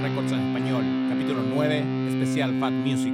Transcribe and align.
Records 0.00 0.32
en 0.32 0.40
español, 0.40 0.84
capítulo 1.10 1.42
9, 1.42 2.08
especial 2.08 2.58
Fat 2.58 2.72
Music. 2.72 3.12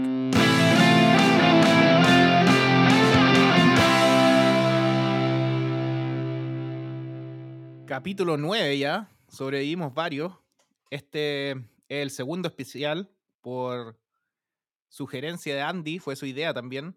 Capítulo 7.86 8.36
9 8.36 8.78
ya, 8.78 9.10
sobrevivimos 9.28 9.92
varios. 9.92 10.32
Este 10.90 11.50
es 11.50 11.58
el 11.88 12.10
segundo 12.10 12.46
especial 12.46 13.10
por 13.40 13.98
sugerencia 14.88 15.56
de 15.56 15.62
Andy, 15.62 15.98
fue 15.98 16.14
su 16.14 16.26
idea 16.26 16.54
también. 16.54 16.96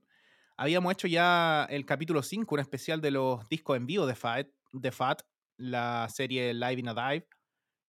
Habíamos 0.58 0.94
hecho 0.94 1.08
ya 1.08 1.66
el 1.72 1.88
capítulo 1.88 2.22
5, 2.22 2.54
un 2.54 2.62
especial 2.62 3.02
de 3.02 3.12
los 3.12 3.50
discos 3.50 3.78
en 3.78 3.88
vivo 3.88 4.06
de 4.06 4.14
Fat, 4.14 4.48
de 4.74 4.92
Fat 4.92 5.24
la 5.58 6.08
serie 6.10 6.54
Live 6.54 6.80
in 6.80 6.90
a 6.90 6.94
Dive. 6.94 7.28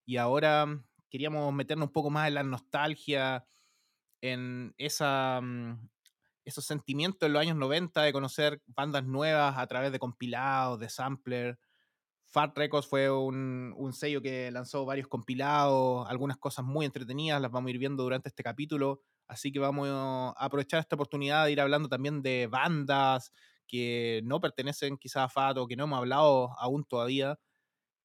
Y 0.07 0.17
ahora 0.17 0.83
queríamos 1.13 1.53
meternos 1.53 1.89
un 1.89 1.93
poco 1.93 2.09
más 2.09 2.27
en 2.27 2.35
la 2.35 2.43
nostalgia, 2.43 3.45
en 4.23 4.75
esa, 4.79 5.41
mm, 5.43 5.91
esos 6.47 6.65
sentimientos 6.65 7.27
en 7.27 7.35
los 7.35 7.43
años 7.43 7.57
90 7.57 8.03
de 8.03 8.15
conocer 8.15 8.63
bandas 8.67 9.05
nuevas 9.05 9.59
a 9.59 9.67
través 9.67 9.93
de 9.93 9.99
compilados, 9.99 10.81
de 10.81 10.89
sampler. 10.89 11.59
Fat 12.25 12.57
Records 12.57 12.87
fue 12.87 13.11
un, 13.11 13.93
sello 13.93 14.23
que 14.23 14.51
lanzó 14.51 14.87
varios 14.87 15.07
compilados, 15.07 16.09
algunas 16.09 16.39
cosas 16.39 16.65
muy 16.65 16.87
entretenidas, 16.87 17.43
las 17.43 17.51
vamos 17.51 17.69
a 17.69 17.73
ir 17.73 17.79
viendo 17.79 18.05
durante 18.05 18.31
este 18.31 18.43
capítulo. 18.43 19.03
Así 19.29 19.53
que 19.53 19.59
vamos 19.59 19.89
a 19.91 20.31
aprovechar 20.39 20.81
esta 20.81 20.97
oportunidad 20.97 21.45
de 21.45 21.53
ir 21.53 21.61
hablando 21.61 21.91
también 21.91 22.23
de 22.23 22.47
bandas 22.47 23.33
que 23.69 24.23
no 24.25 24.41
pertenecen 24.41 24.97
quizás 24.97 25.25
a 25.25 25.29
Fat 25.29 25.59
o 25.59 25.67
que 25.67 25.77
no 25.77 25.85
hemos 25.85 25.99
hablado 25.99 26.59
aún 26.59 26.85
todavía. 26.85 27.39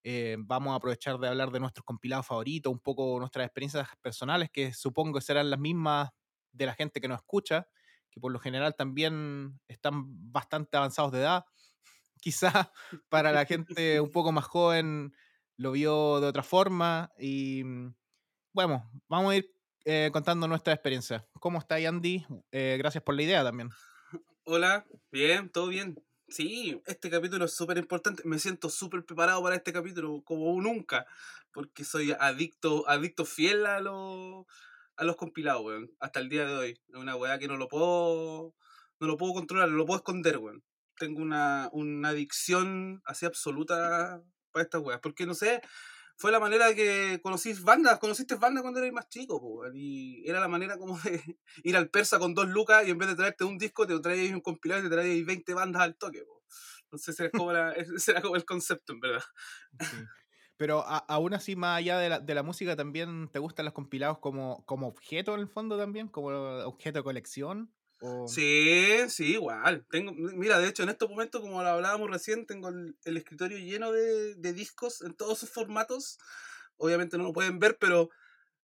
Eh, 0.10 0.38
vamos 0.40 0.72
a 0.72 0.78
aprovechar 0.78 1.18
de 1.20 1.28
hablar 1.28 1.52
de 1.52 1.60
nuestros 1.60 1.84
compilados 1.84 2.26
favoritos, 2.26 2.72
un 2.72 2.80
poco 2.80 3.20
nuestras 3.20 3.46
experiencias 3.46 3.90
personales, 4.02 4.50
que 4.50 4.74
supongo 4.74 5.20
serán 5.20 5.50
las 5.50 5.60
mismas 5.60 6.12
de 6.54 6.66
la 6.66 6.74
gente 6.74 7.02
que 7.02 7.10
nos 7.10 7.18
escucha, 7.18 7.68
que 8.10 8.22
por 8.22 8.32
lo 8.32 8.40
general 8.40 8.74
también 8.74 9.60
están 9.68 10.06
bastante 10.32 10.78
avanzados 10.78 11.12
de 11.12 11.20
edad. 11.20 11.44
Quizás 12.22 12.70
para 13.10 13.34
la 13.34 13.44
gente 13.44 14.00
un 14.00 14.10
poco 14.14 14.32
más 14.32 14.46
joven 14.46 15.14
lo 15.58 15.74
vio 15.74 16.22
de 16.22 16.28
otra 16.28 16.44
forma. 16.44 17.12
Y 17.20 17.66
mm, 17.66 17.94
bueno, 18.54 18.90
vamos 19.10 19.34
a 19.34 19.36
ir 19.36 19.54
eh, 19.84 20.10
contando 20.14 20.48
nuestra 20.48 20.72
experiencia. 20.72 21.28
¿Cómo 21.42 21.60
está 21.60 21.76
Andy? 21.76 22.26
Eh, 22.54 22.78
gracias 22.80 23.04
por 23.04 23.14
la 23.14 23.24
idea 23.24 23.44
también. 23.44 23.72
Hola, 24.46 24.86
bien, 25.12 25.50
todo 25.50 25.68
bien. 25.68 26.02
Sí, 26.30 26.82
este 26.86 27.10
capítulo 27.10 27.46
es 27.46 27.54
súper 27.54 27.78
importante. 27.78 28.22
Me 28.26 28.38
siento 28.38 28.70
súper 28.70 29.06
preparado 29.06 29.42
para 29.42 29.56
este 29.56 29.72
capítulo, 29.72 30.22
como 30.26 30.62
nunca, 30.62 31.06
porque 31.54 31.86
soy 31.86 32.12
adicto, 32.20 32.88
adicto 32.90 33.24
fiel 33.24 33.66
a 33.66 33.80
los, 33.80 34.46
a 34.98 35.06
los 35.06 35.16
compilados, 35.16 35.64
weón. 35.66 35.92
Hasta 36.00 36.20
el 36.20 36.28
día 36.28 36.46
de 36.46 36.54
hoy. 36.54 36.70
Es 36.90 36.96
una 36.96 37.16
weá 37.16 37.40
que 37.40 37.48
no 37.48 37.56
lo 37.56 37.70
puedo, 37.70 38.54
no 39.00 39.08
lo 39.08 39.18
puedo 39.18 39.34
controlar, 39.34 39.70
no 39.70 39.78
lo 39.78 39.86
puedo 39.86 40.00
esconder, 40.00 40.38
weón. 40.38 40.64
Tengo 40.98 41.22
una, 41.22 41.70
una 41.72 42.10
adicción 42.10 43.02
así 43.06 43.26
absoluta 43.26 44.22
para 44.52 44.64
estas 44.64 44.82
weas, 44.82 45.00
porque 45.00 45.26
no 45.26 45.34
sé, 45.34 45.62
fue 46.18 46.32
la 46.32 46.40
manera 46.40 46.74
que 46.74 47.20
conocís 47.22 47.62
bandas, 47.62 48.00
conociste 48.00 48.36
bandas 48.36 48.64
cuando 48.64 48.80
eras 48.80 48.92
más 48.92 49.08
chico, 49.08 49.40
po, 49.40 49.72
y 49.74 50.28
era 50.28 50.40
la 50.40 50.48
manera 50.48 50.78
como 50.78 51.00
de 51.00 51.22
ir 51.64 51.78
al 51.78 51.90
persa 51.90 52.18
con 52.18 52.34
dos 52.34 52.50
lucas 52.50 52.88
y 52.88 52.92
en 52.92 52.98
vez 52.98 53.10
de 53.10 53.16
traerte 53.16 53.44
un 53.44 53.58
disco 53.58 53.86
te 53.86 53.98
traías 54.00 54.34
un 54.34 54.42
compilado 54.42 54.82
y 54.82 54.84
te 54.90 54.90
traías 54.90 55.26
20 55.26 55.54
bandas 55.54 55.84
al 55.84 55.96
toque. 55.96 56.24
Po. 56.24 56.44
Entonces 56.86 57.20
era 57.20 57.30
como, 57.30 57.52
ese 57.76 58.12
era 58.12 58.22
como 58.22 58.36
el 58.36 58.46
concepto, 58.46 58.94
en 58.94 59.00
verdad. 59.00 59.24
Pero 60.58 60.84
aún 60.88 61.36
así, 61.36 61.56
más 61.56 61.78
allá 61.78 62.00
de 62.00 62.10
la, 62.10 62.20
de 62.20 62.34
la, 62.34 62.42
música, 62.42 62.76
¿también 62.76 63.30
te 63.32 63.38
gustan 63.38 63.66
los 63.66 63.76
compilados 63.76 64.18
como, 64.18 64.66
como 64.66 64.88
objeto 64.88 65.36
en 65.36 65.42
el 65.42 65.48
fondo 65.48 65.78
también? 65.78 66.08
¿Como 66.08 66.30
objeto 66.30 66.98
de 66.98 67.04
colección? 67.04 67.72
Sí, 68.28 68.98
sí, 69.10 69.34
igual. 69.34 69.86
Tengo, 69.90 70.14
mira, 70.14 70.60
de 70.60 70.68
hecho, 70.68 70.84
en 70.84 70.90
estos 70.90 71.10
momentos, 71.10 71.42
como 71.42 71.64
lo 71.64 71.70
hablábamos 71.70 72.10
recién, 72.10 72.46
tengo 72.46 72.70
el, 72.70 72.96
escritorio 73.06 73.58
lleno 73.58 73.92
de, 73.92 74.36
de, 74.36 74.54
discos 74.54 75.02
en 75.02 75.16
todos 75.16 75.40
sus 75.40 75.50
formatos. 75.50 76.20
Obviamente 76.78 77.18
no 77.18 77.24
lo 77.24 77.34
pueden 77.34 77.58
ver, 77.58 77.78
pero 77.80 78.10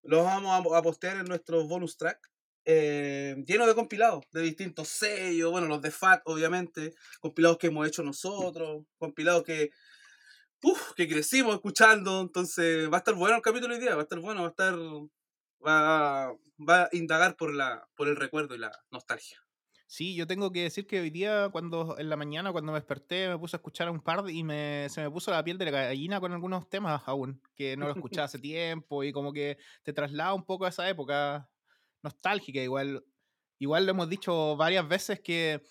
los 0.03 0.25
vamos 0.25 0.77
a, 0.77 0.83
postear 0.83 1.17
en 1.17 1.27
nuestros 1.27 1.67
bonus 1.69 1.97
track. 1.97 2.19
Eh, 2.65 3.37
lleno 3.47 3.67
de 3.67 3.75
compilados 3.75 4.25
de 4.33 4.43
distintos 4.43 4.89
sellos, 4.89 5.51
bueno, 5.51 5.67
los 5.67 5.83
de 5.83 5.91
FAT, 5.91 6.23
obviamente, 6.27 6.95
compilados 7.21 7.59
que 7.59 7.69
hemos 7.69 7.89
hecho 7.89 8.03
nosotros, 8.03 8.85
compilados 8.99 9.43
que, 9.45 9.71
uf, 10.63 10.93
que 10.95 11.09
crecimos 11.09 11.55
escuchando. 11.55 12.21
Entonces, 12.21 12.91
va 12.91 12.97
a 12.97 12.99
estar 12.99 13.15
bueno 13.15 13.37
el 13.37 13.43
capítulo 13.43 13.75
hoy 13.75 13.81
día, 13.81 13.95
va 13.95 14.03
a 14.03 14.05
estar 14.05 14.21
bueno, 14.21 14.43
va 14.43 14.49
a 14.49 14.51
estar 14.51 14.75
va, 15.67 16.35
va 16.59 16.85
a 16.85 16.89
indagar 16.93 17.37
por, 17.37 17.55
la, 17.55 17.89
por 17.97 18.09
el 18.09 18.17
recuerdo 18.17 18.55
y 18.55 18.59
la 18.59 18.73
nostalgia. 18.91 19.39
Sí, 19.87 20.15
yo 20.15 20.27
tengo 20.27 20.51
que 20.53 20.63
decir 20.63 20.87
que 20.87 21.01
hoy 21.01 21.11
día, 21.11 21.51
cuando 21.53 21.99
en 21.99 22.09
la 22.09 22.17
mañana, 22.17 22.51
cuando 22.51 22.73
me 22.73 22.79
desperté, 22.79 23.29
me 23.29 23.39
puse 23.39 23.57
a 23.57 23.59
escuchar 23.59 23.91
un 23.91 24.01
par 24.01 24.25
y 24.31 24.43
me, 24.43 24.87
se 24.89 25.03
me 25.03 25.11
puso 25.11 25.31
la 25.31 25.45
piel 25.45 25.59
de 25.59 25.67
la 25.67 25.71
gallina 25.71 26.19
con 26.19 26.33
algunos 26.33 26.67
temas 26.71 27.03
aún, 27.05 27.43
que 27.55 27.77
no 27.77 27.87
lo 27.87 27.93
escuchaba 27.97 28.25
hace 28.25 28.39
tiempo 28.39 29.05
y 29.05 29.13
como 29.13 29.35
que 29.35 29.59
te 29.83 29.93
traslada 29.93 30.33
un 30.33 30.47
poco 30.47 30.65
a 30.65 30.71
esa 30.71 30.89
época 30.89 31.47
nostálgica. 32.03 32.61
Igual, 32.61 33.05
igual 33.59 33.85
lo 33.85 33.91
hemos 33.91 34.09
dicho 34.09 34.57
varias 34.57 34.89
veces 34.89 35.21
que 35.21 35.63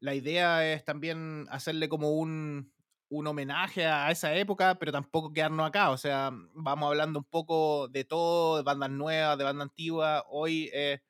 la 0.00 0.16
idea 0.16 0.72
es 0.72 0.84
también 0.84 1.46
hacerle 1.48 1.88
como 1.88 2.10
un, 2.10 2.72
un 3.10 3.26
homenaje 3.26 3.86
a 3.86 4.10
esa 4.10 4.34
época, 4.34 4.76
pero 4.76 4.92
tampoco 4.92 5.32
quedarnos 5.32 5.66
acá. 5.66 5.90
O 5.90 5.98
sea, 5.98 6.30
vamos 6.54 6.88
hablando 6.88 7.18
un 7.18 7.24
poco 7.24 7.88
de 7.88 8.04
todo, 8.04 8.58
de 8.58 8.62
bandas 8.62 8.90
nuevas, 8.90 9.36
de 9.36 9.44
bandas 9.44 9.64
antiguas. 9.68 10.22
Hoy 10.28 10.70
eh, 10.72 11.00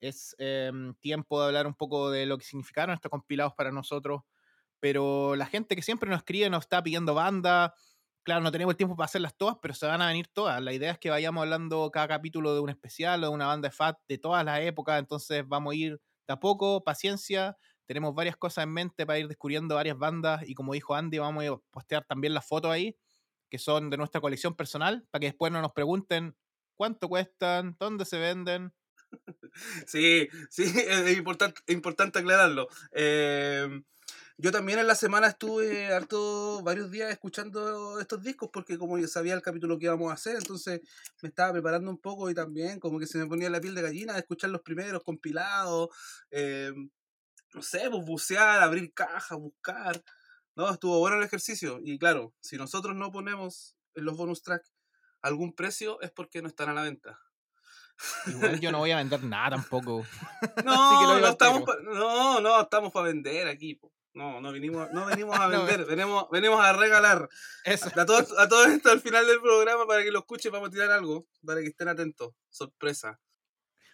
es 0.00 0.34
em, 0.38 0.94
tiempo 0.96 1.40
de 1.40 1.46
hablar 1.48 1.66
un 1.66 1.74
poco 1.74 2.10
de 2.10 2.26
lo 2.26 2.38
que 2.38 2.44
significaron 2.44 2.94
estos 2.94 3.10
compilados 3.10 3.54
para 3.54 3.70
nosotros. 3.70 4.22
Pero 4.80 5.36
la 5.36 5.46
gente 5.46 5.76
que 5.76 5.82
siempre 5.82 6.08
nos 6.10 6.18
escribe 6.18 6.48
nos 6.50 6.64
está 6.64 6.82
pidiendo 6.82 7.14
bandas. 7.14 7.72
Claro, 8.22 8.40
no 8.40 8.50
tenemos 8.50 8.72
el 8.72 8.78
tiempo 8.78 8.96
para 8.96 9.04
hacerlas 9.06 9.36
todas, 9.36 9.58
pero 9.60 9.74
se 9.74 9.86
van 9.86 10.00
a 10.00 10.08
venir 10.08 10.28
todas. 10.28 10.62
La 10.62 10.72
idea 10.72 10.92
es 10.92 10.98
que 10.98 11.10
vayamos 11.10 11.42
hablando 11.42 11.90
cada 11.90 12.08
capítulo 12.08 12.54
de 12.54 12.60
un 12.60 12.70
especial 12.70 13.22
o 13.22 13.28
de 13.28 13.34
una 13.34 13.46
banda 13.46 13.68
de 13.68 13.72
FAT 13.74 13.98
de 14.08 14.18
todas 14.18 14.44
las 14.46 14.60
épocas. 14.60 14.98
Entonces 14.98 15.46
vamos 15.46 15.72
a 15.72 15.76
ir 15.76 16.00
de 16.26 16.32
a 16.32 16.40
poco, 16.40 16.82
paciencia 16.84 17.58
tenemos 17.86 18.14
varias 18.14 18.36
cosas 18.36 18.64
en 18.64 18.72
mente 18.72 19.06
para 19.06 19.18
ir 19.18 19.28
descubriendo 19.28 19.74
varias 19.74 19.98
bandas 19.98 20.42
y 20.46 20.54
como 20.54 20.74
dijo 20.74 20.94
Andy, 20.94 21.18
vamos 21.18 21.44
a 21.44 21.56
postear 21.70 22.04
también 22.04 22.34
las 22.34 22.46
fotos 22.46 22.70
ahí, 22.70 22.96
que 23.50 23.58
son 23.58 23.90
de 23.90 23.96
nuestra 23.96 24.20
colección 24.20 24.54
personal, 24.54 25.06
para 25.10 25.20
que 25.20 25.26
después 25.26 25.52
no 25.52 25.60
nos 25.60 25.72
pregunten 25.72 26.36
cuánto 26.74 27.08
cuestan, 27.08 27.76
dónde 27.78 28.04
se 28.04 28.18
venden. 28.18 28.72
Sí, 29.86 30.28
sí, 30.50 30.64
es 30.64 31.16
importante, 31.16 31.60
importante 31.68 32.18
aclararlo. 32.18 32.66
Em, 32.90 33.84
yo 34.36 34.50
también 34.50 34.80
en 34.80 34.88
la 34.88 34.96
semana 34.96 35.28
estuve 35.28 35.94
harto 35.94 36.60
varios 36.64 36.90
días 36.90 37.12
escuchando 37.12 38.00
estos 38.00 38.20
discos 38.20 38.50
porque 38.52 38.76
como 38.76 38.98
yo 38.98 39.06
sabía 39.06 39.32
el 39.32 39.42
capítulo 39.42 39.78
que 39.78 39.84
íbamos 39.84 40.10
a 40.10 40.14
hacer, 40.14 40.34
entonces 40.34 40.80
me 41.22 41.28
estaba 41.28 41.52
preparando 41.52 41.88
un 41.88 41.98
poco 41.98 42.28
y 42.28 42.34
también 42.34 42.80
como 42.80 42.98
que 42.98 43.06
se 43.06 43.16
me 43.16 43.26
ponía 43.26 43.48
la 43.48 43.60
piel 43.60 43.76
de 43.76 43.82
gallina 43.82 44.14
de 44.14 44.20
escuchar 44.20 44.50
los 44.50 44.62
primeros 44.62 45.04
compilados, 45.04 45.90
eh, 46.32 46.72
no 47.54 47.62
sé, 47.62 47.88
pues 47.88 48.04
bucear, 48.04 48.60
abrir 48.60 48.92
cajas, 48.92 49.38
buscar. 49.38 50.02
No, 50.56 50.70
estuvo 50.70 50.98
bueno 50.98 51.16
el 51.16 51.24
ejercicio. 51.24 51.78
Y 51.82 51.98
claro, 51.98 52.34
si 52.40 52.56
nosotros 52.56 52.94
no 52.96 53.10
ponemos 53.10 53.76
en 53.94 54.04
los 54.04 54.16
bonus 54.16 54.42
track 54.42 54.64
algún 55.22 55.54
precio 55.54 56.00
es 56.02 56.10
porque 56.10 56.42
no 56.42 56.48
están 56.48 56.68
a 56.68 56.74
la 56.74 56.82
venta. 56.82 57.18
Igual 58.26 58.60
yo 58.60 58.72
no 58.72 58.78
voy 58.78 58.90
a 58.90 58.96
vender 58.96 59.22
nada 59.22 59.50
tampoco. 59.50 60.04
No, 60.64 61.18
no, 61.18 61.28
estamos 61.28 61.64
no, 61.84 62.40
no, 62.40 62.60
estamos 62.60 62.92
para 62.92 63.06
vender 63.06 63.48
aquí. 63.48 63.80
No, 64.14 64.40
no 64.40 64.52
venimos, 64.52 64.90
no 64.92 65.06
venimos 65.06 65.38
a 65.38 65.46
vender, 65.48 65.86
venimos, 65.86 66.28
venimos 66.30 66.60
a 66.60 66.72
regalar. 66.72 67.28
A 67.66 68.04
todo, 68.04 68.18
a 68.38 68.48
todo 68.48 68.64
esto 68.66 68.90
al 68.90 69.00
final 69.00 69.26
del 69.26 69.40
programa 69.40 69.86
para 69.86 70.02
que 70.02 70.10
lo 70.10 70.20
escuchen, 70.20 70.52
vamos 70.52 70.68
a 70.68 70.72
tirar 70.72 70.90
algo, 70.90 71.26
para 71.44 71.60
que 71.60 71.68
estén 71.68 71.88
atentos. 71.88 72.34
Sorpresa. 72.50 73.20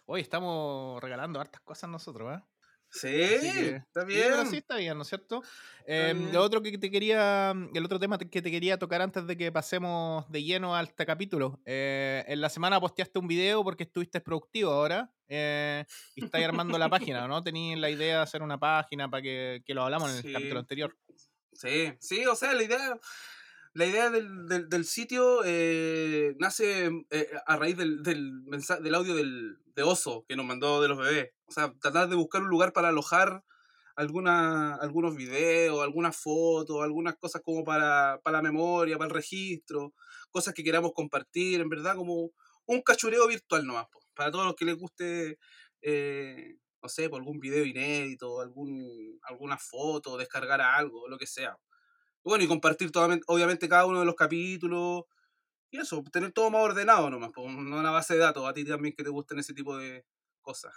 Hoy 0.07 0.23
estamos 0.23 1.01
regalando 1.01 1.41
hartas 1.41 1.61
cosas 1.61 1.89
nosotros, 1.91 2.37
¿eh? 2.37 2.43
Sí, 2.91 3.09
está 3.09 4.05
bien. 4.05 4.47
Sí, 4.51 4.57
está 4.57 4.77
bien, 4.77 4.97
¿no 4.97 5.03
es 5.03 5.09
cierto? 5.09 5.43
Eh, 5.87 6.15
lo 6.33 6.43
otro 6.43 6.61
que 6.61 6.77
te 6.77 6.91
quería, 6.91 7.53
el 7.75 7.85
otro 7.85 8.01
tema 8.01 8.19
que 8.19 8.43
te 8.43 8.51
quería 8.51 8.79
tocar 8.79 9.01
antes 9.01 9.27
de 9.27 9.37
que 9.37 9.53
pasemos 9.53 10.31
de 10.31 10.43
lleno 10.43 10.75
a 10.75 10.83
este 10.83 11.07
capítulo. 11.07 11.61
Eh, 11.65 12.25
en 12.27 12.41
la 12.41 12.49
semana 12.49 12.81
posteaste 12.81 13.19
un 13.19 13.29
video 13.29 13.63
porque 13.63 13.85
estuviste 13.85 14.21
productivo 14.21 14.73
ahora 14.73 15.13
eh, 15.29 15.85
y 16.17 16.25
estáis 16.25 16.47
armando 16.47 16.79
la 16.79 16.89
página, 16.89 17.29
¿no? 17.29 17.43
Tenías 17.43 17.79
la 17.79 17.91
idea 17.91 18.17
de 18.17 18.23
hacer 18.23 18.43
una 18.43 18.59
página 18.59 19.09
para 19.09 19.23
que, 19.23 19.63
que 19.65 19.75
lo 19.75 19.83
hablamos 19.85 20.11
en 20.11 20.27
el 20.27 20.33
capítulo 20.33 20.61
anterior. 20.61 20.97
Sí, 21.53 21.93
sí, 22.01 22.27
o 22.27 22.35
sea, 22.35 22.55
la 22.55 22.63
idea 22.63 22.99
la 23.73 23.87
idea 23.87 24.11
del, 24.11 24.69
del, 24.69 24.85
sitio 24.85 25.43
eh, 25.45 26.35
nace 26.39 26.91
eh, 27.11 27.31
a 27.47 27.57
raíz 27.57 27.77
del, 27.77 28.03
del, 28.03 28.43
del 28.45 28.95
audio 28.95 29.15
del, 29.15 29.59
de 29.75 29.83
Oso 29.83 30.25
que 30.29 30.37
nos 30.37 30.47
mandó 30.47 30.83
de 30.83 30.89
los 30.89 30.99
bebés. 30.99 31.31
O 31.47 31.53
sea, 31.53 31.73
tratar 31.81 32.09
de 32.09 32.17
buscar 32.17 32.43
un 32.43 32.49
lugar 32.49 32.73
para 32.73 32.89
alojar 32.89 33.45
alguna, 33.97 34.75
algunos 34.77 35.15
videos, 35.15 35.83
algunas 35.83 36.17
fotos, 36.17 36.83
algunas 36.83 37.17
cosas 37.17 37.43
como 37.43 37.65
para, 37.65 38.21
para 38.25 38.39
la 38.39 38.43
memoria, 38.43 38.99
para 38.99 39.09
el 39.09 39.15
registro, 39.15 39.93
cosas 40.31 40.55
que 40.55 40.65
queramos 40.65 40.93
compartir, 40.93 41.61
en 41.61 41.69
verdad, 41.69 41.97
como 41.97 42.31
un 42.67 42.83
cachureo 42.83 43.27
virtual 43.29 43.67
nomás, 43.67 43.87
po, 43.91 44.01
para 44.15 44.31
todos 44.31 44.47
los 44.47 44.55
que 44.55 44.65
les 44.65 44.77
guste, 44.77 45.39
eh, 45.83 46.57
no 46.83 46.89
sé, 46.89 47.09
por 47.09 47.21
algún 47.21 47.41
video 47.41 47.65
inédito, 47.65 48.41
algún, 48.41 49.19
alguna 49.23 49.59
foto, 49.59 50.17
descargar 50.17 50.61
algo, 50.61 51.09
lo 51.09 51.19
que 51.19 51.27
sea. 51.27 51.57
Bueno, 52.25 52.45
y 52.45 52.49
compartir 52.49 52.91
totalmente, 52.91 53.25
obviamente 53.29 53.69
cada 53.69 53.87
uno 53.87 54.01
de 54.01 54.07
los 54.07 54.15
capítulos. 54.15 55.05
Y 55.71 55.79
eso, 55.79 56.03
tener 56.13 56.33
todo 56.33 56.51
más 56.51 56.63
ordenado 56.63 57.09
nomás, 57.11 57.31
no 57.37 57.79
una 57.79 57.91
base 57.91 58.15
de 58.15 58.21
datos, 58.21 58.47
a 58.47 58.53
ti 58.53 58.65
también 58.65 58.95
que 58.95 59.05
te 59.05 59.11
gusten 59.11 59.39
ese 59.39 59.55
tipo 59.55 59.77
de 59.77 60.05
cosas. 60.41 60.75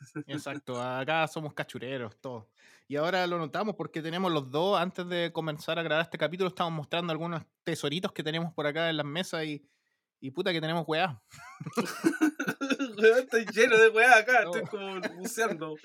Exacto, 0.26 0.80
acá 0.82 1.26
somos 1.28 1.52
cachureros, 1.52 2.16
todos. 2.20 2.46
Y 2.88 2.96
ahora 2.96 3.26
lo 3.26 3.38
notamos 3.38 3.76
porque 3.76 4.02
tenemos 4.02 4.32
los 4.32 4.50
dos, 4.50 4.80
antes 4.80 5.06
de 5.08 5.30
comenzar 5.32 5.78
a 5.78 5.82
grabar 5.82 6.04
este 6.04 6.18
capítulo, 6.18 6.48
estamos 6.48 6.72
mostrando 6.72 7.12
algunos 7.12 7.42
tesoritos 7.62 8.12
que 8.12 8.22
tenemos 8.22 8.52
por 8.52 8.66
acá 8.66 8.88
en 8.88 8.96
las 8.96 9.06
mesas 9.06 9.44
y, 9.44 9.62
y 10.20 10.30
puta 10.30 10.52
que 10.52 10.60
tenemos 10.60 10.84
weá. 10.88 11.22
estoy 13.18 13.46
lleno 13.52 13.76
de 13.76 13.88
weá 13.90 14.18
acá, 14.18 14.42
estoy 14.42 14.62
como 14.62 15.00
buceando. 15.18 15.76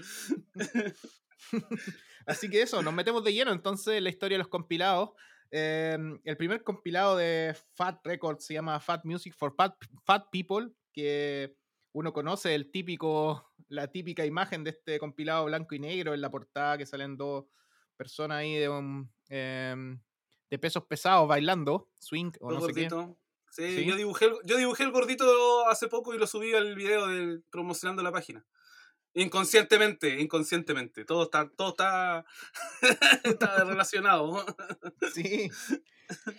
Así 2.26 2.50
que 2.50 2.62
eso, 2.62 2.82
nos 2.82 2.94
metemos 2.94 3.24
de 3.24 3.34
lleno 3.34 3.52
entonces 3.52 3.96
en 3.96 4.04
la 4.04 4.10
historia 4.10 4.36
de 4.36 4.40
los 4.40 4.48
compilados. 4.48 5.12
Eh, 5.52 5.98
el 6.24 6.38
primer 6.38 6.64
compilado 6.64 7.16
de 7.18 7.56
Fat 7.74 8.06
Records 8.06 8.46
se 8.46 8.56
llama 8.56 8.80
Fat 8.80 9.06
Music 9.06 9.34
for 9.36 9.54
Fat, 9.56 9.76
Fat 10.04 10.26
People, 10.32 10.72
que 10.92 11.56
uno 11.94 12.12
conoce 12.12 12.56
el 12.56 12.72
típico, 12.72 13.54
la 13.70 13.88
típica 13.88 14.26
imagen 14.26 14.64
de 14.64 14.72
este 14.72 15.00
compilado 15.00 15.46
blanco 15.46 15.76
y 15.76 15.80
negro 15.80 16.14
en 16.14 16.22
la 16.22 16.30
portada 16.30 16.78
que 16.78 16.86
salen 16.86 17.16
dos 17.16 17.46
personas 17.96 18.40
ahí 18.40 18.56
de 18.56 18.68
un, 18.68 19.10
em, 19.30 20.02
de 20.50 20.60
pesos 20.60 20.84
pesados 20.86 21.28
bailando, 21.28 21.90
swing 22.00 22.32
o 22.42 22.52
no 22.52 22.62
sé 22.62 22.74
qué. 22.74 22.90
Sí, 23.50 23.78
¿Sí? 23.78 23.86
Yo, 23.86 23.96
dibujé 23.96 24.26
el, 24.26 24.34
yo 24.44 24.58
dibujé 24.58 24.84
el 24.84 24.92
gordito 24.92 25.68
hace 25.70 25.88
poco 25.88 26.14
y 26.14 26.18
lo 26.18 26.28
subí 26.28 26.54
al 26.54 26.76
video 26.76 27.08
de, 27.08 27.40
promocionando 27.50 28.04
la 28.04 28.12
página. 28.12 28.46
Inconscientemente, 29.16 30.20
inconscientemente. 30.20 31.06
Todo 31.06 31.24
está, 31.24 31.50
todo 31.50 31.70
está, 31.70 32.26
relacionado. 33.66 34.46
Sí. 35.14 35.50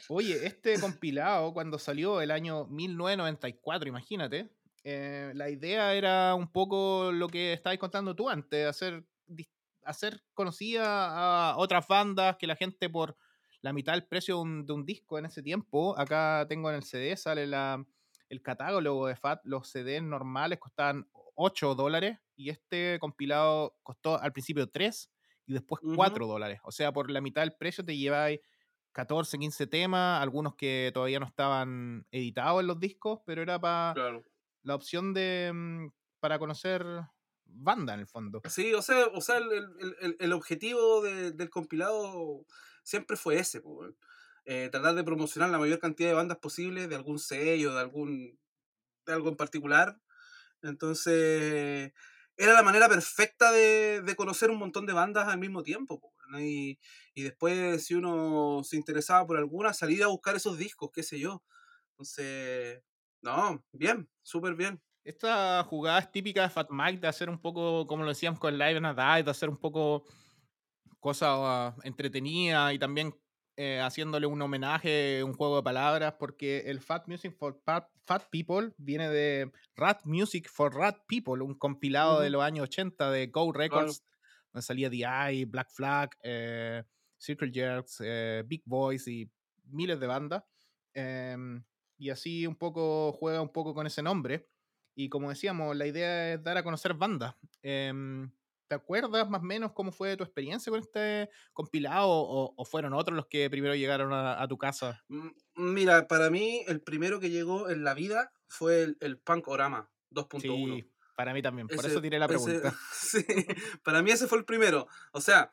Oye, 0.08 0.46
este 0.46 0.78
compilado, 0.78 1.52
cuando 1.52 1.78
salió 1.78 2.20
el 2.20 2.30
año 2.30 2.66
1994, 2.66 3.88
imagínate, 3.88 4.50
eh, 4.84 5.32
la 5.34 5.50
idea 5.50 5.94
era 5.94 6.34
un 6.34 6.52
poco 6.52 7.10
lo 7.10 7.26
que 7.28 7.54
estabas 7.54 7.78
contando 7.78 8.14
tú 8.14 8.28
antes, 8.28 8.64
hacer, 8.68 9.04
hacer 9.82 10.22
conocida 10.34 11.50
a 11.50 11.56
otras 11.56 11.88
bandas 11.88 12.36
que 12.36 12.46
la 12.46 12.54
gente 12.54 12.88
por 12.88 13.16
la 13.62 13.72
mitad 13.72 13.94
del 13.94 14.06
precio 14.06 14.36
de 14.36 14.40
un, 14.42 14.66
de 14.66 14.72
un 14.74 14.84
disco 14.84 15.18
en 15.18 15.26
ese 15.26 15.42
tiempo. 15.42 15.98
Acá 15.98 16.46
tengo 16.48 16.68
en 16.70 16.76
el 16.76 16.84
CD, 16.84 17.16
sale 17.16 17.46
la, 17.46 17.84
el 18.28 18.42
catálogo 18.42 19.06
de 19.06 19.16
FAT, 19.16 19.40
los 19.44 19.68
CDs 19.68 20.02
normales 20.02 20.58
costaban 20.58 21.08
8 21.34 21.74
dólares 21.74 22.18
y 22.34 22.50
este 22.50 22.98
compilado 22.98 23.76
costó 23.82 24.20
al 24.20 24.32
principio 24.32 24.68
3 24.68 25.10
y 25.46 25.52
después 25.52 25.80
4 25.94 26.24
uh 26.24 26.28
-huh. 26.28 26.32
dólares. 26.32 26.60
O 26.64 26.72
sea, 26.72 26.92
por 26.92 27.10
la 27.10 27.20
mitad 27.20 27.42
del 27.42 27.54
precio 27.54 27.84
te 27.84 27.96
lleváis 27.96 28.40
14, 28.92 29.38
15 29.38 29.66
temas, 29.66 30.22
algunos 30.22 30.54
que 30.54 30.90
todavía 30.94 31.20
no 31.20 31.26
estaban 31.26 32.06
editados 32.10 32.60
en 32.60 32.66
los 32.66 32.80
discos, 32.80 33.20
pero 33.26 33.42
era 33.42 33.60
para 33.60 33.92
claro. 33.94 34.24
la 34.62 34.74
opción 34.74 35.12
de 35.12 35.52
mm, 35.52 35.88
para 36.18 36.38
conocer 36.38 36.84
banda 37.44 37.94
en 37.94 38.00
el 38.00 38.06
fondo. 38.06 38.40
Sí, 38.48 38.72
o 38.74 38.82
sea, 38.82 39.06
o 39.14 39.20
sea 39.20 39.36
el, 39.36 39.52
el, 40.00 40.16
el 40.18 40.32
objetivo 40.32 41.02
de, 41.02 41.32
del 41.32 41.50
compilado 41.50 42.44
siempre 42.82 43.16
fue 43.16 43.38
ese, 43.38 43.60
pues, 43.60 43.92
eh, 44.46 44.68
tratar 44.70 44.94
de 44.94 45.04
promocionar 45.04 45.50
la 45.50 45.58
mayor 45.58 45.80
cantidad 45.80 46.08
de 46.08 46.14
bandas 46.14 46.38
posible, 46.38 46.86
de 46.86 46.94
algún 46.96 47.18
sello, 47.18 47.74
de 47.74 47.80
algún 47.80 48.38
de 49.04 49.12
algo 49.12 49.28
en 49.28 49.36
particular. 49.36 50.00
Entonces, 50.62 51.92
era 52.36 52.52
la 52.52 52.62
manera 52.62 52.88
perfecta 52.88 53.52
de, 53.52 54.02
de 54.02 54.16
conocer 54.16 54.50
un 54.50 54.58
montón 54.58 54.86
de 54.86 54.92
bandas 54.92 55.28
al 55.28 55.38
mismo 55.38 55.62
tiempo. 55.62 56.00
¿no? 56.28 56.40
Y, 56.40 56.78
y, 57.14 57.22
después, 57.22 57.84
si 57.84 57.94
uno 57.94 58.62
se 58.64 58.76
interesaba 58.76 59.26
por 59.26 59.36
alguna, 59.36 59.72
salir 59.72 60.02
a 60.02 60.08
buscar 60.08 60.36
esos 60.36 60.58
discos, 60.58 60.90
qué 60.92 61.02
sé 61.02 61.18
yo. 61.18 61.42
Entonces, 61.90 62.82
no, 63.22 63.64
bien, 63.72 64.08
súper 64.22 64.54
bien. 64.54 64.80
Esta 65.04 65.62
jugada 65.64 66.00
es 66.00 66.10
típica 66.10 66.42
de 66.42 66.50
Fat 66.50 66.68
Mike 66.70 67.00
de 67.00 67.08
hacer 67.08 67.30
un 67.30 67.40
poco, 67.40 67.86
como 67.86 68.02
lo 68.02 68.10
decíamos 68.10 68.40
con 68.40 68.58
Live 68.58 68.76
and 68.76 68.86
a 68.86 69.16
Die, 69.16 69.22
de 69.22 69.30
hacer 69.30 69.48
un 69.48 69.56
poco 69.56 70.04
cosas 70.98 71.74
uh, 71.76 71.80
entretenidas 71.84 72.74
y 72.74 72.78
también 72.78 73.14
eh, 73.58 73.80
haciéndole 73.80 74.26
un 74.26 74.40
homenaje, 74.42 75.24
un 75.24 75.32
juego 75.32 75.56
de 75.56 75.62
palabras, 75.62 76.14
porque 76.18 76.64
el 76.66 76.80
Fat 76.80 77.08
Music 77.08 77.34
for 77.34 77.58
Fat, 77.64 77.88
Fat 78.04 78.28
People 78.30 78.74
viene 78.76 79.08
de 79.08 79.50
Rat 79.76 80.04
Music 80.04 80.48
for 80.50 80.74
Rat 80.74 80.98
People, 81.08 81.42
un 81.42 81.54
compilado 81.54 82.16
uh 82.16 82.18
-huh. 82.18 82.22
de 82.24 82.30
los 82.30 82.42
años 82.42 82.64
80 82.64 83.10
de 83.10 83.28
Go 83.28 83.52
Records, 83.52 84.00
claro. 84.00 84.50
donde 84.52 84.62
salía 84.62 84.90
The 84.90 85.04
Eye, 85.04 85.44
Black 85.46 85.70
Flag, 85.70 86.10
eh, 86.22 86.82
Circle 87.16 87.50
Jerks, 87.50 88.02
eh, 88.04 88.42
Big 88.46 88.62
Boys 88.66 89.08
y 89.08 89.30
miles 89.64 89.98
de 90.00 90.06
bandas. 90.06 90.44
Em, 90.92 91.64
y 91.96 92.10
así 92.10 92.46
un 92.46 92.56
poco 92.56 93.12
juega 93.12 93.40
un 93.40 93.52
poco 93.52 93.72
con 93.72 93.86
ese 93.86 94.02
nombre. 94.02 94.48
Y 94.94 95.08
como 95.08 95.30
decíamos, 95.30 95.74
la 95.76 95.86
idea 95.86 96.34
es 96.34 96.42
dar 96.42 96.58
a 96.58 96.62
conocer 96.62 96.94
bandas. 96.94 97.34
¿Te 98.68 98.74
acuerdas 98.74 99.28
más 99.30 99.40
o 99.40 99.44
menos 99.44 99.72
cómo 99.72 99.92
fue 99.92 100.16
tu 100.16 100.24
experiencia 100.24 100.70
con 100.70 100.80
este 100.80 101.30
compilado 101.52 102.08
o, 102.08 102.54
o 102.56 102.64
fueron 102.64 102.94
otros 102.94 103.16
los 103.16 103.26
que 103.26 103.48
primero 103.48 103.74
llegaron 103.74 104.12
a, 104.12 104.42
a, 104.42 104.48
tu 104.48 104.58
casa? 104.58 105.04
Mira, 105.54 106.08
para 106.08 106.30
mí 106.30 106.64
el 106.66 106.80
primero 106.80 107.20
que 107.20 107.30
llegó 107.30 107.68
en 107.68 107.84
la 107.84 107.94
vida 107.94 108.32
fue 108.48 108.82
el, 108.82 108.96
el 109.00 109.18
Punkorama 109.18 109.88
2.1. 110.10 110.40
Sí, 110.40 110.90
para 111.14 111.32
mí 111.32 111.42
también, 111.42 111.68
por 111.68 111.78
ese, 111.78 111.88
eso 111.88 112.02
tiré 112.02 112.18
la 112.18 112.26
pregunta. 112.26 112.68
Ese, 112.68 113.20
sí, 113.24 113.46
para 113.84 114.02
mí 114.02 114.10
ese 114.10 114.26
fue 114.26 114.38
el 114.38 114.44
primero. 114.44 114.88
O 115.12 115.20
sea, 115.20 115.52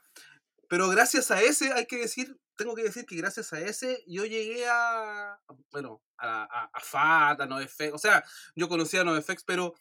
pero 0.68 0.90
gracias 0.90 1.30
a 1.30 1.42
ese, 1.42 1.72
hay 1.72 1.86
que 1.86 1.98
decir, 1.98 2.40
tengo 2.58 2.74
que 2.74 2.84
decir 2.84 3.06
que 3.06 3.16
gracias 3.16 3.54
a 3.54 3.62
ese 3.62 4.04
yo 4.08 4.26
llegué 4.26 4.68
a, 4.68 5.40
bueno, 5.72 6.02
a, 6.18 6.44
a, 6.44 6.70
a 6.74 6.80
FAT, 6.80 7.42
a 7.42 7.46
NoFX, 7.46 7.94
o 7.94 7.98
sea, 8.00 8.24
yo 8.56 8.68
conocía 8.68 9.02
a 9.02 9.04
NoFX, 9.04 9.44
pero 9.44 9.76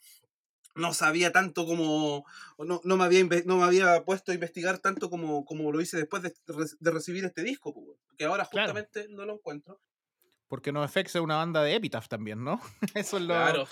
no 0.75 0.93
sabía 0.93 1.31
tanto 1.31 1.65
como, 1.65 2.25
no, 2.57 2.81
no, 2.83 2.97
me 2.97 3.03
había, 3.03 3.23
no 3.45 3.57
me 3.57 3.63
había 3.63 4.03
puesto 4.03 4.31
a 4.31 4.35
investigar 4.35 4.79
tanto 4.79 5.09
como, 5.09 5.45
como 5.45 5.71
lo 5.71 5.81
hice 5.81 5.97
después 5.97 6.23
de, 6.23 6.33
de 6.79 6.91
recibir 6.91 7.25
este 7.25 7.43
disco, 7.43 7.75
que 8.17 8.25
ahora 8.25 8.45
justamente 8.45 9.05
claro. 9.05 9.15
no 9.17 9.25
lo 9.25 9.33
encuentro. 9.33 9.79
Porque 10.47 10.71
NoFX 10.71 11.15
es 11.15 11.21
una 11.21 11.37
banda 11.37 11.63
de 11.63 11.75
Epitaph 11.75 12.07
también, 12.07 12.43
¿no? 12.43 12.61
Eso 12.95 13.17
es 13.17 13.23
lo... 13.23 13.33
Claro, 13.33 13.67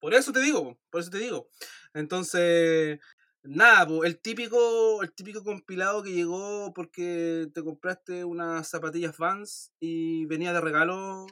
por 0.00 0.12
eso 0.12 0.32
te 0.32 0.40
digo, 0.40 0.78
por 0.90 1.00
eso 1.00 1.10
te 1.10 1.18
digo. 1.18 1.48
Entonces, 1.94 3.00
nada, 3.42 3.88
el 4.04 4.20
típico, 4.20 5.02
el 5.02 5.14
típico 5.14 5.42
compilado 5.42 6.02
que 6.02 6.12
llegó 6.12 6.74
porque 6.74 7.48
te 7.54 7.62
compraste 7.62 8.22
unas 8.24 8.68
zapatillas 8.68 9.16
Vans 9.16 9.72
y 9.80 10.26
venía 10.26 10.52
de 10.52 10.60
regalo 10.60 11.26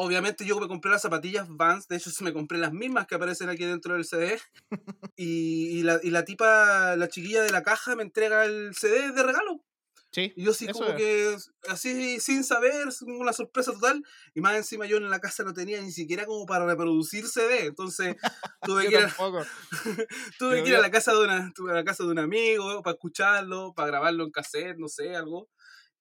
Obviamente 0.00 0.44
yo 0.44 0.60
me 0.60 0.68
compré 0.68 0.92
las 0.92 1.02
zapatillas 1.02 1.48
Vans, 1.48 1.88
de 1.88 1.96
hecho 1.96 2.10
me 2.22 2.32
compré 2.32 2.56
las 2.56 2.72
mismas 2.72 3.08
que 3.08 3.16
aparecen 3.16 3.48
aquí 3.48 3.64
dentro 3.64 3.94
del 3.94 4.04
CD. 4.04 4.40
y, 5.16 5.78
y, 5.78 5.82
la, 5.82 5.98
y 6.02 6.10
la 6.10 6.24
tipa, 6.24 6.94
la 6.96 7.08
chiquilla 7.08 7.42
de 7.42 7.50
la 7.50 7.64
caja 7.64 7.96
me 7.96 8.04
entrega 8.04 8.44
el 8.44 8.76
CD 8.76 9.10
de 9.10 9.22
regalo. 9.24 9.64
Sí, 10.12 10.32
y 10.36 10.44
yo 10.44 10.52
así 10.52 10.68
como 10.68 10.86
es. 10.86 10.96
que, 10.96 11.36
así 11.68 12.20
sin 12.20 12.44
saber, 12.44 12.86
una 13.08 13.32
sorpresa 13.32 13.72
total. 13.72 14.02
Y 14.34 14.40
más 14.40 14.56
encima 14.56 14.86
yo 14.86 14.98
en 14.98 15.10
la 15.10 15.18
casa 15.18 15.42
no 15.42 15.52
tenía 15.52 15.82
ni 15.82 15.90
siquiera 15.90 16.26
como 16.26 16.46
para 16.46 16.64
reproducir 16.64 17.26
CD. 17.26 17.66
Entonces 17.66 18.16
tuve, 18.62 18.88
que 18.88 18.94
ir, 18.94 19.04
a, 19.04 19.14
tuve 20.38 20.62
que 20.62 20.70
ir 20.70 20.76
a 20.76 20.80
la 20.80 20.92
casa 20.92 21.12
de 21.12 21.24
una, 21.24 21.52
a 21.70 21.74
la 21.74 21.84
casa 21.84 22.04
de 22.04 22.10
un 22.10 22.20
amigo 22.20 22.82
para 22.82 22.94
escucharlo, 22.94 23.74
para 23.74 23.88
grabarlo 23.88 24.24
en 24.24 24.30
cassette, 24.30 24.78
no 24.78 24.86
sé, 24.86 25.16
algo. 25.16 25.48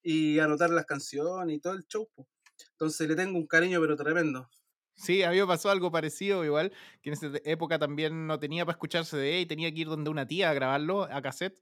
Y 0.04 0.38
anotar 0.38 0.70
las 0.70 0.86
canciones 0.86 1.58
y 1.58 1.60
todo 1.60 1.74
el 1.74 1.86
show. 1.88 2.08
Pues. 2.16 2.28
Entonces 2.72 3.08
le 3.08 3.16
tengo 3.16 3.38
un 3.38 3.48
cariño, 3.48 3.80
pero 3.82 3.96
tremendo. 3.96 4.50
Sí, 4.96 5.22
a 5.22 5.30
mí 5.30 5.38
me 5.40 5.46
pasó 5.46 5.70
algo 5.70 5.92
parecido, 5.92 6.44
igual, 6.44 6.74
que 7.02 7.10
en 7.10 7.14
esa 7.14 7.28
época 7.46 7.78
también 7.78 8.26
no 8.26 8.40
tenía 8.40 8.66
para 8.66 8.74
escuchar 8.74 9.06
CD 9.06 9.42
y 9.42 9.46
tenía 9.46 9.72
que 9.72 9.82
ir 9.82 9.88
donde 9.88 10.10
una 10.10 10.26
tía 10.26 10.50
a 10.50 10.54
grabarlo 10.54 11.04
a 11.04 11.22
cassette. 11.22 11.60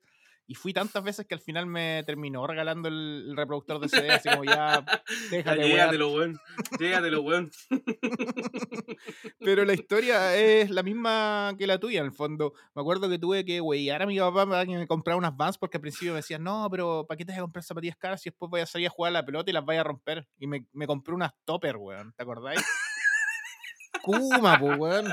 Y 0.47 0.53
fui 0.53 0.73
tantas 0.73 1.03
veces 1.03 1.25
que 1.25 1.33
al 1.33 1.41
final 1.41 1.65
me 1.65 2.03
terminó 2.05 2.45
regalando 2.45 2.87
el, 2.87 3.25
el 3.29 3.37
reproductor 3.37 3.79
de 3.79 3.89
CD, 3.89 4.11
así 4.11 4.29
como 4.29 4.43
ya, 4.43 4.85
déjate, 5.31 5.67
Llégatelo, 5.67 6.13
weón. 6.13 6.39
Llégatelo, 6.79 7.21
weón. 7.21 7.51
Pero 9.39 9.65
la 9.65 9.73
historia 9.73 10.35
es 10.35 10.69
la 10.69 10.83
misma 10.83 11.55
que 11.57 11.65
la 11.65 11.79
tuya, 11.79 12.01
en 12.01 12.05
el 12.05 12.11
fondo. 12.11 12.53
Me 12.75 12.81
acuerdo 12.81 13.09
que 13.09 13.17
tuve 13.17 13.43
que 13.43 13.59
weyar 13.59 14.03
a 14.03 14.05
mi 14.05 14.19
papá 14.19 14.47
para 14.47 14.65
que 14.65 14.77
me 14.77 14.87
comprara 14.87 15.17
unas 15.17 15.35
Vans, 15.35 15.57
porque 15.57 15.77
al 15.77 15.81
principio 15.81 16.11
me 16.11 16.17
decían, 16.17 16.43
no, 16.43 16.67
pero 16.69 17.05
¿para 17.07 17.17
qué 17.17 17.25
te 17.25 17.31
vas 17.31 17.39
a 17.39 17.41
comprar 17.41 17.63
zapatillas 17.63 17.97
caras 17.97 18.21
si 18.21 18.29
después 18.29 18.49
voy 18.49 18.61
a 18.61 18.65
salir 18.67 18.87
a 18.87 18.91
jugar 18.91 19.09
a 19.09 19.13
la 19.13 19.25
pelota 19.25 19.49
y 19.49 19.53
las 19.53 19.65
vaya 19.65 19.81
a 19.81 19.85
romper? 19.85 20.27
Y 20.37 20.45
me, 20.45 20.67
me 20.73 20.85
compré 20.85 21.15
unas 21.15 21.31
topper, 21.43 21.77
weón, 21.77 22.13
¿te 22.13 22.23
acordáis? 22.23 22.63
Kuma, 24.03 24.59
pues, 24.59 24.77
weón. 24.77 25.11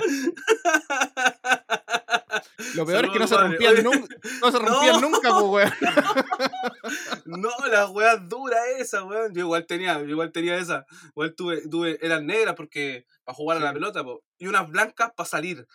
Lo 2.75 2.87
peor 2.87 3.05
es 3.07 3.11
que 3.11 3.19
no 3.19 3.27
se 3.27 3.37
rompían, 3.37 3.73
Oye, 3.75 3.83
nun- 3.83 4.09
no 4.41 4.51
se 4.53 4.59
rompían 4.61 5.01
No. 5.01 5.09
nunca, 5.09 5.31
pues, 5.31 5.45
weón. 5.45 5.73
No, 7.25 7.51
la 7.71 7.89
weá 7.89 8.17
dura 8.17 8.59
esa, 8.79 9.05
weón. 9.05 9.33
Yo 9.35 9.41
igual 9.43 9.67
tenía, 9.67 9.99
yo 10.01 10.09
igual 10.09 10.33
tenía 10.33 10.57
esa. 10.57 10.85
Igual 11.11 11.35
tuve, 11.35 11.69
tuve, 11.69 11.99
eran 12.05 12.27
negras 12.27 12.55
porque 12.57 13.07
para 13.25 13.35
jugar 13.37 13.59
a 13.59 13.61
la 13.61 13.73
pelota, 13.73 14.03
po, 14.05 14.23
y 14.39 14.47
unas 14.47 14.69
blancas 14.71 15.13
para 15.17 15.29
salir. 15.29 15.67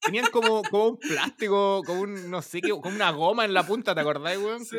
Tenían 0.00 0.26
como, 0.30 0.62
como 0.64 0.88
un 0.88 0.98
plástico, 0.98 1.82
como 1.86 2.00
un, 2.02 2.30
no 2.30 2.42
sé 2.42 2.60
qué, 2.60 2.70
como 2.70 2.88
una 2.88 3.10
goma 3.12 3.44
en 3.44 3.54
la 3.54 3.64
punta, 3.64 3.94
¿te 3.94 4.00
acordás, 4.00 4.36
weón? 4.36 4.64
Sí. 4.64 4.78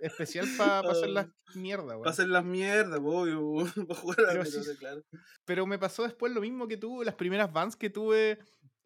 Especial 0.00 0.48
para 0.56 0.80
hacer 0.90 1.04
Ah. 1.10 1.12
las 1.12 1.26
mierdas, 1.54 1.86
weón. 1.90 2.00
Para 2.02 2.10
hacer 2.10 2.28
las 2.28 2.44
mierdas, 2.44 3.00
obvio, 3.02 3.66
para 3.86 4.00
jugar 4.00 4.20
a 4.30 4.34
la 4.34 4.44
sí, 4.44 4.52
pelota, 4.52 4.70
claro. 4.78 5.02
Pero 5.44 5.66
me 5.66 5.78
pasó 5.78 6.02
después 6.02 6.32
lo 6.32 6.40
mismo 6.40 6.66
que 6.66 6.76
tú, 6.76 7.02
las 7.04 7.14
primeras 7.14 7.52
bands 7.52 7.76
que 7.76 7.88
tuve 7.90 8.38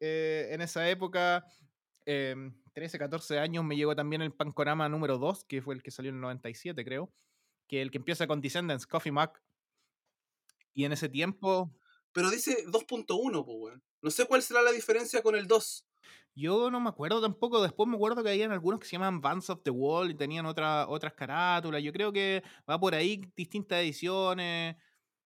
eh, 0.03 0.49
en 0.53 0.61
esa 0.63 0.89
época, 0.91 1.47
em, 2.07 2.53
13, 2.75 2.99
14 2.99 3.39
años, 3.39 3.65
me 3.65 3.77
llegó 3.77 3.95
también 3.95 4.21
el 4.23 4.33
Pancorama 4.33 4.89
número 4.89 5.19
2, 5.19 5.45
que 5.45 5.63
fue 5.63 5.75
el 5.77 5.83
que 5.83 5.93
salió 5.93 6.11
en 6.11 6.17
el 6.17 6.23
97, 6.23 6.85
creo, 6.85 7.13
que 7.69 7.83
el 7.83 7.91
que 7.93 7.99
empieza 7.99 8.27
con 8.27 8.41
Descendants, 8.41 8.87
Coffee 8.87 9.13
Mac. 9.13 9.41
Y 10.75 10.85
en 10.85 10.93
ese 10.93 11.09
tiempo, 11.09 11.71
Pero 12.13 12.31
dice 12.31 12.65
2.1, 12.67 13.45
po, 13.45 13.53
weón. 13.55 13.83
No 14.03 14.11
sé 14.11 14.27
cuál 14.27 14.43
será 14.43 14.63
la 14.63 14.73
diferencia 14.73 15.23
con 15.23 15.35
el 15.37 15.47
2. 15.47 15.87
yo 16.35 16.71
no 16.71 16.81
me 16.81 16.89
acuerdo 16.89 17.21
tampoco, 17.21 17.63
después 17.63 17.89
me 17.89 17.97
acuerdo 17.97 18.23
que 18.23 18.31
habían 18.31 18.53
algunos 18.53 18.81
que 18.81 18.87
se 18.87 18.93
llaman 18.93 19.21
Bands 19.21 19.51
of 19.51 19.63
the 19.63 19.71
Wall 19.71 20.11
y 20.11 20.15
tenían 20.15 20.47
otra, 20.47 20.89
otras 20.89 21.13
carátulas, 21.15 21.83
yo 21.83 21.93
creo 21.93 22.13
que 22.13 22.43
va 22.69 22.79
por 22.81 22.95
ahí 22.95 23.23
distintas 23.37 23.81
ediciones. 23.81 24.77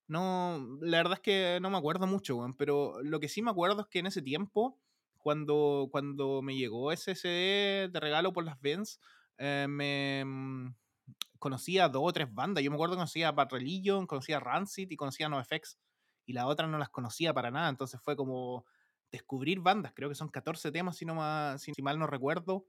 No, 0.08 0.78
la 0.80 0.98
verdad 0.98 1.14
es 1.14 1.20
que 1.20 1.58
no 1.60 1.70
me 1.70 1.78
acuerdo 1.78 2.06
mucho, 2.06 2.36
weón, 2.36 2.54
pero 2.54 3.02
lo 3.02 3.18
que 3.18 3.28
sí 3.28 3.42
me 3.42 3.50
acuerdo 3.50 3.82
es 3.82 3.86
que 3.88 3.98
en 3.98 4.06
ese 4.06 4.22
tiempo, 4.22 4.78
cuando, 5.18 5.88
cuando 5.90 6.42
me 6.42 6.56
llegó 6.56 6.92
ese 6.92 7.14
CD 7.16 7.88
de 7.88 8.00
regalo 8.00 8.32
por 8.32 8.44
las 8.44 8.60
Vents, 8.60 9.00
eh, 9.38 9.66
me 9.68 10.24
mm, 10.24 10.74
conocía 11.38 11.84
a 11.84 11.88
dos 11.88 12.02
o 12.04 12.12
tres 12.12 12.32
bandas. 12.32 12.62
Yo 12.62 12.70
me 12.70 12.76
acuerdo 12.76 12.94
que 12.94 12.98
conocía 12.98 13.32
Bad 13.32 13.50
Religion, 13.50 14.06
conocía 14.06 14.40
Rancid 14.40 14.90
y 14.90 14.96
conocía 14.96 15.28
NoFX. 15.28 15.78
Y 16.26 16.32
las 16.32 16.46
otras 16.46 16.70
no 16.70 16.78
las 16.78 16.90
conocía 16.90 17.32
para 17.34 17.50
nada. 17.50 17.68
Entonces 17.68 18.00
fue 18.00 18.16
como 18.16 18.64
descubrir 19.10 19.60
bandas. 19.60 19.92
Creo 19.94 20.08
que 20.08 20.14
son 20.14 20.28
14 20.28 20.72
temas, 20.72 20.96
si, 20.96 21.04
no 21.04 21.58
si, 21.58 21.72
si 21.74 21.82
mal 21.82 21.98
no 21.98 22.06
recuerdo. 22.06 22.66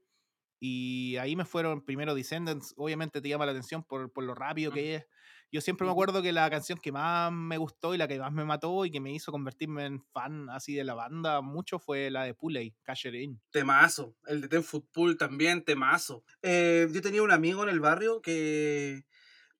Y 0.60 1.16
ahí 1.16 1.36
me 1.36 1.44
fueron 1.44 1.84
primero 1.84 2.14
Descendants. 2.14 2.74
Obviamente 2.76 3.20
te 3.20 3.28
llama 3.28 3.46
la 3.46 3.52
atención 3.52 3.82
por, 3.84 4.12
por 4.12 4.24
lo 4.24 4.34
rápido 4.34 4.72
que 4.72 4.96
es. 4.96 5.06
Yo 5.50 5.62
siempre 5.62 5.86
me 5.86 5.92
acuerdo 5.92 6.20
que 6.22 6.30
la 6.32 6.50
canción 6.50 6.78
que 6.78 6.92
más 6.92 7.32
me 7.32 7.56
gustó 7.56 7.94
y 7.94 7.98
la 7.98 8.06
que 8.06 8.18
más 8.18 8.32
me 8.32 8.44
mató 8.44 8.84
y 8.84 8.90
que 8.90 9.00
me 9.00 9.12
hizo 9.14 9.32
convertirme 9.32 9.86
en 9.86 10.02
fan 10.02 10.50
así 10.50 10.74
de 10.74 10.84
la 10.84 10.94
banda 10.94 11.40
mucho 11.40 11.78
fue 11.78 12.10
la 12.10 12.24
de 12.24 12.34
Pulley, 12.34 12.74
Casher 12.82 13.14
In. 13.14 13.40
Temazo. 13.50 14.14
El 14.26 14.42
de 14.42 14.48
Ten 14.48 14.62
Football 14.62 15.16
también, 15.16 15.64
temazo. 15.64 16.22
Eh, 16.42 16.86
yo 16.92 17.00
tenía 17.00 17.22
un 17.22 17.30
amigo 17.32 17.62
en 17.62 17.70
el 17.70 17.80
barrio 17.80 18.20
que. 18.20 19.04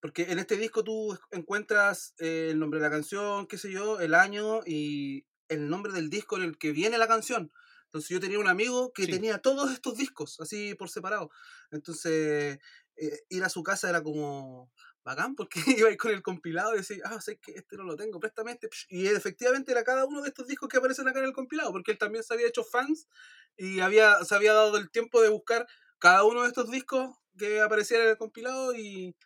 Porque 0.00 0.30
en 0.30 0.38
este 0.38 0.56
disco 0.56 0.84
tú 0.84 1.18
encuentras 1.32 2.14
eh, 2.18 2.48
el 2.52 2.58
nombre 2.60 2.78
de 2.80 2.86
la 2.86 2.90
canción, 2.90 3.46
qué 3.48 3.58
sé 3.58 3.72
yo, 3.72 3.98
el 3.98 4.14
año 4.14 4.60
y 4.64 5.26
el 5.48 5.68
nombre 5.68 5.92
del 5.92 6.08
disco 6.10 6.36
en 6.36 6.42
el 6.44 6.58
que 6.58 6.72
viene 6.72 6.98
la 6.98 7.08
canción. 7.08 7.50
Entonces 7.84 8.10
yo 8.10 8.20
tenía 8.20 8.38
un 8.38 8.48
amigo 8.48 8.92
que 8.92 9.06
Sí. 9.06 9.10
tenía 9.10 9.38
todos 9.38 9.72
estos 9.72 9.96
discos, 9.96 10.38
así 10.40 10.74
por 10.74 10.88
separado. 10.90 11.30
Entonces 11.72 12.58
eh, 12.96 13.20
ir 13.30 13.42
a 13.42 13.48
su 13.48 13.62
casa 13.64 13.88
era 13.88 14.02
como 14.02 14.70
bacán 15.08 15.34
porque 15.34 15.60
iba 15.66 15.88
a 15.88 15.92
ir 15.92 15.96
con 15.96 16.12
el 16.12 16.22
compilado 16.22 16.74
y 16.74 16.78
decía, 16.78 17.02
ah, 17.04 17.20
sé 17.20 17.38
que 17.38 17.52
este 17.52 17.76
no 17.76 17.84
lo 17.84 17.96
tengo, 17.96 18.20
préstame 18.20 18.52
este. 18.52 18.68
Y 18.90 19.06
efectivamente 19.06 19.72
era 19.72 19.82
cada 19.82 20.04
uno 20.04 20.20
de 20.20 20.28
estos 20.28 20.46
discos 20.46 20.68
que 20.68 20.76
aparecen 20.76 21.08
acá 21.08 21.20
en 21.20 21.24
el 21.24 21.32
compilado, 21.32 21.72
porque 21.72 21.92
él 21.92 21.98
también 21.98 22.22
se 22.22 22.34
había 22.34 22.46
hecho 22.46 22.62
fans 22.62 23.08
y 23.56 23.80
había, 23.80 24.22
se 24.24 24.34
había 24.34 24.52
dado 24.52 24.76
el 24.76 24.90
tiempo 24.90 25.22
de 25.22 25.30
buscar 25.30 25.66
cada 25.98 26.24
uno 26.24 26.42
de 26.42 26.48
estos 26.48 26.70
discos 26.70 27.16
que 27.36 27.60
aparecieran 27.60 28.06
en 28.06 28.10
el 28.12 28.18
compilado 28.18 28.74
y 28.74 29.16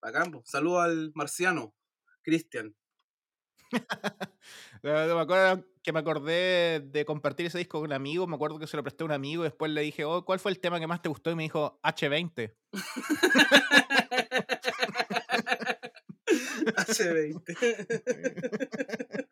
bacán, 0.00 0.30
po. 0.30 0.42
saludo 0.44 0.80
al 0.80 1.12
marciano, 1.14 1.74
Cristian. 2.22 2.76
Me 4.82 4.90
acuerdo 4.90 5.64
que 5.82 5.92
me 5.92 6.00
acordé 6.00 6.80
de 6.80 7.04
compartir 7.04 7.46
ese 7.46 7.58
disco 7.58 7.78
con 7.78 7.86
un 7.86 7.92
amigo. 7.92 8.26
Me 8.26 8.34
acuerdo 8.34 8.58
que 8.58 8.66
se 8.66 8.76
lo 8.76 8.82
presté 8.82 9.04
a 9.04 9.06
un 9.06 9.12
amigo 9.12 9.42
y 9.42 9.44
después 9.44 9.70
le 9.70 9.82
dije, 9.82 10.04
oh, 10.04 10.24
¿cuál 10.24 10.40
fue 10.40 10.50
el 10.50 10.58
tema 10.58 10.80
que 10.80 10.86
más 10.86 11.00
te 11.00 11.08
gustó? 11.08 11.30
Y 11.30 11.36
me 11.36 11.44
dijo, 11.44 11.78
H20. 11.82 12.54
H20. 16.76 17.56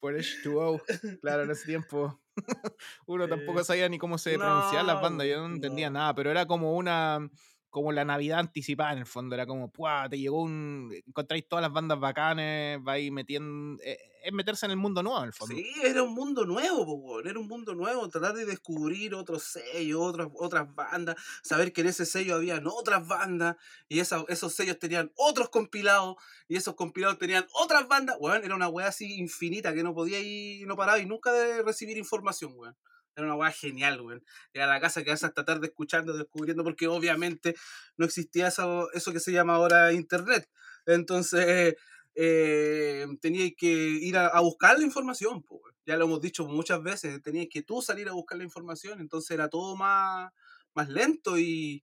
Por 0.00 0.14
H2O. 0.16 0.82
Claro, 1.20 1.42
en 1.44 1.50
ese 1.50 1.66
tiempo 1.66 2.20
uno 3.06 3.28
tampoco 3.28 3.60
Eh, 3.60 3.64
sabía 3.64 3.88
ni 3.88 3.98
cómo 3.98 4.18
se 4.18 4.38
pronunciaban 4.38 4.86
las 4.86 5.00
bandas, 5.00 5.26
yo 5.26 5.46
no 5.48 5.54
entendía 5.54 5.90
no. 5.90 5.94
nada, 6.00 6.14
pero 6.14 6.30
era 6.30 6.46
como 6.46 6.76
una 6.76 7.30
como 7.74 7.90
la 7.90 8.04
Navidad 8.04 8.38
anticipada 8.38 8.92
en 8.92 8.98
el 9.00 9.06
fondo, 9.06 9.34
era 9.34 9.46
como, 9.46 9.68
¡puah! 9.68 10.08
Te 10.08 10.16
llegó 10.16 10.40
un. 10.42 10.92
Encontráis 11.08 11.48
todas 11.48 11.60
las 11.64 11.72
bandas 11.72 11.98
bacanes, 11.98 12.80
vais 12.84 13.10
metiendo. 13.10 13.82
eh, 13.82 13.98
es 14.22 14.32
meterse 14.32 14.64
en 14.64 14.70
el 14.70 14.78
mundo 14.78 15.02
nuevo 15.02 15.18
en 15.18 15.24
el 15.26 15.32
fondo. 15.34 15.54
Sí, 15.56 15.66
era 15.82 16.02
un 16.04 16.14
mundo 16.14 16.46
nuevo, 16.46 16.86
po, 16.86 17.20
era 17.20 17.38
un 17.38 17.48
mundo 17.48 17.74
nuevo, 17.74 18.08
tratar 18.08 18.32
de 18.34 18.46
descubrir 18.46 19.14
otros 19.14 19.42
sellos, 19.42 20.00
otras, 20.00 20.28
otras 20.36 20.72
bandas, 20.74 21.16
saber 21.42 21.72
que 21.72 21.80
en 21.82 21.88
ese 21.88 22.06
sello 22.06 22.36
habían 22.36 22.66
otras 22.66 23.06
bandas, 23.06 23.56
y 23.88 23.98
esa- 23.98 24.24
esos 24.28 24.54
sellos 24.54 24.78
tenían 24.78 25.10
otros 25.16 25.50
compilados, 25.50 26.16
y 26.48 26.56
esos 26.56 26.74
compilados 26.74 27.18
tenían 27.18 27.44
otras 27.52 27.86
bandas, 27.88 28.16
weón, 28.20 28.44
era 28.44 28.54
una 28.54 28.68
weá 28.68 28.86
así 28.86 29.16
infinita 29.18 29.74
que 29.74 29.82
no 29.82 29.92
podía 29.92 30.20
ir, 30.20 30.66
no 30.66 30.76
paraba 30.76 30.98
y 31.00 31.06
nunca 31.06 31.30
de 31.32 31.62
recibir 31.62 31.98
información, 31.98 32.52
weón. 32.56 32.76
Era 33.16 33.26
una 33.26 33.36
weá 33.36 33.50
genial, 33.52 34.00
weón. 34.00 34.24
Era 34.52 34.66
la 34.66 34.80
casa 34.80 35.04
que 35.04 35.10
vas 35.10 35.24
hasta 35.24 35.44
tarde 35.44 35.68
escuchando, 35.68 36.16
descubriendo, 36.16 36.64
porque 36.64 36.88
obviamente 36.88 37.54
no 37.96 38.06
existía 38.06 38.48
eso, 38.48 38.90
eso 38.92 39.12
que 39.12 39.20
se 39.20 39.32
llama 39.32 39.54
ahora 39.54 39.92
internet. 39.92 40.48
Entonces, 40.86 41.76
eh, 42.14 43.06
tenías 43.20 43.52
que 43.56 43.66
ir 43.68 44.16
a, 44.16 44.40
buscar 44.40 44.78
la 44.78 44.84
información, 44.84 45.42
po, 45.42 45.60
ya 45.86 45.96
lo 45.96 46.04
hemos 46.06 46.20
dicho 46.20 46.46
muchas 46.46 46.82
veces, 46.82 47.20
tenías 47.22 47.48
que 47.50 47.62
tú 47.62 47.82
salir 47.82 48.08
a 48.08 48.12
buscar 48.12 48.38
la 48.38 48.44
información, 48.44 49.00
entonces 49.00 49.30
era 49.32 49.48
todo 49.48 49.76
más, 49.76 50.32
más 50.74 50.88
lento 50.88 51.38
y, 51.38 51.82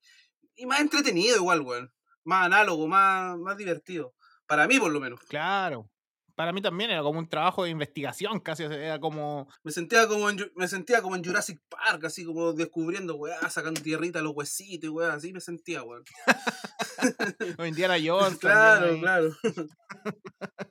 y 0.55 0.65
más 0.65 0.79
entretenido 0.79 1.37
igual, 1.37 1.61
weón. 1.61 1.93
Más 2.23 2.45
análogo, 2.45 2.87
más, 2.87 3.37
más 3.37 3.57
divertido. 3.57 4.13
Para 4.45 4.67
mí, 4.67 4.79
por 4.79 4.91
lo 4.91 4.99
menos. 4.99 5.19
Claro. 5.21 5.90
Para 6.35 6.51
mí 6.51 6.61
también 6.61 6.91
era 6.91 7.01
como 7.01 7.19
un 7.19 7.27
trabajo 7.27 7.63
de 7.63 7.69
investigación, 7.69 8.39
casi 8.39 8.63
era 8.63 8.99
como. 8.99 9.47
Me 9.63 9.71
sentía 9.71 10.07
como 10.07 10.29
en, 10.29 10.51
me 10.55 10.67
sentía 10.67 11.01
como 11.01 11.15
en 11.15 11.23
Jurassic 11.23 11.59
Park, 11.69 12.05
así 12.05 12.25
como 12.25 12.53
descubriendo, 12.53 13.15
weá, 13.15 13.49
sacando 13.49 13.81
tierrita 13.81 14.19
a 14.19 14.21
los 14.21 14.35
huesitos, 14.35 14.89
weá, 14.89 15.13
así 15.13 15.33
me 15.33 15.41
sentía, 15.41 15.83
weón. 15.83 16.03
como 17.55 17.65
Indiana 17.65 17.97
Jones. 18.03 18.37
claro, 18.37 18.99
claro. 18.99 19.35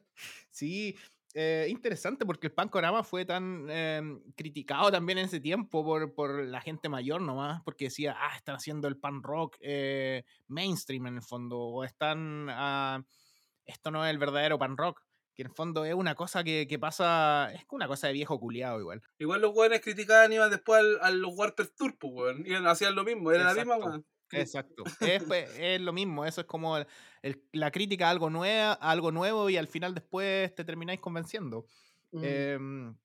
Sí, 0.53 0.97
eh, 1.33 1.69
interesante 1.71 2.27
porque 2.27 2.49
el 2.49 2.53
Pancorama 2.53 3.05
fue 3.05 3.25
tan 3.25 3.67
eh, 3.71 4.03
criticado 4.37 4.91
también 4.91 5.19
en 5.19 5.27
ese 5.27 5.39
tiempo 5.39 5.85
por, 5.85 6.13
por 6.13 6.45
la 6.45 6.61
gente 6.61 6.89
mayor 6.89 7.23
nomás, 7.23 7.63
porque 7.63 7.85
decía, 7.85 8.17
ah, 8.19 8.37
están 8.37 8.57
haciendo 8.57 8.89
el 8.89 8.97
pan 8.97 9.23
rock 9.23 9.57
eh, 9.61 10.25
mainstream 10.49 11.07
en 11.07 11.17
el 11.17 11.23
fondo, 11.23 11.59
o 11.59 11.85
están, 11.85 12.49
ah, 12.51 13.03
esto 13.65 13.93
no 13.93 14.05
es 14.05 14.11
el 14.11 14.19
verdadero 14.19 14.59
pan 14.59 14.77
rock, 14.77 15.03
que 15.41 15.45
en 15.45 15.49
el 15.49 15.55
fondo 15.55 15.87
es 15.87 15.95
una 15.95 16.15
cosa 16.15 16.45
que, 16.45 16.67
que 16.69 16.79
pasa, 16.79 17.51
es 17.55 17.65
una 17.71 17.87
cosa 17.89 18.09
de 18.09 18.13
viejo 18.13 18.39
culiado 18.39 18.79
igual. 18.79 19.01
Igual 19.19 19.41
los 19.41 19.55
weones 19.57 19.81
criticaban, 19.81 20.31
iban 20.33 20.51
después 20.51 20.81
al, 20.81 20.99
a 21.01 21.11
los 21.11 21.33
Warper 21.35 21.69
Tour, 21.69 21.97
pues, 21.99 22.13
weón. 22.15 22.47
Iban, 22.47 22.67
hacían 22.67 22.95
lo 22.95 23.05
mismo, 23.05 23.33
era 23.33 23.45
la 23.45 23.55
misma, 23.55 23.77
weón. 23.79 24.05
Exacto. 24.33 24.85
Es, 25.01 25.25
pues, 25.25 25.49
es 25.59 25.81
lo 25.81 25.93
mismo, 25.95 26.27
eso 26.27 26.43
es 26.43 26.47
como 26.47 26.77
el- 26.77 26.87
el- 27.23 27.43
la 27.53 27.71
crítica 27.71 28.09
a 28.09 28.11
algo, 28.11 28.29
nueva, 28.29 28.73
a 28.75 28.91
algo 28.91 29.11
nuevo 29.13 29.49
y 29.49 29.57
al 29.57 29.67
final 29.67 29.95
después 29.95 30.55
te 30.55 30.65
termináis 30.65 31.01
convenciendo. 31.01 31.65
Mm. 32.13 32.21
Em, 32.25 32.97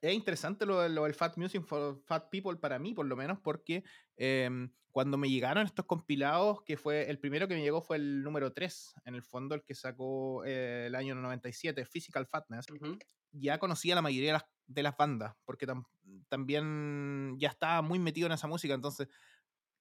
es 0.00 0.14
interesante 0.14 0.66
lo, 0.66 0.86
lo 0.88 1.04
del 1.04 1.14
Fat 1.14 1.36
Music 1.36 1.62
for 1.64 2.00
Fat 2.04 2.28
People 2.30 2.56
para 2.56 2.78
mí, 2.78 2.94
por 2.94 3.06
lo 3.06 3.16
menos, 3.16 3.38
porque 3.40 3.84
em, 4.16 4.72
cuando 4.90 5.18
me 5.18 5.28
llegaron 5.28 5.66
estos 5.66 5.86
compilados, 5.86 6.62
que 6.62 6.76
fue 6.76 7.10
el 7.10 7.18
primero 7.18 7.48
que 7.48 7.54
me 7.54 7.62
llegó 7.62 7.82
fue 7.82 7.96
el 7.96 8.22
número 8.22 8.52
3, 8.52 8.94
en 9.04 9.14
el 9.14 9.22
fondo, 9.22 9.54
el 9.54 9.64
que 9.64 9.74
sacó 9.74 10.44
eh, 10.44 10.86
el 10.86 10.94
año 10.94 11.14
97, 11.14 11.84
Physical 11.84 12.26
Fatness, 12.26 12.70
Ujú. 12.72 12.98
ya 13.32 13.58
conocía 13.58 13.94
la 13.94 14.02
mayoría 14.02 14.28
de 14.28 14.32
las, 14.34 14.44
de 14.66 14.82
las 14.82 14.96
bandas, 14.96 15.34
porque 15.44 15.66
tam- 15.66 15.86
también 16.28 17.36
ya 17.38 17.48
estaba 17.48 17.82
muy 17.82 17.98
metido 17.98 18.26
en 18.26 18.32
esa 18.32 18.46
música, 18.46 18.74
entonces, 18.74 19.08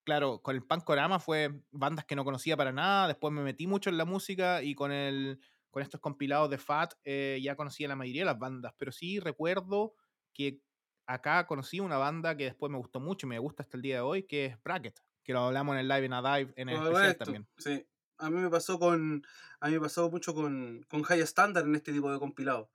claro, 0.03 0.41
con 0.41 0.55
el 0.55 0.63
Pancorama 0.65 1.19
fue 1.19 1.63
bandas 1.71 2.05
que 2.05 2.15
no 2.15 2.24
conocía 2.25 2.57
para 2.57 2.71
nada, 2.71 3.07
después 3.07 3.33
me 3.33 3.41
metí 3.43 3.67
mucho 3.67 3.89
en 3.89 3.97
la 3.97 4.05
música 4.05 4.63
y 4.63 4.75
con 4.75 4.91
el 4.91 5.39
con 5.69 5.83
estos 5.83 6.00
compilados 6.00 6.50
de 6.50 6.57
Fat 6.57 6.93
eh, 7.03 7.39
ya 7.43 7.55
conocía 7.55 7.88
la 7.89 7.95
mayoría 7.95 8.21
de 8.21 8.25
las 8.27 8.39
bandas, 8.39 8.74
pero 8.77 8.91
sí 8.91 9.19
recuerdo 9.19 9.95
que 10.38 10.62
acá 11.08 11.48
conocí 11.48 11.79
una 11.79 11.98
banda 11.98 12.38
que 12.38 12.46
después 12.46 12.72
me 12.72 12.77
gustó 12.77 13.00
mucho 13.00 13.25
y 13.25 13.29
me 13.29 13.39
gusta 13.39 13.63
hasta 13.63 13.75
el 13.75 13.82
día 13.82 13.96
de 13.96 14.01
hoy, 14.01 14.24
que 14.24 14.46
es 14.46 14.63
Bracket, 14.63 15.01
que 15.24 15.34
lo 15.34 15.39
hablamos 15.39 15.74
en 15.74 15.79
el 15.79 15.88
Live 15.88 16.06
in 16.06 16.13
a 16.13 16.22
Dive 16.22 16.53
en 16.56 16.70
el 16.70 16.75
especial 16.75 16.94
Correcto, 16.94 17.25
también. 17.25 17.48
Sí. 17.58 17.86
A 18.20 18.29
mí 18.29 18.39
me 18.39 18.50
pasó 18.50 18.79
con. 18.79 19.25
A 19.60 19.67
mí 19.67 19.74
me 19.74 19.79
pasó 19.82 20.10
mucho 20.10 20.34
con, 20.34 20.84
con 20.89 21.03
High 21.03 21.22
Standard 21.22 21.65
en 21.65 21.75
este 21.75 21.91
tipo 21.91 22.12
de 22.12 22.20
compilado. 22.20 22.72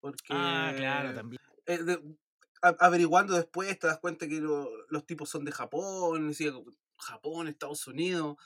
Porque. 0.00 0.30
Ah, 0.30 0.72
claro, 0.76 1.14
también. 1.14 1.40
eh, 1.66 1.82
de- 1.82 2.16
averiguando 2.60 3.34
después 3.34 3.78
te 3.78 3.86
das 3.86 3.98
cuenta 3.98 4.26
que 4.26 4.40
los 4.40 5.06
tipos 5.06 5.28
son 5.28 5.44
de 5.44 5.52
Japón, 5.52 6.28
decía, 6.28 6.52
Japón, 6.98 7.48
Estados 7.48 7.86
Unidos. 7.86 8.36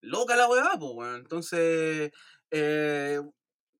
Loca 0.00 0.36
la 0.36 0.48
weá, 0.48 0.70
pues, 0.78 0.92
weón. 0.94 1.16
Entonces, 1.16 2.12
eh, 2.50 3.20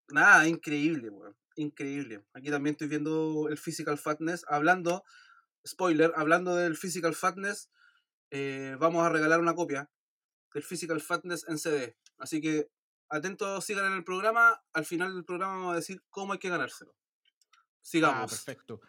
nada, 0.09 0.49
increíble, 0.49 1.09
weón. 1.11 1.37
Increíble. 1.57 2.25
Aquí 2.35 2.51
también 2.51 2.75
estoy 2.75 2.89
viendo 2.89 3.49
el 3.49 3.59
Physical 3.59 3.99
Fatness. 3.99 4.45
Hablando, 4.49 5.05
spoiler, 5.67 6.13
hablando 6.15 6.55
del 6.55 6.77
Physical 6.77 7.15
Fatness, 7.15 7.71
eh, 8.31 8.77
vamos 8.79 9.05
a 9.05 9.09
regalar 9.09 9.41
una 9.41 9.55
copia 9.55 9.91
del 10.53 10.63
Physical 10.63 11.01
Fatness 11.01 11.49
en 11.49 11.59
CD. 11.59 11.97
Así 12.19 12.41
que 12.41 12.71
atentos, 13.09 13.65
sigan 13.65 13.87
en 13.87 13.95
el 13.95 14.05
programa. 14.05 14.63
Al 14.75 14.85
final 14.85 15.15
del 15.15 15.25
programa 15.25 15.55
vamos 15.55 15.73
a 15.73 15.77
decir 15.77 16.03
cómo 16.11 16.35
hay 16.35 16.39
que 16.39 16.51
ganárselo. 16.51 16.95
Ah, 16.95 17.63
Sigamos. 17.81 18.33
Ah, 18.33 18.37
perfecto. 18.45 18.81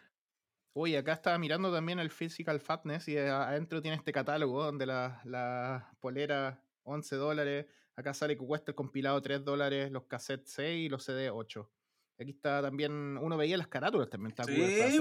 Uy, 0.74 0.94
acá 0.94 1.14
estaba 1.14 1.38
mirando 1.38 1.72
también 1.72 1.98
el 1.98 2.10
Physical 2.10 2.60
Fatness 2.60 3.08
y 3.08 3.16
adentro 3.16 3.80
tiene 3.80 3.96
este 3.96 4.12
catálogo 4.12 4.62
donde 4.62 4.86
la, 4.86 5.20
la 5.24 5.90
polera 6.00 6.62
11 6.82 7.16
dólares, 7.16 7.66
acá 7.96 8.14
sale 8.14 8.36
que 8.36 8.46
cuesta 8.46 8.72
el 8.72 8.76
compilado 8.76 9.20
3 9.20 9.44
dólares, 9.44 9.90
los 9.90 10.04
cassettes 10.04 10.52
6 10.52 10.86
y 10.86 10.88
los 10.88 11.02
CD 11.04 11.30
8. 11.30 11.70
Aquí 12.20 12.30
está 12.30 12.60
también, 12.60 13.16
uno 13.18 13.36
veía 13.36 13.56
las 13.56 13.68
carátulas 13.68 14.10
también, 14.10 14.30
está 14.30 14.44
sí, 14.44 15.00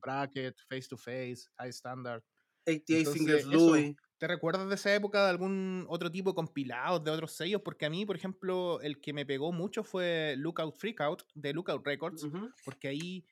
Bracket, 0.00 0.56
Face 0.68 0.88
to 0.88 0.96
Face, 0.96 1.44
High 1.58 1.70
Standard. 1.70 2.22
88 2.66 3.12
Fingers 3.12 3.46
Louis. 3.46 3.94
¿Te 4.16 4.28
recuerdas 4.28 4.68
de 4.68 4.74
esa 4.76 4.94
época 4.94 5.22
de 5.24 5.30
algún 5.30 5.84
otro 5.88 6.10
tipo 6.10 6.30
de 6.30 6.34
compilados 6.34 7.04
de 7.04 7.10
otros 7.10 7.32
sellos? 7.32 7.60
Porque 7.62 7.84
a 7.84 7.90
mí, 7.90 8.06
por 8.06 8.16
ejemplo, 8.16 8.80
el 8.80 9.00
que 9.00 9.12
me 9.12 9.26
pegó 9.26 9.52
mucho 9.52 9.84
fue 9.84 10.34
Lookout 10.38 10.76
Freakout 10.76 11.24
de 11.34 11.52
Lookout 11.52 11.84
Records, 11.84 12.26
porque 12.64 12.88
ahí 12.88 13.26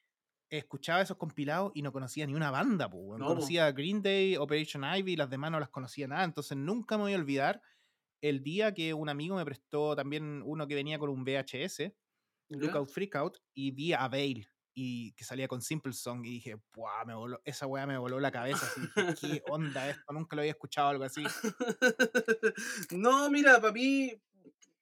escuchaba 0.50 1.00
esos 1.00 1.16
compilados 1.16 1.72
y 1.74 1.80
no 1.80 1.92
conocía 1.92 2.26
ni 2.26 2.34
una 2.34 2.50
banda, 2.50 2.90
pues. 2.90 3.18
No, 3.18 3.28
conocía 3.28 3.72
Green 3.72 4.02
Day, 4.02 4.36
Operation 4.36 4.84
Ivy, 4.84 5.16
las 5.16 5.30
demás 5.30 5.50
no 5.50 5.60
las 5.60 5.70
conocía 5.70 6.06
nada, 6.06 6.24
entonces 6.24 6.58
nunca 6.58 6.98
me 6.98 7.04
voy 7.04 7.14
a 7.14 7.16
olvidar 7.16 7.62
el 8.20 8.42
día 8.42 8.74
que 8.74 8.92
un 8.92 9.08
amigo 9.08 9.36
me 9.36 9.44
prestó 9.44 9.96
también 9.96 10.42
uno 10.44 10.66
que 10.66 10.74
venía 10.74 10.98
con 10.98 11.10
un 11.10 11.24
VHS, 11.24 11.92
Lookout 12.58 12.88
Freakout, 12.88 13.38
y 13.54 13.70
vi 13.70 13.92
a 13.92 14.08
Bale 14.08 14.46
y 14.74 15.12
que 15.12 15.24
salía 15.24 15.48
con 15.48 15.60
Simple 15.60 15.92
Song 15.92 16.24
y 16.24 16.30
dije, 16.30 16.56
¡buah! 16.72 17.04
Me 17.04 17.14
voló, 17.14 17.40
esa 17.44 17.66
weá 17.66 17.86
me 17.86 17.98
voló 17.98 18.20
la 18.20 18.32
cabeza. 18.32 18.66
Así, 18.96 19.28
¿Qué 19.28 19.42
onda 19.50 19.90
esto? 19.90 20.12
Nunca 20.12 20.36
lo 20.36 20.42
había 20.42 20.52
escuchado 20.52 20.88
algo 20.88 21.04
así. 21.04 21.24
no, 22.90 23.28
mira, 23.30 23.60
para 23.60 23.72
mí, 23.72 24.18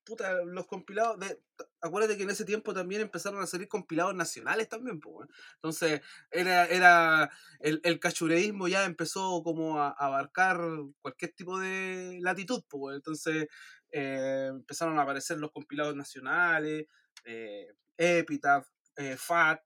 puta, 0.04 0.42
los 0.44 0.66
compilados, 0.66 1.18
de, 1.18 1.40
acuérdate 1.80 2.16
que 2.16 2.22
en 2.22 2.30
ese 2.30 2.44
tiempo 2.44 2.72
también 2.72 3.00
empezaron 3.00 3.42
a 3.42 3.46
salir 3.46 3.68
compilados 3.68 4.14
nacionales 4.14 4.68
también, 4.68 5.00
pues, 5.00 5.28
entonces 5.56 6.00
era, 6.30 6.66
era 6.66 7.30
el, 7.60 7.80
el, 7.84 8.00
cachureísmo 8.00 8.68
ya 8.68 8.84
empezó 8.84 9.42
como 9.42 9.80
a, 9.80 9.90
abarcar 9.90 10.60
cualquier 11.00 11.32
tipo 11.32 11.58
de 11.58 12.18
latitud, 12.22 12.62
pues, 12.68 12.96
entonces 12.96 13.48
eh, 13.92 14.48
empezaron 14.50 14.98
a 14.98 15.02
aparecer 15.02 15.38
los 15.38 15.52
compilados 15.52 15.94
nacionales, 15.94 16.86
eh, 17.24 17.66
Epitaph, 17.96 18.66
eh, 18.96 19.16
FAT, 19.16 19.60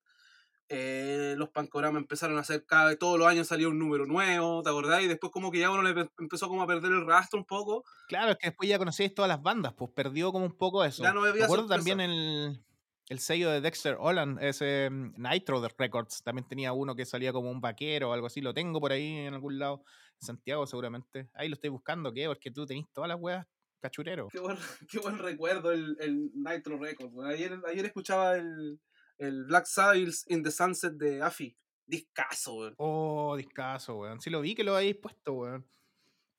eh, 0.68 1.34
los 1.36 1.50
pancoramas 1.50 2.00
empezaron 2.00 2.38
a 2.38 2.40
hacer 2.40 2.64
cada 2.64 2.86
vez, 2.86 2.98
todos 2.98 3.18
los 3.18 3.28
años 3.28 3.46
salía 3.46 3.68
un 3.68 3.78
número 3.78 4.06
nuevo, 4.06 4.62
¿te 4.62 4.70
acordás? 4.70 5.02
Y 5.02 5.08
después 5.08 5.30
como 5.30 5.50
que 5.50 5.58
ya 5.58 5.70
uno 5.70 5.82
le 5.82 6.08
empezó 6.18 6.48
como 6.48 6.62
a 6.62 6.66
perder 6.66 6.92
el 6.92 7.06
rastro 7.06 7.38
un 7.38 7.44
poco. 7.44 7.84
Claro, 8.08 8.32
es 8.32 8.38
que 8.38 8.48
después 8.48 8.68
ya 8.68 8.78
conocíais 8.78 9.14
todas 9.14 9.28
las 9.28 9.42
bandas, 9.42 9.74
pues 9.74 9.90
perdió 9.94 10.32
como 10.32 10.46
un 10.46 10.56
poco 10.56 10.84
eso. 10.84 11.02
Ya 11.02 11.12
no 11.12 11.20
Me 11.20 11.42
acuerdo 11.42 11.66
también 11.66 12.00
el, 12.00 12.64
el 13.08 13.18
sello 13.18 13.50
de 13.50 13.60
Dexter 13.60 13.96
Holland, 14.00 14.42
ese 14.42 14.88
mm, 14.90 15.14
Nitro 15.18 15.60
de 15.60 15.68
Records, 15.76 16.22
también 16.22 16.48
tenía 16.48 16.72
uno 16.72 16.96
que 16.96 17.04
salía 17.04 17.32
como 17.32 17.50
un 17.50 17.60
vaquero 17.60 18.10
o 18.10 18.12
algo 18.14 18.26
así, 18.26 18.40
lo 18.40 18.54
tengo 18.54 18.80
por 18.80 18.92
ahí 18.92 19.18
en 19.18 19.34
algún 19.34 19.58
lado, 19.58 19.84
en 20.20 20.26
Santiago 20.26 20.66
seguramente. 20.66 21.28
Ahí 21.34 21.48
lo 21.48 21.54
estoy 21.54 21.70
buscando, 21.70 22.12
¿qué? 22.12 22.26
Porque 22.26 22.50
tú 22.50 22.64
tenés 22.64 22.86
todas 22.92 23.08
las 23.08 23.20
weas 23.20 23.46
cachurero. 23.84 24.28
Qué 24.30 24.40
buen, 24.40 24.56
qué 24.90 24.98
buen 24.98 25.18
recuerdo 25.18 25.72
el, 25.72 25.96
el 26.00 26.30
Nitro 26.34 26.78
Records. 26.78 27.14
Ayer, 27.24 27.60
ayer 27.66 27.86
escuchaba 27.86 28.36
el 28.36 28.80
el 29.18 29.44
Black 29.44 29.66
Sails 29.66 30.24
in 30.28 30.42
the 30.42 30.50
Sunset 30.50 30.94
de 30.94 31.22
Afi. 31.22 31.56
Discaso, 31.86 32.54
weón. 32.54 32.74
Oh, 32.78 33.36
discaso, 33.36 33.96
weón. 33.96 34.20
Sí 34.20 34.30
lo 34.30 34.40
vi 34.40 34.54
que 34.54 34.64
lo 34.64 34.74
habéis 34.74 34.96
puesto, 34.96 35.34
weón. 35.34 35.66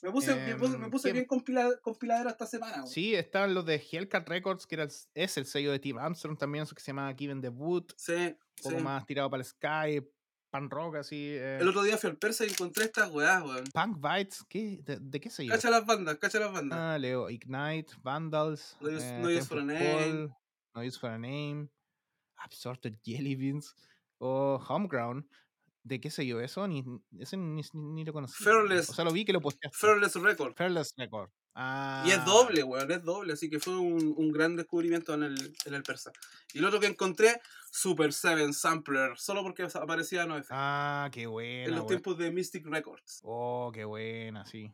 Me 0.02 0.12
puse, 0.12 0.36
me 0.36 0.90
puse, 0.90 1.10
em, 1.10 1.14
bien 1.14 1.26
compiladero 1.26 2.30
esta 2.30 2.46
semana. 2.46 2.78
Weón. 2.78 2.88
Sí, 2.88 3.16
están 3.16 3.54
los 3.54 3.66
de 3.66 3.76
Hellcat 3.76 4.28
Records, 4.28 4.68
que 4.68 4.76
era 4.76 4.88
es 5.14 5.38
el 5.38 5.46
sello 5.46 5.72
de 5.72 5.80
Tim 5.80 5.98
Armstrong 5.98 6.38
también, 6.38 6.64
eso 6.64 6.76
que 6.76 6.82
se 6.82 6.88
llama 6.88 7.14
Given 7.16 7.42
the 7.42 7.50
Boot. 7.50 7.94
Sí. 7.98 8.14
Un 8.14 8.72
poco 8.72 8.80
más 8.84 9.06
tirado 9.06 9.30
para 9.30 9.42
el 9.42 9.46
Sky, 9.46 10.08
pan 10.56 10.70
rock 10.70 10.96
así. 10.96 11.36
Eh. 11.36 11.58
El 11.60 11.68
otro 11.68 11.84
día 11.84 11.98
fui 11.98 12.10
al 12.10 12.18
Persa 12.18 12.46
y 12.46 12.50
encontré 12.50 12.86
estas 12.86 13.12
weas, 13.12 13.44
weón. 13.44 13.66
Punk 13.74 13.98
Bites, 14.00 14.46
¿qué? 14.48 14.80
¿De, 14.84 15.20
qué 15.20 15.30
sello? 15.30 15.52
Cacha 15.52 15.70
las 15.70 15.86
bandas, 15.86 16.18
cacha 16.18 16.40
las 16.40 16.52
bandas. 16.52 16.80
Ah, 16.80 16.98
leo 16.98 17.30
Ignite, 17.30 17.94
Vandals. 18.02 18.78
No 18.80 18.90
use, 18.90 19.38
eh, 19.38 19.42
for 19.42 19.60
a 19.60 19.64
Name. 19.64 20.30
no 20.74 20.84
use 20.84 20.98
for 20.98 21.10
a 21.10 21.18
Name. 21.18 21.68
Absorted 22.38 22.96
Jelly 23.04 23.36
Beans 23.36 23.76
o 24.20 24.62
Homeground. 24.68 25.26
¿De 25.84 26.00
qué 26.00 26.10
sé 26.10 26.26
yo 26.26 26.40
eso? 26.40 26.68
Ni, 26.68 26.84
ese 27.20 27.38
ni, 27.38 27.62
ni, 27.74 28.06
lo 28.06 28.14
conocí. 28.14 28.44
Fearless. 28.44 28.90
O 28.90 28.94
sea, 28.94 29.06
lo 29.06 29.12
vi 29.12 29.26
que 29.26 29.34
lo 29.34 29.42
posteaste. 29.42 29.78
Fearless 29.78 30.16
Record. 30.16 30.56
Fearless 30.56 30.94
Record. 30.98 31.32
Ah. 31.58 32.04
Y 32.06 32.12
es 32.12 32.24
doble, 32.26 32.64
weón, 32.64 32.92
es 32.92 33.04
doble. 33.04 33.34
Así 33.34 33.50
que 33.50 33.60
fue 33.60 33.78
un, 33.78 34.14
un, 34.18 34.32
gran 34.34 34.58
descubrimiento 34.58 35.14
en 35.14 35.24
el, 35.24 35.56
en 35.64 35.74
el 35.74 35.84
persa. 35.84 36.12
Y 36.54 36.60
lo 36.60 36.68
otro 36.68 36.82
que 36.82 36.88
encontré, 36.88 37.42
Super 37.72 38.12
7 38.12 38.52
Sampler. 38.52 39.18
Solo 39.18 39.42
porque 39.42 39.64
aparecía 39.64 40.26
no 40.26 40.42
Ah, 40.50 41.10
qué 41.14 41.28
buena. 41.28 41.70
En 41.70 41.76
los 41.76 41.88
tiempos 41.88 42.18
de 42.18 42.30
Mystic 42.32 42.66
Records. 42.66 43.22
Oh, 43.24 43.72
qué 43.74 43.86
buena, 43.86 44.46
sí. 44.46 44.70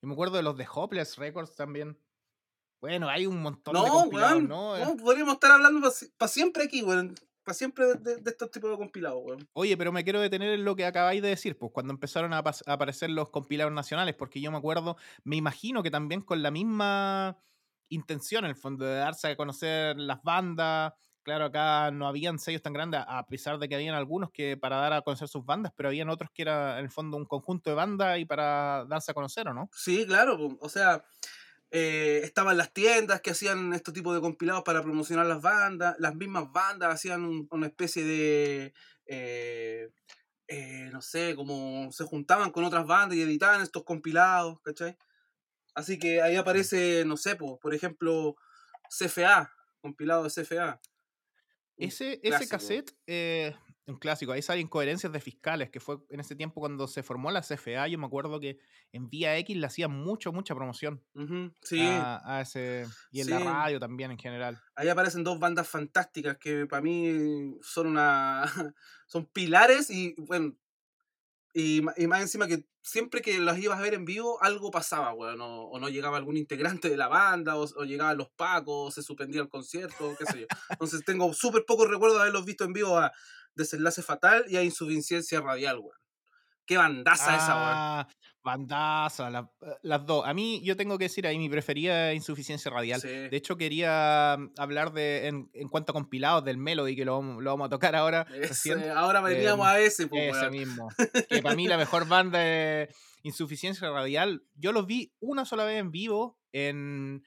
Y 0.00 0.06
me 0.06 0.12
acuerdo 0.12 0.36
de 0.36 0.44
los 0.44 0.56
de 0.56 0.66
Hopeless 0.72 1.16
Records 1.16 1.56
también. 1.56 1.98
Bueno, 2.80 3.08
hay 3.08 3.26
un 3.26 3.42
montón 3.42 3.74
de 3.74 3.90
compilados, 3.90 4.42
¿no? 4.42 4.78
No, 4.78 4.96
podríamos 4.96 5.34
estar 5.34 5.50
hablando 5.50 5.90
para 6.16 6.28
siempre 6.28 6.64
aquí, 6.64 6.82
weón. 6.82 7.16
Para 7.44 7.54
siempre 7.54 7.94
de, 7.96 8.22
estos 8.24 8.50
tipos 8.50 8.70
de 8.70 8.76
compilados, 8.78 9.20
weón. 9.22 9.48
Oye, 9.52 9.76
pero 9.76 9.92
me 9.92 10.02
quiero 10.02 10.20
detener 10.20 10.50
en 10.54 10.64
lo 10.64 10.74
que 10.74 10.86
acabáis 10.86 11.20
de 11.20 11.28
decir, 11.28 11.58
pues 11.58 11.72
cuando 11.72 11.92
empezaron 11.92 12.32
a, 12.32 12.38
aparecer 12.38 13.10
los 13.10 13.28
compilados 13.28 13.72
nacionales, 13.72 14.14
porque 14.14 14.40
yo 14.40 14.50
me 14.50 14.56
acuerdo, 14.56 14.96
me 15.24 15.36
imagino 15.36 15.82
que 15.82 15.90
también 15.90 16.22
con 16.22 16.42
la 16.42 16.50
misma 16.50 17.38
intención, 17.90 18.44
en 18.44 18.50
el 18.50 18.56
fondo, 18.56 18.86
de 18.86 18.94
darse 18.94 19.28
a 19.28 19.36
conocer 19.36 19.98
las 19.98 20.22
bandas. 20.22 20.94
Claro, 21.22 21.46
acá 21.46 21.90
no 21.90 22.06
habían 22.06 22.38
sellos 22.38 22.62
tan 22.62 22.72
grandes, 22.72 23.00
a 23.06 23.26
pesar 23.26 23.58
de 23.58 23.68
que 23.68 23.74
habían 23.74 23.94
algunos 23.94 24.30
que 24.30 24.56
para 24.56 24.76
dar 24.76 24.92
a 24.92 25.02
conocer 25.02 25.28
sus 25.28 25.44
bandas, 25.44 25.72
pero 25.76 25.88
habían 25.88 26.10
otros 26.10 26.30
que 26.32 26.42
era 26.42 26.78
en 26.78 26.84
el 26.84 26.90
fondo 26.90 27.16
un 27.16 27.24
conjunto 27.24 27.70
de 27.70 27.76
bandas 27.76 28.18
y 28.18 28.24
para 28.24 28.84
darse 28.86 29.10
a 29.10 29.14
conocer, 29.14 29.48
¿o 29.48 29.54
no? 29.54 29.70
Sí, 29.72 30.06
claro, 30.06 30.56
o 30.60 30.68
sea, 30.68 31.02
eh, 31.76 32.20
estaban 32.22 32.56
las 32.56 32.72
tiendas 32.72 33.20
que 33.20 33.32
hacían 33.32 33.72
este 33.72 33.90
tipo 33.90 34.14
de 34.14 34.20
compilados 34.20 34.62
para 34.62 34.80
promocionar 34.80 35.26
las 35.26 35.42
bandas, 35.42 35.96
las 35.98 36.14
mismas 36.14 36.52
bandas 36.52 36.94
hacían 36.94 37.48
una 37.50 37.66
especie 37.66 38.04
de, 38.04 38.72
eh, 39.06 39.90
eh, 40.46 40.88
no 40.92 41.02
sé, 41.02 41.34
como 41.34 41.90
se 41.90 42.04
juntaban 42.04 42.52
con 42.52 42.62
otras 42.62 42.86
bandas 42.86 43.18
y 43.18 43.22
editaban 43.22 43.60
estos 43.60 43.82
compilados, 43.82 44.60
¿cachai? 44.60 44.96
Así 45.74 45.98
que 45.98 46.22
ahí 46.22 46.36
aparece, 46.36 47.04
no 47.04 47.16
sé, 47.16 47.34
por 47.34 47.74
ejemplo, 47.74 48.36
CFA, 48.88 49.52
compilado 49.80 50.22
de 50.22 50.30
CFA. 50.30 50.80
Ese, 51.76 52.20
ese 52.22 52.46
cassette, 52.46 52.94
un 53.86 53.96
clásico. 53.96 54.32
Ahí 54.32 54.42
salen 54.42 54.62
incoherencias 54.62 55.12
de 55.12 55.20
fiscales, 55.20 55.70
que 55.70 55.80
fue 55.80 55.98
en 56.10 56.20
ese 56.20 56.34
tiempo 56.34 56.60
cuando 56.60 56.86
se 56.88 57.02
formó 57.02 57.30
la 57.30 57.42
CFA. 57.42 57.86
Yo 57.88 57.98
me 57.98 58.06
acuerdo 58.06 58.40
que 58.40 58.58
en 58.92 59.10
Vía 59.10 59.36
X 59.38 59.56
le 59.56 59.66
hacían 59.66 59.90
mucho, 59.90 60.32
mucha 60.32 60.54
promoción. 60.54 61.02
sí. 61.62 61.80
A, 61.80 62.40
ese, 62.40 62.86
y 63.10 63.20
en 63.20 63.30
la 63.30 63.38
radio 63.38 63.78
también 63.78 64.10
en 64.10 64.18
general. 64.18 64.60
Ahí 64.74 64.88
aparecen 64.88 65.24
dos 65.24 65.38
bandas 65.38 65.68
fantásticas 65.68 66.38
que 66.38 66.66
para 66.66 66.82
mí 66.82 67.56
son 67.62 67.88
una. 67.88 68.44
son 69.06 69.26
pilares 69.26 69.90
y 69.90 70.14
bueno. 70.18 70.56
Y, 71.56 71.82
más 71.82 72.20
encima 72.20 72.48
que 72.48 72.66
siempre 72.82 73.22
que 73.22 73.38
las 73.38 73.58
ibas 73.60 73.78
a 73.78 73.82
ver 73.82 73.94
en 73.94 74.04
vivo, 74.04 74.42
algo 74.42 74.72
pasaba, 74.72 75.12
bueno, 75.12 75.66
o, 75.66 75.78
no 75.78 75.88
llegaba 75.88 76.16
algún 76.16 76.36
integrante 76.36 76.88
de 76.88 76.96
la 76.96 77.06
banda, 77.06 77.54
o, 77.54 77.62
o 77.62 77.84
llegaban 77.84 78.18
los 78.18 78.28
pacos, 78.30 78.88
o 78.88 78.90
se 78.90 79.04
suspendía 79.04 79.40
el 79.40 79.48
concierto, 79.48 80.16
qué 80.18 80.26
sé 80.26 80.40
yo. 80.40 80.46
Entonces 80.70 81.04
tengo 81.04 81.32
súper 81.32 81.64
pocos 81.64 81.88
recuerdos 81.88 82.18
de 82.18 82.22
haberlos 82.22 82.44
visto 82.44 82.64
en 82.64 82.72
vivo 82.72 82.98
a 82.98 83.12
Desenlace 83.54 84.02
Fatal 84.02 84.44
y 84.48 84.56
a 84.56 84.62
Insuficiencia 84.62 85.40
Radial, 85.40 85.78
weón. 85.78 85.96
Qué 86.66 86.78
bandaza 86.78 87.36
esa, 87.36 87.54
weón. 87.54 87.72
Ah, 87.74 88.08
bandaza, 88.42 89.28
eh, 89.28 89.66
las 89.82 90.06
dos. 90.06 90.26
A 90.26 90.32
mí, 90.32 90.62
yo 90.64 90.76
tengo 90.76 90.96
que 90.98 91.04
decir 91.04 91.26
ahí, 91.26 91.38
mi 91.38 91.48
preferida 91.48 92.10
es 92.10 92.16
Insuficiencia 92.16 92.70
Radial. 92.70 93.00
De 93.00 93.36
hecho, 93.36 93.56
quería 93.56 94.36
mm, 94.38 94.52
hablar 94.58 94.92
de, 94.92 95.26
en, 95.26 95.50
en, 95.52 95.68
cuanto 95.68 95.92
a 95.92 95.94
compilados 95.94 96.44
del 96.44 96.56
Melody, 96.56 96.96
que 96.96 97.04
lo, 97.04 97.20
lo 97.40 97.50
vamos 97.50 97.66
a 97.66 97.70
tocar 97.70 97.94
ahora. 97.94 98.26
ahora 98.94 99.20
veníamos 99.20 99.66
a 99.66 99.78
ese, 99.78 100.06
pues, 100.06 100.36
Ese 100.36 100.50
mismo. 100.50 100.88
que 101.28 101.42
para 101.42 101.54
mí 101.54 101.66
la 101.68 101.76
mejor 101.76 102.06
banda 102.06 102.44
es 102.46 102.94
Insuficiencia 103.22 103.90
Radial. 103.90 104.42
Yo 104.54 104.72
los 104.72 104.86
vi 104.86 105.12
una 105.20 105.44
sola 105.44 105.64
vez 105.64 105.80
en 105.80 105.90
vivo 105.90 106.38
en 106.52 107.24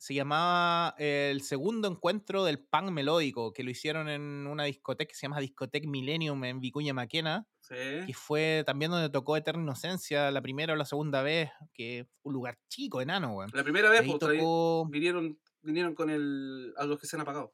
se 0.00 0.14
llamaba 0.14 0.94
el 0.96 1.42
segundo 1.42 1.86
encuentro 1.86 2.42
del 2.44 2.58
punk 2.58 2.90
melódico, 2.90 3.52
que 3.52 3.62
lo 3.62 3.70
hicieron 3.70 4.08
en 4.08 4.46
una 4.46 4.64
discoteca 4.64 5.10
que 5.10 5.14
se 5.14 5.26
llama 5.26 5.40
Discoteca 5.40 5.86
Millennium 5.86 6.42
en 6.44 6.58
Vicuña 6.58 6.94
Maquena, 6.94 7.46
que 7.68 8.06
Sí. 8.06 8.12
fue 8.14 8.62
también 8.64 8.90
donde 8.90 9.10
tocó 9.10 9.36
Eterna 9.36 9.62
Inocencia 9.62 10.30
la 10.30 10.40
primera 10.40 10.72
o 10.72 10.76
la 10.76 10.86
segunda 10.86 11.20
vez, 11.22 11.50
que 11.74 12.08
un 12.22 12.32
lugar 12.32 12.58
chico, 12.70 13.02
enano, 13.02 13.34
weón. 13.34 13.50
La 13.52 13.62
primera 13.62 13.90
vez 13.90 14.00
pues, 14.06 14.18
tocó, 14.18 14.86
vinieron, 14.88 15.38
vinieron 15.60 15.94
con 15.94 16.08
el, 16.08 16.72
a 16.78 16.86
los 16.86 16.98
que 16.98 17.06
se 17.06 17.16
han 17.16 17.20
apagado. 17.22 17.52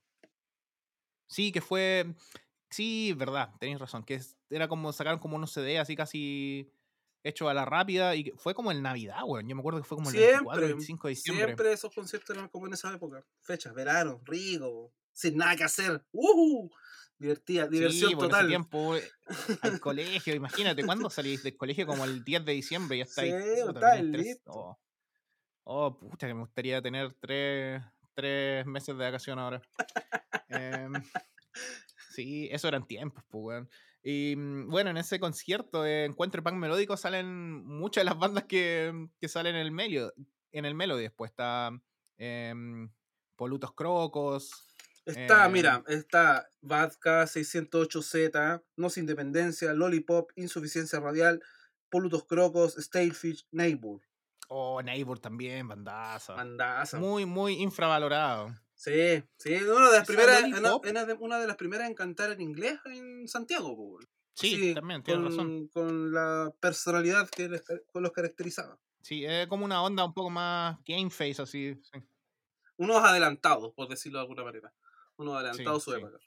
sí, 1.26 1.50
que 1.50 1.60
fue, 1.60 2.14
sí, 2.70 3.12
verdad, 3.14 3.54
tenéis 3.58 3.80
razón, 3.80 4.04
que 4.04 4.20
era 4.50 4.68
como 4.68 4.92
sacaron 4.92 5.18
como 5.18 5.34
unos 5.34 5.50
CD 5.50 5.80
así 5.80 5.96
casi 5.96 6.70
hecho 7.28 7.48
a 7.48 7.54
la 7.54 7.64
rápida, 7.64 8.14
y 8.14 8.32
fue 8.36 8.54
como 8.54 8.70
en 8.72 8.82
Navidad, 8.82 9.20
weón. 9.24 9.48
Yo 9.48 9.54
me 9.56 9.60
acuerdo 9.60 9.80
que 9.80 9.86
fue 9.88 9.96
como 9.96 10.10
el 10.10 10.16
24, 10.16 10.50
Siempre, 10.52 10.66
25 10.68 11.08
de 11.08 11.10
diciembre. 11.14 11.44
siempre 11.46 11.72
esos 11.72 11.94
conciertos 11.94 12.36
eran 12.36 12.48
como 12.48 12.66
en 12.66 12.74
esa 12.74 12.94
época. 12.94 13.24
Fechas, 13.40 13.74
verano, 13.74 14.20
rico, 14.24 14.92
sin 15.12 15.36
nada 15.36 15.56
que 15.56 15.64
hacer. 15.64 16.04
¡Uh! 16.12 16.68
Divertida, 17.18 17.66
diversión 17.66 18.10
sí, 18.10 18.14
por 18.14 18.24
ese 18.24 18.30
total. 18.32 18.46
tiempo 18.48 18.94
eh, 18.96 19.08
al 19.62 19.80
colegio, 19.80 20.34
imagínate, 20.34 20.84
¿cuándo 20.84 21.08
salís 21.08 21.42
del 21.42 21.56
colegio? 21.56 21.86
Como 21.86 22.04
el 22.04 22.22
10 22.22 22.44
de 22.44 22.52
diciembre, 22.52 22.98
ya 22.98 23.04
estáis. 23.04 23.32
Sí, 23.34 23.50
estáis 23.60 23.74
tenéis 24.02 24.12
tres- 24.12 24.26
listo. 24.26 24.52
Oh, 24.52 24.78
oh, 25.64 25.98
pucha, 25.98 26.26
que 26.26 26.34
me 26.34 26.40
gustaría 26.40 26.82
tener 26.82 27.14
tres, 27.18 27.82
tres 28.14 28.66
meses 28.66 28.96
de 28.98 29.02
vacación 29.04 29.38
ahora. 29.38 29.62
Em, 30.48 30.92
sí, 32.10 32.48
eso 32.52 32.68
eran 32.68 32.86
tiempos, 32.86 33.24
pues, 33.30 33.42
weón. 33.44 33.70
Y 34.08 34.36
mm, 34.36 34.70
bueno, 34.70 34.90
en 34.90 34.98
ese 34.98 35.18
concierto 35.18 35.82
de 35.82 36.04
Encuentro 36.04 36.40
Punk 36.40 36.54
Melódico 36.54 36.96
salen 36.96 37.66
muchas 37.66 38.02
de 38.02 38.04
las 38.04 38.16
bandas 38.16 38.44
que, 38.44 39.08
que 39.20 39.28
salen 39.28 39.56
en 39.56 39.62
el 39.62 39.72
Melody. 39.72 40.12
En 40.52 40.64
el 40.64 40.76
Melody 40.76 41.02
después 41.02 41.32
está 41.32 41.72
em, 42.16 42.88
Polutos 43.34 43.72
Crocos. 43.72 44.72
Está, 45.04 45.46
em, 45.46 45.52
mira, 45.52 45.82
está 45.88 46.48
Vodka 46.60 47.24
608Z, 47.24 48.62
Nos 48.76 48.96
Independencia, 48.96 49.74
Lollipop, 49.74 50.30
Insuficiencia 50.36 51.00
Radial, 51.00 51.42
Polutos 51.90 52.26
Crocos, 52.26 52.76
Stalefish, 52.76 53.48
Neighbor. 53.50 54.02
Oh, 54.46 54.80
Neighbor 54.82 55.18
también, 55.18 55.66
bandaza. 55.66 56.34
Bandaza. 56.34 57.00
Muy, 57.00 57.26
muy 57.26 57.54
infravalorado. 57.54 58.54
Sí, 58.76 59.24
sí, 59.38 59.54
una 59.54 59.90
de 59.90 59.98
las 59.98 60.06
primeras, 60.06 60.42
una, 60.44 61.38
de, 61.40 61.46
las 61.46 61.56
primeras 61.56 61.88
en 61.88 61.94
cantar 61.94 62.30
en 62.30 62.42
inglés 62.42 62.78
en 62.84 63.26
Santiago, 63.26 63.74
po. 63.74 63.98
Sí, 64.34 64.74
también, 64.74 65.02
tienes 65.02 65.22
con, 65.22 65.30
razón. 65.30 65.68
Con 65.68 66.12
la 66.12 66.52
personalidad 66.60 67.28
que 67.30 67.48
les, 67.48 67.64
con 67.90 68.02
los 68.02 68.12
caracterizaba. 68.12 68.78
Sí, 69.00 69.24
es 69.24 69.46
como 69.46 69.64
una 69.64 69.82
onda 69.82 70.04
un 70.04 70.12
poco 70.12 70.28
más 70.28 70.76
game 70.84 71.08
face, 71.08 71.40
así. 71.40 71.74
sí. 71.82 72.00
Unos 72.76 72.98
adelantados, 72.98 73.72
por 73.72 73.88
decirlo 73.88 74.18
de 74.18 74.24
alguna 74.24 74.44
manera. 74.44 74.74
Unos 75.16 75.36
adelantados 75.36 75.82
Sí, 75.82 75.90
su 75.90 75.96
época. 75.96 76.18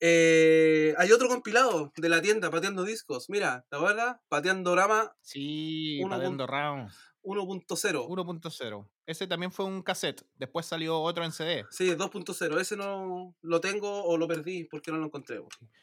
Eh, 0.00 0.94
hay 0.96 1.12
otro 1.12 1.28
compilado 1.28 1.92
de 1.96 2.08
la 2.08 2.22
tienda 2.22 2.50
Pateando 2.50 2.84
Discos. 2.84 3.28
Mira, 3.28 3.66
¿te 3.68 3.76
acuerdas? 3.76 4.18
Pateando 4.28 4.74
Rama 4.74 5.14
Sí, 5.20 6.00
Uno 6.02 6.16
Pateando 6.16 6.46
Round 6.46 6.90
1.0. 7.22 8.06
1.0. 8.06 8.88
Ese 9.06 9.26
también 9.26 9.52
fue 9.52 9.64
un 9.64 9.82
cassette. 9.82 10.26
Después 10.36 10.66
salió 10.66 11.00
otro 11.00 11.24
en 11.24 11.30
CD. 11.30 11.64
Sí, 11.70 11.88
2.0. 11.90 12.60
Ese 12.60 12.76
no 12.76 13.34
lo 13.40 13.60
tengo 13.60 14.02
o 14.04 14.18
lo 14.18 14.26
perdí 14.26 14.64
porque 14.64 14.90
no 14.90 14.98
lo 14.98 15.06
encontré. 15.06 15.40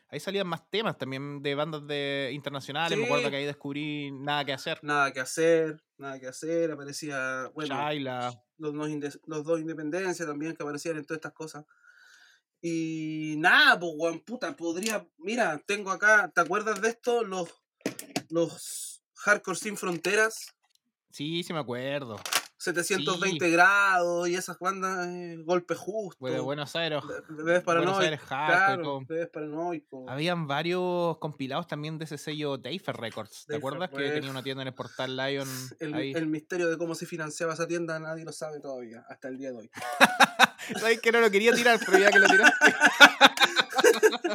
Ahí 0.09 0.19
salían 0.19 0.47
más 0.47 0.69
temas 0.69 0.97
también 0.97 1.41
de 1.41 1.55
bandas 1.55 1.87
de 1.87 2.31
internacionales. 2.33 2.97
Me 2.97 3.05
acuerdo 3.05 3.29
que 3.29 3.37
ahí 3.37 3.45
descubrí 3.45 4.11
Nada 4.11 4.43
que 4.43 4.53
hacer. 4.53 4.79
Nada 4.83 5.13
que 5.13 5.21
hacer, 5.21 5.81
nada 5.97 6.19
que 6.19 6.27
hacer. 6.27 6.71
Aparecía, 6.71 7.49
bueno, 7.53 7.75
los, 8.57 8.75
los 9.25 9.43
dos 9.43 9.59
Independencia 9.59 10.25
también 10.25 10.55
que 10.55 10.63
aparecían 10.63 10.97
en 10.97 11.05
todas 11.05 11.17
estas 11.17 11.33
cosas. 11.33 11.65
Y 12.61 13.35
nada, 13.37 13.79
pues, 13.79 13.91
weón, 13.95 14.19
puta, 14.19 14.55
podría. 14.55 15.07
Mira, 15.17 15.61
tengo 15.65 15.91
acá, 15.91 16.31
¿te 16.33 16.41
acuerdas 16.41 16.81
de 16.81 16.89
esto? 16.89 17.23
Los, 17.23 17.49
los 18.29 19.03
Hardcore 19.15 19.57
Sin 19.57 19.77
Fronteras, 19.77 20.53
Sí, 21.13 21.43
sí 21.43 21.53
me 21.53 21.59
acuerdo. 21.59 22.19
720 22.63 23.49
grados 23.49 24.27
y 24.29 24.35
esas 24.35 24.57
bandas, 24.59 25.07
eh, 25.07 25.37
Golpe 25.45 25.75
Justo, 25.75 26.25
de 26.25 26.39
Buenos 26.39 26.75
Aires. 26.75 27.01
Be- 27.05 27.35
Bebés 27.43 27.63
Buenos 27.65 27.97
Paranoicos. 27.97 28.27
Claro, 28.27 28.99
Paranoicos. 29.31 30.09
Habían 30.09 30.47
varios 30.47 31.17
compilados 31.17 31.67
también 31.67 31.97
de 31.97 32.05
ese 32.05 32.17
sello 32.17 32.57
Deifer 32.57 32.95
Records. 32.95 33.45
¿Te 33.45 33.53
Deifer 33.53 33.57
acuerdas 33.57 33.89
que 33.89 34.09
tenía 34.11 34.29
una 34.31 34.43
tienda 34.43 34.61
en 34.61 34.67
el 34.69 34.73
portal 34.73 35.15
Lion 35.17 35.47
El, 35.79 35.93
ahí? 35.93 36.11
el 36.13 36.27
misterio 36.27 36.69
de 36.69 36.77
cómo 36.77 36.95
se 36.95 37.05
financiaba 37.05 37.53
esa 37.53 37.67
tienda 37.67 37.99
nadie 37.99 38.23
lo 38.25 38.31
sabe 38.31 38.59
todavía, 38.59 39.03
hasta 39.09 39.27
el 39.27 39.37
día 39.37 39.51
de 39.51 39.57
hoy. 39.57 39.69
Sabes 40.79 41.01
que 41.01 41.11
no 41.11 41.19
lo 41.19 41.29
quería 41.29 41.53
tirar, 41.53 41.77
pero 41.85 41.97
ya 41.99 42.09
que 42.09 42.19
lo 42.19 42.27
tiraste. 42.27 42.73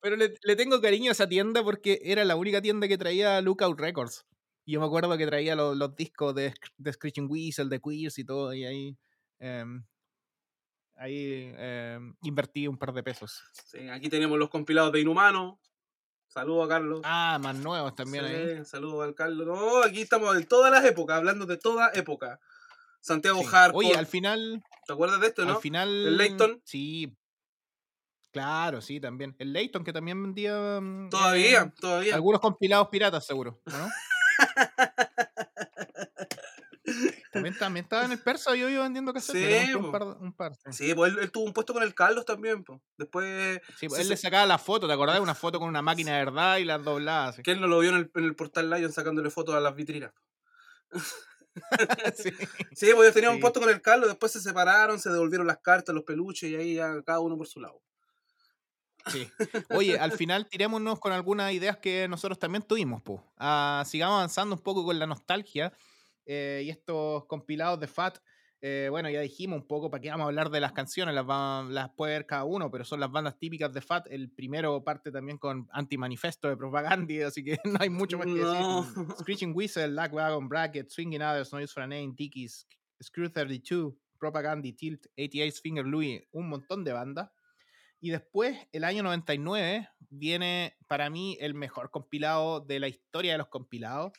pero 0.00 0.16
le, 0.16 0.34
le 0.42 0.56
tengo 0.56 0.80
cariño 0.80 1.10
a 1.10 1.12
esa 1.12 1.28
tienda 1.28 1.62
porque 1.62 2.00
era 2.04 2.24
la 2.24 2.36
única 2.36 2.60
tienda 2.60 2.88
que 2.88 2.98
traía 2.98 3.40
Lookout 3.40 3.78
Records. 3.78 4.24
Y 4.64 4.72
yo 4.72 4.80
me 4.80 4.86
acuerdo 4.86 5.16
que 5.18 5.26
traía 5.26 5.54
los, 5.54 5.76
los 5.76 5.94
discos 5.94 6.34
de, 6.34 6.54
de 6.78 6.92
Screeching 6.92 7.28
Weasel, 7.30 7.68
de 7.68 7.80
Queers 7.80 8.18
y 8.18 8.24
todo, 8.24 8.54
y 8.54 8.64
ahí. 8.64 8.96
em, 9.38 9.84
ahí 10.96 11.52
em, 11.56 12.14
invertí 12.22 12.66
un 12.68 12.78
par 12.78 12.92
de 12.92 13.02
pesos. 13.02 13.42
Sí, 13.66 13.88
aquí 13.88 14.08
tenemos 14.08 14.38
los 14.38 14.48
compilados 14.48 14.92
de 14.92 15.00
Inhumano. 15.00 15.60
Saludos 16.26 16.64
a 16.66 16.68
Carlos. 16.68 17.00
Ah, 17.04 17.38
más 17.40 17.54
nuevos 17.56 17.94
también 17.94 18.24
ahí. 18.24 18.56
Sí, 18.58 18.64
Saludos 18.64 19.04
al 19.04 19.14
Carlos. 19.14 19.46
No, 19.46 19.82
aquí 19.84 20.00
estamos 20.00 20.34
de 20.34 20.44
todas 20.46 20.72
las 20.72 20.84
épocas, 20.84 21.16
hablando 21.18 21.46
de 21.46 21.58
toda 21.58 21.90
época. 21.94 22.40
Santiago 23.00 23.40
Sí. 23.40 23.46
Hardcore. 23.46 23.86
Oye, 23.88 23.96
al 23.98 24.06
final. 24.06 24.62
¿Te 24.86 24.92
acuerdas 24.94 25.20
de 25.20 25.26
esto, 25.28 25.44
no? 25.44 25.56
Al 25.56 25.60
final. 25.60 26.16
Layton? 26.16 26.62
Sí. 26.64 27.14
Claro, 28.32 28.80
sí, 28.80 28.98
también. 28.98 29.36
El 29.38 29.52
Layton, 29.52 29.84
que 29.84 29.92
también 29.92 30.20
vendía. 30.22 30.80
mm, 30.80 31.10
Todavía, 31.10 31.62
eh, 31.64 31.72
todavía. 31.78 32.14
Algunos 32.14 32.40
compilados 32.40 32.88
piratas, 32.88 33.24
seguro, 33.26 33.60
¿o 33.66 33.70
¿no? 33.70 33.88
También, 37.32 37.58
también 37.58 37.84
estaba 37.84 38.04
en 38.04 38.12
el 38.12 38.20
persa, 38.20 38.54
yo 38.54 38.68
iba 38.68 38.82
vendiendo 38.82 39.12
cassettes. 39.12 39.66
Sí, 39.66 39.74
un 39.74 39.90
par, 39.90 40.02
un 40.02 40.32
par, 40.32 40.54
sí. 40.54 40.72
Sí, 40.72 40.94
pues 40.94 41.12
él, 41.12 41.18
él 41.20 41.30
tuvo 41.32 41.44
un 41.44 41.52
puesto 41.52 41.72
con 41.72 41.82
el 41.82 41.94
Carlos 41.94 42.24
también. 42.24 42.64
Después, 42.96 43.60
Sí, 43.76 43.88
pues 43.88 44.00
él 44.00 44.08
le 44.08 44.16
sacaba 44.16 44.46
la 44.46 44.58
foto, 44.58 44.86
¿te 44.86 44.92
acordás? 44.92 45.20
Una 45.20 45.34
foto 45.34 45.58
con 45.58 45.68
una 45.68 45.82
máquina 45.82 46.12
de 46.12 46.24
verdad 46.24 46.58
y 46.58 46.64
las 46.64 46.82
doblaba. 46.84 47.28
así. 47.28 47.42
que 47.42 47.52
él 47.52 47.60
no 47.60 47.66
lo 47.66 47.78
vio 47.80 47.90
en 47.90 47.96
el, 47.96 48.10
en 48.14 48.24
el 48.24 48.36
portal 48.36 48.70
Lion 48.70 48.92
sacándole 48.92 49.30
fotos 49.30 49.54
a 49.54 49.60
las 49.60 49.74
vitrinas. 49.74 50.12
Sí. 52.16 52.30
Sí, 52.74 52.86
pues 52.92 53.02
ellos 53.02 53.14
tenían 53.14 53.34
un 53.34 53.40
puesto 53.40 53.60
con 53.60 53.70
el 53.70 53.80
Carlos, 53.80 54.08
después 54.08 54.32
se 54.32 54.40
separaron, 54.40 54.98
se 54.98 55.10
devolvieron 55.10 55.46
las 55.46 55.58
cartas, 55.58 55.94
los 55.94 56.02
peluches 56.02 56.50
y 56.50 56.56
ahí 56.56 56.74
ya 56.74 57.00
cada 57.04 57.20
uno 57.20 57.36
por 57.36 57.46
su 57.46 57.60
lado. 57.60 57.80
Sí. 59.06 59.28
Oye, 59.70 59.98
al 59.98 60.12
final 60.12 60.46
tirémonos 60.48 60.98
con 61.00 61.12
algunas 61.12 61.52
ideas 61.52 61.76
que 61.78 62.08
nosotros 62.08 62.38
también 62.38 62.62
tuvimos. 62.62 63.02
Ah, 63.36 63.82
sigamos 63.86 64.16
avanzando 64.16 64.56
un 64.56 64.62
poco 64.62 64.84
con 64.84 64.98
la 64.98 65.06
nostalgia 65.06 65.72
eh, 66.26 66.62
y 66.64 66.70
estos 66.70 67.24
compilados 67.26 67.78
de 67.80 67.86
FAT. 67.86 68.18
eh, 68.62 68.88
bueno, 68.90 69.10
ya 69.10 69.20
dijimos 69.20 69.60
un 69.60 69.66
poco 69.66 69.90
para 69.90 70.00
qué 70.00 70.08
vamos 70.08 70.24
a 70.24 70.28
hablar 70.28 70.48
de 70.48 70.58
las 70.58 70.72
canciones, 70.72 71.14
las, 71.14 71.28
va- 71.28 71.64
las 71.68 71.90
puede 71.90 72.14
ver 72.14 72.24
cada 72.26 72.44
uno, 72.44 72.70
pero 72.70 72.82
son 72.84 72.98
las 72.98 73.10
bandas 73.12 73.38
típicas 73.38 73.70
de 73.74 73.82
FAT. 73.82 74.06
El 74.10 74.30
primero 74.30 74.82
parte 74.82 75.12
también 75.12 75.36
con 75.36 75.68
Anti-Manifesto 75.72 76.48
de 76.48 76.56
Propaganda, 76.56 77.12
así 77.26 77.44
que 77.44 77.58
no 77.64 77.76
hay 77.78 77.90
mucho 77.90 78.16
más 78.16 78.26
que 78.26 78.32
No. 78.32 78.82
decir. 78.82 79.16
Screeching 79.20 79.52
Whistle, 79.54 79.88
Lagwagon 79.88 80.48
Bracket, 80.48 80.88
Swinging 80.88 81.20
Others, 81.20 81.52
No 81.52 81.58
Use 81.60 81.74
for 81.74 81.82
a 81.82 81.86
Name, 81.86 82.14
Dickies, 82.16 82.66
Screw 83.02 83.28
32, 83.30 83.92
Propaganda, 84.18 84.66
Tilt, 84.74 85.08
88 85.18 85.60
Finger 85.62 85.84
Louis, 85.84 86.22
un 86.32 86.48
montón 86.48 86.84
de 86.84 86.92
bandas. 86.94 87.28
Y 88.04 88.10
después, 88.10 88.58
el 88.72 88.84
año 88.84 89.02
99, 89.02 89.88
viene 90.10 90.76
para 90.88 91.08
mí 91.08 91.38
el 91.40 91.54
mejor 91.54 91.90
compilado 91.90 92.60
de 92.60 92.78
la 92.78 92.86
historia 92.86 93.32
de 93.32 93.38
los 93.38 93.48
compilados. 93.48 94.12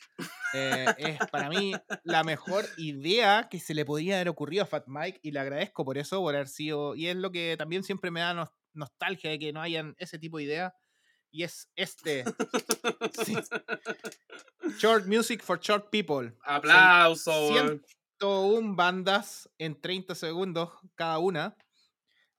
Eh, 0.55 0.87
es 0.97 1.19
para 1.31 1.49
mí 1.49 1.73
la 2.03 2.23
mejor 2.23 2.65
idea 2.77 3.47
que 3.47 3.59
se 3.59 3.75
le 3.75 3.85
podría 3.85 4.15
haber 4.15 4.29
ocurrido 4.29 4.63
a 4.63 4.65
Fat 4.65 4.85
Mike 4.87 5.19
y 5.21 5.31
le 5.33 5.39
agradezco 5.39 5.85
por 5.85 5.99
eso, 5.99 6.19
por 6.21 6.33
haber 6.33 6.47
sido. 6.47 6.95
Y 6.95 7.09
es 7.09 7.15
lo 7.15 7.29
que 7.31 7.55
también 7.59 7.83
siempre 7.83 8.09
me 8.09 8.21
da 8.21 8.33
nos- 8.33 8.49
nostalgia 8.73 9.29
de 9.29 9.37
que 9.37 9.53
no 9.53 9.61
hayan 9.61 9.93
ese 9.99 10.17
tipo 10.17 10.37
de 10.39 10.45
ideas. 10.45 10.73
Y 11.29 11.43
es 11.43 11.69
este. 11.75 12.23
Sí. 13.23 13.35
Short 14.79 15.05
Music 15.05 15.43
for 15.43 15.59
Short 15.59 15.91
People. 15.91 16.33
Aplauso, 16.43 17.49
weón. 17.49 17.85
101 18.19 18.75
bandas 18.75 19.47
en 19.59 19.79
30 19.79 20.15
segundos 20.15 20.71
cada 20.95 21.19
una. 21.19 21.55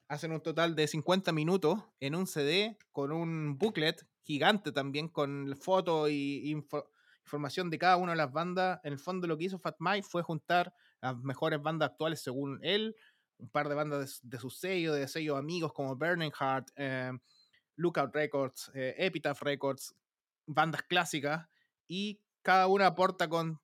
Hacen 0.09 0.31
un 0.33 0.41
total 0.41 0.77
de 0.77 0.87
50 0.87 1.33
minutos 1.33 1.83
en 1.99 2.15
un 2.15 2.27
CD 2.29 2.79
con 2.93 3.11
un 3.11 3.59
booklet 3.59 4.07
gigante 4.23 4.71
también 4.71 5.09
con 5.09 5.57
fotos 5.61 6.11
y 6.11 6.49
info- 6.51 6.89
información 7.25 7.71
de 7.71 7.79
cada 7.79 7.97
una 7.97 8.13
de 8.13 8.19
las 8.19 8.33
bandas. 8.33 8.79
En 8.85 8.93
el 8.93 9.01
fondo 9.01 9.27
lo 9.27 9.37
que 9.37 9.45
hizo 9.45 9.59
Fat 9.59 9.77
Mike 9.81 10.07
fue 10.09 10.23
juntar 10.23 10.73
las 11.01 11.17
mejores 11.19 11.61
bandas 11.61 11.91
actuales 11.91 12.23
según 12.23 12.61
él, 12.63 12.95
un 13.39 13.49
par 13.51 13.69
de 13.69 13.75
bandas 13.75 14.21
de, 14.23 14.29
de 14.31 14.39
su 14.41 14.49
sello, 14.51 14.93
de 14.95 15.09
sellos 15.09 15.37
amigos 15.39 15.73
como 15.73 15.97
Burning 15.97 16.31
Heart, 16.33 16.69
eh, 16.77 17.11
Lookout 17.75 18.15
Records, 18.15 18.71
eh, 18.75 18.95
Epitaph 18.99 19.43
Records, 19.43 19.95
bandas 20.47 20.83
clásicas 20.85 21.49
y 21.89 22.21
cada 22.43 22.69
una 22.69 22.87
aporta 22.87 23.29
con, 23.29 23.61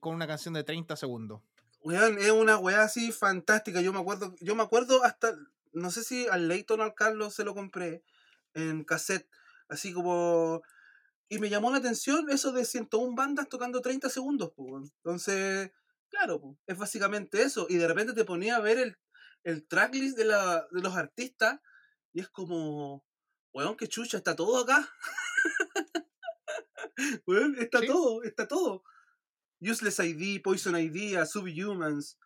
con 0.00 0.14
una 0.14 0.26
canción 0.26 0.52
de 0.54 0.64
30 0.64 0.96
segundos. 0.96 1.40
Weón, 1.86 2.18
es 2.18 2.32
una 2.32 2.58
weá 2.58 2.82
así 2.82 3.12
fantástica. 3.12 3.80
Yo 3.80 3.92
me 3.92 4.00
acuerdo, 4.00 4.34
yo 4.40 4.56
me 4.56 4.64
acuerdo 4.64 5.04
hasta, 5.04 5.38
no 5.72 5.92
sé 5.92 6.02
si 6.02 6.26
al 6.26 6.48
Leighton 6.48 6.80
o 6.80 6.82
al 6.82 6.94
Carlos 6.94 7.32
se 7.32 7.44
lo 7.44 7.54
compré 7.54 8.02
en 8.54 8.82
cassette, 8.82 9.28
así 9.68 9.92
como... 9.92 10.62
Y 11.28 11.38
me 11.38 11.48
llamó 11.48 11.70
la 11.70 11.76
atención 11.76 12.28
eso 12.28 12.50
de 12.50 12.64
101 12.64 13.14
bandas 13.14 13.48
tocando 13.48 13.82
30 13.82 14.10
segundos, 14.10 14.50
pues. 14.56 14.90
Entonces, 14.96 15.70
claro, 16.08 16.40
pues, 16.40 16.56
es 16.66 16.76
básicamente 16.76 17.42
eso. 17.42 17.68
Y 17.68 17.76
de 17.76 17.86
repente 17.86 18.14
te 18.14 18.24
ponía 18.24 18.56
a 18.56 18.60
ver 18.60 18.78
el, 18.78 18.98
el 19.44 19.64
tracklist 19.68 20.18
de, 20.18 20.24
la, 20.24 20.66
de 20.72 20.82
los 20.82 20.96
artistas 20.96 21.60
y 22.12 22.18
es 22.18 22.28
como, 22.28 23.04
weón, 23.52 23.76
qué 23.76 23.86
chucha, 23.86 24.16
está 24.16 24.34
todo 24.34 24.58
acá. 24.58 24.92
weón, 27.28 27.56
está 27.60 27.80
todo, 27.80 28.24
está 28.24 28.48
todo. 28.48 28.82
Useless 29.60 29.98
ID, 30.00 30.40
Poison 30.42 30.76
ID, 30.76 31.24
Subhumans. 31.26 32.18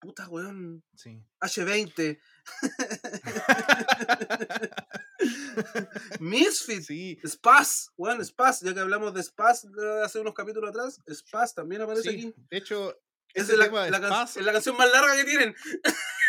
Puta, 0.00 0.28
weón. 0.28 0.82
Sí. 0.96 1.22
H20. 1.40 2.18
Misfit. 6.20 6.82
Sí. 6.82 7.18
Spaz. 7.24 7.90
Weón, 7.96 8.24
Spaz. 8.24 8.60
Ya 8.60 8.74
que 8.74 8.80
hablamos 8.80 9.14
de 9.14 9.22
Spaz 9.22 9.66
hace 10.04 10.20
unos 10.20 10.34
capítulos 10.34 10.70
atrás, 10.70 11.00
Spaz 11.12 11.54
también 11.54 11.82
aparece 11.82 12.10
Sí, 12.10 12.16
aquí. 12.16 12.34
De 12.50 12.56
hecho, 12.58 12.98
Es 13.34 13.48
la, 13.50 13.66
la 13.66 13.70
can- 14.00 14.10
Spaz- 14.12 14.40
la 14.40 14.52
canción 14.52 14.76
más 14.76 14.90
larga 14.90 15.16
que 15.16 15.24
tienen. 15.24 15.54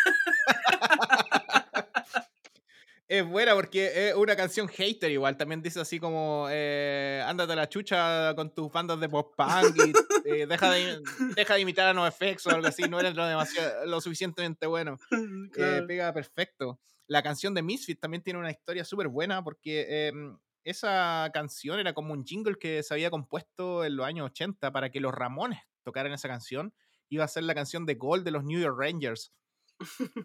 Es 3.08 3.28
buena 3.28 3.54
porque 3.54 4.10
es 4.10 4.16
una 4.16 4.36
canción 4.36 4.68
hater 4.68 5.12
igual. 5.12 5.36
También 5.38 5.62
dice 5.62 5.80
así 5.80 6.00
como, 6.00 6.48
eh, 6.50 7.22
ándate 7.26 7.54
a 7.54 7.56
la 7.58 7.68
chucha 7.70 8.34
con 8.36 8.54
tus 8.54 8.72
bandas 8.72 9.00
de 9.00 9.10
pop-punk 9.10 9.76
y 9.76 9.94
eh, 10.30 10.48
deja, 10.48 10.72
de, 10.72 11.00
deja 11.36 11.56
de 11.56 11.60
imitar 11.62 11.88
a 11.88 11.94
NoFX 11.94 12.48
o 12.48 12.52
algo 12.52 12.68
así. 12.68 12.84
No 12.84 13.00
eres 13.00 13.13
lo, 13.16 13.26
demasiado, 13.26 13.86
lo 13.86 14.00
suficientemente 14.02 14.66
bueno. 14.68 14.98
Eh, 15.12 15.50
Claro. 15.52 15.88
pega 15.88 16.13
perfecto. 16.13 16.80
La 17.08 17.22
canción 17.22 17.54
de 17.54 17.62
Misfit 17.62 18.00
también 18.00 18.24
tiene 18.24 18.39
una 18.39 18.50
historia 18.50 18.86
súper 18.86 19.10
buena 19.10 19.44
porque 19.44 20.08
em, 20.08 20.38
esa 20.63 21.30
canción 21.34 21.80
era 21.80 21.94
como 21.94 22.13
un 22.13 22.24
jingle 22.26 22.56
que 22.58 22.82
se 22.82 22.94
había 22.94 23.12
compuesto 23.12 23.84
en 23.84 23.98
los 23.98 24.06
años 24.06 24.28
80 24.32 24.72
para 24.72 24.89
que 24.89 25.02
los 25.02 25.13
Ramones 25.13 25.60
tocaran 25.84 26.13
esa 26.13 26.30
canción. 26.30 26.74
Iba 27.10 27.26
a 27.26 27.28
ser 27.28 27.44
la 27.44 27.54
canción 27.54 27.86
de 27.86 27.96
Gold 27.96 28.24
de 28.24 28.32
los 28.32 28.46
New 28.46 28.60
York 28.60 28.78
Rangers. 28.80 29.34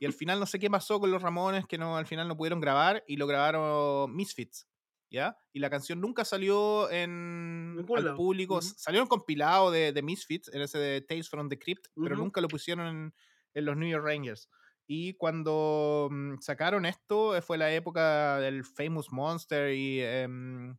Y 0.00 0.06
al 0.06 0.12
final 0.12 0.40
no 0.40 0.46
sé 0.46 0.58
qué 0.58 0.70
pasó 0.70 1.00
con 1.00 1.10
los 1.10 1.22
Ramones, 1.22 1.66
que 1.66 1.78
no, 1.78 1.96
al 1.96 2.06
final 2.06 2.28
no 2.28 2.36
pudieron 2.36 2.60
grabar 2.60 3.04
y 3.06 3.16
lo 3.16 3.26
grabaron 3.26 4.14
Misfits. 4.14 4.68
¿Ya? 5.10 5.38
Y 5.54 5.60
la 5.60 5.70
canción 5.70 6.02
nunca 6.02 6.24
salió 6.26 6.90
en, 6.90 7.82
al 7.96 8.14
público. 8.14 8.56
Ujú. 8.56 8.74
Salió 8.76 9.00
un 9.00 9.08
compilado 9.08 9.70
de, 9.70 9.92
de 9.92 10.02
Misfits, 10.02 10.52
en 10.52 10.60
ese 10.60 10.76
de 10.76 11.00
Tales 11.00 11.30
from 11.30 11.48
the 11.48 11.58
Crypt, 11.58 11.86
pero 11.96 12.14
nunca 12.14 12.42
lo 12.42 12.48
pusieron 12.48 12.86
en, 12.86 13.14
en 13.54 13.64
los 13.64 13.76
New 13.76 13.88
York 13.88 14.04
Rangers. 14.04 14.50
Y 14.90 15.12
cuando 15.14 16.08
mm, 16.10 16.38
sacaron 16.40 16.86
esto, 16.86 17.36
eh, 17.36 17.42
fue 17.42 17.58
la 17.58 17.70
época 17.72 18.40
del 18.40 18.64
Famous 18.64 19.12
Monster 19.12 19.74
y 19.74 20.00
em, 20.00 20.76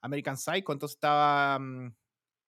American 0.00 0.38
Psycho, 0.38 0.72
entonces 0.72 0.96
estaba 0.96 1.58
mm, 1.58 1.94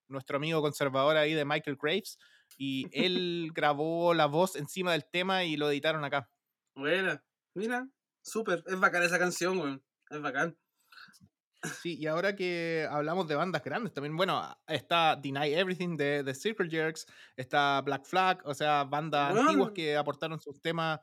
nuestro 0.09 0.39
amigo 0.39 0.63
conservador 0.63 1.19
ahí 1.19 1.35
de 1.35 1.45
Michael 1.45 1.77
Graves, 1.81 2.19
y 2.57 2.87
él 2.93 3.51
grabó 3.55 4.15
la 4.15 4.27
voz 4.27 4.57
encima 4.57 4.93
del 4.93 5.05
tema 5.05 5.45
y 5.45 5.57
lo 5.57 5.71
editaron 5.71 6.05
acá. 6.05 6.31
Buena. 6.75 7.23
Mira, 7.55 7.89
súper. 8.23 8.65
Es 8.67 8.79
bacán 8.81 9.03
esa 9.03 9.19
canción, 9.19 9.59
weón. 9.59 9.85
Es 10.11 10.21
bacán. 10.21 10.57
Sí, 11.83 11.97
y 11.99 12.07
ahora 12.07 12.37
que 12.37 12.87
hablamos 12.91 13.27
de 13.27 13.37
bandas 13.37 13.63
grandes 13.65 13.95
también, 13.95 14.17
bueno, 14.19 14.55
está 14.67 15.17
Deny 15.17 15.55
Everything 15.55 15.97
de, 15.97 16.23
de 16.23 16.35
Circle 16.35 16.69
Jerks, 16.69 17.07
está 17.37 17.81
Black 17.81 18.05
Flag, 18.05 18.43
o 18.45 18.53
sea, 18.53 18.85
bandas 18.85 19.33
Bueno. 19.33 19.49
antiguas 19.49 19.73
que 19.75 19.97
aportaron 19.97 20.39
sus 20.41 20.61
temas 20.61 21.01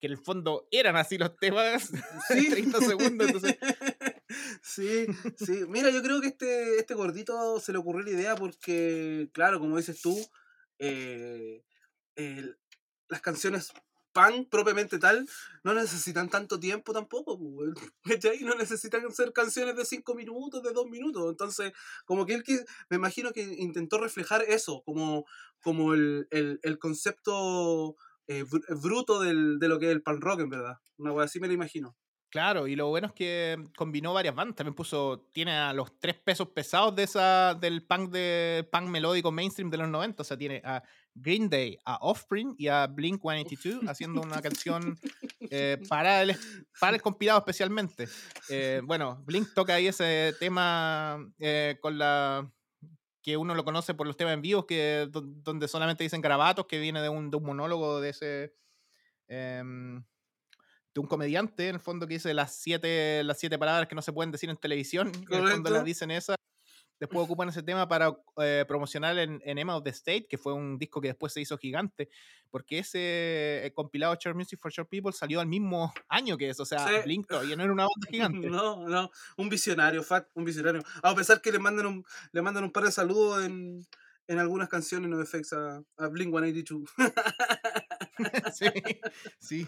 que 0.00 0.06
en 0.06 0.12
el 0.12 0.18
fondo 0.18 0.66
eran 0.70 0.96
así 0.96 1.18
los 1.18 1.36
temas 1.36 1.90
Sí. 2.28 2.44
de 2.48 2.50
30 2.52 2.80
segundos, 2.80 3.26
entonces 3.26 3.58
sí, 4.62 5.06
sí. 5.36 5.64
Mira, 5.68 5.90
yo 5.90 6.02
creo 6.02 6.22
que 6.22 6.28
este, 6.28 6.78
este 6.78 6.94
gordito 6.94 7.60
se 7.60 7.72
le 7.72 7.78
ocurrió 7.78 8.02
la 8.04 8.10
idea 8.10 8.34
porque, 8.34 9.28
claro, 9.34 9.60
como 9.60 9.76
dices 9.76 10.00
tú, 10.00 10.16
eh, 10.78 11.62
las 13.08 13.20
canciones 13.20 13.72
pan 14.12 14.46
propiamente 14.50 14.98
tal 14.98 15.28
no 15.62 15.74
necesitan 15.74 16.28
tanto 16.28 16.58
tiempo 16.58 16.92
tampoco. 16.92 17.38
¿cachai? 18.04 18.40
No 18.40 18.54
necesitan 18.54 19.10
ser 19.12 19.32
canciones 19.32 19.76
de 19.76 19.84
cinco 19.84 20.14
minutos, 20.14 20.62
de 20.62 20.72
dos 20.72 20.86
minutos. 20.88 21.30
Entonces, 21.30 21.72
como 22.04 22.26
que 22.26 22.34
él 22.34 22.44
me 22.90 22.96
imagino 22.96 23.32
que 23.32 23.42
intentó 23.42 23.98
reflejar 23.98 24.42
eso, 24.48 24.82
como, 24.84 25.24
como 25.62 25.94
el, 25.94 26.26
el, 26.30 26.58
el 26.62 26.78
concepto 26.78 27.96
eh, 28.26 28.44
br- 28.44 28.80
bruto 28.82 29.20
del, 29.20 29.58
de 29.58 29.68
lo 29.68 29.78
que 29.78 29.86
es 29.86 29.92
el 29.92 30.02
pan 30.02 30.20
rock, 30.20 30.40
en 30.40 30.50
verdad. 30.50 30.78
Una 30.96 31.12
wea 31.12 31.26
así 31.26 31.38
me 31.40 31.46
lo 31.48 31.54
imagino. 31.54 31.96
Claro, 32.30 32.66
y 32.66 32.76
lo 32.76 32.88
bueno 32.88 33.06
es 33.06 33.14
que 33.14 33.56
combinó 33.74 34.12
varias 34.12 34.34
bandas. 34.34 34.56
También 34.56 34.74
puso, 34.74 35.26
tiene 35.32 35.52
a 35.56 35.72
los 35.72 35.98
tres 35.98 36.16
pesos 36.16 36.48
pesados 36.48 36.94
de 36.94 37.04
esa, 37.04 37.54
del 37.54 37.82
punk 37.82 38.10
de 38.10 38.68
punk 38.70 38.88
melódico 38.88 39.32
mainstream 39.32 39.70
de 39.70 39.78
los 39.78 39.88
90. 39.88 40.20
O 40.20 40.24
sea, 40.24 40.36
tiene 40.36 40.60
a 40.62 40.82
Green 41.14 41.48
Day, 41.48 41.78
a 41.86 41.96
Offspring 42.02 42.54
y 42.58 42.68
a 42.68 42.86
Blink 42.86 43.22
182 43.22 43.88
haciendo 43.88 44.20
una 44.20 44.42
canción 44.42 44.98
eh, 45.40 45.78
para, 45.88 46.20
el, 46.22 46.36
para 46.78 46.96
el 46.96 47.02
compilado 47.02 47.38
especialmente. 47.38 48.06
Eh, 48.50 48.82
bueno, 48.84 49.22
Blink 49.24 49.54
toca 49.54 49.74
ahí 49.74 49.86
ese 49.86 50.34
tema 50.38 51.18
eh, 51.38 51.78
con 51.80 51.96
la 51.96 52.46
que 53.22 53.36
uno 53.38 53.54
lo 53.54 53.64
conoce 53.64 53.94
por 53.94 54.06
los 54.06 54.16
temas 54.18 54.34
en 54.34 54.42
vivos, 54.42 54.66
que, 54.66 55.08
do- 55.10 55.22
donde 55.22 55.66
solamente 55.66 56.04
dicen 56.04 56.20
grabatos, 56.20 56.66
que 56.66 56.78
viene 56.78 57.00
de 57.00 57.08
un, 57.08 57.30
de 57.30 57.36
un 57.38 57.44
monólogo 57.44 58.00
de 58.02 58.10
ese. 58.10 58.54
De 60.94 61.00
un 61.00 61.06
comediante, 61.06 61.68
en 61.68 61.76
el 61.76 61.80
fondo, 61.80 62.06
que 62.06 62.14
dice 62.14 62.32
las 62.34 62.54
siete, 62.56 63.22
las 63.24 63.38
siete 63.38 63.58
palabras 63.58 63.88
que 63.88 63.94
no 63.94 64.02
se 64.02 64.12
pueden 64.12 64.30
decir 64.32 64.50
en 64.50 64.56
televisión. 64.56 65.08
y 65.14 65.18
En 65.18 65.20
el 65.22 65.26
fondo 65.28 65.42
Correcto. 65.48 65.70
las 65.70 65.84
dicen 65.84 66.10
esas. 66.10 66.36
Después 67.00 67.24
ocupan 67.30 67.48
ese 67.50 67.62
tema 67.62 67.86
para 67.86 68.12
eh, 68.38 68.64
promocionar 68.66 69.16
en, 69.18 69.40
en 69.44 69.58
Emma 69.58 69.76
of 69.76 69.84
the 69.84 69.90
State, 69.90 70.26
que 70.28 70.36
fue 70.38 70.52
un 70.52 70.78
disco 70.78 71.00
que 71.00 71.08
después 71.08 71.32
se 71.32 71.40
hizo 71.40 71.56
gigante, 71.56 72.08
porque 72.50 72.80
ese 72.80 72.98
eh, 73.66 73.72
compilado 73.72 74.16
Short 74.18 74.36
Music 74.36 74.58
for 74.60 74.72
Short 74.72 74.88
People 74.90 75.12
salió 75.12 75.38
al 75.38 75.46
mismo 75.46 75.92
año 76.08 76.36
que 76.36 76.48
eso. 76.48 76.64
O 76.64 76.66
sea, 76.66 76.88
Sí. 76.88 76.94
Blink 77.04 77.28
todavía 77.28 77.54
no 77.54 77.62
era 77.62 77.72
una 77.72 77.84
banda 77.84 78.08
gigante. 78.10 78.50
No, 78.50 78.88
no, 78.88 79.10
un 79.36 79.48
visionario, 79.48 80.02
fact, 80.02 80.30
un 80.34 80.44
visionario. 80.44 80.82
A 81.02 81.14
pesar 81.14 81.40
que 81.40 81.52
le 81.52 81.60
mandan 81.60 81.86
un, 81.86 82.04
le 82.32 82.42
mandan 82.42 82.64
un 82.64 82.72
par 82.72 82.82
de 82.82 82.90
saludos 82.90 83.44
en, 83.44 83.86
en 84.26 84.38
algunas 84.40 84.68
canciones 84.68 85.08
no 85.08 85.22
effects 85.22 85.52
a, 85.52 85.80
a 85.98 86.08
Blink 86.08 86.30
182. 86.32 86.90
sí, 88.52 88.66
sí. 89.38 89.66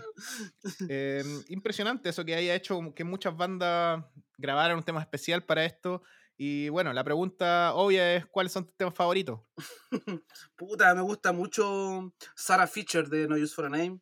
Eh, 0.89 1.25
impresionante 1.49 2.09
eso 2.09 2.25
que 2.25 2.35
haya 2.35 2.55
hecho 2.55 2.95
que 2.95 3.05
muchas 3.05 3.37
bandas 3.37 4.05
grabaran 4.39 4.77
un 4.77 4.83
tema 4.83 5.01
especial 5.01 5.45
para 5.45 5.65
esto. 5.65 6.03
Y 6.37 6.71
bueno, 6.71 6.93
la 6.95 7.05
pregunta 7.05 7.75
obvia 7.75 8.17
es: 8.17 8.27
¿cuáles 8.27 8.53
son 8.53 8.65
tus 8.65 8.75
temas 8.77 8.95
favoritos? 8.95 9.41
Puta, 10.57 10.95
me 10.95 11.03
gusta 11.03 11.33
mucho 11.33 12.15
Sarah 12.35 12.67
Fisher 12.67 13.09
de 13.09 13.29
No 13.29 13.37
Use 13.37 13.55
for 13.55 13.67
a 13.67 13.69
Name. 13.69 14.01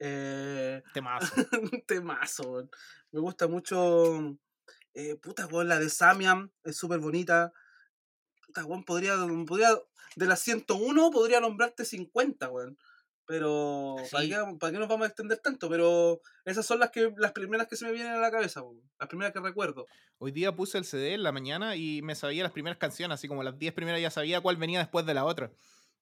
Eh, 0.00 0.82
temazo, 0.92 1.34
weón. 2.50 2.70
Me 3.12 3.20
gusta 3.20 3.48
mucho. 3.48 4.36
Eh, 4.94 5.16
puta, 5.16 5.46
weón, 5.46 5.68
la 5.68 5.78
de 5.78 5.88
Samiam 5.88 6.50
es 6.64 6.76
súper 6.76 6.98
bonita. 6.98 7.52
Puta, 8.46 8.64
weón, 8.64 8.84
podría, 8.84 9.14
podría. 9.46 9.70
De 10.16 10.26
las 10.26 10.40
101 10.40 11.10
podría 11.12 11.38
nombrarte 11.40 11.84
50, 11.84 12.48
weón. 12.48 12.76
Pero. 13.28 13.96
¿para, 14.10 14.24
Sí. 14.24 14.30
qué, 14.30 14.36
para 14.58 14.72
qué 14.72 14.78
nos 14.78 14.88
vamos 14.88 15.04
a 15.04 15.08
extender 15.08 15.38
tanto? 15.38 15.68
Pero 15.68 16.20
esas 16.46 16.64
son 16.66 16.80
las 16.80 16.90
que 16.90 17.12
las 17.18 17.32
primeras 17.32 17.68
que 17.68 17.76
se 17.76 17.84
me 17.84 17.92
vienen 17.92 18.12
a 18.14 18.18
la 18.18 18.30
cabeza, 18.30 18.62
weón. 18.62 18.80
Las 18.98 19.08
primeras 19.08 19.32
que 19.34 19.40
recuerdo. 19.40 19.86
Hoy 20.18 20.32
día 20.32 20.56
puse 20.56 20.78
el 20.78 20.84
CD 20.86 21.12
en 21.14 21.22
la 21.22 21.30
mañana 21.30 21.76
y 21.76 22.00
me 22.02 22.14
sabía 22.14 22.42
las 22.42 22.52
primeras 22.52 22.78
canciones, 22.78 23.14
así 23.16 23.28
como 23.28 23.42
las 23.44 23.58
10 23.58 23.74
primeras 23.74 24.00
ya 24.00 24.10
sabía 24.10 24.40
cuál 24.40 24.56
venía 24.56 24.78
después 24.80 25.04
de 25.06 25.14
la 25.14 25.24
otra. 25.26 25.52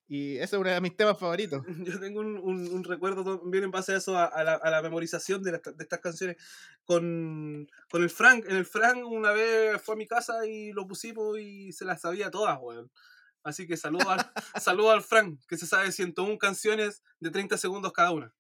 Y 0.09 0.37
ese 0.37 0.55
es 0.55 0.61
uno 0.61 0.71
de 0.71 0.81
mis 0.81 0.97
temas 0.97 1.19
favoritos. 1.19 1.63
Yo 1.85 1.99
tengo 1.99 2.21
un, 2.21 2.39
un- 2.39 2.69
un 2.73 2.85
recuerdo 2.85 3.39
también 3.41 3.65
en 3.65 3.73
base 3.73 3.93
a 3.93 3.97
eso, 3.97 4.17
a, 4.17 4.27
a 4.27 4.45
la, 4.45 4.55
a 4.55 4.71
la 4.71 4.81
memorización 4.81 5.43
de, 5.43 5.51
las- 5.53 5.63
de 5.65 5.83
estas 5.83 5.99
canciones 5.99 6.37
con, 6.85 7.69
con 7.91 8.03
el 8.05 8.11
Frank. 8.11 8.45
En 8.49 8.55
el 8.57 8.65
Frank 8.67 9.05
una 9.05 9.33
vez 9.33 9.83
fue 9.83 9.95
a 9.95 9.99
mi 9.99 10.07
casa 10.07 10.47
y 10.47 10.73
lo 10.73 10.87
pusimos 10.87 11.39
y 11.41 11.73
se 11.73 11.85
las 11.85 12.01
sabía 12.03 12.31
todas, 12.31 12.57
weón. 12.63 12.89
Así 13.47 13.69
que 13.69 13.77
saludo 13.77 14.11
al, 14.11 14.29
saludo 14.61 14.91
al 14.91 15.03
Frank, 15.03 15.39
que 15.47 15.57
se 15.57 15.69
sabe 15.69 15.93
101 15.93 16.37
canciones 16.37 17.05
de 17.21 17.31
30 17.31 17.57
segundos 17.57 17.93
cada 17.93 18.11
una. 18.11 18.35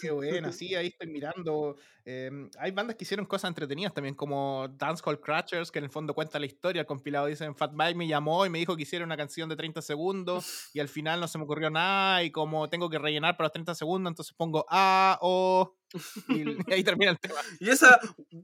Qué 0.00 0.10
bueno, 0.10 0.52
sí, 0.52 0.74
ahí 0.74 0.88
estoy 0.88 1.08
mirando. 1.08 1.76
em, 2.04 2.50
hay 2.58 2.70
bandas 2.70 2.96
que 2.96 3.04
hicieron 3.04 3.26
cosas 3.26 3.48
entretenidas 3.48 3.94
también, 3.94 4.14
como 4.14 4.68
Dancehall 4.76 5.20
Crashers, 5.20 5.70
que 5.70 5.78
en 5.78 5.84
el 5.84 5.90
fondo 5.90 6.14
cuenta 6.14 6.38
la 6.38 6.46
historia. 6.46 6.80
El 6.80 6.86
compilado 6.86 7.26
dicen: 7.26 7.54
Fat 7.54 7.72
Mike 7.72 7.94
me 7.94 8.08
llamó 8.08 8.44
y 8.46 8.50
me 8.50 8.58
dijo 8.58 8.76
que 8.76 8.82
hiciera 8.82 9.04
una 9.04 9.16
canción 9.16 9.48
de 9.48 9.56
30 9.56 9.82
segundos 9.82 10.44
y 10.74 10.80
al 10.80 10.88
final 10.88 11.20
no 11.20 11.28
se 11.28 11.38
me 11.38 11.44
ocurrió 11.44 11.70
nada. 11.70 12.22
Y 12.22 12.30
como 12.30 12.68
tengo 12.68 12.88
que 12.90 12.98
rellenar 12.98 13.36
para 13.36 13.46
los 13.46 13.52
30 13.52 13.74
segundos, 13.74 14.10
entonces 14.10 14.34
pongo 14.36 14.64
A, 14.68 15.18
O. 15.22 15.74
Y 16.28 16.72
ahí 16.72 16.84
termina 16.84 17.12
el 17.12 17.18
tema. 17.18 17.40
Y 17.60 17.70
esa, 17.70 17.98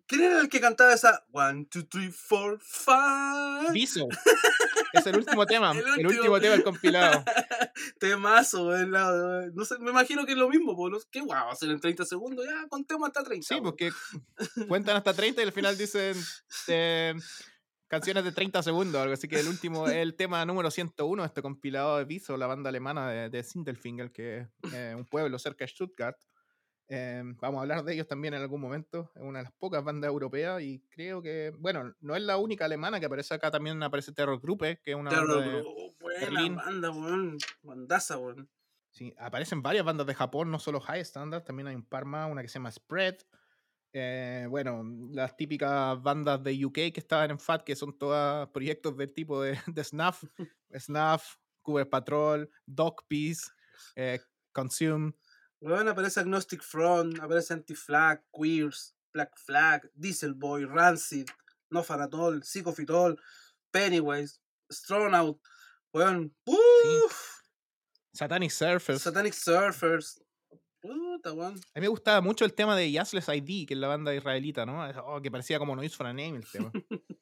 ¿quién 0.07 0.23
era 0.23 0.41
el 0.41 0.49
que 0.49 0.61
cantaba 0.61 0.95
esa? 0.95 1.25
One, 1.33 1.67
two, 1.67 1.85
three, 1.87 2.11
four, 2.11 2.59
five. 2.61 3.73
Viso. 3.73 4.09
Es 4.95 5.07
el 5.07 5.17
último 5.17 5.45
tema. 5.47 5.73
El 5.73 5.79
El 6.01 6.07
último. 6.07 6.39
tema 6.41 6.55
del 6.55 6.63
compilado. 6.65 7.25
Temazo, 7.99 8.71
la- 8.71 9.47
No 9.53 9.65
sé, 9.65 9.79
me 9.79 9.91
imagino 9.91 10.25
que 10.27 10.33
es 10.33 10.39
lo 10.39 10.49
mismo, 10.49 10.77
po, 10.77 10.91
¿qué 11.11 11.21
guau? 11.21 11.55
Ser 11.57 11.71
en 11.71 11.81
30 11.81 12.05
segundos, 12.05 12.45
ya 12.47 12.67
contemos 12.69 13.07
hasta 13.09 13.23
30. 13.23 13.47
Sí, 13.47 13.61
porque 13.63 13.91
cuentan 14.69 14.97
hasta 14.97 15.13
30 15.15 15.43
y 15.43 15.45
al 15.45 15.53
final 15.53 15.77
dicen 15.77 16.17
eh, 16.69 17.15
canciones 17.89 18.25
de 18.25 18.33
30 18.33 18.63
segundos, 18.63 19.01
algo 19.01 19.15
así 19.15 19.29
que 19.29 19.41
el 19.41 19.49
último 19.49 19.87
es 19.89 19.95
el 19.97 20.15
tema 20.15 20.45
número 20.45 20.71
101 20.71 21.23
de 21.23 21.27
este 21.27 21.43
compilado 21.43 21.99
de 21.99 22.05
Viso, 22.05 22.37
la 22.37 22.47
banda 22.47 22.69
alemana 22.71 23.09
de, 23.11 23.29
de 23.31 23.43
Sindelfingen, 23.43 24.11
que 24.11 24.39
es 24.39 24.49
eh, 24.73 24.95
un 24.97 25.05
pueblo 25.07 25.39
cerca 25.39 25.65
de 25.65 25.69
Stuttgart. 25.71 26.17
Eh, 26.89 27.23
vamos 27.41 27.59
a 27.59 27.63
hablar 27.63 27.83
de 27.85 27.95
ellos 27.95 28.07
también 28.07 28.35
en 28.35 28.43
algún 28.43 28.61
momento. 28.61 29.11
Es 29.15 29.23
una 29.23 29.39
de 29.39 29.45
las 29.45 29.53
pocas 29.53 29.83
bandas 29.83 30.09
europeas 30.09 30.61
y 30.63 30.81
creo 30.91 31.23
que, 31.23 31.53
bueno, 31.59 31.95
no 32.01 32.15
es 32.15 32.23
la 32.23 32.37
única 32.37 32.67
alemana 32.67 33.01
que 33.01 33.07
aparece 33.07 33.35
acá, 33.35 33.51
también 33.51 33.83
aparece 33.83 34.13
Terror 34.13 34.39
Gruppe, 34.41 34.81
que 34.83 34.91
es 34.93 34.97
una 34.97 35.11
Terror 35.11 35.29
banda 35.41 35.51
de- 35.57 35.63
buena 36.01 36.55
banda, 36.65 36.91
weón. 36.91 37.39
Bandaza, 37.63 38.19
weón. 38.19 38.49
Sí, 38.91 39.13
aparecen 39.19 39.63
varias 39.63 39.85
bandas 39.85 40.07
de 40.07 40.15
Japón, 40.15 40.51
no 40.51 40.59
solo 40.59 40.79
High 40.81 41.01
Standard, 41.01 41.43
también 41.43 41.67
hay 41.69 41.75
un 41.75 41.85
par 41.85 42.05
más, 42.05 42.31
una 42.31 42.43
que 42.43 42.49
se 42.49 42.55
llama 42.59 42.71
Spread. 42.71 43.17
eh, 43.97 44.47
bueno, 44.51 44.83
las 45.13 45.37
típicas 45.37 46.03
bandas 46.03 46.43
de 46.43 46.65
UK 46.67 46.75
que 46.93 46.95
estaban 46.97 47.31
en 47.31 47.39
FAT, 47.39 47.63
que 47.65 47.77
son 47.77 47.97
todas 47.97 48.49
proyectos 48.51 48.97
del 48.97 49.13
tipo 49.15 49.41
de, 49.41 49.57
de 49.69 49.85
Snuff, 49.85 50.25
Snuff, 50.77 51.37
Cougar 51.63 51.89
Patrol, 51.89 52.51
Dog 52.67 53.07
Peace, 53.09 53.51
eh, 53.97 54.21
Consume. 54.53 55.13
Weón, 55.65 55.89
aparece 55.89 56.21
Agnostic 56.21 56.63
Front, 56.63 57.19
aparece 57.21 57.55
Anti-Flag, 57.55 58.23
Queers, 58.31 58.95
Black 59.15 59.33
Flag, 59.39 59.91
Diesel 59.95 60.35
Boy, 60.35 60.67
Rancid, 60.67 61.27
No 61.71 61.83
Faratol, 61.83 62.45
Psychofitol, 62.45 63.19
Pennywise, 63.71 64.41
Strong 64.71 65.15
Out, 65.15 65.41
weón, 65.91 66.37
uff, 66.45 67.41
Satanic 68.13 68.51
Surfers. 68.51 69.01
Satanic 69.01 69.33
Surfers, 69.33 70.23
puta, 70.81 71.33
weón. 71.33 71.55
A 71.55 71.81
mí 71.81 71.81
me 71.81 71.89
gustaba 71.89 72.21
mucho 72.21 72.45
el 72.45 72.53
tema 72.53 72.77
de 72.77 72.93
Yasless 72.93 73.31
ID, 73.31 73.67
que 73.67 73.73
es 73.73 73.81
la 73.81 73.89
banda 73.89 74.15
israelita, 74.15 74.67
¿no? 74.67 74.87
Oh, 75.07 75.23
que 75.23 75.31
parecía 75.31 75.59
como 75.59 75.75
Noise 75.75 75.97
for 75.97 76.07
a 76.09 76.13
Name 76.13 76.37
el 76.37 76.47
tema. 76.47 76.71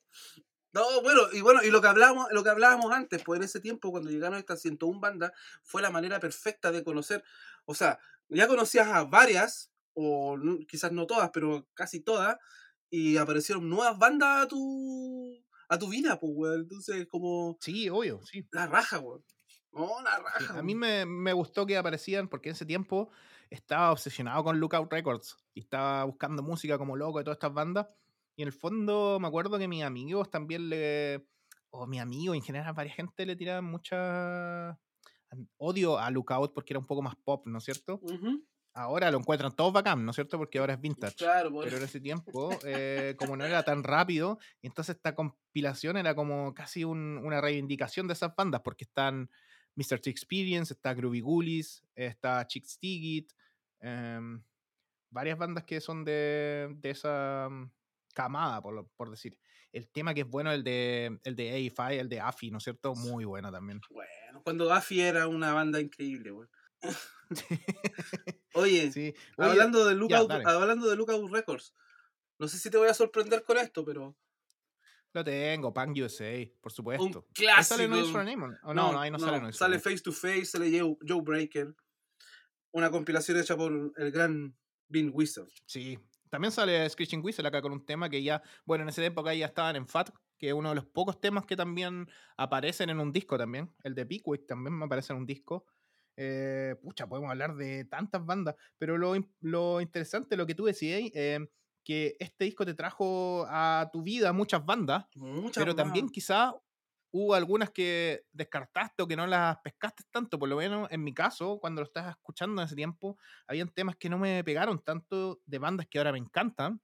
No, 0.74 1.02
bueno, 1.02 1.20
y 1.34 1.42
bueno, 1.42 1.62
y 1.62 1.70
lo 1.70 1.82
que 1.82 1.88
hablábamos, 1.88 2.28
lo 2.32 2.42
que 2.42 2.48
hablábamos 2.48 2.90
antes, 2.92 3.22
pues 3.22 3.38
en 3.38 3.44
ese 3.44 3.60
tiempo, 3.60 3.90
cuando 3.90 4.08
llegaron 4.08 4.38
estas 4.38 4.62
101 4.62 5.00
bandas, 5.00 5.32
fue 5.62 5.82
la 5.82 5.90
manera 5.90 6.18
perfecta 6.18 6.72
de 6.72 6.82
conocer. 6.82 7.22
O 7.66 7.74
sea, 7.74 8.00
ya 8.36 8.48
conocías 8.48 8.88
a 8.88 9.04
varias, 9.04 9.72
o 9.94 10.36
quizás 10.68 10.92
no 10.92 11.06
todas, 11.06 11.30
pero 11.32 11.68
casi 11.74 12.00
todas, 12.00 12.36
y 12.90 13.16
aparecieron 13.16 13.68
nuevas 13.68 13.98
bandas 13.98 14.44
a 14.44 14.48
tu, 14.48 15.34
a 15.68 15.78
tu 15.78 15.88
vida, 15.88 16.18
pues, 16.20 16.32
weón. 16.34 16.60
Entonces, 16.62 17.06
como 17.08 17.60
Sí, 17.60 17.88
obvio, 17.88 18.20
sí. 18.26 18.46
la 18.52 18.66
raja, 18.66 18.98
weón. 19.00 19.24
No, 19.72 20.02
la 20.02 20.18
Sí, 20.36 20.48
raja. 20.48 20.58
a 20.58 20.62
mí 20.62 20.74
me, 20.74 21.04
me 21.06 21.32
gustó 21.32 21.66
que 21.66 21.76
aparecían 21.76 22.28
porque 22.28 22.48
en 22.48 22.54
ese 22.54 22.64
tiempo 22.66 23.10
estaba 23.50 23.92
obsesionado 23.92 24.42
con 24.44 24.58
Lookout 24.60 24.90
Records 24.90 25.36
y 25.54 25.60
estaba 25.60 26.04
buscando 26.04 26.42
música 26.42 26.78
como 26.78 26.96
loco 26.96 27.18
de 27.18 27.24
todas 27.24 27.36
estas 27.36 27.52
bandas. 27.52 27.86
Y 28.34 28.42
en 28.42 28.48
el 28.48 28.52
fondo 28.54 29.18
me 29.20 29.28
acuerdo 29.28 29.58
que 29.58 29.68
mis 29.68 29.84
amigos 29.84 30.30
también 30.30 30.68
le. 30.70 31.26
O 31.70 31.86
mi 31.86 31.98
amigo, 32.00 32.34
en 32.34 32.42
general, 32.42 32.72
varias 32.74 32.96
gente 32.96 33.24
le 33.26 33.36
tiraban 33.36 33.64
mucha 33.64 34.78
odio 35.56 35.98
a 35.98 36.10
Lookout 36.10 36.52
porque 36.54 36.72
era 36.72 36.80
un 36.80 36.86
poco 36.86 37.02
más 37.02 37.14
pop, 37.16 37.46
¿no 37.46 37.58
es 37.58 37.64
cierto? 37.64 38.00
Ahora 38.74 39.10
lo 39.10 39.18
encuentran 39.18 39.54
todos 39.54 39.70
bacán, 39.72 40.02
¿no 40.04 40.10
es 40.12 40.14
cierto? 40.14 40.38
Porque 40.38 40.58
ahora 40.58 40.72
es 40.74 40.80
vintage. 40.80 41.16
Claro, 41.16 41.50
Pero 41.62 41.76
en 41.76 41.82
ese 41.82 42.00
tiempo, 42.00 42.48
eh, 42.66 43.14
como 43.18 43.36
no 43.36 43.44
era 43.44 43.62
tan 43.62 43.82
rápido, 43.84 44.38
entonces 44.62 44.96
esta 44.96 45.14
compilación 45.14 45.96
era 45.98 46.14
como 46.14 46.54
casi 46.54 46.82
un- 46.84 47.18
una 47.22 47.40
reivindicación 47.42 48.06
de 48.06 48.14
esas 48.14 48.34
bandas, 48.34 48.62
porque 48.62 48.84
están 48.84 49.30
Mr. 49.76 50.00
T 50.00 50.08
Experience, 50.10 50.72
está 50.72 50.94
Groovy 50.94 51.20
Ghoulies, 51.20 51.84
está 51.94 52.46
Chick 52.46 52.64
Stigit, 52.64 53.32
em, 53.80 54.42
varias 55.10 55.36
bandas 55.38 55.64
que 55.64 55.80
son 55.80 56.02
de, 56.04 56.74
de 56.78 56.90
esa 56.90 57.48
mm, 57.50 57.70
camada, 58.14 58.62
por, 58.62 58.88
por 58.96 59.10
decir. 59.10 59.36
El 59.70 59.88
tema 59.88 60.12
que 60.14 60.22
es 60.22 60.28
bueno, 60.28 60.50
el 60.52 60.62
de, 60.64 61.18
el 61.24 61.36
de 61.36 61.50
AFI, 61.78 61.98
el 61.98 62.08
de 62.08 62.20
AFI, 62.20 62.50
¿no 62.50 62.58
es 62.58 62.64
cierto? 62.64 62.94
Muy 62.94 63.24
bueno 63.26 63.50
también. 63.52 63.80
Bueno, 63.90 64.10
cuando 64.42 64.66
Gaffy 64.66 65.00
era 65.00 65.28
una 65.28 65.52
banda 65.52 65.80
increíble, 65.80 66.32
weón. 66.32 66.50
Oye, 68.54 68.92
Sí. 68.92 69.14
Oye, 69.36 69.50
hablando 69.50 69.84
de 69.86 69.94
Lookout, 69.94 70.28
dale. 70.28 70.44
hablando 70.46 70.88
de 70.88 70.96
Lookout 70.96 71.30
Records, 71.30 71.74
no 72.38 72.48
sé 72.48 72.58
si 72.58 72.70
te 72.70 72.76
voy 72.76 72.88
a 72.88 72.94
sorprender 72.94 73.42
con 73.44 73.56
esto, 73.56 73.84
pero 73.84 74.16
lo 75.14 75.24
tengo, 75.24 75.72
Punk 75.74 75.96
USA, 75.98 76.46
por 76.60 76.72
supuesto. 76.72 77.04
un 77.04 77.46
¿Ahí 77.48 77.64
sale 77.64 77.84
clásico. 77.84 77.88
Noise 77.88 78.12
for 78.12 78.20
a 78.20 78.24
Name? 78.24 78.56
¿O 78.62 78.72
no, 78.74 78.92
no, 78.92 79.00
ahí 79.00 79.10
no, 79.10 79.18
sale 79.18 79.40
Noise 79.40 79.58
Sale. 79.58 79.78
Face 79.78 80.00
to 80.00 80.12
Face, 80.12 80.46
sale 80.46 80.70
Joe, 80.78 80.96
Joe 81.06 81.20
Breaker. 81.20 81.74
Una 82.72 82.90
compilación 82.90 83.38
hecha 83.38 83.56
por 83.56 83.92
el 83.94 84.10
gran 84.10 84.56
Bean 84.88 85.10
Whistle. 85.12 85.46
Sí. 85.66 85.98
También 86.30 86.50
sale 86.50 86.88
Screeching 86.88 87.22
Whistle 87.22 87.46
acá 87.46 87.60
con 87.60 87.72
un 87.72 87.84
tema 87.84 88.08
que 88.08 88.22
ya, 88.22 88.42
bueno, 88.64 88.84
en 88.84 88.88
esa 88.88 89.04
época 89.04 89.34
ya 89.34 89.46
estaban 89.46 89.76
en 89.76 89.86
FAT, 89.86 90.10
que 90.42 90.48
es 90.48 90.54
uno 90.54 90.70
de 90.70 90.74
los 90.74 90.86
pocos 90.86 91.20
temas 91.20 91.46
que 91.46 91.54
también 91.54 92.08
aparecen 92.36 92.90
en 92.90 92.98
un 92.98 93.12
disco 93.12 93.38
también. 93.38 93.72
El 93.84 93.94
de 93.94 94.04
Pickwick 94.04 94.44
también 94.44 94.76
me 94.76 94.86
aparece 94.86 95.12
en 95.12 95.20
un 95.20 95.24
disco. 95.24 95.66
Eh, 96.16 96.74
pucha, 96.82 97.06
podemos 97.06 97.30
hablar 97.30 97.54
de 97.54 97.84
tantas 97.84 98.26
bandas, 98.26 98.56
pero 98.76 98.98
lo, 98.98 99.14
lo 99.40 99.80
interesante, 99.80 100.36
lo 100.36 100.44
que 100.44 100.56
tú 100.56 100.64
decías, 100.64 101.00
eh, 101.14 101.46
que 101.84 102.16
este 102.18 102.46
disco 102.46 102.66
te 102.66 102.74
trajo 102.74 103.46
a 103.48 103.88
tu 103.92 104.02
vida 104.02 104.32
muchas 104.32 104.66
bandas, 104.66 105.06
Muchas 105.14 105.62
pero 105.62 105.76
también 105.76 106.06
más. 106.06 106.12
quizá 106.12 106.52
hubo 107.12 107.34
algunas 107.34 107.70
que 107.70 108.24
descartaste 108.32 109.04
o 109.04 109.06
que 109.06 109.14
no 109.14 109.28
las 109.28 109.58
pescaste 109.62 110.02
tanto, 110.10 110.40
por 110.40 110.48
lo 110.48 110.56
menos 110.56 110.90
en 110.90 111.04
mi 111.04 111.14
caso, 111.14 111.60
cuando 111.60 111.82
lo 111.82 111.86
estaba 111.86 112.10
escuchando 112.10 112.60
en 112.60 112.66
ese 112.66 112.74
tiempo, 112.74 113.16
habían 113.46 113.68
temas 113.68 113.94
que 113.94 114.08
no 114.08 114.18
me 114.18 114.42
pegaron 114.42 114.82
tanto 114.82 115.40
de 115.46 115.58
bandas 115.60 115.86
que 115.86 115.98
ahora 115.98 116.10
me 116.10 116.18
encantan, 116.18 116.82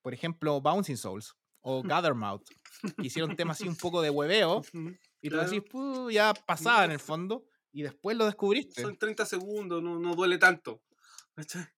por 0.00 0.14
ejemplo, 0.14 0.58
Bouncing 0.62 0.96
Souls 0.96 1.37
o 1.60 1.82
Gathermouth, 1.84 2.42
que 3.00 3.06
hicieron 3.08 3.34
temas 3.36 3.58
así 3.58 3.68
un 3.68 3.76
poco 3.76 4.02
de 4.02 4.10
hueveo, 4.10 4.62
y 5.20 5.30
tú 5.30 5.36
Claro. 5.36 5.50
decís, 5.50 5.62
"Puh, 5.70 6.10
ya 6.10 6.32
pasaba 6.46 6.84
en 6.84 6.92
el 6.92 7.00
fondo, 7.00 7.46
y 7.72 7.82
después 7.82 8.16
lo 8.16 8.26
descubriste. 8.26 8.82
Son 8.82 8.96
30 8.96 9.26
segundos, 9.26 9.82
no, 9.82 9.98
no 9.98 10.14
duele 10.14 10.38
tanto. 10.38 10.82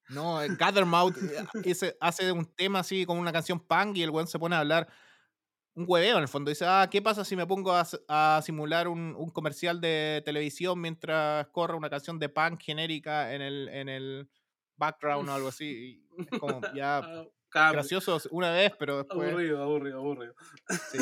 No, 0.09 0.41
el 0.43 0.57
Gathermouth 0.57 1.17
eh, 1.17 1.45
ese 1.65 1.97
hace 2.01 2.33
un 2.33 2.47
tema 2.55 2.81
así 2.81 3.05
con 3.07 3.19
una 3.19 3.33
canción 3.33 3.61
punk 3.61 3.97
y 3.99 4.03
el 4.03 4.11
weón 4.11 4.27
se 4.27 4.39
pone 4.39 4.57
a 4.57 4.61
hablar 4.61 4.89
un 5.75 5.85
hueveo 5.89 6.17
en 6.17 6.23
el 6.23 6.29
fondo. 6.29 6.51
Dice, 6.51 6.67
ah, 6.67 6.89
¿qué 6.91 7.03
pasa 7.03 7.25
si 7.25 7.37
me 7.37 7.47
pongo 7.47 7.73
a, 7.73 7.87
a 8.09 8.43
simular 8.45 8.89
un, 8.89 9.15
un 9.17 9.31
comercial 9.31 9.81
de 9.81 10.23
televisión 10.25 10.81
mientras 10.81 11.47
corre 11.49 11.77
una 11.77 11.91
canción 11.91 12.19
de 12.19 12.29
punk 12.29 12.63
genérica 12.63 13.35
en 13.35 13.43
el, 13.43 13.69
en 13.71 13.89
el 13.89 14.31
background 14.77 15.29
o 15.31 15.35
algo 15.35 15.49
así? 15.49 16.05
Y 16.19 16.29
es 16.29 16.35
como 16.35 16.67
ya 16.71 17.03
Ah, 17.51 17.67
cambio. 17.67 17.73
gracioso 17.81 18.19
una 18.31 18.53
vez, 18.53 18.73
pero 18.79 18.99
después... 18.99 19.29
Aburrido, 19.29 19.63
aburrido, 19.63 19.99
aburrido. 19.99 20.35
Sí. 20.91 20.99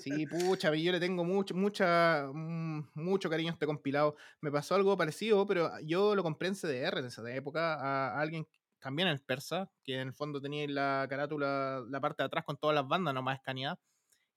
Sí, 0.00 0.26
pucha, 0.26 0.74
yo 0.74 0.92
le 0.92 1.00
tengo 1.00 1.24
mucho, 1.24 1.54
mucha, 1.54 2.28
mm, 2.32 2.90
mucho 2.94 3.30
cariño 3.30 3.50
a 3.50 3.52
este 3.52 3.66
compilado. 3.66 4.16
Me 4.40 4.50
pasó 4.50 4.74
algo 4.74 4.96
parecido, 4.96 5.46
pero 5.46 5.70
yo 5.80 6.14
lo 6.14 6.22
compré 6.22 6.48
en 6.48 6.54
CDR 6.54 6.98
en 6.98 7.06
esa 7.06 7.34
época 7.34 7.74
a, 7.74 8.20
alguien 8.20 8.46
también 8.78 9.08
en 9.08 9.18
persa, 9.18 9.70
que 9.82 9.94
en 9.94 10.08
el 10.08 10.14
fondo 10.14 10.40
tenía 10.40 10.64
en 10.64 10.74
la 10.74 11.06
carátula, 11.08 11.82
la 11.88 12.00
parte 12.00 12.22
de 12.22 12.26
atrás 12.26 12.44
con 12.44 12.56
todas 12.56 12.74
las 12.74 12.86
bandas 12.86 13.14
nomás 13.14 13.38
escaneadas. 13.38 13.78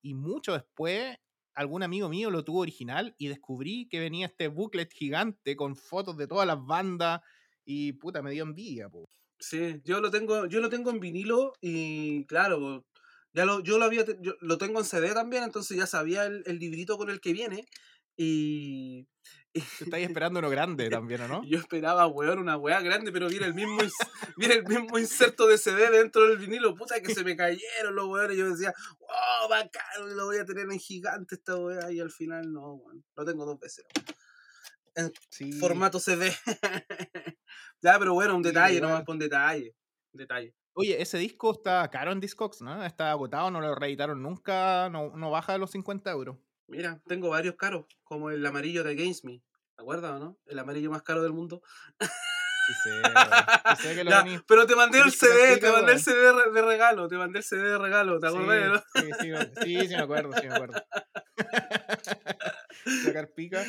Y 0.02 0.14
mucho 0.14 0.54
después, 0.54 1.18
algún 1.54 1.84
amigo 1.84 2.10
mío 2.10 2.32
lo 2.32 2.44
tuvo 2.44 2.62
original 2.62 3.14
y 3.18 3.28
descubrí 3.28 3.88
que 3.90 4.00
venía 4.00 4.28
este 4.28 4.48
booklet 4.48 4.92
gigante 4.92 5.56
con 5.56 5.76
fotos 5.76 6.18
de 6.18 6.28
todas 6.28 6.48
las 6.48 6.66
bandas 6.66 7.22
y 7.66 7.94
puta, 7.94 8.22
me 8.22 8.32
dio 8.32 8.44
envidia. 8.44 8.90
po. 8.90 9.08
Sí, 9.42 9.82
yo 9.84 10.02
lo 10.02 10.12
tengo, 10.12 10.46
yo 10.46 10.62
lo 10.62 10.70
tengo 10.70 10.92
en 10.92 11.00
vinilo 11.00 11.54
y 11.62 12.26
claro, 12.26 12.86
ya 13.34 13.44
lo, 13.44 13.62
yo 13.62 13.80
lo 13.80 13.86
había, 13.86 14.06
yo 14.22 14.36
lo 14.40 14.58
tengo 14.60 14.80
en 14.80 14.86
CD 14.86 15.14
también, 15.14 15.44
entonces 15.44 15.76
ya 15.76 15.88
sabía 15.88 16.26
el, 16.26 16.44
el 16.46 16.60
librito 16.60 16.96
con 16.96 17.10
el 17.10 17.20
que 17.20 17.34
viene 17.34 17.66
y, 18.16 19.08
estáis 19.54 20.08
esperando 20.08 20.40
uno 20.40 20.50
grande 20.52 20.90
también, 20.92 21.22
¿o 21.22 21.28
no? 21.28 21.44
yo 21.44 21.58
esperaba, 21.58 22.06
weón, 22.06 22.38
una 22.38 22.56
weá 22.56 22.82
grande, 22.82 23.12
pero 23.12 23.30
viene 23.30 23.48
el 23.48 23.56
mismo, 23.56 23.80
viene 24.38 24.56
el 24.56 24.64
mismo 24.64 25.00
inserto 25.00 25.48
de 25.48 25.58
CD 25.58 25.90
dentro 25.90 26.28
del 26.28 26.38
vinilo, 26.38 26.76
puta 26.76 27.02
que 27.02 27.14
se 27.14 27.24
me 27.24 27.36
cayeron 27.36 27.96
los 27.96 28.06
weones, 28.06 28.38
yo 28.38 28.48
decía, 28.48 28.72
wow, 29.00 29.50
bacán, 29.50 30.16
lo 30.16 30.26
voy 30.28 30.38
a 30.38 30.46
tener 30.46 30.70
en 30.70 30.80
gigante 30.80 31.34
esta 31.34 31.56
weá 31.56 31.92
y 31.92 32.00
al 32.00 32.12
final 32.12 32.54
no, 32.54 32.76
weón, 32.76 33.04
lo 33.16 33.26
tengo 33.26 33.44
dos 33.44 33.60
veces. 33.60 33.86
Sí. 35.30 35.52
Formato 35.54 36.00
CD. 36.00 36.32
ya, 37.82 37.98
pero 38.00 38.14
bueno, 38.14 38.36
un 38.36 38.44
Sí, 38.44 38.50
detalle, 38.50 38.78
igual. 38.78 38.92
nomás 39.06 39.20
detalle. 39.20 39.76
Un 40.14 40.18
detalle. 40.20 40.56
Oye, 40.74 41.02
ese 41.02 41.18
disco 41.18 41.52
está 41.52 41.90
caro 41.90 42.12
en 42.12 42.20
Discogs, 42.20 42.62
¿no? 42.62 42.84
Está 42.86 43.12
agotado, 43.12 43.52
no 43.52 43.60
lo 43.60 43.76
reeditaron 43.76 44.22
nunca, 44.22 44.90
no, 44.90 45.16
no 45.18 45.30
baja 45.30 45.54
de 45.54 45.60
los 45.60 45.72
50 45.72 46.12
euros. 46.12 46.38
Mira, 46.68 47.02
tengo 47.08 47.30
varios 47.30 47.56
caros, 47.56 47.86
como 48.04 48.30
el 48.30 48.46
amarillo 48.46 48.84
de 48.84 48.92
Against 48.92 49.26
Me. 49.26 49.42
¿Te 49.76 49.82
acuerdas 49.82 50.12
o 50.14 50.20
no? 50.20 50.40
El 50.46 50.60
amarillo 50.60 50.90
más 50.90 51.02
caro 51.04 51.22
del 51.24 51.34
mundo. 51.34 51.62
Sí, 52.00 52.08
Sí 52.68 52.74
sé, 52.84 53.02
weón. 53.02 53.16
Sí 53.78 53.84
sé 53.84 53.96
que 53.96 54.04
lo 54.06 54.12
Ya, 54.12 54.24
venís- 54.24 54.44
pero 54.48 54.66
te 54.68 54.76
mandé 54.76 55.00
el 55.00 55.04
¿Querés 55.06 55.20
que 55.20 55.28
lo 55.28 55.34
CD, 55.34 55.58
te 55.58 55.72
mandé 55.72 55.92
el? 55.94 56.00
CD 56.00 56.18
de 56.22 56.32
re- 56.34 56.52
de 56.52 56.62
regalo, 56.62 57.08
te 57.10 57.18
mandé 57.18 57.40
el 57.40 57.44
CD 57.44 57.64
de 57.64 57.78
regalo, 57.78 58.20
¿te 58.20 58.28
acordás? 58.28 58.70
no? 58.70 58.78
Sí, 58.78 58.84
sí, 59.02 59.12
sí, 59.20 59.30
me- 59.30 59.56
sí, 59.66 59.88
sí 59.88 59.96
me 59.96 60.02
acuerdo, 60.04 60.32
sí 60.40 60.48
me 60.48 60.54
acuerdo. 60.54 60.82
Sacar 63.04 63.30
pica. 63.32 63.64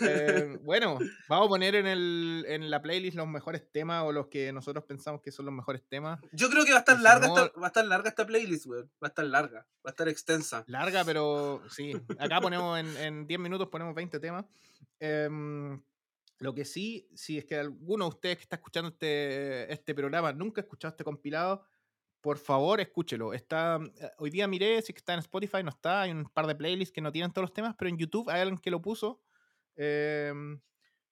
Eh, 0.00 0.58
bueno, 0.62 0.98
vamos 1.28 1.46
a 1.46 1.48
poner 1.48 1.74
en, 1.74 1.86
el, 1.86 2.44
en 2.48 2.70
la 2.70 2.80
playlist 2.82 3.16
los 3.16 3.26
mejores 3.26 3.70
temas 3.70 4.04
o 4.04 4.12
los 4.12 4.26
que 4.28 4.52
nosotros 4.52 4.84
pensamos 4.84 5.20
que 5.20 5.32
son 5.32 5.46
los 5.46 5.54
mejores 5.54 5.82
temas. 5.88 6.20
Yo 6.32 6.48
creo 6.50 6.64
que 6.64 6.70
va 6.72 6.78
a 6.78 6.80
estar 6.80 7.00
larga 7.00 7.28
no- 7.28 7.36
esta, 7.44 7.60
va 7.60 7.66
a 7.66 7.68
estar 7.68 7.84
larga 7.86 8.08
esta 8.08 8.26
playlist, 8.26 8.66
weón. 8.66 8.90
Va 9.02 9.06
a 9.06 9.08
estar 9.08 9.24
larga, 9.24 9.66
va 9.84 9.88
a 9.88 9.90
estar 9.90 10.08
extensa. 10.08 10.64
Larga, 10.66 11.04
pero 11.04 11.62
sí. 11.70 11.92
Acá 12.18 12.40
ponemos 12.40 12.78
en, 12.78 12.96
en 12.96 13.26
10 13.26 13.40
minutos 13.40 13.68
ponemos 13.68 13.94
20 13.94 14.18
temas. 14.20 14.44
Em, 15.00 15.80
lo 16.38 16.54
que 16.54 16.64
sí, 16.64 17.08
si 17.14 17.38
es 17.38 17.44
que 17.44 17.56
alguno 17.56 18.04
de 18.04 18.08
ustedes 18.10 18.36
que 18.38 18.42
está 18.42 18.56
escuchando 18.56 18.88
este, 18.90 19.72
este 19.72 19.94
programa 19.94 20.32
nunca 20.32 20.60
ha 20.60 20.64
escuchado 20.64 20.90
este 20.90 21.04
compilado, 21.04 21.64
por 22.22 22.38
favor 22.38 22.80
escúchelo. 22.80 23.34
Está, 23.34 23.78
eh, 24.00 24.10
hoy 24.18 24.30
día 24.30 24.48
miré 24.48 24.80
si 24.82 24.92
está 24.96 25.12
en 25.14 25.18
Spotify, 25.20 25.62
no 25.62 25.70
está. 25.70 26.02
Hay 26.02 26.12
un 26.12 26.24
par 26.24 26.46
de 26.46 26.54
playlists 26.54 26.92
que 26.94 27.00
no 27.02 27.12
tienen 27.12 27.32
todos 27.32 27.44
los 27.44 27.52
temas, 27.52 27.74
pero 27.78 27.88
en 27.90 27.98
YouTube 27.98 28.30
hay 28.30 28.40
alguien 28.40 28.58
que 28.58 28.70
lo 28.70 28.80
puso. 28.80 29.22
Em, 29.76 30.60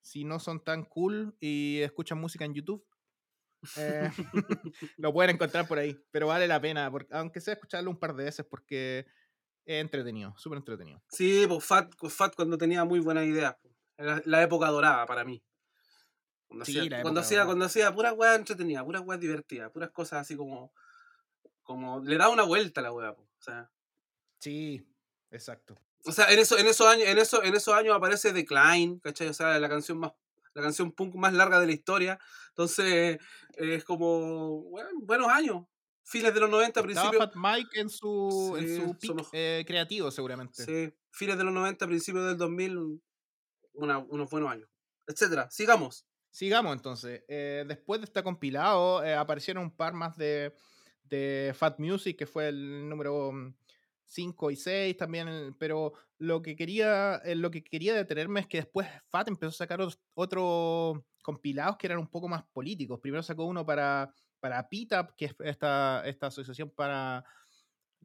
si 0.00 0.24
no 0.24 0.38
son 0.38 0.64
tan 0.64 0.84
cool 0.84 1.36
y 1.40 1.80
escuchan 1.80 2.18
música 2.18 2.44
en 2.44 2.54
YouTube, 2.54 2.86
eh, 3.76 4.10
lo 4.98 5.12
pueden 5.12 5.34
encontrar 5.36 5.66
por 5.68 5.78
ahí. 5.78 5.98
Pero 6.10 6.28
vale 6.28 6.46
la 6.48 6.60
pena, 6.60 6.90
porque, 6.90 7.14
aunque 7.14 7.40
sea 7.40 7.54
escucharlo 7.54 7.90
un 7.90 7.98
par 7.98 8.14
de 8.14 8.24
veces, 8.24 8.46
porque 8.46 9.06
es 9.66 9.80
entretenido, 9.80 10.34
súper 10.38 10.58
entretenido. 10.58 11.02
Sí, 11.08 11.44
pues 11.48 11.64
Fat, 11.64 11.92
pues 11.98 12.14
Fat 12.14 12.34
cuando 12.34 12.56
tenía 12.56 12.84
muy 12.84 13.00
buenas 13.00 13.24
ideas. 13.26 13.56
po. 13.62 13.68
Era 13.98 14.22
la 14.24 14.42
época 14.42 14.68
dorada 14.68 15.04
para 15.06 15.24
mí. 15.24 15.42
Cuando 16.46 16.64
Sí, 16.64 16.78
hacía, 16.78 16.90
la 16.98 17.02
cuando 17.02 17.20
hacía, 17.20 17.38
dorada. 17.38 17.46
cuando 17.46 17.64
hacía 17.66 17.94
puras 17.94 18.14
weas 18.16 18.38
entretenidas, 18.38 18.84
puras 18.84 19.02
weas 19.04 19.20
divertidas, 19.20 19.70
puras 19.70 19.90
cosas 19.90 20.20
así 20.22 20.36
como. 20.36 20.72
Como 21.70 22.00
le 22.00 22.16
daba 22.16 22.32
una 22.32 22.42
vuelta 22.42 22.80
a 22.80 22.82
la 22.82 22.92
wea, 22.92 23.14
po. 23.14 23.22
O 23.22 23.42
sea. 23.42 23.70
Sí, 24.40 24.84
exacto. 25.30 25.76
O 26.04 26.10
sea, 26.10 26.32
en, 26.32 26.40
eso, 26.40 26.58
en, 26.58 26.66
esos 26.66 26.84
años, 26.88 27.06
en, 27.06 27.16
eso, 27.18 27.44
en 27.44 27.54
esos 27.54 27.72
años 27.72 27.94
aparece 27.94 28.32
Decline, 28.32 28.98
¿cachai? 28.98 29.28
O 29.28 29.34
sea, 29.34 29.56
la 29.60 29.68
canción 29.68 29.98
más 29.98 30.10
la 30.52 30.62
canción 30.62 30.90
punk 30.90 31.14
más 31.14 31.32
larga 31.32 31.60
de 31.60 31.66
la 31.66 31.72
historia. 31.72 32.18
Entonces, 32.48 33.18
es 33.54 33.84
como, 33.84 34.62
bueno, 34.62 34.88
buenos 35.02 35.28
años. 35.28 35.64
Fines 36.02 36.34
de 36.34 36.40
los 36.40 36.50
90, 36.50 36.80
Estaba 36.80 36.86
principios... 36.86 37.24
Fat 37.24 37.36
Mike 37.36 37.80
en 37.80 37.88
su, 37.88 38.56
Sí, 38.58 38.64
en 38.64 38.98
su 39.00 39.06
somos- 39.06 39.28
eh, 39.32 39.62
creativo, 39.64 40.10
seguramente. 40.10 40.64
Sí, 40.64 40.92
fines 41.12 41.38
de 41.38 41.44
los 41.44 41.52
90, 41.54 41.86
principios 41.86 42.26
del 42.26 42.36
2000, 42.36 43.00
una- 43.74 43.98
unos 43.98 44.28
buenos 44.28 44.50
años. 44.50 44.68
Etcétera. 45.06 45.48
Sigamos. 45.52 46.04
Sigamos 46.32 46.74
entonces. 46.74 47.22
Eh, 47.28 47.64
después 47.68 48.00
de 48.00 48.06
este 48.06 48.24
compilado, 48.24 49.04
eh, 49.04 49.14
aparecieron 49.14 49.62
un 49.62 49.70
par 49.70 49.92
más 49.92 50.16
de, 50.16 50.52
de 51.10 51.52
Fat 51.54 51.78
Music, 51.78 52.16
que 52.18 52.26
fue 52.26 52.48
el 52.48 52.88
número 52.88 53.32
5 54.04 54.50
y 54.50 54.56
6 54.56 54.96
también. 54.96 55.54
Pero 55.58 55.92
lo 56.18 56.42
que 56.42 56.56
quería, 56.56 57.16
eh, 57.24 57.34
lo 57.34 57.50
que 57.50 57.62
quería 57.62 57.94
detenerme 57.94 58.40
es 58.40 58.46
que 58.46 58.58
después 58.58 58.88
Fat 59.08 59.28
empezó 59.28 59.50
a 59.50 59.52
sacar 59.52 59.80
otros 60.14 60.98
compilados 61.22 61.76
que 61.76 61.86
eran 61.86 61.98
un 61.98 62.08
poco 62.08 62.28
más 62.28 62.44
políticos. 62.52 62.98
Primero 63.00 63.22
sacó 63.22 63.44
uno 63.44 63.64
para, 63.66 64.12
para 64.40 64.68
PITAP, 64.68 65.12
que 65.16 65.26
es 65.26 65.34
esta, 65.40 66.02
esta 66.06 66.28
asociación 66.28 66.70
para 66.70 67.24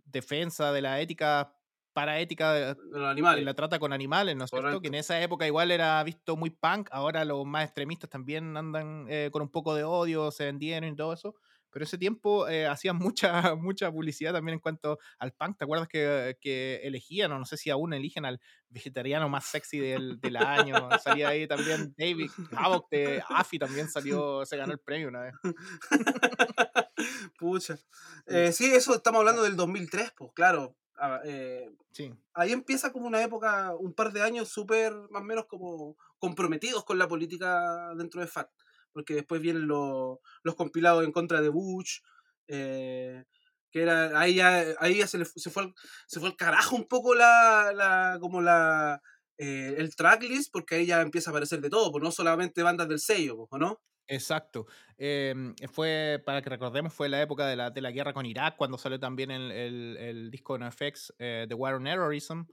defensa 0.05 0.71
de 0.71 0.81
la 0.81 0.99
ética, 1.01 1.55
para 1.93 2.19
ética 2.19 2.53
de- 2.53 2.75
los 2.91 3.07
animales. 3.07 3.39
en 3.39 3.45
la 3.45 3.53
trata 3.53 3.79
con 3.79 3.93
animales, 3.93 4.35
¿no 4.35 4.45
es 4.45 4.51
cierto? 4.51 4.81
Que 4.81 4.87
en 4.89 4.95
esa 4.95 5.21
época 5.21 5.47
igual 5.47 5.71
era 5.71 6.03
visto 6.03 6.35
muy 6.35 6.49
punk, 6.49 6.89
ahora 6.91 7.25
los 7.25 7.45
más 7.45 7.65
extremistas 7.65 8.09
también 8.09 8.55
andan 8.57 9.05
eh, 9.09 9.29
con 9.31 9.41
un 9.41 9.49
poco 9.49 9.73
de 9.75 9.83
odio, 9.83 10.31
se 10.31 10.45
vendieron 10.45 10.89
y 10.89 10.95
todo 10.95 11.13
eso. 11.13 11.35
Pero 11.75 11.83
ese 11.83 11.97
tiempo 11.97 12.47
eh, 12.47 12.67
hacían 12.67 12.95
mucha, 12.95 13.53
mucha 13.57 13.91
publicidad 13.91 14.31
también 14.31 14.53
en 14.53 14.59
cuanto 14.61 14.97
al 15.19 15.33
punk. 15.33 15.57
¿Te 15.57 15.65
acuerdas 15.65 15.89
que, 15.89 16.37
que 16.39 16.79
elegían, 16.83 17.33
o 17.33 17.37
no 17.37 17.45
sé 17.45 17.57
si 17.57 17.69
aún 17.69 17.93
eligen 17.93 18.23
al 18.23 18.39
vegetariano 18.69 19.27
más 19.27 19.43
sexy 19.43 19.79
del, 19.79 20.17
del 20.21 20.37
año? 20.37 20.87
Salía 21.03 21.27
ahí 21.27 21.49
también 21.49 21.93
David 21.97 22.31
Havoc 22.55 22.89
de 22.89 23.21
AFI 23.27 23.59
también 23.59 23.89
salió, 23.89 24.45
se 24.45 24.55
ganó 24.55 24.71
el 24.71 24.79
premio 24.79 25.09
una 25.09 25.23
vez. 25.23 25.33
Pucha. 27.37 27.77
Eh, 28.25 28.53
sí, 28.53 28.73
eso 28.73 28.95
estamos 28.95 29.19
hablando 29.19 29.43
del 29.43 29.57
2003, 29.57 30.13
pues 30.15 30.31
claro. 30.33 30.77
Ah, 30.97 31.19
eh, 31.25 31.69
Sí, 31.91 32.13
ahí 32.33 32.51
empieza 32.51 32.91
como 32.91 33.07
una 33.07 33.21
época, 33.21 33.73
un 33.75 33.93
par 33.93 34.13
de 34.13 34.21
años 34.21 34.47
súper, 34.47 34.93
más 35.09 35.21
o 35.21 35.25
menos 35.25 35.45
como 35.45 35.97
comprometidos 36.19 36.83
con 36.83 36.97
la 36.97 37.07
política 37.09 37.93
dentro 37.95 38.19
de 38.21 38.27
FAT. 38.27 38.49
Porque 38.95 39.15
después 39.15 39.41
vienen 39.41 39.67
los, 39.67 40.19
los 40.43 40.55
compilados 40.55 41.03
en 41.05 41.11
contra 41.13 41.41
de 41.41 41.49
Bush. 41.49 41.99
eh, 42.47 43.23
que 43.71 43.81
era, 43.81 44.19
ahí 44.19 44.35
ya, 44.35 44.63
ahí 44.79 44.99
ya 44.99 45.07
se, 45.07 45.17
le 45.17 45.25
se, 45.25 45.49
fue 45.49 45.63
al, 45.63 45.73
se 46.07 46.19
fue 46.21 46.29
al 46.29 46.37
carajo 46.37 46.75
un 46.77 46.87
poco 46.87 47.13
la, 47.15 47.73
la 47.75 48.17
como 48.21 48.41
la, 48.41 49.01
eh, 49.37 49.75
el 49.77 49.95
tracklist, 49.95 50.51
porque 50.53 50.75
ahí 50.75 50.85
ya 50.85 51.01
empieza 51.01 51.29
a 51.29 51.33
aparecer 51.33 51.59
de 51.61 51.69
todo, 51.69 51.91
pues 51.91 52.03
no 52.03 52.11
solamente 52.11 52.63
bandas 52.63 52.87
del 52.87 52.99
sello, 52.99 53.35
pues, 53.37 53.49
¿o 53.51 53.57
no? 53.57 53.81
Exacto. 54.07 54.67
Em, 54.97 55.55
fue, 55.71 56.21
para 56.25 56.41
que 56.41 56.49
recordemos, 56.49 56.93
fue 56.93 57.09
la 57.09 57.21
época 57.21 57.47
de 57.47 57.55
la, 57.55 57.71
de 57.71 57.81
la 57.81 57.91
guerra 57.91 58.13
con 58.13 58.25
Irak, 58.27 58.55
cuando 58.55 58.77
salió 58.77 58.99
también 58.99 59.31
el, 59.31 59.51
el- 59.51 59.97
el 59.97 60.31
disco 60.31 60.57
NoFX, 60.59 61.13
eh, 61.17 61.45
The 61.49 61.55
War 61.55 61.73
on 61.73 61.85
Terrorism, 61.85 62.43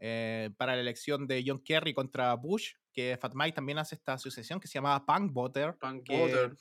eh, 0.00 0.50
para 0.58 0.74
la 0.74 0.80
elección 0.80 1.26
de 1.28 1.44
John 1.46 1.62
Kerry 1.62 1.94
contra 1.94 2.34
Bush, 2.34 2.72
que 2.96 3.18
Fat 3.20 3.32
Mike 3.34 3.54
también 3.54 3.76
hace 3.78 3.94
esta 3.94 4.14
asociación 4.14 4.58
que 4.58 4.66
se 4.66 4.74
llamaba 4.78 5.04
Punk 5.04 5.30
Voter, 5.32 5.76
Punk 5.78 6.02
que, 6.04 6.18
Voter. 6.18 6.56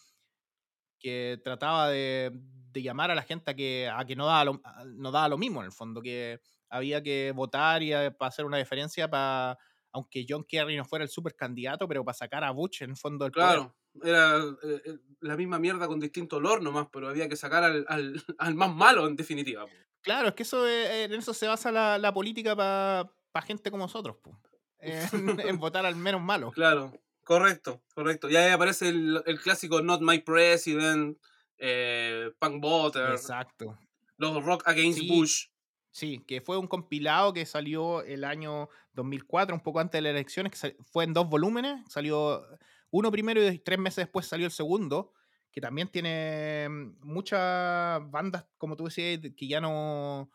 que 0.99 1.39
trataba 1.43 1.89
de, 1.89 2.31
de 2.33 2.81
llamar 2.81 3.11
a 3.11 3.15
la 3.15 3.21
gente 3.23 3.51
a 3.51 3.55
que, 3.55 3.89
a 3.91 4.03
que 4.05 4.15
no, 4.15 4.25
daba 4.25 4.45
lo, 4.45 4.61
a- 4.63 4.83
no 4.85 5.11
daba 5.11 5.29
lo 5.29 5.37
mismo 5.37 5.61
en 5.61 5.67
el 5.67 5.71
fondo, 5.71 6.01
que 6.01 6.39
había 6.69 7.01
que 7.01 7.31
votar 7.35 7.81
y 7.83 7.93
eh, 7.93 8.11
para 8.11 8.29
hacer 8.29 8.45
una 8.45 8.57
diferencia 8.57 9.09
para, 9.09 9.57
aunque 9.91 10.25
John 10.27 10.43
Kerry 10.47 10.75
no 10.75 10.83
fuera 10.85 11.03
el 11.03 11.09
super 11.09 11.35
candidato, 11.35 11.87
pero 11.87 12.03
para 12.03 12.17
sacar 12.17 12.43
a 12.43 12.51
Bush 12.51 12.83
en 12.83 12.91
el 12.91 12.97
fondo 12.97 13.23
del 13.25 13.31
poder. 13.31 13.47
Claro, 13.47 13.75
era 14.03 14.37
eh, 14.63 14.81
eh, 14.85 14.97
la 15.21 15.37
misma 15.37 15.57
mierda 15.59 15.87
con 15.87 15.99
distinto 15.99 16.37
olor 16.37 16.61
nomás, 16.61 16.87
pero 16.91 17.07
había 17.07 17.29
que 17.29 17.35
sacar 17.37 17.63
al, 17.63 17.85
al, 17.87 18.13
al 18.39 18.55
más 18.55 18.73
malo 18.75 19.07
en 19.07 19.15
definitiva. 19.15 19.65
po. 19.65 19.71
Claro, 20.01 20.27
es 20.29 20.33
que 20.35 20.43
eso 20.43 20.67
es- 20.67 20.89
en 20.89 21.13
eso 21.13 21.33
se 21.33 21.47
basa 21.47 21.71
la, 21.71 21.97
la 21.97 22.13
política 22.13 22.55
para 22.55 23.45
gente 23.45 23.71
como 23.71 23.83
nosotros, 23.85 24.17
po. 24.21 24.37
En, 24.85 25.39
en 25.39 25.57
votar 25.59 25.85
al 25.85 25.95
menos 25.95 26.21
malo. 26.21 26.51
Claro, 26.51 26.93
correcto, 27.23 27.81
correcto. 27.93 28.29
Y 28.29 28.35
ahí 28.35 28.51
aparece 28.51 28.89
el, 28.89 29.21
el 29.25 29.39
clásico 29.39 29.81
Not 29.81 30.01
My 30.01 30.19
President, 30.19 31.17
eh, 31.57 32.31
Punk 32.39 32.61
Voter, 32.61 33.11
Exacto. 33.11 33.77
los 34.17 34.43
Rock 34.43 34.63
Against 34.67 34.99
Sí. 34.99 35.07
Bush. 35.07 35.47
Sí, 35.91 36.19
que 36.27 36.41
fue 36.41 36.57
un 36.57 36.67
compilado 36.67 37.31
que 37.31 37.45
salió 37.45 38.01
el 38.01 38.25
año 38.25 38.67
2004, 38.93 39.55
un 39.55 39.61
poco 39.61 39.79
antes 39.79 39.97
de 39.97 40.01
las 40.01 40.09
elecciones, 40.11 40.51
que 40.59 40.75
fue 40.91 41.05
en 41.05 41.13
dos 41.13 41.29
volúmenes. 41.29 41.81
Salió 41.89 42.45
uno 42.91 43.09
primero 43.11 43.41
y 43.49 43.59
tres 43.59 43.79
meses 43.79 43.97
después 44.05 44.25
salió 44.27 44.45
el 44.45 44.51
segundo, 44.51 45.13
que 45.53 45.61
también 45.61 45.87
tiene 45.87 46.67
mm, 46.69 46.97
muchas 46.99 48.01
bandas, 48.11 48.45
como 48.57 48.75
tú 48.75 48.83
decías, 48.85 49.21
de- 49.21 49.33
que 49.33 49.47
ya 49.47 49.61
no 49.61 50.29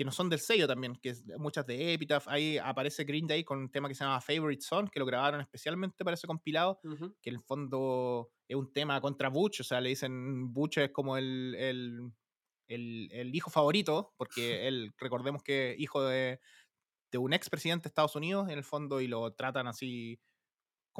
que 0.00 0.04
no 0.06 0.12
son 0.12 0.30
del 0.30 0.38
sello 0.40 0.66
también, 0.66 0.96
que 0.96 1.10
es- 1.10 1.26
muchas 1.38 1.66
de 1.66 1.92
Epitaph. 1.92 2.26
Ahí 2.28 2.56
aparece 2.56 3.04
Green 3.04 3.26
Day 3.26 3.44
con 3.44 3.58
un 3.58 3.70
tema 3.70 3.86
que 3.86 3.94
se 3.94 4.02
llama 4.02 4.18
Favorite 4.22 4.62
Song, 4.62 4.88
que 4.90 4.98
lo 4.98 5.04
grabaron 5.04 5.42
especialmente 5.42 6.04
para 6.04 6.14
ese 6.14 6.26
compilado. 6.26 6.80
Que 7.20 7.28
en 7.28 7.36
el 7.36 7.42
fondo 7.42 8.30
es 8.48 8.56
un 8.56 8.72
tema 8.72 8.98
contra 9.02 9.28
Butch, 9.28 9.60
o 9.60 9.64
sea, 9.64 9.78
le 9.82 9.90
dicen 9.90 10.54
Butch 10.54 10.78
es 10.78 10.90
como 10.90 11.18
el, 11.18 11.54
el, 11.58 12.00
el- 12.68 13.10
el 13.12 13.34
hijo 13.34 13.50
favorito, 13.50 14.14
porque 14.16 14.30
él, 14.68 14.92
recordemos 14.98 15.42
que 15.42 15.72
es 15.72 15.80
hijo 15.80 16.02
de, 16.02 16.40
de 17.12 17.18
un 17.18 17.32
expresidente 17.34 17.84
de 17.84 17.88
Estados 17.88 18.16
Unidos, 18.16 18.48
en 18.48 18.58
el 18.58 18.64
fondo, 18.64 19.00
y 19.02 19.08
lo 19.08 19.32
tratan 19.34 19.66
así 19.66 20.18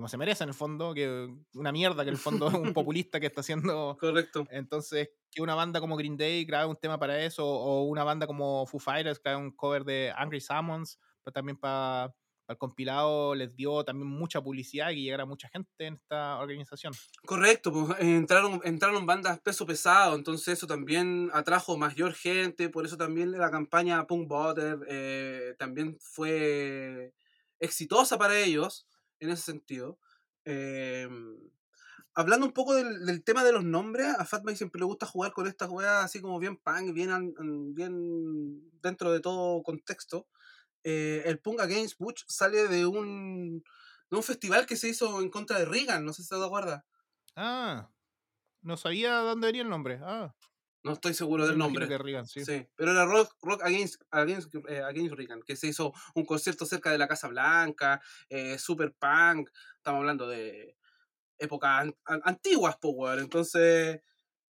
como 0.01 0.09
se 0.09 0.16
merece, 0.16 0.44
en 0.44 0.48
el 0.48 0.55
fondo, 0.55 0.94
que 0.94 1.28
una 1.53 1.72
mierda, 1.72 2.05
que 2.05 2.09
en 2.09 2.14
el 2.14 2.20
fondo 2.20 2.48
es 2.48 2.55
un 2.55 2.72
populista 2.74 3.20
que 3.20 3.26
está 3.26 3.42
haciendo... 3.42 3.98
Correcto. 4.01 4.46
Entonces, 4.51 5.11
que 5.30 5.42
una 5.42 5.55
banda 5.55 5.78
como 5.78 5.94
Green 5.94 6.16
Day 6.16 6.46
grabe 6.46 6.70
un 6.70 6.76
tema 6.76 6.98
para 6.98 7.22
eso, 7.22 7.46
o 7.46 7.82
una 7.82 8.03
banda 8.03 8.26
como 8.26 8.66
Foo 8.66 8.80
Fighters 8.80 9.20
grabe 9.22 9.36
un 9.36 9.51
cover 9.51 9.84
de 9.84 10.11
Angry 10.16 10.40
Salmons, 10.40 10.98
pero 11.22 11.34
también 11.34 11.59
para 11.59 12.14
el 12.48 12.57
compilado 12.57 13.34
les 13.34 13.55
dio 13.55 13.84
también 13.84 14.09
mucha 14.09 14.40
publicidad 14.40 14.88
y 14.88 14.94
que 14.94 15.03
llegara 15.03 15.26
mucha 15.26 15.51
gente 15.51 15.84
en 15.84 15.94
esta 15.96 16.38
organización. 16.38 16.94
Correcto, 17.26 17.70
pues 17.70 18.01
eh, 18.01 18.16
entraron, 18.16 18.62
entraron 18.64 19.05
bandas 19.05 19.38
peso 19.40 19.66
pesado, 19.66 20.16
entonces 20.16 20.48
eso 20.48 20.66
también 20.66 21.28
atrajo 21.34 21.76
mayor 21.76 22.14
gente, 22.14 22.70
por 22.70 22.86
eso 22.86 22.96
también 22.96 23.32
la 23.32 23.51
campaña 23.51 24.07
Punk 24.07 24.26
Butter 24.26 24.78
eh, 24.88 25.55
también 25.59 25.98
fue 26.01 27.12
exitosa 27.59 28.16
para 28.16 28.38
ellos 28.38 28.86
en 29.21 29.31
ese 29.31 29.43
sentido. 29.43 29.99
Eh, 30.45 31.09
hablando 32.14 32.47
un 32.47 32.53
poco 32.53 32.75
del, 32.75 33.23
tema 33.25 33.45
de 33.45 33.53
los 33.53 33.64
nombres, 33.64 34.07
a 34.18 34.25
Fatman 34.25 34.57
siempre 34.57 34.81
le 34.81 34.87
gusta 34.87 35.07
jugar 35.07 35.33
con 35.33 35.47
estas 35.47 35.71
weas 35.71 36.05
así 36.05 36.21
como 36.21 36.39
bien 36.39 36.57
punk, 36.57 36.93
bien, 36.93 37.35
bien 37.75 38.71
dentro 38.81 39.12
de 39.12 39.21
todo 39.21 39.62
contexto. 39.62 40.27
Eh, 40.83 41.23
el 41.27 41.39
Punk 41.39 41.61
Against 41.61 41.99
Butch 41.99 42.25
sale 42.27 42.66
de 42.68 42.87
un, 42.87 43.62
de 44.11 44.16
un 44.16 44.23
festival 44.23 44.66
que 44.66 44.77
se 44.77 44.89
hizo 44.89 45.21
en 45.21 45.31
contra 45.31 45.59
de 45.59 45.66
Reagan, 45.66 46.05
no 46.05 46.12
sé 46.12 46.23
si 46.23 46.31
te 46.31 46.37
acuerdas. 46.37 46.83
Ah, 47.37 47.91
no 48.62 48.77
sabía 48.77 49.16
dónde 49.18 49.49
venía 49.49 49.62
el 49.62 49.68
nombre. 49.68 50.01
Ah, 50.03 50.35
No 50.83 50.93
estoy 50.93 51.12
seguro 51.14 51.47
del 51.47 51.59
nombre. 51.59 51.87
Reagan, 51.99 52.26
sí. 52.26 52.45
Sí, 52.45 52.66
pero 52.74 52.93
era 52.93 53.05
Rock, 53.05 53.35
rock 53.43 53.62
Against, 53.64 54.03
against, 54.11 54.55
eh, 54.68 54.81
Against 54.83 55.14
Reagan, 55.14 55.43
que 55.43 55.55
se 55.57 55.66
hizo 55.66 55.93
un 56.14 56.24
concierto 56.24 56.64
cerca 56.64 56.91
de 56.91 56.97
la 56.99 57.07
Casa 57.07 57.28
Blanca, 57.28 58.01
eh, 58.31 58.59
super 58.59 58.95
punk, 58.95 59.51
estamos 59.76 59.99
hablando 60.01 60.26
de 60.26 60.76
épocas 61.39 61.83
an- 61.83 61.97
an- 62.07 62.22
antiguas, 62.24 62.76
Power. 62.78 63.18
Entonces, 63.18 64.01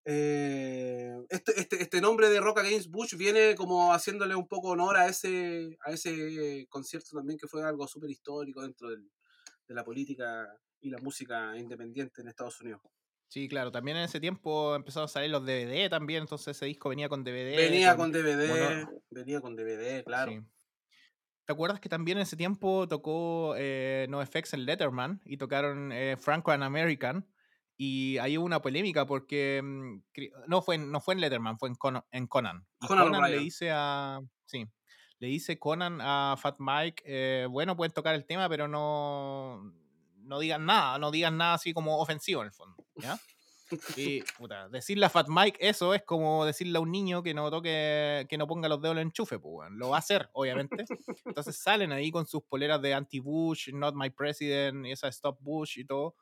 eh, 0.04 1.16
este, 1.28 1.60
este, 1.60 1.82
este 1.82 2.00
nombre 2.00 2.28
de 2.28 2.40
Rock 2.40 2.58
Against 2.60 2.90
Bush 2.90 3.14
viene 3.16 3.54
como 3.56 3.92
haciéndole 3.92 4.34
un 4.34 4.46
poco 4.48 4.68
honor 4.70 4.96
a 4.96 5.06
ese, 5.08 5.76
a 5.84 5.90
ese 5.92 6.66
concierto 6.68 7.16
también, 7.16 7.38
que 7.38 7.48
fue 7.48 7.62
algo 7.64 7.86
súper 7.88 8.10
histórico 8.10 8.62
dentro 8.62 8.88
del- 8.90 9.10
de 9.68 9.74
la 9.74 9.84
política 9.84 10.48
y 10.80 10.90
la 10.90 10.98
música 10.98 11.56
independiente 11.56 12.22
en 12.22 12.28
Estados 12.28 12.60
Unidos. 12.60 12.80
Sí, 13.30 13.48
claro. 13.48 13.70
También 13.70 13.96
en 13.96 14.02
ese 14.02 14.18
tiempo 14.18 14.74
empezaron 14.74 15.04
a 15.04 15.08
salir 15.08 15.30
los 15.30 15.46
DVD 15.46 15.88
también, 15.88 16.22
entonces 16.22 16.56
ese 16.56 16.66
disco 16.66 16.88
venía 16.88 17.08
con 17.08 17.22
DVD. 17.22 17.56
Venía 17.56 17.96
con 17.96 18.10
DVD, 18.10 18.88
venía 19.08 19.40
con 19.40 19.54
DVD, 19.54 20.02
claro. 20.02 20.32
Sí. 20.32 20.40
¿Te 21.44 21.52
acuerdas 21.52 21.78
que 21.78 21.88
también 21.88 22.18
en 22.18 22.22
ese 22.22 22.36
tiempo 22.36 22.88
tocó 22.88 23.54
eh, 23.56 24.06
NoFX 24.08 24.54
en 24.54 24.66
Letterman 24.66 25.20
y 25.24 25.36
tocaron 25.36 25.92
eh, 25.92 26.16
Franco 26.16 26.50
and 26.50 26.64
American? 26.64 27.24
Y 27.76 28.18
ahí 28.18 28.36
hubo 28.36 28.46
una 28.46 28.60
polémica 28.60 29.06
porque 29.06 29.62
mm, 29.62 30.02
no 30.48 30.60
fue 30.60 30.74
en, 30.74 30.90
no 30.90 31.00
fue 31.00 31.14
en 31.14 31.20
Letterman, 31.20 31.56
fue 31.56 31.68
en, 31.68 31.76
Conan. 31.76 32.02
En 32.10 32.26
Conan. 32.26 32.66
Conan 32.80 33.12
Conan 33.12 33.30
le 33.30 33.38
dice 33.38 33.70
a. 33.70 34.20
Sí. 34.46 34.66
Le 35.20 35.28
dice 35.28 35.56
Conan 35.56 36.00
a 36.00 36.34
Fat 36.36 36.56
Mike, 36.58 37.04
eh, 37.06 37.46
bueno, 37.48 37.76
pueden 37.76 37.92
tocar 37.92 38.16
el 38.16 38.26
tema, 38.26 38.48
pero 38.48 38.66
no, 38.66 39.72
no 40.18 40.38
digan 40.40 40.66
nada, 40.66 40.98
no 40.98 41.12
digan 41.12 41.36
nada 41.36 41.54
así 41.54 41.72
como 41.72 41.98
ofensivo 41.98 42.40
en 42.40 42.46
el 42.46 42.52
fondo. 42.52 42.79
¿Ya? 43.02 43.18
Y, 43.96 44.22
puta, 44.36 44.68
decirle 44.68 45.06
a 45.06 45.08
Fat 45.08 45.28
Mike 45.28 45.58
eso 45.60 45.94
es 45.94 46.02
como 46.02 46.44
decirle 46.44 46.78
a 46.78 46.80
un 46.80 46.90
niño 46.90 47.22
que 47.22 47.34
no 47.34 47.50
toque, 47.50 48.26
que 48.28 48.36
no 48.36 48.48
ponga 48.48 48.68
los 48.68 48.80
dedos 48.80 48.94
en 48.94 48.98
el 48.98 49.06
enchufe, 49.06 49.38
pues. 49.38 49.70
Lo 49.70 49.90
va 49.90 49.96
a 49.96 50.00
hacer, 50.00 50.28
obviamente. 50.32 50.84
Entonces 51.24 51.56
salen 51.62 51.92
ahí 51.92 52.10
con 52.10 52.26
sus 52.26 52.42
poleras 52.42 52.82
de 52.82 52.94
anti-Bush, 52.94 53.72
not 53.72 53.94
my 53.94 54.10
president, 54.10 54.86
y 54.86 54.92
esa 54.92 55.08
stop 55.08 55.38
Bush 55.40 55.78
y 55.78 55.84
todo. 55.84 56.16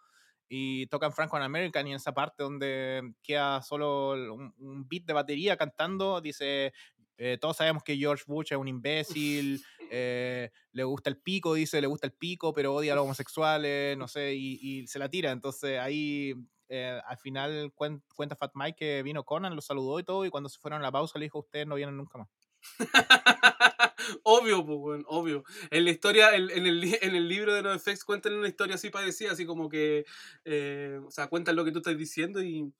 Y 0.48 0.86
tocan 0.86 1.12
Franco 1.12 1.36
and 1.36 1.44
American 1.44 1.86
y 1.86 1.90
en 1.90 1.96
esa 1.96 2.12
parte 2.12 2.42
donde 2.42 3.14
queda 3.22 3.62
solo 3.62 4.12
un, 4.12 4.54
un 4.58 4.88
beat 4.88 5.04
de 5.04 5.12
batería 5.12 5.56
cantando, 5.56 6.20
dice, 6.20 6.72
eh, 7.18 7.36
todos 7.38 7.56
sabemos 7.56 7.82
que 7.82 7.96
George 7.96 8.24
Bush 8.26 8.52
es 8.52 8.56
un 8.56 8.68
imbécil, 8.68 9.62
eh, 9.90 10.50
le 10.72 10.84
gusta 10.84 11.10
el 11.10 11.18
pico, 11.18 11.52
dice, 11.52 11.80
le 11.80 11.86
gusta 11.86 12.06
el 12.06 12.12
pico, 12.12 12.54
pero 12.54 12.74
odia 12.74 12.92
a 12.92 12.96
los 12.96 13.04
homosexuales, 13.04 13.98
no 13.98 14.08
sé, 14.08 14.34
y, 14.34 14.58
y 14.62 14.86
se 14.86 14.98
la 14.98 15.10
tira. 15.10 15.32
Entonces 15.32 15.78
ahí 15.80 16.34
eh, 16.68 17.00
al 17.06 17.18
final 17.18 17.72
cuen- 17.74 18.02
cuenta 18.14 18.36
Fat 18.36 18.52
Mike 18.54 18.76
que 18.78 19.02
vino 19.02 19.24
Conan, 19.24 19.54
lo 19.56 19.62
saludó 19.62 19.98
y 20.00 20.04
todo, 20.04 20.24
y 20.26 20.30
cuando 20.30 20.48
se 20.48 20.58
fueron 20.60 20.80
a 20.80 20.84
la 20.84 20.92
pausa 20.92 21.18
le 21.18 21.26
dijo, 21.26 21.40
ustedes 21.40 21.66
no 21.66 21.74
vienen 21.76 21.96
nunca 21.96 22.18
más. 22.18 22.28
obvio, 24.22 24.64
pues, 24.64 25.02
obvio. 25.06 25.44
En 25.70 25.84
la 25.84 25.90
historia, 25.90 26.34
en, 26.34 26.50
el, 26.66 26.82
en 27.02 27.14
el 27.16 27.28
libro 27.28 27.54
de 27.54 27.62
NoFX 27.62 28.04
cuentan 28.04 28.34
una 28.34 28.48
historia 28.48 28.74
así 28.76 28.90
parecida, 28.90 29.32
así 29.32 29.46
como 29.46 29.68
que, 29.68 30.04
eh, 30.44 30.98
o 31.06 31.10
sea, 31.10 31.28
cuentan 31.28 31.56
lo 31.56 31.64
que 31.64 31.72
tú 31.72 31.78
estás 31.78 31.96
diciendo 31.98 32.42
y... 32.42 32.72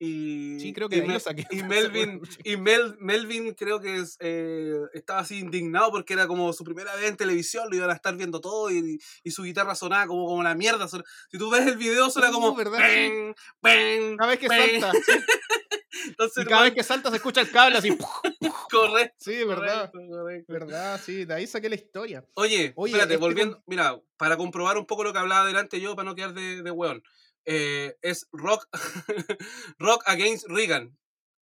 y 0.00 0.58
Sí, 0.60 0.72
creo 0.72 0.88
que 0.88 0.96
y 0.98 1.06
lo 1.06 1.18
saqué. 1.20 1.46
y 1.50 1.62
Melvin, 1.64 2.20
y 2.44 2.56
Mel, 2.56 2.96
Melvin 3.00 3.54
creo 3.54 3.80
que 3.80 3.96
es, 3.96 4.16
eh, 4.20 4.76
estaba 4.94 5.20
así 5.20 5.38
indignado 5.38 5.90
porque 5.90 6.12
era 6.14 6.26
como 6.26 6.52
su 6.52 6.64
primera 6.64 6.94
vez 6.96 7.08
en 7.10 7.16
televisión, 7.16 7.68
lo 7.70 7.76
iban 7.76 7.90
a 7.90 7.94
estar 7.94 8.16
viendo 8.16 8.40
todo 8.40 8.70
y, 8.70 8.98
y 9.24 9.30
su 9.30 9.42
guitarra 9.42 9.74
sonaba 9.74 10.06
como, 10.06 10.26
como 10.26 10.42
la 10.42 10.54
mierda. 10.54 10.86
Si 10.88 11.38
tú 11.38 11.50
ves 11.50 11.66
el 11.66 11.76
video 11.76 12.10
suena 12.10 12.30
Uh, 12.30 12.32
como... 12.32 12.54
¿verdad? 12.54 12.78
"Bang, 12.78 13.34
bang, 13.60 14.16
Cada 14.18 14.30
vez 14.30 14.38
que 14.38 14.48
bang". 14.48 14.80
salta, 14.80 14.92
sí, 14.94 15.12
Entonces, 16.08 16.44
y 16.44 16.46
cada 16.48 16.62
vez 16.62 16.74
que 16.74 16.82
salta 16.82 17.10
se 17.10 17.16
escucha 17.16 17.40
el 17.40 17.50
cable 17.50 17.78
así. 17.78 17.96
correcto, 18.70 19.14
Sí, 19.18 19.42
verdad. 19.44 19.90
correcto, 19.90 19.98
correcto. 20.10 20.52
¿Verdad? 20.52 21.00
Sí, 21.04 21.24
de 21.24 21.34
ahí 21.34 21.46
saqué 21.46 21.68
la 21.68 21.74
historia. 21.74 22.24
Oye, 22.34 22.72
Oye, 22.76 22.92
espérate, 22.92 23.14
este 23.14 23.24
volviendo, 23.24 23.54
con- 23.56 23.64
mira, 23.66 24.00
para 24.16 24.36
comprobar 24.36 24.76
un 24.78 24.86
poco 24.86 25.04
lo 25.04 25.12
que 25.12 25.18
hablaba 25.18 25.46
delante 25.46 25.80
yo, 25.80 25.96
para 25.96 26.08
no 26.08 26.14
quedar 26.14 26.34
de, 26.34 26.62
de 26.62 26.70
weón, 26.70 27.02
eh, 27.50 27.96
es 28.02 28.28
Rock, 28.32 28.68
Rock 29.78 30.02
Against 30.06 30.46
Reagan. 30.48 30.96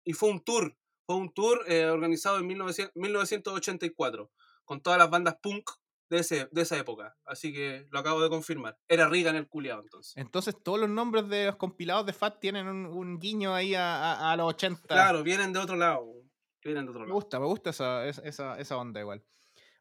Y 0.03 0.14
fue 0.14 0.30
un 0.30 0.43
tour, 0.43 0.78
fue 1.08 1.16
un 1.16 1.34
tour 1.34 1.64
eh, 1.68 1.86
organizado 1.86 2.38
en 2.38 2.45
1900 2.47 2.95
1984, 2.95 4.32
con 4.66 4.82
todas 4.82 4.99
las 4.99 5.10
bandas 5.10 5.38
punk 5.41 5.70
de, 6.10 6.20
ese, 6.20 6.47
de 6.51 6.62
esa 6.62 6.78
época. 6.78 7.18
Así 7.26 7.51
que 7.51 7.88
lo 7.89 7.99
acabo 7.99 8.22
de 8.22 8.30
confirmar. 8.30 8.78
Era 8.88 9.10
Reagan 9.10 9.36
el 9.36 9.47
culiado 9.47 9.82
entonces. 9.82 10.16
Entonces 10.18 10.56
todos 10.64 10.80
los 10.80 10.89
nombres 10.89 11.28
de 11.28 11.47
los 11.47 11.56
compilados 11.56 12.06
de 12.06 12.14
Fat 12.14 12.39
tienen 12.39 12.68
un, 12.68 12.86
un 12.86 13.18
guiño 13.20 13.56
ahí 13.56 13.74
a, 13.74 14.14
a- 14.14 14.32
a 14.32 14.38
los 14.38 14.47
80. 14.49 14.88
Claro, 14.88 15.24
vienen 15.24 15.51
de 15.53 15.60
otro 15.60 15.76
lado. 15.76 16.06
Vienen 16.64 16.86
de 16.86 16.89
otro 16.91 17.01
Me 17.01 17.08
lado. 17.08 17.16
gusta, 17.16 17.39
me 17.39 17.45
gusta 17.47 17.70
esa, 17.72 18.06
es- 18.06 18.22
esa, 18.24 18.60
esa 18.60 18.78
onda 18.78 18.99
igual. 18.99 19.24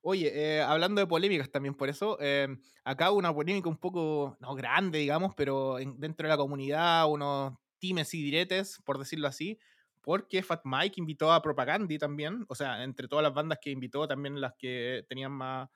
Oye, 0.06 0.30
eh, 0.58 0.60
hablando 0.62 1.00
de 1.00 1.06
polémicas 1.06 1.50
también 1.50 1.74
por 1.74 1.88
eso, 1.88 2.18
eh, 2.20 2.46
acá 2.84 3.10
hubo 3.10 3.18
una 3.18 3.32
polémica 3.34 3.70
un 3.70 3.78
poco, 3.78 4.36
no 4.38 4.54
grande, 4.54 4.98
digamos, 4.98 5.32
pero 5.34 5.78
en- 5.78 5.98
dentro 5.98 6.26
de 6.26 6.30
la 6.30 6.36
comunidad, 6.36 7.10
unos 7.10 7.54
times 7.78 8.12
y 8.12 8.22
diretes, 8.22 8.82
por 8.84 8.98
decirlo 8.98 9.28
así, 9.28 9.58
porque 10.02 10.42
Fat 10.42 10.60
Mike 10.64 10.96
invitó 11.00 11.32
a 11.32 11.40
Propaganda 11.40 11.96
también, 11.98 12.44
o 12.48 12.54
sea, 12.54 12.84
entre 12.84 13.08
todas 13.08 13.22
las 13.22 13.32
bandas 13.32 13.58
que 13.62 13.70
invitó, 13.70 14.06
también 14.06 14.38
las 14.42 14.52
que 14.58 15.04
tenían 15.08 15.32
más 15.32 15.70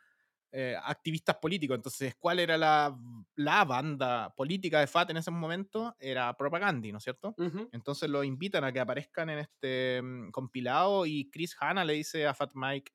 eh, 0.53 0.77
activistas 0.83 1.37
políticos. 1.37 1.77
Entonces, 1.77 2.15
¿cuál 2.19 2.39
era 2.41 2.57
la, 2.59 2.97
la 3.37 3.65
banda 3.65 4.35
política 4.35 4.81
de 4.81 4.87
Fat 4.87 5.11
en 5.11 5.19
ese 5.19 5.31
momento? 5.31 5.95
Era 5.99 6.35
Propaganda, 6.37 6.89
¿no 6.91 6.99
es 6.99 7.05
cierto? 7.05 7.37
Entonces 7.71 8.09
lo 8.09 8.25
invitan 8.25 8.65
a 8.65 8.73
que 8.73 8.81
aparezcan 8.81 9.29
en 9.31 9.41
este 9.41 10.01
mm, 10.03 10.31
compilado 10.31 11.05
y 11.07 11.31
Chris 11.31 11.55
Hanna 11.61 11.85
le 11.85 11.95
dice 11.95 12.27
a 12.27 12.35
Fat 12.35 12.53
Mike, 12.55 12.93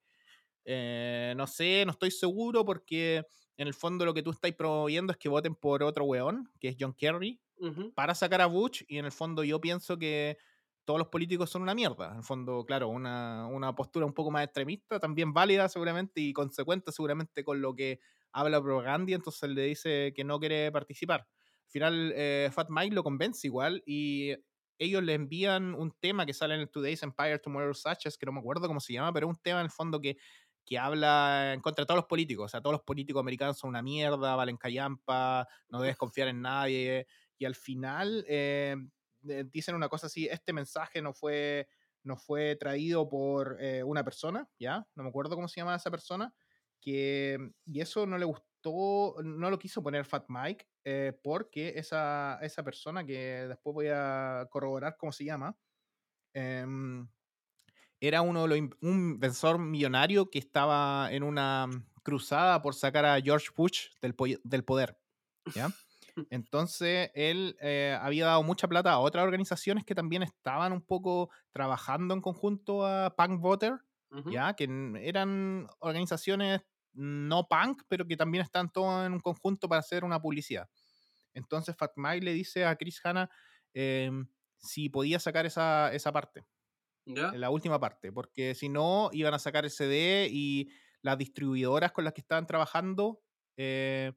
eh, 0.65 1.33
no 1.35 1.47
sé, 1.47 1.83
no 1.85 1.91
estoy 1.91 2.11
seguro 2.11 2.65
porque 2.65 3.25
en 3.57 3.67
el 3.67 3.73
fondo 3.73 4.05
lo 4.05 4.13
que 4.13 4.23
tú 4.23 4.31
estás 4.31 4.51
promoviendo 4.53 5.11
es 5.11 5.17
que 5.17 5.29
voten 5.29 5.55
por 5.55 5.83
otro 5.83 6.05
weón, 6.05 6.49
que 6.59 6.69
es 6.69 6.75
John 6.79 6.93
Kerry, 6.93 7.39
para 7.95 8.13
sacar 8.13 8.41
a 8.41 8.45
Bush 8.47 8.83
y 8.87 8.97
en 8.97 9.05
el 9.05 9.11
fondo 9.11 9.43
yo 9.43 9.61
pienso 9.61 9.97
que 9.97 10.37
todos 10.85 10.99
los 10.99 11.07
políticos 11.07 11.49
son 11.49 11.61
una 11.61 11.73
mierda. 11.73 12.11
En 12.11 12.17
el 12.17 12.23
fondo, 12.23 12.65
claro, 12.65 12.89
una, 12.89 13.47
una 13.47 13.73
postura 13.73 14.05
un 14.05 14.13
poco 14.13 14.31
más 14.31 14.43
extremista, 14.43 14.99
también 14.99 15.33
válida 15.33 15.69
seguramente 15.69 16.19
y 16.19 16.33
consecuente 16.33 16.91
seguramente 16.91 17.43
con 17.43 17.61
lo 17.61 17.73
que 17.73 17.99
habla 18.33 18.61
Propaganda, 18.61 19.13
entonces 19.13 19.49
le 19.49 19.63
dice 19.63 20.11
que 20.15 20.23
no 20.23 20.39
quiere 20.39 20.71
participar. 20.71 21.21
Al 21.21 21.69
final, 21.69 22.13
eh, 22.15 22.49
Fat 22.51 22.67
Mike 22.69 22.95
lo 22.95 23.03
convence 23.03 23.47
igual 23.47 23.81
y 23.85 24.33
ellos 24.79 25.03
le 25.03 25.13
envían 25.13 25.73
un 25.75 25.91
tema 25.99 26.25
que 26.25 26.33
sale 26.33 26.55
en 26.55 26.61
el 26.61 26.69
Today's 26.69 27.03
Empire, 27.03 27.39
Tomorrow's 27.39 27.85
Ashes, 27.85 28.17
que 28.17 28.25
no 28.25 28.31
me 28.31 28.39
acuerdo 28.39 28.67
cómo 28.67 28.79
se 28.79 28.93
llama, 28.93 29.13
pero 29.13 29.27
es 29.27 29.35
un 29.35 29.41
tema 29.41 29.59
en 29.59 29.65
el 29.65 29.71
fondo 29.71 30.01
que, 30.01 30.17
que 30.65 30.77
habla 30.79 31.53
en 31.53 31.61
contra 31.61 31.83
de 31.83 31.87
todos 31.87 31.97
los 31.97 32.07
políticos. 32.07 32.45
O 32.45 32.49
sea, 32.49 32.61
todos 32.61 32.73
los 32.73 32.83
políticos 32.83 33.19
americanos 33.19 33.57
son 33.57 33.69
una 33.69 33.81
mierda, 33.81 34.35
valen 34.35 34.57
callampa, 34.57 35.47
no 35.69 35.81
debes 35.81 35.97
confiar 35.97 36.27
en 36.29 36.41
nadie. 36.41 37.07
Y 37.37 37.45
al 37.45 37.55
final 37.55 38.25
eh, 38.27 38.75
dicen 39.21 39.75
una 39.75 39.89
cosa 39.89 40.07
así, 40.07 40.27
este 40.27 40.53
mensaje 40.53 41.01
no 41.01 41.13
fue, 41.13 41.67
no 42.03 42.17
fue 42.17 42.55
traído 42.55 43.07
por 43.09 43.57
eh, 43.59 43.83
una 43.83 44.03
persona, 44.03 44.47
¿ya? 44.59 44.87
No 44.95 45.03
me 45.03 45.09
acuerdo 45.09 45.35
cómo 45.35 45.47
se 45.47 45.61
llama 45.61 45.75
esa 45.75 45.91
persona, 45.91 46.33
que, 46.81 47.37
y 47.65 47.81
eso 47.81 48.05
no 48.05 48.17
le 48.17 48.25
gustó, 48.25 49.15
no 49.23 49.49
lo 49.49 49.59
quiso 49.59 49.81
poner 49.83 50.05
Fat 50.05 50.25
Mike, 50.27 50.67
eh, 50.83 51.17
porque 51.23 51.73
esa, 51.75 52.39
esa 52.41 52.63
persona, 52.63 53.05
que 53.05 53.47
después 53.47 53.73
voy 53.73 53.87
a 53.91 54.47
corroborar 54.49 54.97
cómo 54.97 55.11
se 55.11 55.25
llama, 55.25 55.57
em, 56.33 57.07
era 58.07 58.21
uno 58.21 58.43
de 58.43 58.47
los, 58.49 58.59
un 58.81 59.11
inversor 59.13 59.59
millonario 59.59 60.29
que 60.29 60.39
estaba 60.39 61.09
en 61.11 61.23
una 61.23 61.67
cruzada 62.03 62.61
por 62.61 62.75
sacar 62.75 63.05
a 63.05 63.21
George 63.21 63.47
Bush 63.55 63.87
del, 64.01 64.13
po- 64.15 64.25
del 64.43 64.63
poder, 64.63 64.97
¿ya? 65.55 65.69
Entonces, 66.29 67.09
él 67.15 67.57
eh, 67.59 67.97
había 67.99 68.25
dado 68.27 68.43
mucha 68.43 68.67
plata 68.67 68.91
a 68.91 68.99
otras 68.99 69.23
organizaciones 69.23 69.83
que 69.85 69.95
también 69.95 70.21
estaban 70.23 70.71
un 70.73 70.81
poco 70.81 71.31
trabajando 71.51 72.13
en 72.13 72.21
conjunto 72.21 72.85
a 72.85 73.15
Punk 73.15 73.39
Voter. 73.41 73.73
¿ya? 74.31 74.53
Que 74.53 74.65
eran 75.01 75.67
organizaciones 75.79 76.61
no 76.93 77.47
punk, 77.47 77.81
pero 77.87 78.05
que 78.05 78.15
también 78.15 78.43
están 78.43 78.71
todos 78.71 79.07
en 79.07 79.13
un 79.13 79.19
conjunto 79.19 79.67
para 79.67 79.79
hacer 79.79 80.03
una 80.03 80.21
publicidad. 80.21 80.69
Entonces, 81.33 81.75
Fat 81.75 81.93
Mike 81.95 82.23
le 82.23 82.33
dice 82.33 82.65
a 82.65 82.75
Chris 82.75 83.01
Hanna 83.03 83.29
em, 83.73 84.27
si 84.57 84.89
podía 84.89 85.19
sacar 85.19 85.47
esa, 85.47 85.91
esa 85.93 86.11
parte, 86.11 86.45
¿Ya? 87.05 87.31
la 87.33 87.49
última 87.49 87.79
parte, 87.79 88.11
porque 88.11 88.55
si 88.55 88.69
no, 88.69 89.09
iban 89.11 89.33
a 89.33 89.39
sacar 89.39 89.65
el 89.65 89.71
CD 89.71 90.27
y 90.31 90.69
las 91.01 91.17
distribuidoras 91.17 91.91
con 91.91 92.03
las 92.05 92.13
que 92.13 92.21
estaban 92.21 92.47
trabajando 92.47 93.21
eh, 93.57 94.13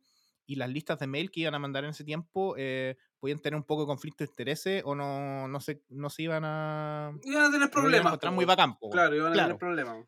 y 0.46 0.54
las 0.54 0.68
listas 0.70 0.98
de 1.00 1.08
mail 1.08 1.30
que 1.32 1.40
iban 1.40 1.54
a 1.54 1.58
mandar 1.58 1.82
en 1.84 1.90
ese 1.90 2.04
tiempo 2.04 2.54
eh, 2.56 2.96
podían 3.18 3.40
tener 3.40 3.56
un 3.56 3.64
poco 3.64 3.82
de 3.82 3.86
conflicto 3.88 4.22
de 4.22 4.30
intereses 4.30 4.82
o 4.84 4.94
no, 4.94 5.48
no, 5.48 5.60
se, 5.60 5.82
no 5.88 6.10
se 6.10 6.22
iban 6.22 6.44
a... 6.44 7.12
Iban 7.24 7.42
a 7.42 7.50
tener 7.50 7.54
iban 7.56 7.62
a 7.68 7.70
problemas. 7.70 8.32
muy 8.32 8.44
bacán. 8.44 8.78
po. 8.78 8.90
Claro, 8.90 9.16
iban 9.16 9.30
a 9.30 9.32
Claro. 9.32 9.48
tener 9.48 9.58
problemas. 9.58 10.06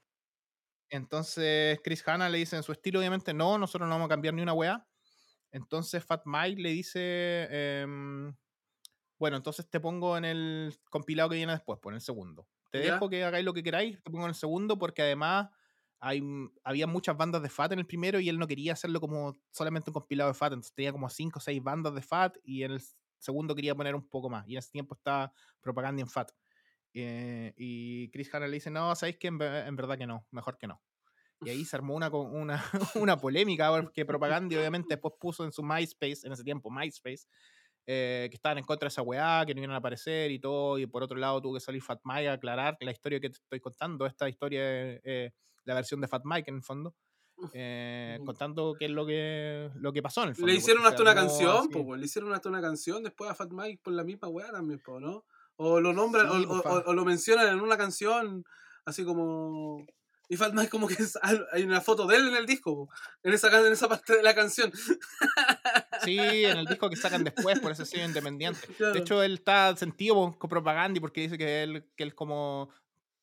Entonces 0.90 1.80
Chris 1.82 2.06
Hanna 2.06 2.28
le 2.28 2.38
dice 2.38 2.56
en 2.56 2.62
su 2.62 2.72
estilo, 2.72 3.00
obviamente, 3.00 3.34
no, 3.34 3.58
nosotros 3.58 3.88
no 3.88 3.94
vamos 3.94 4.06
a 4.06 4.10
cambiar 4.10 4.34
ni 4.34 4.42
una 4.42 4.54
weá. 4.54 4.86
Entonces 5.50 6.04
Fat 6.04 6.22
Mike 6.26 6.60
le 6.62 6.70
dice, 6.70 7.48
em, 7.82 8.34
Bueno, 9.18 9.36
entonces 9.36 9.68
te 9.68 9.80
pongo 9.80 10.16
en 10.16 10.24
el 10.24 10.78
compilado 10.90 11.28
que 11.30 11.36
viene 11.36 11.52
después, 11.52 11.78
pues 11.82 11.92
en 11.92 11.96
el 11.96 12.00
segundo. 12.02 12.48
Te 12.70 12.84
¿Ya? 12.84 12.94
dejo 12.94 13.08
que 13.08 13.24
hagáis 13.24 13.44
lo 13.44 13.54
que 13.54 13.62
queráis, 13.62 14.02
te 14.02 14.10
pongo 14.10 14.24
en 14.24 14.30
el 14.30 14.34
segundo 14.34 14.78
porque 14.78 15.02
además 15.02 15.48
hay, 16.00 16.22
había 16.64 16.86
muchas 16.86 17.16
bandas 17.16 17.42
de 17.42 17.48
Fat 17.48 17.72
en 17.72 17.78
el 17.78 17.86
primero 17.86 18.20
y 18.20 18.28
él 18.28 18.38
no 18.38 18.46
quería 18.46 18.74
hacerlo 18.74 19.00
como 19.00 19.40
solamente 19.50 19.90
un 19.90 19.94
compilado 19.94 20.30
de 20.30 20.34
Fat, 20.34 20.52
entonces 20.52 20.74
tenía 20.74 20.92
como 20.92 21.08
5 21.08 21.38
o 21.38 21.42
6 21.42 21.62
bandas 21.62 21.94
de 21.94 22.02
Fat 22.02 22.36
y 22.44 22.62
en 22.62 22.72
el 22.72 22.82
segundo 23.18 23.54
quería 23.54 23.74
poner 23.74 23.94
un 23.94 24.08
poco 24.08 24.30
más 24.30 24.46
y 24.48 24.52
en 24.52 24.58
ese 24.58 24.70
tiempo 24.70 24.94
estaba 24.94 25.32
propaganda 25.60 26.02
en 26.02 26.08
Fat. 26.08 26.30
Eh, 26.94 27.52
y 27.56 28.10
Chris 28.10 28.32
Hanna 28.34 28.46
le 28.46 28.54
dice, 28.54 28.70
no, 28.70 28.94
sabéis 28.94 29.18
que 29.18 29.28
en, 29.28 29.40
en 29.40 29.76
verdad 29.76 29.98
que 29.98 30.06
no, 30.06 30.26
mejor 30.30 30.58
que 30.58 30.66
no. 30.66 30.82
Y 31.40 31.50
ahí 31.50 31.64
se 31.64 31.76
armó 31.76 31.94
una, 31.94 32.08
una, 32.10 32.64
una 32.96 33.16
polémica 33.16 33.70
porque 33.70 34.04
Propaganda 34.04 34.56
obviamente 34.58 34.94
después 34.94 35.14
puso 35.20 35.44
en 35.44 35.52
su 35.52 35.62
MySpace, 35.62 36.26
en 36.26 36.32
ese 36.32 36.42
tiempo 36.42 36.70
MySpace, 36.70 37.26
eh, 37.90 38.26
que 38.30 38.36
estaban 38.36 38.58
en 38.58 38.64
contra 38.64 38.86
de 38.86 38.90
esa 38.90 39.00
weá, 39.00 39.44
que 39.46 39.54
no 39.54 39.62
iban 39.62 39.74
a 39.74 39.78
aparecer 39.78 40.30
y 40.30 40.38
todo, 40.38 40.78
y 40.78 40.86
por 40.86 41.02
otro 41.02 41.16
lado 41.16 41.40
tuvo 41.40 41.54
que 41.54 41.60
salir 41.60 41.82
Fat 41.82 42.00
Mike 42.04 42.28
a 42.28 42.32
aclarar 42.34 42.76
la 42.80 42.90
historia 42.90 43.18
que 43.18 43.30
te 43.30 43.36
estoy 43.38 43.60
contando, 43.60 44.04
esta 44.04 44.28
historia 44.28 44.60
eh, 44.62 45.30
la 45.64 45.74
versión 45.74 46.00
de 46.02 46.06
Fat 46.08 46.22
Mike 46.24 46.50
en 46.50 46.56
el 46.56 46.62
fondo, 46.62 46.94
eh, 47.54 48.18
contando 48.26 48.74
qué 48.78 48.84
es 48.86 48.90
lo 48.90 49.06
que, 49.06 49.70
lo 49.76 49.92
que 49.92 50.02
pasó 50.02 50.22
en 50.24 50.30
el 50.30 50.34
fondo. 50.34 50.48
Le 50.48 50.58
hicieron 50.58 50.84
hasta 50.84 51.00
una 51.02 51.14
canción, 51.14 51.68
po, 51.70 51.78
weón, 51.80 52.00
le 52.00 52.06
hicieron 52.06 52.32
hasta 52.34 52.48
una 52.50 52.60
canción 52.60 53.02
después 53.02 53.30
a 53.30 53.34
Fat 53.34 53.50
Mike 53.52 53.80
por 53.82 53.94
la 53.94 54.04
misma 54.04 54.28
weá 54.28 54.50
también, 54.50 54.80
po, 54.84 55.00
¿no? 55.00 55.24
O 55.56 55.80
lo 55.80 55.92
nombran, 55.94 56.30
Sí, 56.30 56.44
o, 56.46 56.62
pues, 56.62 56.74
o- 56.74 56.90
o 56.90 56.92
lo 56.94 57.04
mencionan 57.06 57.48
en 57.48 57.60
una 57.60 57.76
canción, 57.78 58.44
así 58.84 59.04
como... 59.04 59.86
Y 60.28 60.36
Fat 60.36 60.52
Mike 60.52 60.68
como 60.68 60.88
que 60.88 60.94
es- 61.02 61.18
hay 61.52 61.62
una 61.62 61.80
foto 61.80 62.06
de 62.06 62.16
él 62.16 62.28
en 62.28 62.36
el 62.36 62.44
disco, 62.44 62.74
po, 62.86 62.88
en 63.22 63.32
esa, 63.32 63.48
en 63.66 63.72
esa 63.72 63.88
parte 63.88 64.16
de 64.16 64.22
la 64.22 64.34
canción. 64.34 64.70
Sí, 66.04 66.44
en 66.44 66.58
el 66.58 66.66
disco 66.66 66.88
que 66.88 66.96
sacan 66.96 67.24
después 67.24 67.58
por 67.60 67.72
ese 67.72 67.84
sello 67.84 68.04
independiente. 68.04 68.66
Claro. 68.76 68.94
De 68.94 69.00
hecho, 69.00 69.22
él 69.22 69.34
está 69.34 69.76
sentido 69.76 70.36
con, 70.36 70.48
propaganda 70.48 70.98
y 70.98 71.00
porque 71.00 71.22
dice 71.22 71.38
que 71.38 71.62
él, 71.62 71.84
que 71.96 72.02
él 72.02 72.14
como, 72.14 72.70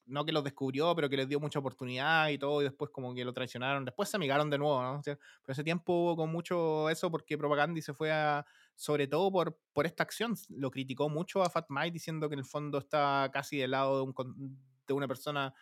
no 0.06 0.26
que 0.26 0.32
los 0.32 0.44
descubrió, 0.44 0.96
pero 0.96 1.10
que 1.10 1.18
les 1.18 1.28
dio 1.28 1.40
mucha 1.40 1.60
oportunidad 1.60 2.30
y 2.30 2.38
todo, 2.38 2.62
y 2.62 2.66
después 2.66 2.92
como 2.92 3.14
que 3.14 3.26
lo 3.26 3.34
traicionaron. 3.34 3.86
Después 3.86 4.10
se 4.10 4.18
amigaron 4.18 4.50
de 4.50 4.58
nuevo, 4.58 4.82
¿no? 4.82 5.00
O 5.00 5.04
sea, 5.04 5.18
pero 5.42 5.54
ese 5.54 5.64
tiempo 5.64 5.94
hubo 5.94 6.16
con 6.16 6.32
mucho 6.32 6.90
eso 6.90 7.10
porque 7.10 7.38
propaganda 7.38 7.80
y 7.80 7.82
se 7.82 7.94
fue 7.94 8.12
a, 8.12 8.46
sobre 8.76 9.08
todo 9.08 9.32
por, 9.32 9.58
por 9.74 9.86
esta 9.86 10.04
acción, 10.04 10.36
lo 10.50 10.70
criticó 10.70 11.10
mucho 11.10 11.42
a 11.44 11.50
Fat 11.50 11.66
Mike 11.70 11.92
diciendo 11.92 12.30
que 12.30 12.34
en 12.36 12.40
el 12.40 12.46
fondo 12.46 12.78
está 12.78 13.30
casi 13.34 13.58
del 13.58 13.72
lado 13.72 13.98
de, 13.98 14.04
un, 14.04 14.60
de 14.88 14.94
una 14.94 15.08
persona 15.08 15.54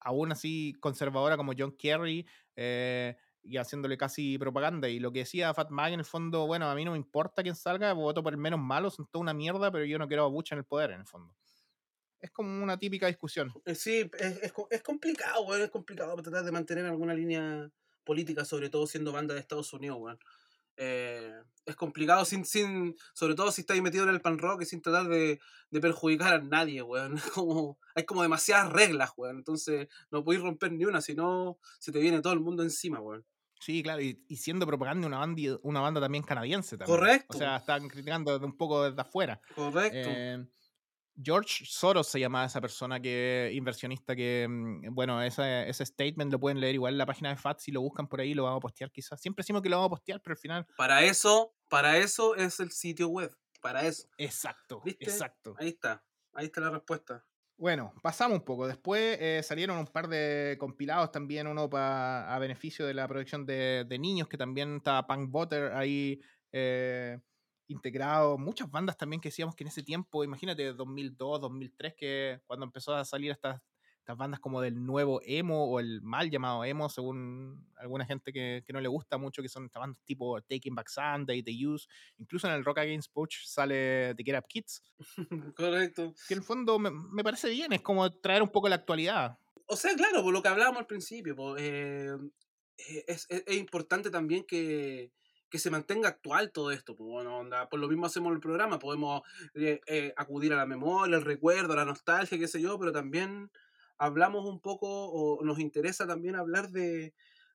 aún 0.00 0.32
así 0.32 0.74
conservadora 0.80 1.36
como 1.36 1.52
John 1.56 1.72
Kerry 1.72 2.26
eh, 2.56 3.16
y 3.42 3.56
haciéndole 3.56 3.96
casi 3.96 4.38
propaganda. 4.38 4.88
Y 4.88 5.00
lo 5.00 5.12
que 5.12 5.20
decía 5.20 5.54
Fat 5.54 5.70
Mike 5.70 5.94
en 5.94 6.00
el 6.00 6.04
fondo, 6.04 6.46
bueno, 6.46 6.70
a 6.70 6.74
mí 6.74 6.84
no 6.84 6.92
me 6.92 6.98
importa 6.98 7.42
quién 7.42 7.54
salga, 7.54 7.92
voto 7.92 8.22
por 8.22 8.32
el 8.32 8.38
menos 8.38 8.60
malo, 8.60 8.90
son 8.90 9.06
toda 9.06 9.22
una 9.22 9.34
mierda, 9.34 9.70
pero 9.70 9.84
yo 9.84 9.98
no 9.98 10.08
quiero 10.08 10.24
a 10.24 10.28
Bush 10.28 10.52
en 10.52 10.58
el 10.58 10.64
poder 10.64 10.90
en 10.90 11.00
el 11.00 11.06
fondo. 11.06 11.34
Es 12.20 12.30
como 12.30 12.62
una 12.62 12.78
típica 12.78 13.06
discusión. 13.06 13.52
Eh, 13.64 13.74
Sí, 13.74 14.10
es, 14.18 14.42
es, 14.42 14.52
es 14.70 14.82
complicado, 14.82 15.42
weón, 15.42 15.62
es 15.62 15.70
complicado 15.70 16.16
tratar 16.16 16.44
de 16.44 16.52
mantener 16.52 16.84
alguna 16.86 17.14
línea 17.14 17.70
política, 18.04 18.44
sobre 18.44 18.70
todo 18.70 18.86
siendo 18.86 19.12
banda 19.12 19.34
de 19.34 19.40
Estados 19.40 19.72
Unidos, 19.72 19.98
weón. 20.00 20.18
Eh, 20.78 21.32
es 21.66 21.76
complicado 21.76 22.24
sin, 22.24 22.44
sin, 22.44 22.96
sobre 23.12 23.34
todo 23.34 23.52
si 23.52 23.60
estáis 23.60 23.82
metido 23.82 24.04
en 24.04 24.10
el 24.10 24.22
pan 24.22 24.38
rock 24.38 24.62
y 24.62 24.64
sin 24.64 24.80
tratar 24.80 25.08
de, 25.08 25.38
de 25.70 25.80
perjudicar 25.80 26.34
a 26.34 26.40
nadie, 26.40 26.82
weón. 26.82 27.16
Como, 27.34 27.78
hay 27.94 28.04
como 28.04 28.22
demasiadas 28.22 28.72
reglas, 28.72 29.10
weón. 29.16 29.36
Entonces 29.36 29.88
no 30.10 30.24
podéis 30.24 30.42
romper 30.42 30.72
ni 30.72 30.84
una, 30.84 31.00
si 31.00 31.14
no 31.14 31.58
se 31.78 31.92
te 31.92 31.98
viene 31.98 32.22
todo 32.22 32.32
el 32.32 32.40
mundo 32.40 32.62
encima, 32.62 33.00
weón. 33.00 33.26
Sí, 33.60 33.82
claro, 33.82 34.00
y, 34.00 34.24
y 34.28 34.36
siendo 34.36 34.66
propaganda 34.66 35.06
una 35.06 35.18
banda, 35.18 35.58
una 35.62 35.80
banda 35.80 36.00
también 36.00 36.22
canadiense 36.22 36.78
también. 36.78 36.96
Correcto. 36.96 37.36
O 37.36 37.38
sea, 37.38 37.56
están 37.56 37.88
criticando 37.88 38.38
un 38.38 38.56
poco 38.56 38.84
desde 38.84 39.00
afuera. 39.00 39.40
Correcto. 39.54 40.08
Eh, 40.10 40.46
George 41.20 41.64
Soros 41.66 42.06
se 42.06 42.20
llamaba 42.20 42.46
esa 42.46 42.60
persona 42.60 43.00
que 43.00 43.50
inversionista 43.54 44.14
que, 44.14 44.46
mm, 44.48 44.94
bueno, 44.94 45.22
ese, 45.22 45.68
ese 45.68 45.84
statement 45.84 46.32
lo 46.32 46.38
pueden 46.38 46.60
leer 46.60 46.74
igual 46.74 46.94
en 46.94 46.98
la 46.98 47.06
página 47.06 47.30
de 47.30 47.36
FAT, 47.36 47.58
si 47.60 47.72
lo 47.72 47.80
buscan 47.80 48.06
por 48.08 48.20
ahí 48.20 48.34
lo 48.34 48.44
vamos 48.44 48.58
a 48.58 48.60
postear 48.60 48.90
quizás. 48.92 49.20
Siempre 49.20 49.42
decimos 49.42 49.62
que 49.62 49.68
lo 49.68 49.76
vamos 49.76 49.88
a 49.88 49.90
postear, 49.96 50.20
pero 50.22 50.32
al 50.34 50.38
final... 50.38 50.66
Para 50.76 51.02
eso, 51.02 51.54
para 51.68 51.96
eso 51.98 52.34
es 52.36 52.60
el 52.60 52.70
sitio 52.70 53.08
web. 53.08 53.34
Para 53.60 53.82
eso. 53.84 54.08
Exacto, 54.18 54.80
¿Viste? 54.84 55.04
exacto. 55.04 55.56
Ahí 55.58 55.68
está. 55.68 56.04
Ahí 56.34 56.46
está 56.46 56.60
la 56.60 56.70
respuesta. 56.70 57.24
Bueno, 57.56 57.92
pasamos 58.02 58.38
un 58.38 58.44
poco. 58.44 58.68
Después 58.68 59.18
eh, 59.20 59.42
salieron 59.42 59.76
un 59.78 59.86
par 59.88 60.06
de 60.06 60.56
compilados 60.60 61.10
también, 61.10 61.48
uno 61.48 61.68
pa- 61.68 62.32
a 62.32 62.38
beneficio 62.38 62.86
de 62.86 62.94
la 62.94 63.08
protección 63.08 63.44
de, 63.44 63.84
de 63.88 63.98
niños, 63.98 64.28
que 64.28 64.38
también 64.38 64.76
estaba 64.76 65.04
Punk 65.08 65.28
Butter 65.28 65.72
ahí 65.72 66.20
eh, 66.52 67.18
integrado. 67.68 68.38
Muchas 68.38 68.70
bandas 68.70 68.96
también 68.96 69.20
que 69.20 69.28
decíamos 69.28 69.54
que 69.54 69.64
en 69.64 69.68
ese 69.68 69.82
tiempo, 69.82 70.24
imagínate, 70.24 70.72
2002, 70.72 71.40
2003, 71.40 71.94
que 71.96 72.40
cuando 72.46 72.64
empezó 72.66 72.94
a 72.94 73.04
salir 73.04 73.30
estas, 73.30 73.60
estas 74.00 74.16
bandas 74.16 74.40
como 74.40 74.60
del 74.62 74.84
nuevo 74.84 75.20
emo 75.24 75.64
o 75.70 75.78
el 75.80 76.00
mal 76.02 76.30
llamado 76.30 76.64
emo, 76.64 76.88
según 76.88 77.68
alguna 77.76 78.06
gente 78.06 78.32
que, 78.32 78.62
que 78.66 78.72
no 78.72 78.80
le 78.80 78.88
gusta 78.88 79.18
mucho, 79.18 79.42
que 79.42 79.48
son 79.50 79.66
estas 79.66 79.80
bandas 79.80 80.00
tipo 80.04 80.40
Taking 80.42 80.74
Back 80.74 80.88
Sunday, 80.88 81.42
The 81.42 81.66
Use. 81.66 81.86
Incluso 82.16 82.46
en 82.48 82.54
el 82.54 82.64
Rock 82.64 82.78
Against 82.78 83.12
Poach 83.12 83.44
sale 83.44 84.14
The 84.14 84.24
Get 84.24 84.38
Up 84.38 84.46
Kids, 84.48 84.82
Correcto. 85.56 86.14
que 86.26 86.34
en 86.34 86.38
el 86.40 86.44
fondo 86.44 86.78
me, 86.78 86.90
me 86.90 87.22
parece 87.22 87.50
bien, 87.50 87.72
es 87.72 87.82
como 87.82 88.10
traer 88.10 88.42
un 88.42 88.48
poco 88.48 88.68
la 88.68 88.76
actualidad. 88.76 89.38
O 89.66 89.76
sea, 89.76 89.94
claro, 89.94 90.22
por 90.22 90.32
lo 90.32 90.40
que 90.42 90.48
hablábamos 90.48 90.80
al 90.80 90.86
principio, 90.86 91.36
po, 91.36 91.56
eh, 91.58 92.08
eh, 92.78 93.04
es, 93.06 93.26
es- 93.28 93.44
es 93.46 93.56
importante 93.58 94.10
también 94.10 94.44
que, 94.46 95.12
que 95.50 95.58
se 95.58 95.70
mantenga 95.70 96.08
actual 96.08 96.52
todo 96.52 96.70
esto. 96.70 96.94
po, 96.94 97.04
bueno, 97.04 97.38
onda, 97.38 97.68
por 97.68 97.80
lo 97.80 97.88
mismo 97.88 98.06
hacemos 98.06 98.32
el 98.32 98.40
programa, 98.40 98.78
podemos 98.78 99.22
eh, 99.54 99.80
eh, 99.86 100.12
acudir 100.16 100.52
a 100.52 100.56
la 100.56 100.66
memoria, 100.66 101.16
al 101.16 101.24
recuerdo, 101.24 101.72
a 101.72 101.76
la 101.76 101.84
nostalgia, 101.84 102.38
qué 102.38 102.48
sé 102.48 102.60
yo, 102.60 102.78
pero 102.78 102.92
también 102.92 103.50
hablamos 103.96 104.44
un 104.44 104.60
poco, 104.60 104.86
o 104.88 105.44
nos 105.44 105.58
interesa 105.58 106.06
también 106.06 106.36
hablar 106.36 106.70
de, 106.70 107.14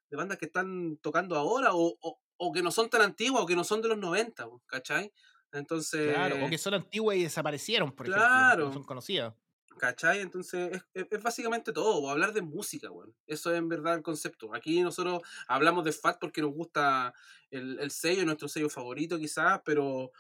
de 0.09 0.17
bandas 0.17 0.37
que 0.37 0.45
están 0.45 0.97
tocando 0.97 1.35
ahora, 1.35 1.73
o, 1.73 1.97
o, 2.01 2.19
o 2.37 2.51
que 2.51 2.63
no 2.63 2.71
son 2.71 2.89
tan 2.89 3.01
antiguas, 3.01 3.43
o 3.43 3.45
que 3.45 3.55
no 3.55 3.63
son 3.63 3.81
de 3.81 3.89
los 3.89 3.97
90, 3.97 4.45
po, 4.45 4.61
¿cachai? 4.65 5.11
Entonces... 5.51 6.13
Claro, 6.13 6.45
o 6.45 6.49
que 6.49 6.57
son 6.57 6.73
antiguas 6.73 7.15
y 7.17 7.23
desaparecieron, 7.23 7.91
por 7.91 8.07
ejemplo. 8.07 8.27
Claro. 8.27 8.65
No 8.65 8.73
son 8.73 8.83
conocidas. 8.83 9.33
¿Cachai? 9.79 10.21
Entonces 10.21 10.81
es, 10.93 11.23
básicamente 11.23 11.73
todo, 11.73 11.97
o 11.97 12.09
hablar 12.09 12.33
de 12.33 12.41
música, 12.41 12.89
weón. 12.91 13.13
Eso 13.27 13.51
es 13.51 13.57
en 13.57 13.67
verdad 13.69 13.95
el 13.95 14.01
concepto. 14.03 14.53
Aquí 14.55 14.81
nosotros 14.81 15.21
hablamos 15.47 15.83
de 15.83 15.91
FAT 15.91 16.19
porque 16.19 16.41
nos 16.41 16.53
gusta 16.53 17.13
el, 17.51 17.79
el 17.79 17.91
sello, 17.91 18.25
nuestro 18.25 18.47
sello 18.47 18.69
favorito 18.69 19.17
quizás, 19.17 19.61
pero, 19.65 20.11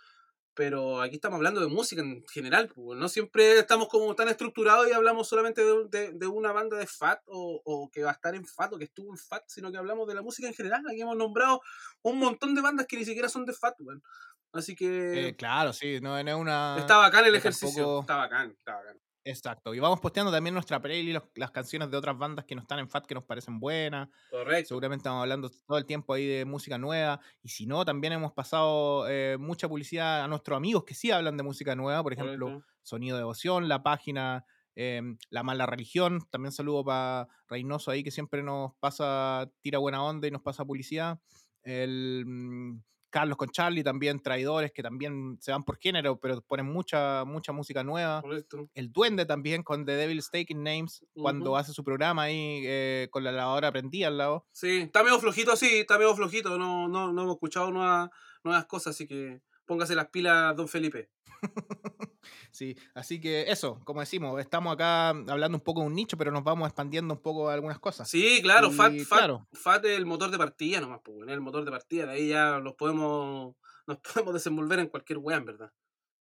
pero 0.53 1.01
aquí 1.01 1.15
estamos 1.15 1.37
hablando 1.37 1.61
de 1.61 1.67
música 1.67 2.01
en 2.01 2.23
general. 2.27 2.67
pues, 2.67 2.99
No 2.99 3.07
siempre 3.09 3.57
estamos 3.59 3.87
como 3.87 4.13
tan 4.15 4.27
estructurados 4.27 4.87
y 4.89 4.91
hablamos 4.93 5.27
solamente 5.27 5.63
de, 5.63 5.87
de- 5.89 6.11
de 6.13 6.27
una 6.27 6.51
banda 6.51 6.77
de 6.77 6.85
FAT 6.87 7.21
o, 7.27 7.61
o 7.63 7.89
que 7.89 8.03
va 8.03 8.09
a 8.09 8.13
estar 8.13 8.35
en 8.35 8.45
FAT 8.45 8.73
o 8.73 8.77
que 8.77 8.83
estuvo 8.85 9.11
en 9.11 9.17
FAT, 9.17 9.43
sino 9.47 9.71
que 9.71 9.77
hablamos 9.77 10.07
de 10.07 10.15
la 10.15 10.21
música 10.21 10.47
en 10.47 10.53
general. 10.53 10.83
Aquí 10.89 11.01
hemos 11.01 11.15
nombrado 11.17 11.61
un 12.01 12.19
montón 12.19 12.53
de 12.55 12.61
bandas 12.61 12.85
que 12.87 12.97
ni 12.97 13.05
siquiera 13.05 13.29
son 13.29 13.45
de 13.45 13.53
FAT, 13.53 13.75
weón. 13.81 14.03
Así 14.51 14.75
que 14.75 15.29
Eh, 15.29 15.35
claro, 15.35 15.73
sí, 15.73 15.99
no, 15.99 16.21
no 16.21 16.29
es 16.29 16.35
una. 16.35 16.75
está 16.77 16.97
bacán 16.97 17.25
el 17.25 17.33
ejercicio. 17.33 17.69
tampoco- 17.83 18.01
Está 18.01 18.15
bacán, 18.17 18.51
está 18.51 18.75
bacán. 18.75 18.99
Exacto. 19.25 19.73
Y 19.73 19.79
vamos 19.79 19.99
posteando 19.99 20.31
también 20.31 20.53
nuestra 20.53 20.81
playlist, 20.81 21.25
las 21.35 21.51
canciones 21.51 21.89
de 21.89 21.97
otras 21.97 22.17
bandas 22.17 22.45
que 22.45 22.55
no 22.55 22.61
están 22.61 22.79
en 22.79 22.89
FAT 22.89 23.05
que 23.05 23.15
nos 23.15 23.23
parecen 23.23 23.59
buenas. 23.59 24.09
Correcto. 24.29 24.69
Seguramente 24.69 25.01
estamos 25.01 25.21
hablando 25.21 25.49
todo 25.65 25.77
el 25.77 25.85
tiempo 25.85 26.13
ahí 26.13 26.27
de 26.27 26.45
música 26.45 26.77
nueva. 26.77 27.21
Y 27.41 27.49
si 27.49 27.65
no, 27.65 27.85
también 27.85 28.13
hemos 28.13 28.33
pasado 28.33 29.07
eh, 29.07 29.37
mucha 29.39 29.69
publicidad 29.69 30.23
a 30.23 30.27
nuestros 30.27 30.57
amigos 30.57 30.83
que 30.83 30.93
sí 30.93 31.11
hablan 31.11 31.37
de 31.37 31.43
música 31.43 31.75
nueva. 31.75 32.03
Por 32.03 32.13
ejemplo, 32.13 32.45
correcto. 32.47 32.67
Sonido 32.81 33.17
Devoción, 33.17 33.69
la 33.69 33.81
página 33.81 34.45
eh, 34.75 35.01
La 35.29 35.43
Mala 35.43 35.65
Religión. 35.65 36.27
También 36.29 36.51
saludo 36.51 36.83
para 36.83 37.27
Reynoso 37.47 37.91
ahí 37.91 38.03
que 38.03 38.11
siempre 38.11 38.43
nos 38.43 38.73
pasa, 38.79 39.49
tira 39.61 39.79
buena 39.79 40.03
onda 40.03 40.27
y 40.27 40.31
nos 40.31 40.41
pasa 40.41 40.65
publicidad. 40.65 41.19
El 41.63 42.25
mm, 42.25 42.83
Carlos 43.13 43.37
con 43.37 43.49
Charlie 43.49 43.83
también, 43.83 44.19
Traidores, 44.19 44.71
que 44.71 44.81
también 44.81 45.37
se 45.39 45.51
van 45.51 45.63
por 45.63 45.77
género, 45.77 46.19
pero 46.19 46.41
ponen 46.41 46.65
mucha, 46.65 47.23
mucha 47.25 47.51
música 47.51 47.83
nueva. 47.83 48.23
Correcto. 48.23 48.71
El 48.73 48.91
Duende 48.91 49.27
también 49.27 49.61
con 49.61 49.85
The 49.85 49.91
Devil's 49.91 50.31
Taking 50.31 50.63
Names, 50.63 51.05
cuando 51.13 51.55
hace 51.55 51.73
su 51.73 51.83
programa 51.83 52.23
ahí 52.23 52.63
eh, 52.65 53.09
con 53.11 53.23
la 53.23 53.31
lavadora 53.31 53.71
prendida 53.71 54.07
al 54.07 54.17
lado. 54.17 54.47
Sí, 54.51 54.77
está 54.79 55.03
medio 55.03 55.19
flojito, 55.19 55.55
sí, 55.55 55.81
está 55.81 55.99
medio 55.99 56.15
flojito. 56.15 56.57
No, 56.57 56.87
no, 56.87 57.13
no 57.13 57.21
hemos 57.21 57.35
escuchado 57.35 57.69
nuevas, 57.69 58.09
nuevas 58.43 58.65
cosas, 58.65 58.95
así 58.95 59.05
que 59.05 59.43
póngase 59.67 59.93
las 59.93 60.07
pilas, 60.07 60.55
don 60.55 60.67
Felipe. 60.67 61.11
Sí, 62.51 62.75
así 62.93 63.19
que 63.21 63.43
eso, 63.51 63.79
como 63.85 63.99
decimos, 63.99 64.39
estamos 64.39 64.73
acá 64.73 65.09
hablando 65.09 65.57
un 65.57 65.63
poco 65.63 65.81
de 65.81 65.87
un 65.87 65.93
nicho, 65.95 66.17
pero 66.17 66.31
nos 66.31 66.43
vamos 66.43 66.67
expandiendo 66.67 67.13
un 67.13 67.21
poco 67.21 67.49
a 67.49 67.53
algunas 67.53 67.79
cosas. 67.79 68.09
Sí, 68.09 68.39
claro, 68.41 68.69
Y, 68.71 68.75
Fat, 68.75 68.93
Fat, 69.07 69.17
claro. 69.19 69.47
Fat 69.53 69.85
es 69.85 69.97
el 69.97 70.05
motor 70.05 70.31
de 70.31 70.37
partida 70.37 70.81
nomás, 70.81 71.01
pues, 71.03 71.17
bueno, 71.17 71.33
el 71.33 71.41
motor 71.41 71.63
de 71.65 71.71
partida. 71.71 72.05
De 72.05 72.11
ahí 72.13 72.27
ya 72.29 72.59
los 72.59 72.75
podemos, 72.75 73.55
nos 73.87 73.97
podemos 73.99 74.33
desenvolver 74.33 74.79
en 74.79 74.87
cualquier 74.87 75.19
weá, 75.19 75.37
en 75.37 75.45
verdad. 75.45 75.71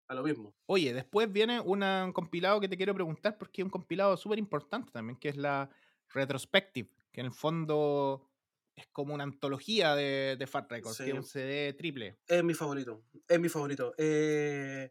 A 0.09 0.14
lo 0.14 0.22
mismo. 0.24 0.55
Oye, 0.66 0.92
después 0.92 1.32
viene 1.32 1.61
una- 1.61 2.05
un 2.05 2.12
compilado 2.12 2.61
que 2.61 2.68
te 2.68 2.76
quiero 2.76 2.92
preguntar 2.94 3.38
porque 3.38 3.62
es 3.62 3.64
un 3.64 3.70
compilado 3.70 4.14
súper 4.18 4.38
importante 4.38 4.90
también, 4.92 5.16
que 5.18 5.30
es 5.30 5.36
la 5.36 5.70
Retrospective, 6.12 6.90
que 7.11 7.20
en 7.20 7.26
el 7.26 7.32
fondo 7.32 8.28
es 8.76 8.86
como 8.88 9.14
una 9.14 9.24
antología 9.24 9.94
de, 9.94 10.36
de 10.38 10.46
Fat 10.46 10.70
Records, 10.70 10.96
Sí. 10.96 11.05
que 11.05 11.11
es 11.11 11.16
un 11.16 11.24
CD 11.24 11.72
triple. 11.74 12.18
Es 12.26 12.44
mi 12.44 12.53
favorito, 12.55 13.03
es 13.28 13.40
mi 13.40 13.48
favorito. 13.48 13.94
Eh, 13.96 14.90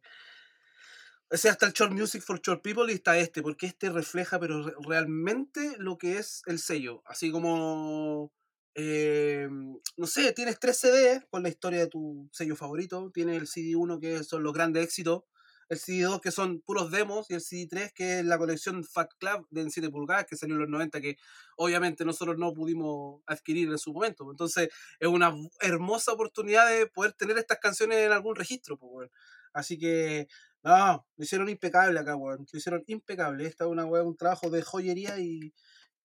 O 1.34 1.38
sea, 1.38 1.52
está 1.54 1.66
el 1.66 1.72
Short 1.72 1.94
Music 1.94 2.22
for 2.22 2.42
Short 2.42 2.62
People 2.62 2.92
y 2.92 2.96
está 2.96 3.18
este, 3.18 3.42
porque 3.42 3.66
este 3.66 3.90
refleja, 3.90 4.38
pero 4.38 4.66
realmente 4.86 5.76
lo 5.78 5.98
que 5.98 6.18
es 6.18 6.42
el 6.46 6.60
sello. 6.60 7.02
Así 7.06 7.32
como, 7.32 8.34
eh, 8.76 9.48
no 9.96 10.08
sé, 10.08 10.34
tienes 10.34 10.60
tres 10.60 10.80
CDs 10.80 11.24
con 11.30 11.44
la 11.44 11.48
historia 11.48 11.80
de 11.80 11.88
tu 11.88 12.28
sello 12.34 12.58
favorito. 12.58 13.12
Tienes 13.14 13.38
el 13.38 13.48
CD1 13.48 14.02
que 14.02 14.26
son 14.26 14.44
los 14.44 14.52
grandes 14.52 14.84
éxitos, 14.84 15.24
el 15.70 15.80
CD2 15.80 16.20
que 16.20 16.32
son 16.32 16.60
puros 16.60 16.92
demos 16.92 17.32
y 17.32 17.36
el 17.36 17.40
CD3 17.40 17.94
que 17.94 18.20
es 18.20 18.26
la 18.26 18.38
colección 18.38 18.84
Fat 18.84 19.14
Club 19.18 19.48
de 19.52 19.70
7 19.70 19.90
pulgadas 19.90 20.26
que 20.26 20.36
salió 20.36 20.56
en 20.56 20.62
los 20.64 20.70
90 20.70 21.00
que 21.00 21.16
obviamente 21.56 22.04
nosotros 22.04 22.38
no 22.38 22.54
pudimos 22.54 23.22
adquirir 23.26 23.70
en 23.70 23.78
su 23.78 23.94
momento. 23.94 24.30
Entonces 24.30 24.68
es 25.00 25.08
una 25.08 25.34
hermosa 25.62 26.12
oportunidad 26.12 26.68
de 26.68 26.88
poder 26.88 27.14
tener 27.14 27.38
estas 27.38 27.60
canciones 27.60 28.00
en 28.00 28.12
algún 28.12 28.36
registro. 28.36 28.78
Pues, 28.78 29.10
Así 29.54 29.78
que 29.78 30.28
no, 30.64 31.06
lo 31.16 31.24
hicieron 31.24 31.50
impecable 31.50 32.00
acá, 32.00 32.16
weón. 32.16 32.46
Lo 32.52 32.58
hicieron 32.58 32.84
impecable. 32.88 33.46
Esta 33.46 33.66
es 33.66 33.70
una 33.70 33.86
weón, 33.86 34.08
un 34.08 34.18
trabajo 34.18 34.50
de 34.50 34.62
joyería 34.62 35.20
y, 35.20 35.54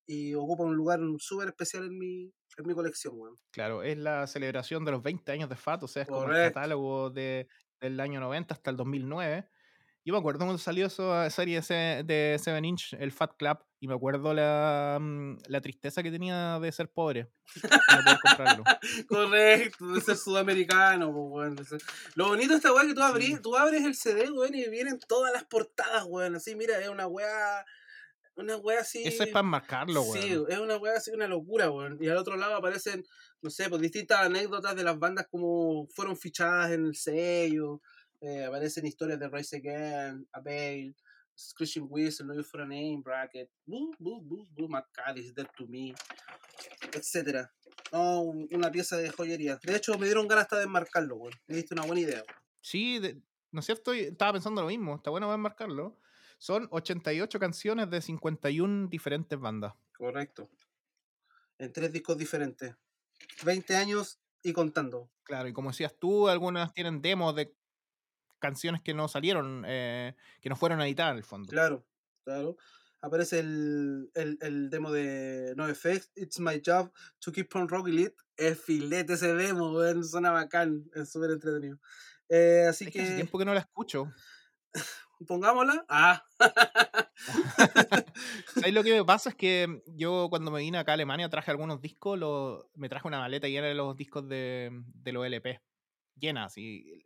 y 0.07 0.33
ocupa 0.33 0.63
un 0.63 0.75
lugar 0.75 0.99
súper 1.19 1.49
especial 1.49 1.85
en 1.85 1.97
mi, 1.97 2.23
en 2.57 2.67
mi 2.67 2.73
colección, 2.73 3.13
weón. 3.17 3.35
Claro, 3.51 3.83
es 3.83 3.97
la 3.97 4.25
celebración 4.25 4.85
de 4.85 4.91
los 4.91 5.03
20 5.03 5.31
años 5.31 5.49
de 5.49 5.55
FAT, 5.55 5.83
o 5.83 5.87
sea, 5.87 6.03
es 6.03 6.07
como 6.07 6.23
el 6.31 6.47
catálogo 6.51 7.09
de, 7.09 7.47
del 7.79 7.99
año 7.99 8.19
90 8.19 8.53
hasta 8.53 8.71
el 8.71 8.77
2009. 8.77 9.47
Yo 10.07 10.13
me 10.13 10.19
acuerdo 10.19 10.45
cuando 10.45 10.57
salió 10.57 10.85
esa 10.85 11.29
serie 11.29 11.59
de 11.59 12.37
7 12.41 12.65
Inch, 12.65 12.93
el 12.93 13.11
Fat 13.11 13.35
Club, 13.35 13.57
y 13.81 13.89
me 13.89 13.93
acuerdo 13.93 14.33
la, 14.33 14.97
mm, 15.01 15.39
la 15.47 15.59
tristeza 15.59 16.01
que 16.01 16.09
tenía 16.09 16.59
de 16.61 16.71
ser 16.71 16.89
pobre. 16.89 17.29
Correcto, 19.09 19.87
de 19.87 19.99
ser 19.99 20.15
sudamericano. 20.15 21.07
Lo 22.15 22.29
bonito 22.29 22.53
de 22.53 22.55
esta 22.55 22.71
weá 22.71 22.85
que 22.87 22.93
tú, 22.93 23.01
tú 23.43 23.57
abres 23.57 23.83
el 23.83 23.95
CD, 23.95 24.31
weón, 24.31 24.55
y 24.55 24.69
vienen 24.69 24.97
todas 25.09 25.33
las 25.33 25.43
portadas, 25.43 26.05
weón. 26.07 26.37
Así, 26.37 26.55
mira, 26.55 26.79
es 26.79 26.87
una 26.87 27.05
weá. 27.05 27.65
Una 28.35 28.55
weá 28.55 28.79
así. 28.79 29.03
Eso 29.03 29.23
es 29.23 29.29
para 29.31 29.43
marcarlo, 29.43 30.03
weón. 30.03 30.21
Sí, 30.21 30.41
es 30.47 30.57
una 30.57 30.77
weá 30.77 30.95
así, 30.95 31.11
una 31.11 31.27
locura, 31.27 31.69
weón. 31.69 31.97
Y 31.99 32.07
al 32.07 32.15
otro 32.15 32.37
lado 32.37 32.55
aparecen, 32.55 33.03
no 33.41 33.49
sé, 33.49 33.67
pues 33.67 33.81
distintas 33.81 34.21
anécdotas 34.21 34.73
de 34.73 34.85
las 34.85 34.97
bandas 34.97 35.27
como 35.29 35.85
fueron 35.89 36.15
fichadas 36.15 36.71
en 36.71 36.85
el 36.85 36.95
sello. 36.95 37.81
Eh, 38.21 38.45
aparecen 38.45 38.85
historias 38.85 39.19
de 39.19 39.29
Rise 39.29 39.57
Again, 39.57 40.27
Abel, 40.31 40.95
Screeching 41.37 41.87
Whistle, 41.89 42.25
No 42.25 42.33
You 42.33 42.43
For 42.43 42.61
a 42.61 42.65
Name, 42.65 43.01
Bracket, 43.03 43.49
Boo, 43.65 43.91
Boo, 43.99 44.21
Boo, 44.21 44.47
Boo, 44.51 44.67
Matt 44.67 44.87
Cadiz, 44.91 45.33
Dead 45.35 45.47
to 45.55 45.67
Me, 45.67 45.93
etc. 46.93 47.47
una 47.91 48.71
pieza 48.71 48.97
de 48.97 49.09
joyería. 49.11 49.59
De 49.61 49.75
hecho, 49.75 49.97
me 49.99 50.07
dieron 50.07 50.27
ganas 50.27 50.43
hasta 50.45 50.57
de 50.57 50.63
enmarcarlo, 50.63 51.17
güey. 51.17 51.33
Me 51.47 51.55
diste 51.57 51.75
una 51.75 51.85
buena 51.85 52.01
idea. 52.01 52.23
Sí, 52.61 52.99
¿no 53.51 53.59
es 53.59 53.65
cierto? 53.65 53.93
Estaba 53.93 54.33
pensando 54.33 54.61
lo 54.61 54.67
mismo. 54.67 54.95
Está 54.95 55.11
bueno 55.11 55.31
enmarcarlo. 55.33 55.99
Son 56.39 56.67
88 56.71 57.39
canciones 57.39 57.89
de 57.89 58.01
51 58.01 58.87
diferentes 58.89 59.39
bandas. 59.39 59.73
Correcto. 59.95 60.49
En 61.59 61.71
tres 61.71 61.91
discos 61.91 62.17
diferentes. 62.17 62.75
20 63.43 63.75
años 63.75 64.19
y 64.43 64.53
contando. 64.53 65.09
Claro, 65.23 65.47
y 65.47 65.53
como 65.53 65.69
decías 65.69 65.95
tú, 65.99 66.27
algunas 66.27 66.73
tienen 66.73 67.01
demos 67.01 67.35
de 67.35 67.55
canciones 68.39 68.81
que 68.81 68.93
no 68.93 69.07
salieron, 69.07 69.63
eh, 69.67 70.15
que 70.41 70.49
no 70.49 70.55
fueron 70.55 70.81
editadas 70.81 71.11
en 71.11 71.17
el 71.17 71.23
fondo. 71.23 71.49
Claro, 71.49 71.85
claro. 72.23 72.57
Aparece 73.01 73.39
el, 73.39 74.09
el, 74.15 74.37
el 74.41 74.69
demo 74.69 74.91
de 74.91 75.53
No 75.55 75.67
Effects, 75.67 76.11
It's 76.15 76.39
My 76.39 76.61
Job 76.65 76.91
to 77.19 77.31
Keep 77.31 77.55
on 77.55 77.69
Rocking 77.69 77.99
It. 77.99 78.13
Es 78.35 78.59
filete 78.59 79.13
ese 79.13 79.33
demo, 79.35 79.71
weón, 79.71 80.03
suena 80.03 80.31
bacán, 80.31 80.89
es 80.95 81.11
súper 81.11 81.31
entretenido. 81.31 81.79
Eh, 82.29 82.65
así 82.67 82.85
que... 82.85 82.91
que... 82.91 83.01
Hace 83.01 83.15
tiempo 83.15 83.37
que 83.37 83.45
no 83.45 83.53
la 83.53 83.61
escucho. 83.61 84.11
Pongámosla. 85.27 85.85
Ah. 85.89 86.23
¿Sabes 88.53 88.73
lo 88.73 88.83
que 88.83 88.93
me 88.93 89.03
pasa? 89.05 89.29
Es 89.29 89.35
que 89.35 89.81
yo 89.87 90.27
cuando 90.29 90.51
me 90.51 90.59
vine 90.59 90.77
acá 90.77 90.91
a 90.91 90.95
Alemania 90.95 91.29
traje 91.29 91.51
algunos 91.51 91.81
discos, 91.81 92.19
me 92.75 92.89
traje 92.89 93.07
una 93.07 93.19
maleta 93.19 93.47
llena 93.47 93.67
de 93.67 93.73
los 93.73 93.95
discos 93.95 94.27
de, 94.27 94.69
de 94.93 95.11
los 95.11 95.25
LP. 95.25 95.59
Llenas, 96.15 96.57
y 96.57 97.03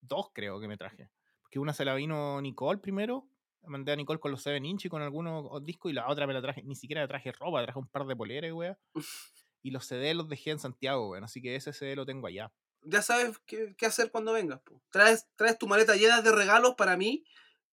dos 0.00 0.30
creo 0.32 0.60
que 0.60 0.68
me 0.68 0.76
traje. 0.76 1.10
Porque 1.42 1.58
una 1.58 1.72
se 1.72 1.84
la 1.84 1.94
vino 1.94 2.40
Nicole 2.40 2.78
primero, 2.78 3.28
mandé 3.66 3.92
a 3.92 3.96
Nicole 3.96 4.20
con 4.20 4.30
los 4.30 4.42
7 4.42 4.66
inch 4.66 4.86
y 4.86 4.88
con 4.88 5.02
algunos 5.02 5.64
discos 5.64 5.90
y 5.90 5.94
la 5.94 6.08
otra 6.08 6.26
me 6.26 6.34
la 6.34 6.42
traje, 6.42 6.62
ni 6.62 6.74
siquiera 6.74 7.02
la 7.02 7.08
traje 7.08 7.32
ropa, 7.32 7.62
traje 7.62 7.78
un 7.78 7.88
par 7.88 8.06
de 8.06 8.16
poleras, 8.16 8.52
weón. 8.52 8.76
Y 9.62 9.72
los 9.72 9.84
CD 9.84 10.14
los 10.14 10.26
dejé 10.26 10.52
en 10.52 10.58
Santiago, 10.58 11.10
weón, 11.10 11.24
así 11.24 11.42
que 11.42 11.54
ese 11.54 11.74
CD 11.74 11.94
lo 11.94 12.06
tengo 12.06 12.26
allá. 12.26 12.50
Ya 12.82 13.02
sabes 13.02 13.38
qué, 13.44 13.76
hacer 13.82 14.10
cuando 14.10 14.32
vengas. 14.32 14.62
Traes, 14.88 15.28
traes 15.36 15.58
tu 15.58 15.68
maleta 15.68 15.96
llena 15.96 16.22
de 16.22 16.32
regalos 16.32 16.76
para 16.76 16.96
mí 16.96 17.24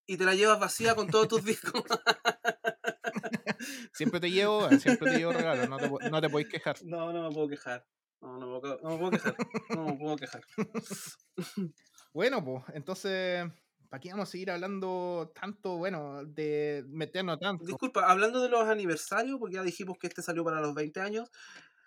y 0.06 0.18
te 0.18 0.26
la 0.26 0.36
llevas 0.36 0.60
vacía 0.60 0.96
con 0.96 1.08
todos 1.08 1.30
tus 1.30 1.46
discos. 1.46 1.82
siempre 3.94 4.20
te 4.20 4.30
llevo, 4.30 4.68
siempre 4.80 5.12
te 5.12 5.18
llevo 5.18 5.32
regalos, 5.32 5.70
no 5.70 5.78
te, 5.78 6.10
no 6.10 6.22
te 6.22 6.30
podéis 6.30 6.50
quejar. 6.50 6.76
No, 6.84 7.14
no 7.14 7.30
me 7.30 7.34
puedo 7.34 7.48
quejar. 7.48 7.88
No, 8.20 8.38
no, 8.38 8.60
me 8.60 8.98
puedo 8.98 9.12
quejar. 9.12 9.38
No 9.70 9.86
me 9.86 9.94
puedo 9.94 10.18
quejar. 10.18 10.42
Bueno, 12.18 12.44
pues, 12.44 12.64
entonces, 12.74 13.46
¿para 13.90 14.02
qué 14.02 14.10
vamos 14.10 14.28
a 14.28 14.32
seguir 14.32 14.50
hablando 14.50 15.32
tanto, 15.40 15.78
bueno, 15.78 16.26
de 16.26 16.84
meternos 16.88 17.40
tanto? 17.40 17.64
Disculpa, 17.64 18.10
hablando 18.10 18.42
de 18.42 18.50
los 18.50 18.64
aniversarios, 18.64 19.38
porque 19.38 19.58
ya 19.58 19.62
dijimos 19.62 20.00
que 20.00 20.08
este 20.08 20.24
salió 20.24 20.44
para 20.44 20.60
los 20.60 20.74
20 20.74 21.00
años. 21.00 21.30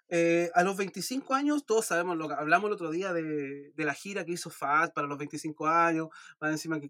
Eh, 0.09 0.49
a 0.55 0.63
los 0.63 0.77
25 0.77 1.35
años, 1.35 1.67
todos 1.67 1.87
sabemos 1.87 2.17
lo 2.17 2.31
hablamos 2.31 2.69
el 2.69 2.75
otro 2.75 2.93
día 2.93 3.13
de, 3.13 3.73
la 3.75 3.93
gira 3.93 4.25
que 4.25 4.31
hizo 4.31 4.51
Fat 4.51 4.95
para 4.95 5.09
los 5.09 5.19
25 5.19 5.67
años, 5.67 6.11
más 6.41 6.53
encima 6.53 6.79
que 6.79 6.89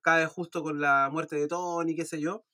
cae 0.00 0.26
justo 0.26 0.62
con 0.62 0.80
la 0.80 1.08
muerte 1.10 1.34
de 1.34 1.48
Tony, 1.48 1.96
qué 1.96 2.04
sé 2.04 2.20
yo. 2.20 2.44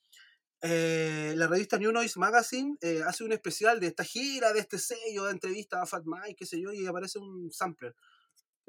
Eh, 0.62 1.35
la 1.37 1.47
revista 1.47 1.76
New 1.76 1.93
Noise 1.93 2.18
Magazine 2.18 2.78
eh, 2.80 3.03
hace 3.07 3.22
un 3.22 3.33
especial 3.33 3.80
de 3.80 3.89
esta 3.89 4.03
gira, 4.03 4.55
de 4.55 4.61
este 4.61 4.78
sello, 4.78 5.24
de 5.24 5.33
entrevista 5.33 5.83
a 5.83 5.87
Fat 5.87 6.05
Mike, 6.07 6.37
qué 6.39 6.47
sé 6.47 6.59
yo, 6.59 6.72
y 6.72 6.87
aparece 6.87 7.18
un 7.18 7.53
sampler 7.53 7.95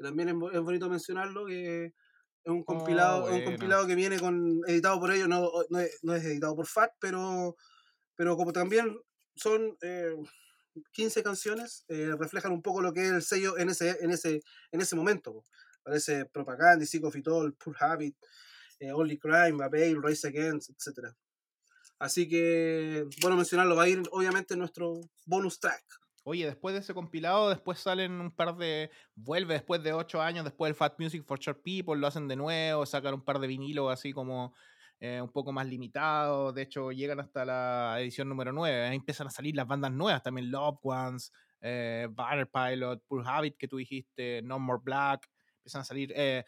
también 0.02 0.28
es, 0.28 0.60
bonito 0.60 0.88
mencionarlo, 0.88 1.46
que 1.46 1.86
es 1.86 1.92
un 2.50 2.60
oh, 2.60 2.64
compilado, 2.64 3.26
un 3.26 3.44
compilado 3.44 3.86
que 3.86 3.94
viene 3.94 4.18
con 4.18 4.60
editado 4.66 5.00
por 5.00 5.12
ellos, 5.12 5.28
no, 5.28 5.50
no, 5.70 5.80
es, 5.80 6.24
editado 6.24 6.54
por 6.56 6.66
FAT, 6.66 6.90
pero, 6.98 7.56
pero 8.16 8.36
como 8.36 8.52
también 8.52 8.98
son 9.36 9.76
15 10.92 11.20
eh, 11.20 11.22
canciones, 11.22 11.84
eh, 11.88 12.14
reflejan 12.18 12.52
un 12.52 12.62
poco 12.62 12.82
lo 12.82 12.92
que 12.92 13.04
es 13.04 13.12
el 13.12 13.22
sello 13.22 13.58
en 13.58 13.70
ese, 13.70 13.96
en 14.00 14.10
ese, 14.10 14.42
en 14.72 14.80
ese 14.80 14.96
momento. 14.96 15.44
Parece 15.82 16.24
Propaganda, 16.26 16.84
Sick 16.86 17.04
of 17.04 17.16
It 17.16 17.28
All, 17.28 17.54
Poor 17.54 17.76
Habit, 17.78 18.16
eh, 18.80 18.92
Only 18.92 19.18
Crime, 19.18 19.68
Bail, 19.68 20.02
Race 20.02 20.26
Against, 20.26 20.70
etc. 20.70 21.14
Así 21.98 22.28
que, 22.28 23.06
bueno 23.22 23.36
mencionarlo, 23.36 23.76
va 23.76 23.84
a 23.84 23.88
ir 23.88 24.02
obviamente 24.10 24.56
nuestro 24.56 25.00
bonus 25.26 25.60
track. 25.60 25.84
Oye, 26.26 26.46
después 26.46 26.72
de 26.74 26.80
ese 26.80 26.94
compilado, 26.94 27.50
después 27.50 27.78
salen 27.78 28.12
un 28.12 28.30
par 28.30 28.56
de. 28.56 28.90
Vuelve 29.14 29.54
después 29.54 29.82
de 29.82 29.92
ocho 29.92 30.22
años, 30.22 30.44
después 30.44 30.70
del 30.70 30.74
Fat 30.74 30.98
Music 30.98 31.22
for 31.22 31.38
Short 31.38 31.62
People, 31.62 31.96
lo 31.96 32.06
hacen 32.06 32.28
de 32.28 32.36
nuevo, 32.36 32.86
sacan 32.86 33.12
un 33.12 33.22
par 33.22 33.38
de 33.38 33.46
vinilos 33.46 33.92
así 33.92 34.12
como 34.14 34.54
eh, 35.00 35.20
un 35.20 35.30
poco 35.30 35.52
más 35.52 35.66
limitados. 35.66 36.54
De 36.54 36.62
hecho, 36.62 36.92
llegan 36.92 37.20
hasta 37.20 37.44
la 37.44 37.96
edición 38.00 38.26
número 38.26 38.52
9. 38.52 38.86
Ahí 38.86 38.96
empiezan 38.96 39.26
a 39.26 39.30
salir 39.30 39.54
las 39.54 39.66
bandas 39.66 39.92
nuevas 39.92 40.22
también: 40.22 40.50
Love 40.50 40.78
Ones, 40.82 41.30
eh, 41.60 42.08
Pilot, 42.50 43.02
Poor 43.06 43.22
Habit, 43.28 43.58
que 43.58 43.68
tú 43.68 43.76
dijiste, 43.76 44.40
No 44.42 44.58
More 44.58 44.80
Black. 44.82 45.28
Empiezan 45.58 45.82
a 45.82 45.84
salir. 45.84 46.10
Eh, 46.16 46.42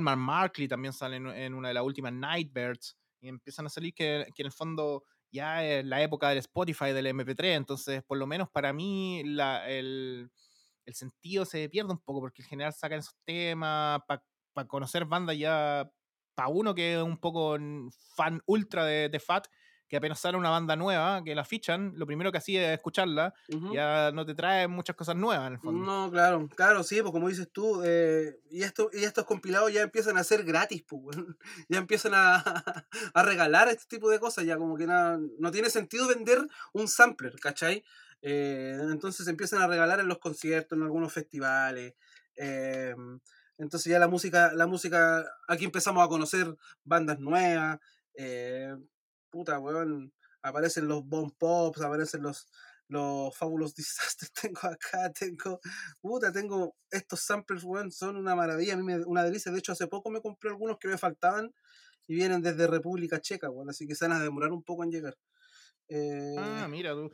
Markley 0.00 0.68
también 0.68 0.94
sale 0.94 1.16
en, 1.16 1.52
una 1.52 1.68
de 1.68 1.74
las 1.74 1.84
últimas 1.84 2.14
Nightbirds. 2.14 2.96
Y 3.20 3.28
empiezan 3.28 3.66
a 3.66 3.68
salir 3.68 3.92
que, 3.92 4.26
que 4.34 4.42
en 4.42 4.46
el 4.46 4.52
fondo 4.52 5.04
ya 5.30 5.64
es 5.64 5.84
la 5.84 6.02
época 6.02 6.28
del 6.28 6.38
Spotify, 6.38 6.92
del 6.92 7.06
MP3, 7.06 7.56
entonces 7.56 8.02
por 8.04 8.18
lo 8.18 8.26
menos 8.26 8.48
para 8.50 8.72
mí 8.72 9.20
el, 9.20 10.30
sentido 10.92 11.44
se 11.44 11.68
pierde 11.68 11.92
un 11.92 11.98
poco 11.98 12.20
porque 12.20 12.42
en 12.42 12.48
general 12.48 12.72
sacan 12.72 13.00
esos 13.00 13.14
temas 13.24 14.00
para 14.06 14.68
conocer 14.68 15.04
bandas 15.04 15.36
ya, 15.36 15.90
para 16.34 16.48
uno 16.48 16.74
que 16.74 16.94
es 16.94 17.02
un 17.02 17.18
poco 17.18 17.56
fan 18.16 18.40
ultra 18.46 18.84
de 18.84 19.20
Fat, 19.20 19.48
que 19.88 19.96
apenas 19.96 20.20
sale 20.20 20.36
una 20.36 20.50
banda 20.50 20.76
nueva, 20.76 21.24
que 21.24 21.34
la 21.34 21.44
fichan, 21.44 21.94
lo 21.96 22.06
primero 22.06 22.30
que 22.30 22.38
hacía 22.38 22.68
es 22.68 22.78
escucharla, 22.78 23.34
ya 23.72 24.12
no 24.12 24.26
te 24.26 24.34
trae 24.34 24.68
muchas 24.68 24.94
cosas 24.94 25.16
nuevas 25.16 25.46
en 25.46 25.52
el 25.54 25.58
fondo. 25.58 25.84
No, 25.84 26.10
claro, 26.10 26.46
claro, 26.54 26.82
sí, 26.84 27.00
pues 27.00 27.10
como 27.10 27.28
dices 27.28 27.48
tú, 27.50 27.82
eh, 27.82 28.38
y, 28.50 28.62
esto, 28.62 28.90
y 28.92 29.04
estos 29.04 29.24
compilados 29.24 29.72
ya 29.72 29.80
empiezan 29.80 30.18
a 30.18 30.24
ser 30.24 30.44
gratis, 30.44 30.84
pues, 30.86 31.16
ya 31.70 31.78
empiezan 31.78 32.12
a, 32.14 32.36
a, 33.14 33.22
regalar 33.22 33.68
este 33.68 33.86
tipo 33.88 34.10
de 34.10 34.20
cosas, 34.20 34.44
ya 34.44 34.58
como 34.58 34.76
que 34.76 34.86
no 34.86 35.50
tiene 35.50 35.70
sentido 35.70 36.06
vender 36.06 36.46
un 36.74 36.86
sampler, 36.86 37.40
¿cachai? 37.40 37.82
Eh, 38.20 38.78
entonces 38.90 39.26
empiezan 39.26 39.62
a 39.62 39.68
regalar 39.68 40.00
en 40.00 40.08
los 40.08 40.18
conciertos, 40.18 40.76
en 40.76 40.82
algunos 40.82 41.12
festivales. 41.14 41.94
Eh, 42.36 42.94
entonces 43.56 43.90
ya 43.90 43.98
la 43.98 44.08
música, 44.08 44.52
la 44.52 44.66
música, 44.66 45.24
aquí 45.48 45.64
empezamos 45.64 46.04
a 46.04 46.08
conocer 46.08 46.54
bandas 46.84 47.18
nuevas 47.18 47.78
puta, 49.30 49.58
weón, 49.58 50.12
aparecen 50.42 50.88
los 50.88 51.04
Bomb 51.04 51.32
Pops, 51.38 51.80
aparecen 51.80 52.22
los, 52.22 52.48
los 52.88 53.36
Fabulous 53.36 53.74
Disasters, 53.76 54.32
tengo 54.32 54.60
acá, 54.64 55.12
tengo, 55.12 55.60
puta, 56.00 56.32
tengo 56.32 56.76
estos 56.90 57.20
samples, 57.20 57.64
weón, 57.64 57.90
son 57.90 58.16
una 58.16 58.34
maravilla, 58.34 58.74
a 58.74 58.76
mí 58.76 58.82
me, 58.82 59.04
una 59.04 59.24
delicia, 59.24 59.52
de 59.52 59.58
hecho 59.58 59.72
hace 59.72 59.86
poco 59.86 60.10
me 60.10 60.20
compré 60.20 60.50
algunos 60.50 60.78
que 60.78 60.88
me 60.88 60.98
faltaban 60.98 61.52
y 62.06 62.14
vienen 62.14 62.42
desde 62.42 62.66
República 62.66 63.20
Checa, 63.20 63.48
bueno, 63.48 63.70
así 63.70 63.86
que 63.86 63.94
se 63.94 64.06
van 64.08 64.16
a 64.16 64.22
demorar 64.22 64.52
un 64.52 64.62
poco 64.62 64.84
en 64.84 64.90
llegar. 64.90 65.16
Eh, 65.88 66.34
Ah, 66.38 66.66
mira 66.68 66.92
tú. 66.92 67.10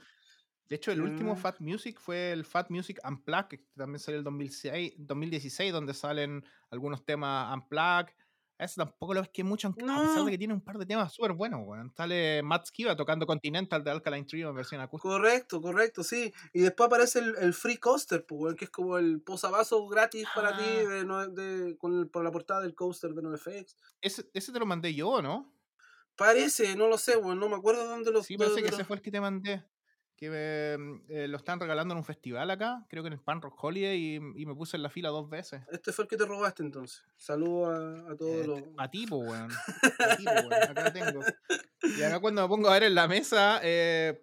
De 0.69 0.77
hecho, 0.77 0.93
el 0.93 1.03
último 1.03 1.33
ah, 1.33 1.37
Fat 1.37 1.61
Music 1.61 2.01
fue 2.01 2.33
el 2.33 2.45
Fat 2.45 2.71
Music 2.71 2.99
Unplugged, 3.05 3.49
que 3.49 3.61
también 3.77 3.99
salió 3.99 4.19
el 4.19 4.25
2006, 4.25 4.95
2016, 4.97 5.73
donde 5.73 5.93
salen 5.93 6.43
algunos 6.71 7.05
temas 7.05 7.55
Unplugged. 7.55 8.15
Ese 8.57 8.77
tampoco 8.77 9.15
lo 9.15 9.21
es 9.21 9.29
que 9.31 9.43
mucho, 9.43 9.67
aunque- 9.67 9.85
a 9.85 10.01
pesar 10.01 10.25
de 10.25 10.31
que 10.31 10.39
tiene 10.39 10.55
un 10.55 10.61
par 10.61 10.79
de 10.79 10.87
temas 10.87 11.13
súper 11.13 11.33
buenos, 11.33 11.61
weón. 11.65 11.93
Sale 11.97 12.41
Matt 12.43 12.67
Skiba 12.67 12.95
tocando 12.95 13.27
Continental 13.27 13.83
de 13.83 13.91
Alkaline 13.91 14.27
Trio 14.27 14.51
en 14.51 14.55
versión 14.55 14.81
acústica. 14.81 15.09
correcto, 15.13 15.61
correcto, 15.61 16.05
sí. 16.05 16.33
Y 16.53 16.61
después 16.61 16.87
aparece 16.87 17.19
el, 17.19 17.35
el 17.41 17.53
Free 17.53 17.79
Coaster, 17.79 18.25
pues, 18.25 18.41
weón, 18.41 18.57
que 18.57 18.67
es 18.67 18.71
como 18.71 18.97
el 18.97 19.21
posavasos 19.23 19.89
gratis 19.91 20.27
para 20.35 20.57
ti 20.57 20.63
Ah, 20.65 20.89
de, 20.89 21.05
no- 21.05 21.27
de- 21.27 21.77
con 21.79 21.99
el- 21.99 22.09
por 22.09 22.23
la 22.23 22.31
portada 22.31 22.61
del 22.61 22.75
coaster 22.77 23.13
de 23.13 23.23
NoFX. 23.23 23.77
ese, 24.01 24.31
ese 24.33 24.53
te 24.53 24.59
lo 24.61 24.67
mandé 24.67 24.95
yo, 24.95 25.21
¿no? 25.21 25.53
Parece, 26.17 26.77
no 26.77 26.87
lo 26.87 26.97
sé, 26.97 27.17
weón, 27.17 27.41
no 27.41 27.49
me 27.49 27.57
acuerdo 27.57 27.87
dónde 27.89 28.13
lo... 28.13 28.23
Sí, 28.23 28.35
de 28.35 28.39
parece 28.39 28.63
que 28.63 28.69
ese 28.69 28.85
fue 28.85 28.97
el 28.97 29.03
que 29.03 29.11
te 29.11 29.21
mandé. 29.21 29.65
Que 30.17 30.31
me- 30.31 31.03
eh, 31.09 31.27
lo 31.29 31.37
están 31.37 31.59
regalando 31.59 31.93
en 31.93 31.99
un 31.99 32.05
festival 32.05 32.49
acá, 32.51 32.87
creo 32.89 33.03
que 33.03 33.09
en 33.09 33.15
el 33.15 33.21
Pan 33.21 33.43
Rock 33.43 33.63
Holiday, 33.63 33.99
y, 33.99 34.15
y 34.43 34.47
me 34.47 34.55
puse 34.55 34.77
en 34.77 34.83
la 34.85 34.89
fila 34.91 35.09
dos 35.09 35.29
veces. 35.29 35.63
Este 35.73 35.93
fue 35.93 36.05
el 36.05 36.09
que 36.09 36.17
te 36.17 36.25
robaste 36.25 36.63
entonces. 36.63 37.03
Saludos 37.17 37.69
a, 38.07 38.13
a 38.13 38.17
todos 38.17 38.47
los... 38.47 38.63
a 38.79 38.91
tipo, 38.91 39.17
weón. 39.19 39.51
A 39.99 40.17
tipo, 40.17 40.31
weón. 40.33 40.53
Acá 40.53 40.93
tengo. 40.93 41.21
Y 41.99 42.03
acá 42.03 42.21
cuando 42.21 42.43
me 42.43 42.49
pongo 42.49 42.69
a 42.69 42.75
ver 42.75 42.85
en 42.85 42.95
la 42.95 43.09
mesa, 43.09 43.61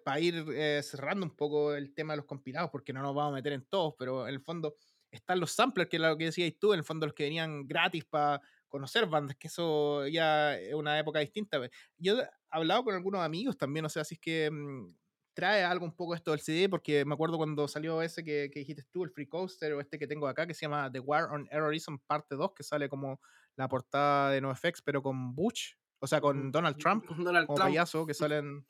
para 0.04 0.20
ir 0.20 0.44
eh, 0.54 0.80
cerrando 0.82 1.26
un 1.26 1.36
poco 1.36 1.74
el 1.74 1.92
tema 1.94 2.14
de 2.14 2.18
los 2.18 2.26
compilados, 2.26 2.70
porque 2.70 2.92
no 2.92 3.02
nos 3.02 3.14
vamos 3.14 3.32
a 3.32 3.34
meter 3.36 3.52
en 3.52 3.64
todos, 3.66 3.94
pero 3.98 4.26
en 4.26 4.34
el 4.34 4.40
fondo 4.40 4.74
están 5.10 5.40
los 5.40 5.52
samplers, 5.52 5.90
que 5.90 5.96
es 5.98 6.02
lo 6.02 6.16
que 6.16 6.24
decíais 6.24 6.58
tú, 6.58 6.72
en 6.72 6.78
el 6.78 6.84
fondo 6.84 7.04
los 7.06 7.14
que 7.14 7.24
venían 7.24 7.66
gratis 7.66 8.04
para 8.06 8.40
conocer 8.66 9.04
bandas, 9.06 9.36
que 9.36 9.48
eso 9.48 10.06
ya 10.06 10.56
es 10.58 10.72
una 10.72 10.98
época 10.98 11.18
distinta. 11.18 11.60
Yo 11.98 12.18
he 12.18 12.28
hablado 12.48 12.82
con 12.84 12.94
algunos 12.94 13.20
amigos 13.20 13.58
también, 13.58 13.84
o 13.84 13.90
sea, 13.90 14.04
si 14.04 14.14
es 14.14 14.20
que 14.20 14.50
mm, 14.50 14.94
trae 15.34 15.64
algo 15.64 15.84
un 15.84 15.96
poco 15.96 16.14
esto 16.14 16.30
del 16.32 16.40
CD, 16.40 16.68
porque 16.68 17.04
me 17.04 17.14
acuerdo 17.14 17.36
cuando 17.36 17.66
salió 17.68 18.02
ese 18.02 18.22
que, 18.22 18.50
que 18.52 18.60
dijiste 18.60 18.84
tú, 18.90 19.04
el 19.04 19.10
Free 19.10 19.26
Coaster, 19.26 19.72
o 19.72 19.80
este 19.80 19.98
que 19.98 20.06
tengo 20.06 20.26
acá, 20.26 20.46
que 20.46 20.54
se 20.54 20.66
llama 20.66 20.90
The 20.90 21.00
War 21.00 21.30
on 21.32 21.48
Errorism 21.50 21.96
Parte 22.06 22.34
2, 22.34 22.52
que 22.54 22.62
sale 22.62 22.88
como 22.88 23.20
la 23.56 23.68
portada 23.68 24.30
de 24.30 24.40
NoFX, 24.40 24.82
pero 24.82 25.02
con 25.02 25.34
Bush, 25.34 25.74
o 26.00 26.06
sea, 26.06 26.20
con 26.20 26.50
Donald 26.50 26.76
Trump 26.76 27.04
Donald 27.18 27.46
como 27.46 27.56
Trump. 27.56 27.70
payaso, 27.70 28.06
que 28.06 28.14
salen 28.40 28.66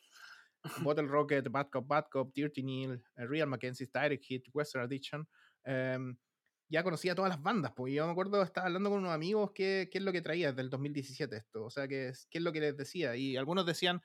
Bottle 0.83 1.09
Rocket, 1.09 1.49
Bad 1.51 1.69
Cop, 1.71 1.87
Bad 1.87 2.07
Cop, 2.11 2.33
Dirty 2.35 2.63
Neil, 2.63 3.03
eh, 3.17 3.27
Real 3.27 3.49
Mackenzie, 3.49 3.91
Direct 3.93 4.25
Hit, 4.25 4.45
Western 4.53 4.85
Addiction. 4.85 5.29
em, 5.65 6.17
ya 6.69 6.83
conocía 6.83 7.15
todas 7.15 7.29
las 7.29 7.43
bandas, 7.43 7.73
pues 7.77 7.93
yo 7.93 8.07
me 8.07 8.13
acuerdo, 8.13 8.43
estaba 8.43 8.67
hablando 8.67 8.89
con 8.89 9.01
unos 9.01 9.13
amigos 9.13 9.51
qué, 9.55 9.91
qué 9.93 9.99
es 9.99 10.05
lo 10.05 10.11
que 10.11 10.23
traía 10.23 10.49
desde 10.49 10.63
el 10.63 10.71
2017 10.71 11.37
esto, 11.37 11.65
o 11.67 11.71
sea, 11.71 11.87
qué 11.87 12.13
qué 12.31 12.39
es 12.39 12.45
lo 12.45 12.51
que 12.51 12.61
les 12.61 12.75
decía, 12.75 13.15
y 13.15 13.37
algunos 13.37 13.67
decían, 13.67 14.01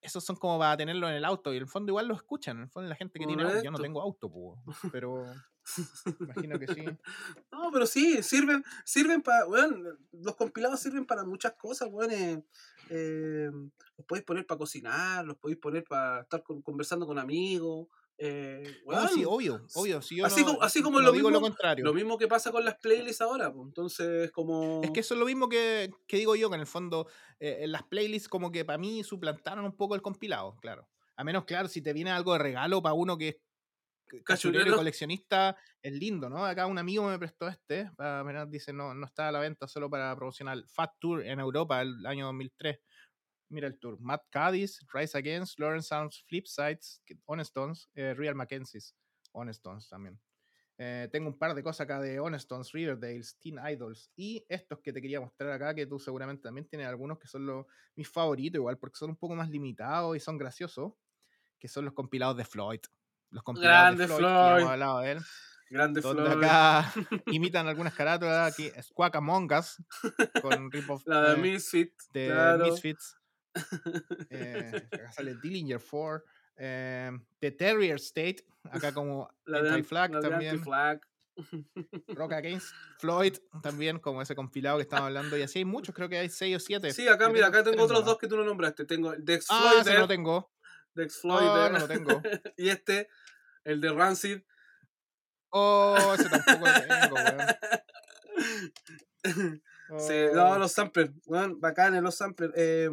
esos 0.00 0.24
son 0.24 0.36
como 0.36 0.58
para 0.58 0.76
tenerlo 0.76 1.08
en 1.08 1.14
el 1.14 1.24
auto, 1.24 1.52
y 1.52 1.56
en 1.56 1.62
el 1.62 1.68
fondo 1.68 1.90
igual 1.90 2.08
lo 2.08 2.14
escuchan, 2.14 2.56
en 2.58 2.62
el 2.64 2.70
fondo 2.70 2.88
la 2.88 2.96
gente 2.96 3.18
que 3.18 3.26
tiene 3.26 3.42
auto, 3.42 3.62
yo 3.62 3.70
no 3.70 3.78
tengo 3.78 4.00
auto, 4.00 4.30
pues, 4.30 4.76
pero 4.92 5.24
imagino 6.20 6.58
que 6.58 6.66
sí. 6.66 6.84
No, 7.52 7.70
pero 7.72 7.86
sí, 7.86 8.22
sirven, 8.22 8.64
sirven 8.84 9.22
para, 9.22 9.46
weón, 9.46 9.98
los 10.12 10.36
compilados 10.36 10.80
sirven 10.80 11.04
para 11.06 11.24
muchas 11.24 11.52
cosas, 11.52 11.88
weón. 11.90 12.10
eh, 12.12 12.42
eh, 12.88 13.50
los 13.96 14.06
podéis 14.06 14.24
poner 14.24 14.46
para 14.46 14.58
cocinar, 14.58 15.24
los 15.24 15.36
podéis 15.36 15.58
poner 15.60 15.84
para 15.84 16.22
estar 16.22 16.42
con- 16.42 16.62
conversando 16.62 17.06
con 17.06 17.18
amigos. 17.18 17.86
Eh, 18.22 18.76
No, 18.86 19.08
sí, 19.08 19.24
obvio, 19.24 19.66
obvio, 19.74 20.02
si 20.02 20.16
yo 20.16 20.26
así 20.26 20.42
no, 20.42 20.48
como, 20.48 20.62
así 20.62 20.82
como 20.82 21.00
no 21.00 21.06
lo, 21.06 21.12
digo 21.12 21.28
mismo, 21.28 21.40
lo 21.40 21.40
contrario. 21.40 21.84
lo 21.86 21.94
mismo 21.94 22.18
que 22.18 22.28
pasa 22.28 22.52
con 22.52 22.62
las 22.66 22.76
playlists 22.76 23.22
ahora, 23.22 23.50
pues. 23.50 23.66
Entonces, 23.66 24.30
como. 24.30 24.82
Es 24.84 24.90
que 24.90 25.00
eso 25.00 25.14
es 25.14 25.20
lo 25.20 25.24
mismo 25.24 25.48
que, 25.48 25.90
que 26.06 26.18
digo 26.18 26.36
yo, 26.36 26.50
que 26.50 26.56
en 26.56 26.60
el 26.60 26.66
fondo 26.66 27.08
eh, 27.38 27.60
en 27.62 27.72
las 27.72 27.82
playlists 27.84 28.28
como 28.28 28.52
que 28.52 28.66
para 28.66 28.76
mí 28.76 29.02
suplantaron 29.04 29.64
un 29.64 29.74
poco 29.74 29.94
el 29.94 30.02
compilado, 30.02 30.56
claro. 30.60 30.86
A 31.16 31.24
menos, 31.24 31.44
claro, 31.44 31.68
si 31.68 31.80
te 31.80 31.94
viene 31.94 32.10
algo 32.10 32.34
de 32.34 32.40
regalo 32.40 32.82
para 32.82 32.92
uno 32.92 33.16
que 33.16 33.28
es 33.28 33.36
cachurero 34.24 34.70
y 34.70 34.74
coleccionista, 34.74 35.56
es 35.80 35.92
lindo, 35.92 36.28
¿no? 36.28 36.44
Acá 36.44 36.66
un 36.66 36.78
amigo 36.78 37.08
me 37.08 37.18
prestó 37.18 37.48
este, 37.48 37.90
para, 37.96 38.44
dice, 38.46 38.72
no, 38.72 38.92
no 38.92 39.06
está 39.06 39.28
a 39.28 39.32
la 39.32 39.40
venta 39.40 39.66
solo 39.66 39.88
para 39.88 40.14
promocionar 40.14 40.62
Fat 40.66 40.92
Tour 40.98 41.24
en 41.24 41.40
Europa 41.40 41.80
el 41.80 42.04
año 42.06 42.26
2003. 42.26 42.78
Mira 43.50 43.66
el 43.66 43.78
tour. 43.78 43.98
Matt 44.00 44.22
Cadiz, 44.30 44.80
Rise 44.92 45.18
Against, 45.18 45.58
Lawrence 45.58 45.92
Arms, 45.94 46.24
Flipsides, 46.26 47.02
Honestones, 47.26 47.88
eh, 47.94 48.14
Real 48.14 48.34
Mackenzies, 48.34 48.94
Honestones 49.32 49.88
también. 49.88 50.20
Eh, 50.78 51.08
tengo 51.12 51.28
un 51.28 51.36
par 51.36 51.54
de 51.54 51.62
cosas 51.62 51.80
acá 51.82 52.00
de 52.00 52.18
Honestones, 52.20 52.72
Riverdales, 52.72 53.36
Teen 53.38 53.58
Idols 53.62 54.10
y 54.16 54.46
estos 54.48 54.78
que 54.80 54.92
te 54.94 55.02
quería 55.02 55.20
mostrar 55.20 55.50
acá, 55.50 55.74
que 55.74 55.84
tú 55.84 55.98
seguramente 55.98 56.42
también 56.42 56.66
tienes 56.66 56.86
algunos 56.86 57.18
que 57.18 57.26
son 57.26 57.44
los, 57.44 57.66
mis 57.96 58.08
favoritos, 58.08 58.58
igual, 58.60 58.78
porque 58.78 58.96
son 58.96 59.10
un 59.10 59.16
poco 59.16 59.34
más 59.34 59.50
limitados 59.50 60.16
y 60.16 60.20
son 60.20 60.38
graciosos, 60.38 60.92
que 61.58 61.68
son 61.68 61.84
los 61.84 61.92
compilados 61.92 62.36
de 62.36 62.44
Floyd. 62.46 62.80
Los 63.30 63.42
compilados 63.42 63.96
Grande 63.96 64.06
de 64.06 64.06
Floyd, 64.06 64.18
que 64.20 64.32
Floyd. 64.32 64.58
hemos 64.60 64.70
hablado 64.70 65.00
de 65.00 65.10
él, 65.12 65.18
Grande 65.68 66.00
donde 66.00 66.22
Floyd. 66.22 66.44
acá 66.44 66.92
imitan 67.26 67.66
algunas 67.68 67.94
carátulas, 67.94 68.50
aquí 68.52 68.70
Squawk 68.80 69.16
Among 69.16 69.52
Us, 69.52 69.76
con 70.40 70.70
rip-off 70.70 71.02
La 71.04 71.22
de 71.22 71.34
eh, 71.34 71.36
Misfit. 71.36 71.92
de 72.14 72.26
claro. 72.28 72.64
Misfits. 72.64 73.19
Eh, 74.30 74.88
acá 74.92 75.12
sale 75.12 75.34
Dillinger 75.36 75.80
4. 75.80 76.24
eh, 76.56 77.10
The 77.38 77.50
Terrier 77.52 77.96
State, 77.96 78.44
acá 78.70 78.92
como 78.92 79.28
Anti-Flag 79.46 80.20
también. 80.20 80.56
Anti-Flag. 80.56 81.00
Rock 82.08 82.32
Against 82.34 82.74
Floyd 82.98 83.34
también, 83.62 83.98
como 83.98 84.20
ese 84.20 84.34
compilado 84.34 84.76
que 84.76 84.82
estamos 84.82 85.06
hablando. 85.06 85.38
Y 85.38 85.42
así 85.42 85.60
hay 85.60 85.64
muchos, 85.64 85.94
creo 85.94 86.08
que 86.08 86.18
hay 86.18 86.28
6 86.28 86.56
o 86.56 86.60
7. 86.60 86.92
Sí, 86.92 87.08
acá, 87.08 87.30
mira, 87.30 87.46
acá 87.46 87.64
tengo 87.64 87.82
otros 87.82 88.04
dos 88.04 88.18
que 88.18 88.28
tú 88.28 88.36
no 88.36 88.44
nombraste. 88.44 88.84
Tengo 88.84 89.14
el 89.14 89.24
de 89.24 89.34
Ex 89.34 89.46
Ah, 89.48 89.76
ese 89.80 89.90
no 89.90 89.96
Floyd, 89.96 90.08
tengo. 90.08 90.52
de 90.94 91.04
Ex 91.04 91.16
Ah, 91.16 91.20
Floyd, 91.22 91.72
no 91.72 91.78
lo 91.78 91.88
tengo. 91.88 92.22
y 92.58 92.68
este, 92.68 93.08
el 93.64 93.80
de 93.80 93.90
Rancid. 93.92 94.40
Oh, 95.52 96.14
ese 96.14 96.28
tampoco 96.28 96.64
lo 96.66 96.86
tengo, 96.86 97.14
weón. 97.16 97.46
Sí, 99.98 100.14
no, 100.34 100.50
Oh. 100.52 100.58
los 100.58 100.72
samplers, 100.72 101.10
bacanes 101.58 102.02
los 102.02 102.14
samplers. 102.14 102.52
Eh, 102.56 102.88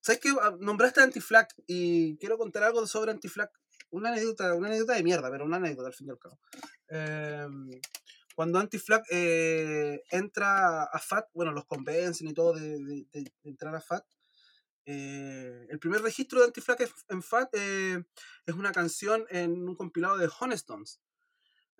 ¿Sabes 0.00 0.20
qué? 0.20 0.30
Ah, 0.40 0.56
Nombraste 0.58 1.00
Anti-Flag 1.02 1.48
y 1.66 2.16
quiero 2.16 2.38
contar 2.38 2.62
algo 2.64 2.86
sobre 2.86 3.10
Anti-Flag. 3.12 3.50
Una 3.90 4.10
anécdota, 4.10 4.54
una 4.54 4.68
anécdota 4.68 4.94
de 4.94 5.02
mierda, 5.02 5.30
pero 5.30 5.44
una 5.44 5.56
anécdota 5.56 5.88
al 5.88 5.94
fin 5.94 6.06
y 6.06 6.10
al 6.10 6.18
cabo. 6.18 6.38
Eh, 6.88 7.46
cuando 8.34 8.58
Anti-Flag 8.58 9.02
eh, 9.10 10.02
entra 10.10 10.84
a 10.84 10.98
FAT, 10.98 11.26
bueno, 11.34 11.52
los 11.52 11.66
convencen 11.66 12.28
y 12.28 12.32
todo 12.34 12.54
de, 12.54 12.78
de- 12.78 13.06
de 13.12 13.32
entrar 13.44 13.74
a 13.74 13.80
FAT. 13.80 14.04
eh, 14.86 15.66
el 15.68 15.78
primer 15.78 16.00
registro 16.02 16.40
de 16.40 16.46
Anti-Flag 16.46 16.78
en 17.10 17.22
FAT 17.22 17.48
eh, 17.52 18.02
es 18.46 18.54
una 18.54 18.72
canción 18.72 19.24
en 19.28 19.68
un 19.68 19.76
compilado 19.76 20.16
de 20.16 20.28
Honestones. 20.40 21.00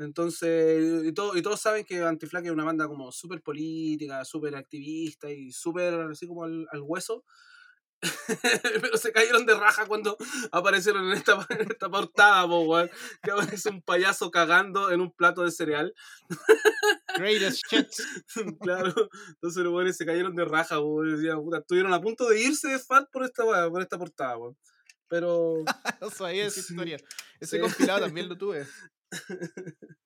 Entonces, 0.01 1.05
y, 1.05 1.12
todo, 1.12 1.36
y 1.36 1.42
todos 1.42 1.61
saben 1.61 1.84
que 1.84 2.03
Anti-Flag 2.03 2.46
es 2.46 2.51
una 2.53 2.64
banda 2.64 2.88
como 2.88 3.12
súper 3.12 3.42
política, 3.42 4.24
súper 4.24 4.57
activista 4.57 5.30
y 5.30 5.53
súper 5.53 5.94
así 6.11 6.26
como 6.26 6.44
al, 6.44 6.66
al 6.72 6.80
hueso. 6.82 7.24
Pero 8.82 8.96
se 8.96 9.12
cayeron 9.12 9.44
de 9.44 9.55
raja 9.55 9.84
cuando 9.86 10.16
aparecieron 10.53 11.05
en 11.07 11.12
esta, 11.12 11.34
en 11.51 11.70
esta 11.70 11.90
portada, 11.90 12.48
po, 12.48 12.61
weón, 12.62 12.90
que 13.22 13.30
aparece 13.30 13.68
un 13.68 13.82
payaso 13.82 14.30
cagando 14.30 14.90
en 14.90 15.03
un 15.03 15.12
plato 15.12 15.42
de 15.44 15.51
cereal. 15.51 15.94
Greatest 17.18 17.62
shits. 17.70 18.24
claro, 18.61 18.94
entonces 19.28 19.62
los 19.62 19.72
weones 19.74 19.96
se 19.98 20.07
cayeron 20.07 20.34
de 20.34 20.44
raja, 20.46 20.78
puta, 20.80 21.59
estuvieron 21.59 21.92
a 21.92 22.01
punto 22.01 22.26
de 22.28 22.40
irse 22.40 22.68
de 22.68 22.78
fan 22.78 23.07
por 23.12 23.24
esta, 23.24 23.44
por 23.68 23.82
esta 23.82 23.98
portada, 23.98 24.38
weón. 24.38 24.57
Pero, 25.09 25.64
No 26.01 26.11
sabía 26.11 26.46
esa 26.46 26.61
historia. 26.61 26.96
Ese 27.40 27.57
Sí. 27.57 27.62
compilado 27.62 28.01
también 28.01 28.28
lo 28.28 28.38
tuve. 28.38 28.66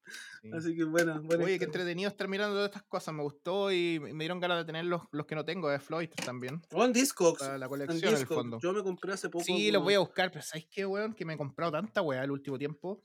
Sí. 0.42 0.50
así 0.52 0.76
que 0.76 0.84
buena, 0.84 1.18
buena 1.18 1.44
Oye, 1.44 1.58
qué 1.58 1.64
entretenido 1.64 2.10
estar 2.10 2.28
mirando 2.28 2.54
todas 2.54 2.68
estas 2.68 2.82
cosas. 2.82 3.14
Me 3.14 3.22
gustó 3.22 3.72
y 3.72 3.98
me 3.98 4.24
dieron 4.24 4.38
ganas 4.38 4.58
de 4.58 4.64
tener 4.66 4.84
los, 4.84 5.00
los 5.12 5.24
que 5.24 5.34
no 5.34 5.46
tengo 5.46 5.70
de 5.70 5.78
Floyd 5.78 6.10
también. 6.26 6.60
Oh, 6.72 6.84
en 6.84 6.92
Discogs. 6.92 7.40
Para 7.40 7.56
la 7.56 7.64
en 7.64 7.70
colección, 7.70 7.98
en 7.98 8.08
el 8.08 8.14
Discogs. 8.20 8.40
fondo. 8.40 8.58
Yo 8.60 8.74
me 8.74 8.82
compré 8.82 9.14
hace 9.14 9.30
poco. 9.30 9.42
Sí, 9.42 9.72
los 9.72 9.82
voy 9.82 9.94
a 9.94 10.00
buscar, 10.00 10.30
pero 10.30 10.44
¿sabes 10.44 10.66
qué, 10.70 10.84
weón? 10.84 11.14
Que 11.14 11.24
me 11.24 11.32
he 11.32 11.36
comprado 11.38 11.72
tanta 11.72 12.02
weá 12.02 12.22
el 12.22 12.30
último 12.30 12.58
tiempo 12.58 13.02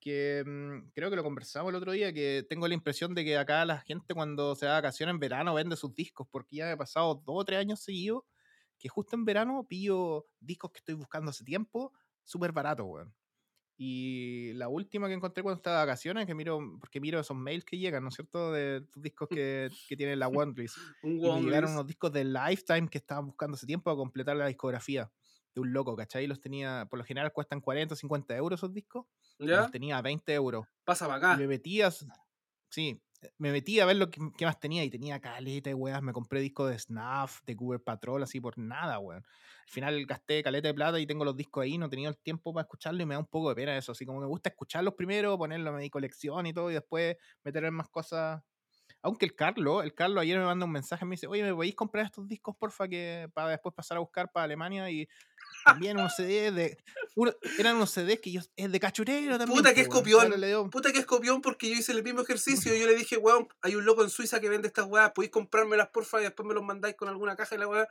que 0.00 0.42
mm, 0.44 0.90
creo 0.92 1.10
que 1.10 1.16
lo 1.16 1.22
conversamos 1.22 1.70
el 1.70 1.76
otro 1.76 1.92
día, 1.92 2.12
que 2.12 2.44
tengo 2.48 2.66
la 2.66 2.74
impresión 2.74 3.14
de 3.14 3.24
que 3.24 3.36
acá 3.36 3.64
la 3.64 3.78
gente 3.80 4.14
cuando 4.14 4.56
se 4.56 4.66
da 4.66 4.72
vacaciones 4.72 5.12
en 5.12 5.20
verano 5.20 5.54
vende 5.54 5.76
sus 5.76 5.94
discos, 5.94 6.26
porque 6.30 6.56
ya 6.56 6.72
he 6.72 6.76
pasado 6.76 7.14
dos 7.14 7.36
o 7.36 7.44
tres 7.44 7.60
años 7.60 7.80
seguidos 7.80 8.24
que 8.78 8.88
justo 8.88 9.14
en 9.14 9.26
verano 9.26 9.66
pillo 9.68 10.26
discos 10.40 10.72
que 10.72 10.78
estoy 10.78 10.94
buscando 10.94 11.30
hace 11.30 11.44
tiempo, 11.44 11.92
súper 12.24 12.50
baratos, 12.50 12.86
weón. 12.88 13.14
Y 13.82 14.52
la 14.54 14.68
última 14.68 15.08
que 15.08 15.14
encontré 15.14 15.42
cuando 15.42 15.56
estaba 15.56 15.80
de 15.80 15.86
vacaciones, 15.86 16.26
que 16.26 16.34
miro, 16.34 16.60
porque 16.78 17.00
miro 17.00 17.18
esos 17.18 17.34
mails 17.36 17.64
que 17.64 17.78
llegan, 17.78 18.02
¿no 18.02 18.10
es 18.10 18.14
cierto? 18.14 18.52
De 18.52 18.82
tus 18.82 19.02
discos 19.02 19.30
que, 19.32 19.72
que 19.86 19.96
tiene 19.96 20.16
la 20.16 20.28
Wondlist. 20.28 20.76
Un 21.02 21.18
Y 21.22 21.30
me 21.30 21.40
llegaron 21.40 21.72
unos 21.72 21.86
discos 21.86 22.12
de 22.12 22.24
Lifetime 22.24 22.88
que 22.88 22.98
estaban 22.98 23.26
buscando 23.26 23.54
hace 23.54 23.66
tiempo 23.66 23.84
para 23.84 23.96
completar 23.96 24.36
la 24.36 24.46
discografía 24.48 25.10
de 25.54 25.60
un 25.62 25.72
loco, 25.72 25.96
¿cachai? 25.96 26.26
Los 26.26 26.40
tenía, 26.40 26.86
por 26.90 26.98
lo 26.98 27.04
general 27.06 27.32
cuestan 27.32 27.60
40 27.62 27.94
o 27.94 27.96
50 27.96 28.36
euros 28.36 28.60
esos 28.60 28.72
discos. 28.74 29.06
y 29.38 29.46
¿Ya? 29.46 29.56
Los 29.56 29.70
tenía 29.70 29.96
a 29.96 30.02
20 30.02 30.34
euros. 30.34 30.66
Pasa 30.84 31.06
para 31.06 31.18
Y 31.28 31.34
acá. 31.34 31.36
me 31.36 31.46
metías, 31.46 32.06
sí, 32.68 33.00
me 33.38 33.52
metí 33.52 33.80
a 33.80 33.86
ver 33.86 33.96
lo 33.96 34.10
que, 34.10 34.20
más 34.44 34.60
tenía 34.60 34.84
y 34.84 34.90
tenía 34.90 35.20
caleta 35.20 35.70
de 35.70 35.74
weas. 35.74 36.02
Me 36.02 36.12
compré 36.12 36.40
discos 36.40 36.70
de 36.70 36.78
Snuff, 36.78 37.42
de 37.44 37.56
Cooper 37.56 37.82
Patrol, 37.82 38.22
así 38.22 38.40
por 38.40 38.58
nada, 38.58 38.98
weón. 38.98 39.24
Al 39.24 39.72
final 39.72 40.06
gasté 40.06 40.42
caleta 40.42 40.68
de 40.68 40.74
plata 40.74 40.98
y 40.98 41.06
tengo 41.06 41.24
los 41.24 41.36
discos 41.36 41.62
ahí, 41.62 41.78
no 41.78 41.86
he 41.86 41.88
tenido 41.88 42.10
el 42.10 42.18
tiempo 42.18 42.52
para 42.52 42.62
escucharlo 42.62 43.02
y 43.02 43.06
me 43.06 43.14
da 43.14 43.20
un 43.20 43.26
poco 43.26 43.50
de 43.50 43.54
pena 43.54 43.76
eso. 43.76 43.92
Así 43.92 44.04
como 44.06 44.20
me 44.20 44.26
gusta 44.26 44.50
escucharlos 44.50 44.94
primero, 44.94 45.36
ponerlo 45.38 45.70
en 45.70 45.76
mi 45.76 45.90
colección 45.90 46.46
y 46.46 46.52
todo 46.52 46.70
y 46.70 46.74
después 46.74 47.16
meter 47.44 47.70
más 47.70 47.88
cosas. 47.88 48.42
Aunque 49.02 49.24
el 49.26 49.34
Carlos, 49.34 49.84
el 49.84 49.94
Carlos 49.94 50.22
ayer 50.22 50.38
me 50.38 50.44
manda 50.44 50.66
un 50.66 50.72
mensaje 50.72 51.04
me 51.06 51.12
dice, 51.12 51.26
oye, 51.26 51.42
¿me 51.42 51.54
podéis 51.54 51.74
comprar 51.74 52.04
estos 52.04 52.28
discos, 52.28 52.54
porfa, 52.56 52.86
que 52.88 53.28
para 53.32 53.50
después 53.50 53.74
pasar 53.74 53.96
a 53.96 54.00
buscar 54.00 54.30
para 54.30 54.44
Alemania? 54.44 54.90
Y 54.90 55.08
también 55.64 55.98
unos 55.98 56.14
CDs 56.16 56.54
de. 56.54 56.78
uno- 57.16 57.32
eran 57.58 57.76
unos 57.76 57.90
CDs 57.90 58.20
que 58.20 58.32
yo. 58.32 58.40
Es 58.56 58.72
de 58.72 58.80
cachurero 58.80 59.38
también. 59.38 59.56
Puta 59.56 59.74
que 59.74 59.82
es 59.82 59.88
copión. 59.88 60.40
Digo, 60.40 60.70
Puta 60.70 60.92
que 60.92 60.98
es 61.00 61.06
copión 61.06 61.40
porque 61.42 61.68
yo 61.70 61.76
hice 61.76 61.92
el 61.92 62.02
mismo 62.02 62.22
ejercicio. 62.22 62.74
Yo 62.74 62.86
le 62.86 62.94
dije, 62.94 63.16
weón, 63.16 63.48
hay 63.62 63.74
un 63.76 63.84
loco 63.84 64.02
en 64.02 64.10
Suiza 64.10 64.40
que 64.40 64.48
vende 64.48 64.68
estas 64.68 64.86
weas, 64.86 65.12
podéis 65.12 65.32
comprármelas 65.32 65.88
porfa 65.88 66.20
y 66.20 66.24
después 66.24 66.46
me 66.46 66.54
los 66.54 66.64
mandáis 66.64 66.96
con 66.96 67.08
alguna 67.08 67.36
caja 67.36 67.54
y 67.54 67.58
la 67.58 67.68
weá. 67.68 67.88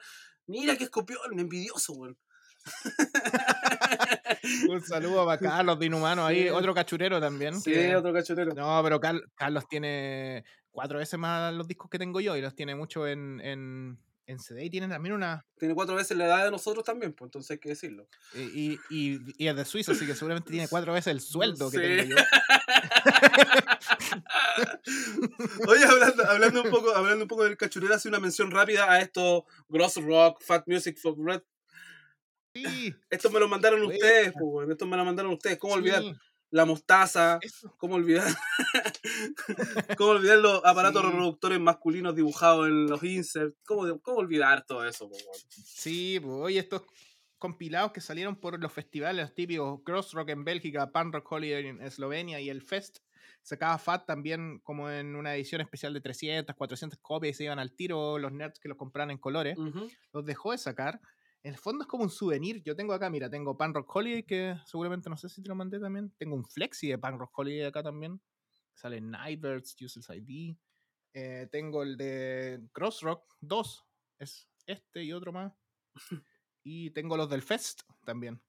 Mira 0.47 0.75
que 0.77 0.85
es 0.85 0.89
copión, 0.89 1.19
envidioso, 1.39 1.93
weón. 1.93 2.17
Un 4.69 4.81
saludo 4.83 5.25
para 5.25 5.39
Carlos 5.39 5.79
de 5.79 5.85
Inhumano 5.85 6.25
ahí, 6.25 6.43
Sí. 6.43 6.49
otro 6.49 6.73
cachurero 6.73 7.19
también. 7.19 7.59
Sí, 7.59 7.71
que- 7.71 7.95
otro 7.95 8.13
cachotero. 8.13 8.53
No, 8.53 8.81
pero 8.83 8.99
Car- 8.99 9.21
Carlos 9.35 9.65
tiene 9.69 10.43
cuatro 10.71 10.99
veces 10.99 11.19
más 11.19 11.53
los 11.53 11.67
discos 11.67 11.89
que 11.89 11.99
tengo 11.99 12.19
yo 12.21 12.35
y 12.35 12.41
los 12.41 12.55
tiene 12.55 12.75
mucho 12.75 13.07
en, 13.07 13.39
en, 13.41 13.97
en 14.29 14.39
CD 14.39 14.65
y 14.65 14.69
tiene 14.69 14.87
también 14.87 15.15
una. 15.15 15.45
Tiene 15.57 15.73
cuatro 15.73 15.95
veces 15.95 16.15
la 16.17 16.25
edad 16.25 16.45
de 16.45 16.51
nosotros 16.51 16.83
también, 16.83 17.13
pues 17.13 17.27
entonces 17.27 17.51
hay 17.51 17.59
que 17.59 17.69
decirlo. 17.69 18.07
Y, 18.33 18.41
y, 18.41 18.79
y- 18.89 19.19
y 19.37 19.47
es 19.47 19.55
de 19.55 19.65
Suiza, 19.65 19.93
así 19.93 20.05
que 20.05 20.15
seguramente 20.15 20.51
tiene 20.51 20.67
cuatro 20.67 20.93
veces 20.93 21.11
el 21.11 21.21
sueldo 21.21 21.71
que 21.71 21.77
Sí. 21.77 21.97
tengo 22.07 22.15
yo. 22.15 22.23
Oye, 25.67 25.83
hablando, 25.85 26.29
hablando, 26.29 26.63
un 26.63 26.69
poco, 26.69 26.95
hablando 26.95 27.23
un 27.23 27.27
poco 27.27 27.43
del 27.43 27.57
cachurero, 27.57 27.93
hace 27.95 28.07
una 28.09 28.19
mención 28.19 28.51
rápida 28.51 28.91
a 28.91 28.99
estos 29.01 29.43
Gross 29.67 29.95
Rock, 29.95 30.41
Fat 30.43 30.63
Music 30.67 30.97
for 30.99 31.15
Red. 31.17 31.41
Sí, 32.53 32.93
Estos 33.09 33.31
me 33.31 33.39
lo 33.39 33.47
mandaron 33.47 33.81
ustedes, 33.83 34.33
pues, 34.39 34.69
estos 34.69 34.87
me 34.87 34.97
lo 34.97 35.05
mandaron 35.05 35.31
ustedes. 35.33 35.57
¿Cómo 35.59 35.73
olvidar 35.75 36.01
la 36.51 36.65
mostaza? 36.65 37.39
eso. 37.41 37.73
¿Cómo 37.77 37.95
olvidar? 37.95 38.27
¿Cómo 39.97 40.11
olvidar 40.11 40.39
los 40.39 40.63
aparatos 40.65 41.01
Sí. 41.01 41.07
reproductores 41.09 41.59
masculinos 41.59 42.15
dibujados 42.15 42.67
en 42.67 42.87
los 42.87 43.03
inserts? 43.03 43.55
¿Cómo, 43.65 43.99
cómo 44.01 44.17
olvidar 44.17 44.65
todo 44.65 44.85
eso? 44.85 45.09
Sí, 45.49 46.19
pues 46.21 46.33
oye, 46.33 46.59
estos 46.59 46.83
compilados 47.37 47.91
que 47.93 48.01
salieron 48.01 48.35
por 48.35 48.59
los 48.59 48.71
festivales 48.73 49.25
los 49.25 49.33
típicos 49.35 49.81
Cross 49.85 50.13
Rock 50.13 50.29
en 50.29 50.43
Bélgica, 50.43 50.91
Pan 50.91 51.13
Rock 51.13 51.31
Holiday 51.31 51.67
en 51.67 51.81
Eslovenia 51.81 52.39
y 52.41 52.49
el 52.49 52.61
Fest. 52.61 52.97
Sacaba 53.41 53.77
FAT 53.77 54.05
también 54.05 54.59
como 54.59 54.89
en 54.89 55.15
una 55.15 55.33
edición 55.35 55.61
especial 55.61 55.93
de 55.93 56.01
300, 56.01 56.55
400 56.55 56.99
copias 56.99 57.35
y 57.35 57.37
se 57.37 57.43
iban 57.45 57.59
al 57.59 57.73
tiro 57.73 58.17
los 58.19 58.31
nerds 58.33 58.59
que 58.59 58.67
los 58.67 58.77
compraban 58.77 59.11
en 59.11 59.17
colores. 59.17 59.57
Ujú. 59.57 59.89
Los 60.11 60.25
dejó 60.25 60.51
de 60.51 60.57
sacar. 60.57 60.99
En 61.41 61.53
el 61.53 61.57
fondo 61.57 61.83
es 61.83 61.87
como 61.87 62.03
un 62.03 62.09
souvenir. 62.09 62.61
Yo 62.63 62.75
tengo 62.75 62.93
acá, 62.93 63.09
mira, 63.09 63.29
tengo 63.29 63.57
Pan 63.57 63.73
Rock 63.73 63.95
Holiday, 63.95 64.23
que 64.23 64.57
seguramente 64.65 65.09
no 65.09 65.15
sé 65.17 65.29
si 65.29 65.41
te 65.41 65.47
lo 65.47 65.55
mandé 65.55 65.79
también. 65.79 66.11
Tengo 66.17 66.35
un 66.35 66.43
flexi 66.43 66.89
de 66.89 66.97
Pan 66.97 67.17
Rock 67.17 67.37
Holiday 67.37 67.67
acá 67.67 67.81
también. 67.81 68.21
Sale 68.73 68.99
Nightbirds, 68.99 69.75
Useless 69.81 70.09
ID. 70.09 70.57
Eh, 71.13 71.47
tengo 71.51 71.83
el 71.83 71.97
de 71.97 72.61
Cross 72.73 73.01
Rock 73.01 73.35
2. 73.41 73.85
Es 74.19 74.49
este 74.65 75.03
y 75.03 75.13
otro 75.13 75.31
más. 75.31 75.53
Y 76.61 76.91
tengo 76.91 77.15
los 77.15 77.29
del 77.29 77.41
Fest 77.41 77.81
también. 78.03 78.41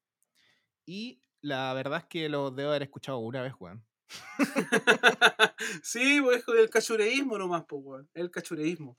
Y 0.85 1.23
la 1.41 1.73
verdad 1.75 2.01
es 2.01 2.05
que 2.07 2.29
los 2.29 2.55
debo 2.55 2.71
haber 2.71 2.83
escuchado 2.83 3.19
una 3.19 3.41
vez, 3.41 3.55
weón. 3.59 3.87
sí, 5.83 6.21
pues 6.21 6.39
es 6.39 6.49
el 6.49 6.69
cachureísmo 6.69 7.39
nomás, 7.39 7.65
pues, 7.67 7.83
weón. 7.85 8.11
El 8.13 8.31
cachureísmo. 8.31 8.99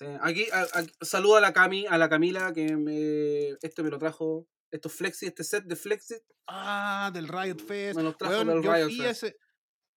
Sí, 0.00 0.06
Aquí, 0.22 0.46
a- 0.50 0.62
a- 0.62 1.04
saludo 1.04 1.36
a 1.36 1.40
la 1.42 1.52
Cami, 1.52 1.84
a 1.86 1.98
la 1.98 2.08
Camila, 2.08 2.52
que 2.54 2.74
me, 2.76 3.50
este 3.60 3.82
me 3.82 3.90
lo 3.90 3.98
trajo, 3.98 4.48
estos 4.70 4.92
flexi, 4.94 5.26
este 5.26 5.44
set 5.44 5.64
de 5.64 5.76
flexi, 5.76 6.14
Ah, 6.46 7.10
del 7.12 7.28
Riot 7.28 7.58
Fest. 7.58 7.96
me 7.98 8.02
los 8.02 8.16
trajo 8.16 8.32
Weón, 8.34 8.46
del 8.48 8.62
yo 8.62 8.72
Riot 8.74 8.86
fui 8.86 8.96
Fest. 8.98 9.24
ese. 9.24 9.36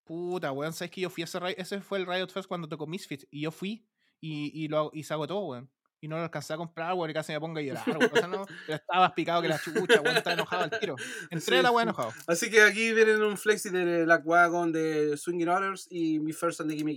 Puta, 0.04 0.52
weón, 0.52 0.74
sabes 0.74 0.92
que 0.92 1.00
yo 1.02 1.10
fui 1.10 1.24
a 1.24 1.26
ese 1.26 1.40
Riot- 1.40 1.56
Ese 1.58 1.80
fue 1.82 2.00
el 2.00 2.06
Riot 2.06 2.28
Fest 2.28 2.48
cuando 2.50 2.68
tocó 2.68 2.86
Misfits. 2.86 3.26
Y 3.32 3.42
yo 3.44 3.52
fui 3.52 3.88
y, 4.20 4.52
y, 4.66 4.68
lo, 4.68 4.92
y 4.94 5.04
se 5.04 5.14
agotó, 5.14 5.40
weón. 5.40 5.72
Y 6.02 6.10
no 6.10 6.18
lo 6.18 6.24
alcancé 6.24 6.52
a 6.54 6.58
comprar, 6.58 6.94
weón, 6.96 7.10
y 7.10 7.14
casi 7.14 7.32
me 7.32 7.40
pongo 7.40 7.60
a 7.60 7.62
llorar, 7.62 7.86
weón. 7.98 8.12
O 8.12 8.16
sea, 8.18 8.28
no, 8.28 8.46
pero 8.68 8.76
estaba 8.76 9.16
picado 9.16 9.42
que 9.42 9.48
la 9.48 9.58
chucha, 9.58 10.02
weón, 10.02 10.18
estaba 10.18 10.34
enojado 10.34 10.64
al 10.66 10.80
tiro. 10.80 10.96
Entré 11.32 11.58
Sí, 11.58 11.64
la 11.64 11.72
weón 11.72 11.88
enojado. 11.88 12.12
Así 12.28 12.50
que 12.52 12.62
aquí 12.62 12.92
vienen 12.92 13.24
un 13.24 13.38
flexi 13.38 13.70
de 13.70 14.04
Black 14.04 14.26
Wagon, 14.26 14.74
de 14.74 15.16
Swinging 15.16 15.48
Otters 15.48 15.88
y 15.90 16.20
Mi 16.20 16.34
First 16.34 16.60
and 16.60 16.70
the 16.70 16.76
Gimme. 16.76 16.94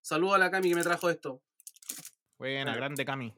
Saludo 0.00 0.34
a 0.34 0.38
la 0.38 0.50
Cami 0.50 0.70
que 0.70 0.74
me 0.76 0.82
trajo 0.82 1.10
esto. 1.10 1.42
Buena, 2.40 2.70
Bueno. 2.72 2.76
grande 2.78 3.04
Cami. 3.04 3.34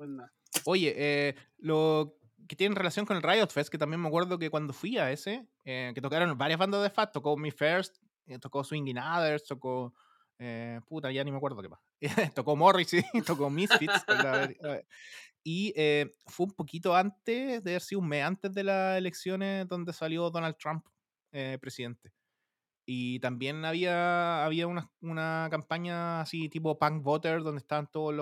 Oye, 0.65 0.95
eh, 0.97 1.35
lo 1.59 2.17
que 2.49 2.55
tiene 2.55 2.75
relación 2.77 3.05
con 3.05 3.17
el 3.17 3.23
Riot 3.23 3.49
Fest, 3.49 3.69
que 3.69 3.79
también 3.79 4.01
me 4.01 4.07
acuerdo 4.07 4.39
que 4.39 4.49
cuando 4.49 4.73
fui 4.73 4.97
a 4.97 5.11
ese, 5.11 5.45
eh, 5.65 5.91
que 5.93 6.01
tocaron 6.01 6.39
varias 6.39 6.59
bandas 6.59 6.83
de 6.85 6.91
Fat, 6.91 7.13
tocó 7.13 7.37
Me 7.37 7.51
First, 7.51 7.97
eh, 8.27 8.39
tocó 8.39 8.63
Swinging 8.63 8.99
Others, 8.99 9.45
tocó. 9.45 9.93
eh, 10.39 10.81
puta, 10.87 11.11
ya 11.11 11.25
ni 11.25 11.31
me 11.33 11.37
acuerdo 11.37 11.61
qué 11.63 11.69
más. 11.69 11.81
tocó 12.37 12.55
Morrissey, 12.55 13.03
tocó 13.27 13.51
Misfits. 13.51 14.05
y 15.43 15.73
fue 16.27 16.47
un 16.47 16.53
poquito 16.53 16.95
antes, 16.95 17.63
de 17.65 17.71
haber 17.73 17.83
sido 17.83 18.01
un 18.01 18.09
mes 18.09 18.25
antes 18.25 18.53
de 18.53 18.63
las 18.65 18.99
elecciones 18.99 19.67
donde 19.67 19.93
salió 19.93 20.31
Donald 20.31 20.57
Trump 20.57 20.87
presidente. 21.61 22.13
Y 22.85 23.21
también 23.21 23.65
había, 23.65 24.45
había 24.45 24.67
una, 24.67 24.91
una 25.01 25.49
campaña 25.51 26.21
así 26.21 26.49
tipo 26.49 26.79
Punk 26.79 27.03
Voter, 27.03 27.43
donde 27.43 27.61
estaban 27.61 27.87
todas 27.91 28.17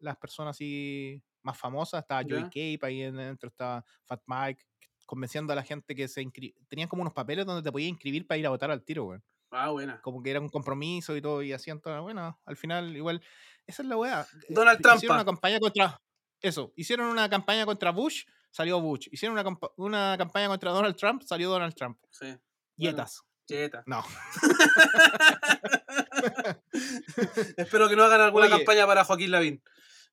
las 0.00 0.16
personas 0.16 0.56
así 0.56 1.22
más 1.42 1.58
famosas. 1.58 2.02
Estaba 2.02 2.22
Joey. 2.22 2.44
Cape 2.44 2.78
ahí 2.82 3.02
en- 3.02 3.16
dentro, 3.16 3.48
estaba 3.48 3.84
Fat 4.04 4.22
Mike, 4.26 4.64
convenciendo 5.06 5.52
a 5.52 5.56
la 5.56 5.62
gente 5.64 5.94
que 5.94 6.06
se 6.06 6.24
Tenían 6.68 6.88
como 6.88 7.02
unos 7.02 7.14
papeles 7.14 7.44
donde 7.46 7.62
te 7.62 7.72
podías 7.72 7.88
inscribir 7.90 8.26
para 8.26 8.38
ir 8.38 8.46
a 8.46 8.50
votar 8.50 8.70
al 8.70 8.84
tiro, 8.84 9.04
güey. 9.04 9.20
Ah, 9.50 9.70
buena. 9.70 10.00
Como 10.02 10.22
que 10.22 10.30
era 10.30 10.40
un 10.40 10.48
compromiso 10.50 11.16
y 11.16 11.22
todo, 11.22 11.42
y 11.42 11.52
hacían 11.52 11.80
todo. 11.80 12.02
Bueno, 12.02 12.38
al 12.44 12.56
final, 12.56 12.94
igual, 12.96 13.22
esa 13.66 13.82
es 13.82 13.88
la 13.88 13.96
weá. 13.96 14.20
eh, 14.20 14.46
Donald 14.50 14.78
Hicieron 14.78 14.98
Trumpa. 15.00 15.14
una 15.14 15.24
campaña 15.24 15.58
contra. 15.58 16.00
Eso, 16.40 16.72
hicieron 16.76 17.06
una 17.08 17.28
campaña 17.28 17.64
contra 17.66 17.90
Bush, 17.90 18.24
salió 18.50 18.80
Bush. 18.80 19.08
Hicieron 19.10 19.36
una, 19.38 19.58
una 19.76 20.14
campaña 20.18 20.46
contra 20.48 20.70
Donald 20.70 20.94
Trump, 20.96 21.22
salió 21.22 21.48
Donald 21.50 21.74
Trump. 21.74 21.98
Sí. 22.10 22.26
Bueno. 22.26 22.38
Cheta. 23.48 23.82
No. 23.86 24.04
Espero 27.56 27.88
que 27.88 27.96
no 27.96 28.04
hagan 28.04 28.20
alguna 28.20 28.46
Oye. 28.46 28.56
campaña 28.56 28.86
para 28.86 29.04
Joaquín 29.04 29.30
Lavín. 29.30 29.62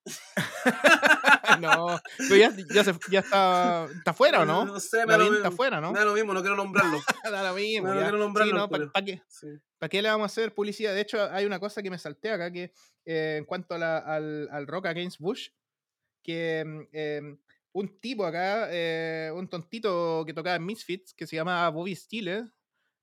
no, 1.61 1.99
pero 2.17 2.35
ya, 2.35 2.53
ya, 2.73 2.83
se- 2.83 2.93
ya 3.09 3.19
está, 3.21 3.87
está 3.97 4.13
fuera, 4.13 4.41
¿o 4.41 4.45
no? 4.45 4.65
No 4.65 4.79
sé, 4.79 5.03
me 5.05 5.17
da 5.17 5.25
está 5.25 5.51
fuera, 5.51 5.81
¿no? 5.81 5.91
Me 5.91 5.99
da 5.99 6.05
lo 6.05 6.13
mismo, 6.13 6.31
no 6.33 6.41
quiero 6.41 6.55
nombrarlo. 6.55 6.99
Da 7.23 7.43
lo 7.49 7.55
mismo, 7.55 7.87
no 7.87 7.93
quiero 7.99 8.17
Sí, 8.17 8.19
nombrarlo, 8.19 8.53
no, 8.55 8.69
¿para 8.69 8.91
qué? 9.05 9.21
Sí. 9.27 9.47
¿Para 9.79 9.89
qué 9.89 10.01
le 10.03 10.09
vamos 10.09 10.25
a 10.25 10.27
hacer 10.27 10.53
publicidad? 10.53 10.93
De 10.93 11.01
hecho, 11.01 11.27
hay 11.31 11.45
una 11.45 11.59
cosa 11.59 11.81
que 11.81 11.89
me 11.89 11.97
salté 11.97 12.29
acá 12.31 12.51
que 12.51 12.71
eh, 13.05 13.37
en 13.39 13.45
cuanto 13.45 13.73
a 13.75 13.77
la- 13.79 13.97
al, 13.97 14.47
al 14.51 14.67
Rock 14.67 14.85
Against 14.87 15.19
Bush, 15.19 15.49
que 16.23 16.63
mm, 16.65 16.81
em, 16.93 17.37
un 17.73 17.99
tipo 17.99 18.25
acá, 18.27 18.67
eh, 18.69 19.31
un 19.33 19.47
tontito 19.49 20.23
que 20.25 20.33
tocaba 20.33 20.55
en 20.55 20.65
Misfits, 20.65 21.13
que 21.15 21.25
se 21.25 21.35
llama 21.35 21.67
Bobby 21.69 21.95
Steele, 21.95 22.45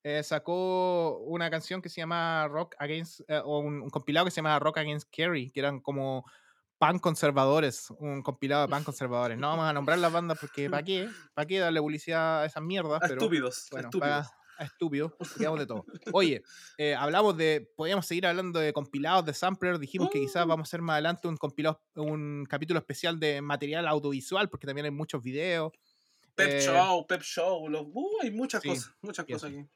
eh, 0.04 0.22
sacó 0.22 1.18
una 1.18 1.50
canción 1.50 1.80
que 1.82 1.88
se 1.88 2.00
llama 2.00 2.48
Rock 2.48 2.74
Against, 2.78 3.20
eh, 3.28 3.40
o 3.44 3.58
un, 3.60 3.82
un 3.82 3.90
compilado 3.90 4.24
que 4.24 4.30
se 4.30 4.36
llama 4.36 4.58
Rock 4.58 4.78
Against 4.78 5.08
Kerry, 5.10 5.50
que 5.50 5.60
eran 5.60 5.80
como 5.80 6.24
pan 6.78 6.98
conservadores, 6.98 7.90
un 7.98 8.22
compilado 8.22 8.62
de 8.62 8.68
pan 8.68 8.82
conservadores. 8.84 9.38
No 9.38 9.48
vamos 9.48 9.66
a 9.66 9.72
nombrar 9.72 9.98
las 9.98 10.12
bandas 10.12 10.38
porque 10.40 10.68
¿para 10.68 10.82
qué? 10.82 11.08
¿Para 11.34 11.46
qué 11.46 11.58
darle 11.60 11.80
publicidad 11.80 12.42
a 12.42 12.46
esas 12.46 12.62
mierdas? 12.62 12.96
A 13.02 13.06
Pero, 13.08 13.14
estúpidos. 13.20 13.68
bueno, 13.70 13.88
estúpidos. 13.88 14.26
para- 14.26 14.42
a 14.58 14.64
estúpidos, 14.64 15.12
digamos 15.38 15.58
de 15.60 15.66
todo. 15.66 15.84
Oye, 16.14 16.42
eh, 16.76 16.94
hablamos 16.94 17.36
de, 17.38 17.72
podríamos 17.74 18.04
seguir 18.06 18.26
hablando 18.26 18.60
de 18.60 18.72
compilados 18.74 19.24
de 19.24 19.32
sampler, 19.32 19.78
dijimos 19.78 20.10
que 20.10 20.20
quizás 20.20 20.44
Uh. 20.44 20.48
vamos 20.48 20.66
a 20.66 20.68
hacer 20.68 20.82
más 20.82 20.94
adelante 20.94 21.26
un 21.26 21.38
compilado, 21.38 21.80
un 21.96 22.44
capítulo 22.48 22.78
especial 22.78 23.18
de 23.18 23.40
material 23.40 23.88
audiovisual, 23.88 24.50
porque 24.50 24.66
también 24.66 24.84
hay 24.84 24.90
muchos 24.90 25.22
videos. 25.22 25.72
Pep 26.34 26.50
eh, 26.50 26.60
Show, 26.60 27.06
Pep 27.06 27.22
Show. 27.22 27.68
Los, 27.68 27.86
uh, 27.92 28.18
hay 28.22 28.30
muchas 28.30 28.62
sí, 28.62 28.68
cosas. 28.68 28.94
Muchas 29.02 29.26
cosas 29.26 29.50
aquí. 29.50 29.66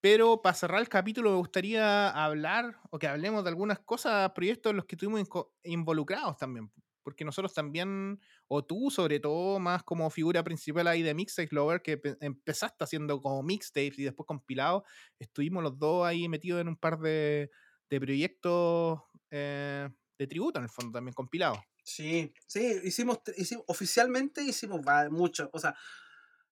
Pero 0.00 0.40
para 0.40 0.54
cerrar 0.54 0.80
el 0.80 0.88
capítulo 0.88 1.30
me 1.30 1.36
gustaría 1.36 2.10
hablar 2.10 2.78
o 2.90 2.98
que 2.98 3.08
hablemos 3.08 3.42
de 3.42 3.50
algunas 3.50 3.80
cosas, 3.80 4.30
proyectos 4.32 4.70
en 4.70 4.76
los 4.76 4.84
que 4.84 4.94
estuvimos 4.94 5.26
involucrados 5.64 6.36
también. 6.36 6.70
Porque 7.02 7.24
nosotros 7.24 7.54
también, 7.54 8.20
o 8.48 8.64
tú 8.64 8.90
sobre 8.90 9.20
todo, 9.20 9.58
más 9.58 9.82
como 9.84 10.10
figura 10.10 10.42
principal 10.42 10.86
ahí 10.88 11.02
de 11.02 11.14
Mixtape 11.14 11.48
Lover, 11.52 11.80
que 11.80 11.98
pe- 11.98 12.16
empezaste 12.20 12.84
haciendo 12.84 13.20
como 13.22 13.42
mixtapes 13.42 13.98
y 13.98 14.04
después 14.04 14.26
compilados, 14.26 14.82
estuvimos 15.18 15.62
los 15.62 15.78
dos 15.78 16.04
ahí 16.04 16.28
metidos 16.28 16.60
en 16.60 16.68
un 16.68 16.76
par 16.76 16.98
de, 16.98 17.50
de 17.88 18.00
proyectos 18.00 19.00
eh, 19.30 19.88
de 20.18 20.26
tributo 20.26 20.58
en 20.58 20.64
el 20.64 20.70
fondo 20.70 20.92
también 20.92 21.14
compilados. 21.14 21.58
Sí, 21.88 22.34
sí, 22.48 22.80
hicimos, 22.82 23.20
hicimos 23.36 23.64
oficialmente 23.68 24.42
hicimos 24.42 24.80
mucho, 25.12 25.48
o 25.52 25.60
sea, 25.60 25.76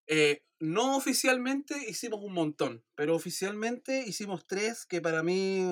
eh, 0.07 0.45
no 0.61 0.97
oficialmente 0.97 1.75
hicimos 1.89 2.21
un 2.23 2.35
montón, 2.35 2.85
pero 2.95 3.17
oficialmente 3.17 4.05
hicimos 4.07 4.47
tres 4.47 4.87
que 4.87 5.01
para 5.01 5.25
mí 5.25 5.67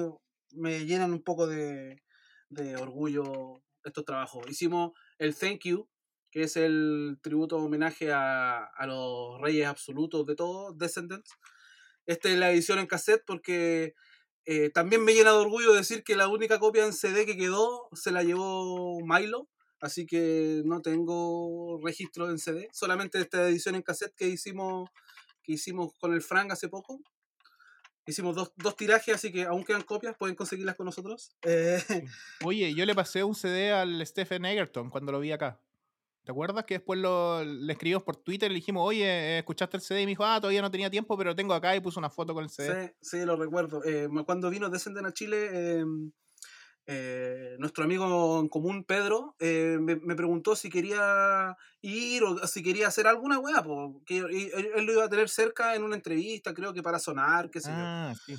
me 0.50 0.84
llenan 0.84 1.12
un 1.12 1.22
poco 1.22 1.46
de, 1.46 2.02
de 2.48 2.76
orgullo 2.76 3.62
estos 3.84 4.04
trabajos. 4.04 4.44
Hicimos 4.50 4.92
el 5.18 5.36
Thank 5.36 5.60
You, 5.66 5.88
que 6.32 6.42
es 6.42 6.56
el 6.56 7.18
tributo 7.22 7.58
homenaje 7.58 8.10
a, 8.12 8.64
a 8.64 8.86
los 8.88 9.40
reyes 9.40 9.68
absolutos 9.68 10.26
de 10.26 10.34
todo, 10.34 10.72
Descendants. 10.72 11.30
Esta 12.06 12.28
es 12.30 12.36
la 12.36 12.50
edición 12.50 12.80
en 12.80 12.86
cassette 12.88 13.22
porque 13.24 13.94
eh, 14.44 14.70
también 14.70 15.04
me 15.04 15.14
llena 15.14 15.30
de 15.30 15.38
orgullo 15.38 15.72
decir 15.72 16.02
que 16.02 16.16
la 16.16 16.28
única 16.28 16.58
copia 16.58 16.84
en 16.84 16.92
CD 16.92 17.26
que 17.26 17.36
quedó 17.36 17.88
se 17.92 18.10
la 18.10 18.22
llevó 18.22 18.98
Milo, 19.00 19.48
así 19.80 20.06
que 20.06 20.62
no 20.64 20.80
tengo 20.82 21.78
registro 21.82 22.28
en 22.28 22.38
CD, 22.38 22.68
solamente 22.72 23.20
esta 23.20 23.48
edición 23.48 23.76
en 23.76 23.82
cassette 23.82 24.14
que 24.16 24.28
hicimos, 24.28 24.90
que 25.42 25.52
hicimos 25.52 25.92
con 25.98 26.12
el 26.12 26.22
Frank 26.22 26.50
hace 26.52 26.68
poco. 26.68 27.00
Hicimos 28.04 28.34
dos, 28.34 28.52
dos 28.56 28.76
tirajes, 28.76 29.14
así 29.14 29.30
que 29.30 29.44
aún 29.44 29.62
quedan 29.62 29.82
copias, 29.82 30.16
pueden 30.18 30.34
conseguirlas 30.34 30.74
con 30.74 30.86
nosotros. 30.86 31.36
Oye, 32.44 32.74
yo 32.74 32.84
le 32.84 32.96
pasé 32.96 33.22
un 33.22 33.36
CD 33.36 33.70
al 33.70 34.04
Stephen 34.04 34.44
Egerton 34.44 34.90
cuando 34.90 35.12
lo 35.12 35.20
vi 35.20 35.30
acá. 35.30 35.60
¿Te 36.24 36.30
acuerdas 36.30 36.64
que 36.64 36.74
después 36.74 37.00
lo, 37.00 37.44
le 37.44 37.72
escribimos 37.72 38.04
por 38.04 38.16
Twitter 38.16 38.50
y 38.50 38.54
le 38.54 38.60
dijimos, 38.60 38.86
oye, 38.86 39.38
¿escuchaste 39.38 39.76
el 39.76 39.82
CD? 39.82 40.02
Y 40.02 40.06
me 40.06 40.10
dijo, 40.10 40.24
ah, 40.24 40.40
todavía 40.40 40.62
no 40.62 40.70
tenía 40.70 40.88
tiempo, 40.88 41.16
pero 41.16 41.30
lo 41.30 41.36
tengo 41.36 41.52
acá 41.52 41.74
y 41.74 41.80
puso 41.80 41.98
una 41.98 42.10
foto 42.10 42.32
con 42.32 42.44
el 42.44 42.50
CD. 42.50 42.86
sí, 42.86 42.92
sí, 43.00 43.24
lo 43.24 43.36
recuerdo. 43.36 43.82
Eh, 43.84 44.08
cuando 44.24 44.48
vino 44.48 44.70
Descenden 44.70 45.06
a 45.06 45.12
Chile, 45.12 45.48
eh, 45.52 45.84
eh, 46.86 47.56
nuestro 47.58 47.84
amigo 47.84 48.40
en 48.40 48.48
común, 48.48 48.84
Pedro, 48.84 49.36
eh, 49.38 49.78
me, 49.80 49.96
me 49.96 50.16
preguntó 50.16 50.56
si 50.56 50.68
quería 50.68 51.56
ir 51.80 52.24
o 52.24 52.46
si 52.46 52.62
quería 52.62 52.88
hacer 52.88 53.06
alguna 53.06 53.38
weá, 53.38 53.62
po, 53.62 54.02
que 54.04 54.16
y 54.16 54.50
él, 54.52 54.70
él 54.74 54.84
lo 54.84 54.92
iba 54.92 55.04
a 55.04 55.08
tener 55.08 55.28
cerca 55.28 55.76
en 55.76 55.84
una 55.84 55.96
entrevista, 55.96 56.54
creo 56.54 56.72
que 56.72 56.82
para 56.82 56.98
sonar, 56.98 57.50
qué 57.50 57.60
sé 57.60 57.70
yo. 57.76 57.76
Ah, 57.76 58.14
sí. 58.26 58.36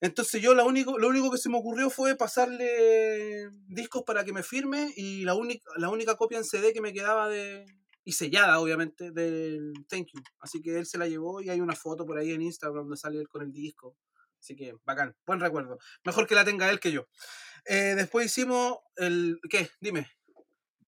Entonces 0.00 0.40
yo 0.40 0.54
la 0.54 0.64
único, 0.64 0.98
lo 0.98 1.08
único 1.08 1.30
que 1.30 1.38
se 1.38 1.50
me 1.50 1.58
ocurrió 1.58 1.90
fue 1.90 2.16
pasarle 2.16 3.50
discos 3.66 4.02
para 4.04 4.24
que 4.24 4.32
me 4.32 4.42
firme 4.42 4.92
y 4.96 5.24
la, 5.24 5.34
única 5.34 5.70
la 5.76 5.90
única 5.90 6.16
copia 6.16 6.38
en 6.38 6.44
CD 6.44 6.72
que 6.72 6.80
me 6.80 6.92
quedaba 6.92 7.28
de... 7.28 7.66
Y 8.02 8.12
sellada, 8.12 8.58
obviamente, 8.58 9.10
del 9.10 9.74
Thank 9.86 10.08
You. 10.14 10.22
Así 10.40 10.62
que 10.62 10.78
él 10.78 10.86
se 10.86 10.96
la 10.96 11.06
llevó 11.06 11.42
y 11.42 11.50
hay 11.50 11.60
una 11.60 11.76
foto 11.76 12.06
por 12.06 12.16
ahí 12.18 12.32
en 12.32 12.40
Instagram 12.40 12.84
donde 12.84 12.96
sale 12.96 13.18
él 13.18 13.28
con 13.28 13.42
el 13.42 13.52
disco. 13.52 13.94
Así 14.40 14.56
que 14.56 14.74
bacán, 14.84 15.14
buen 15.26 15.38
recuerdo. 15.38 15.78
Mejor 16.02 16.26
que 16.26 16.34
la 16.34 16.44
tenga 16.44 16.70
él 16.70 16.80
que 16.80 16.92
yo. 16.92 17.06
Eh, 17.66 17.94
después 17.94 18.24
hicimos 18.26 18.78
el... 18.96 19.38
¿Qué? 19.50 19.68
Dime. 19.80 20.08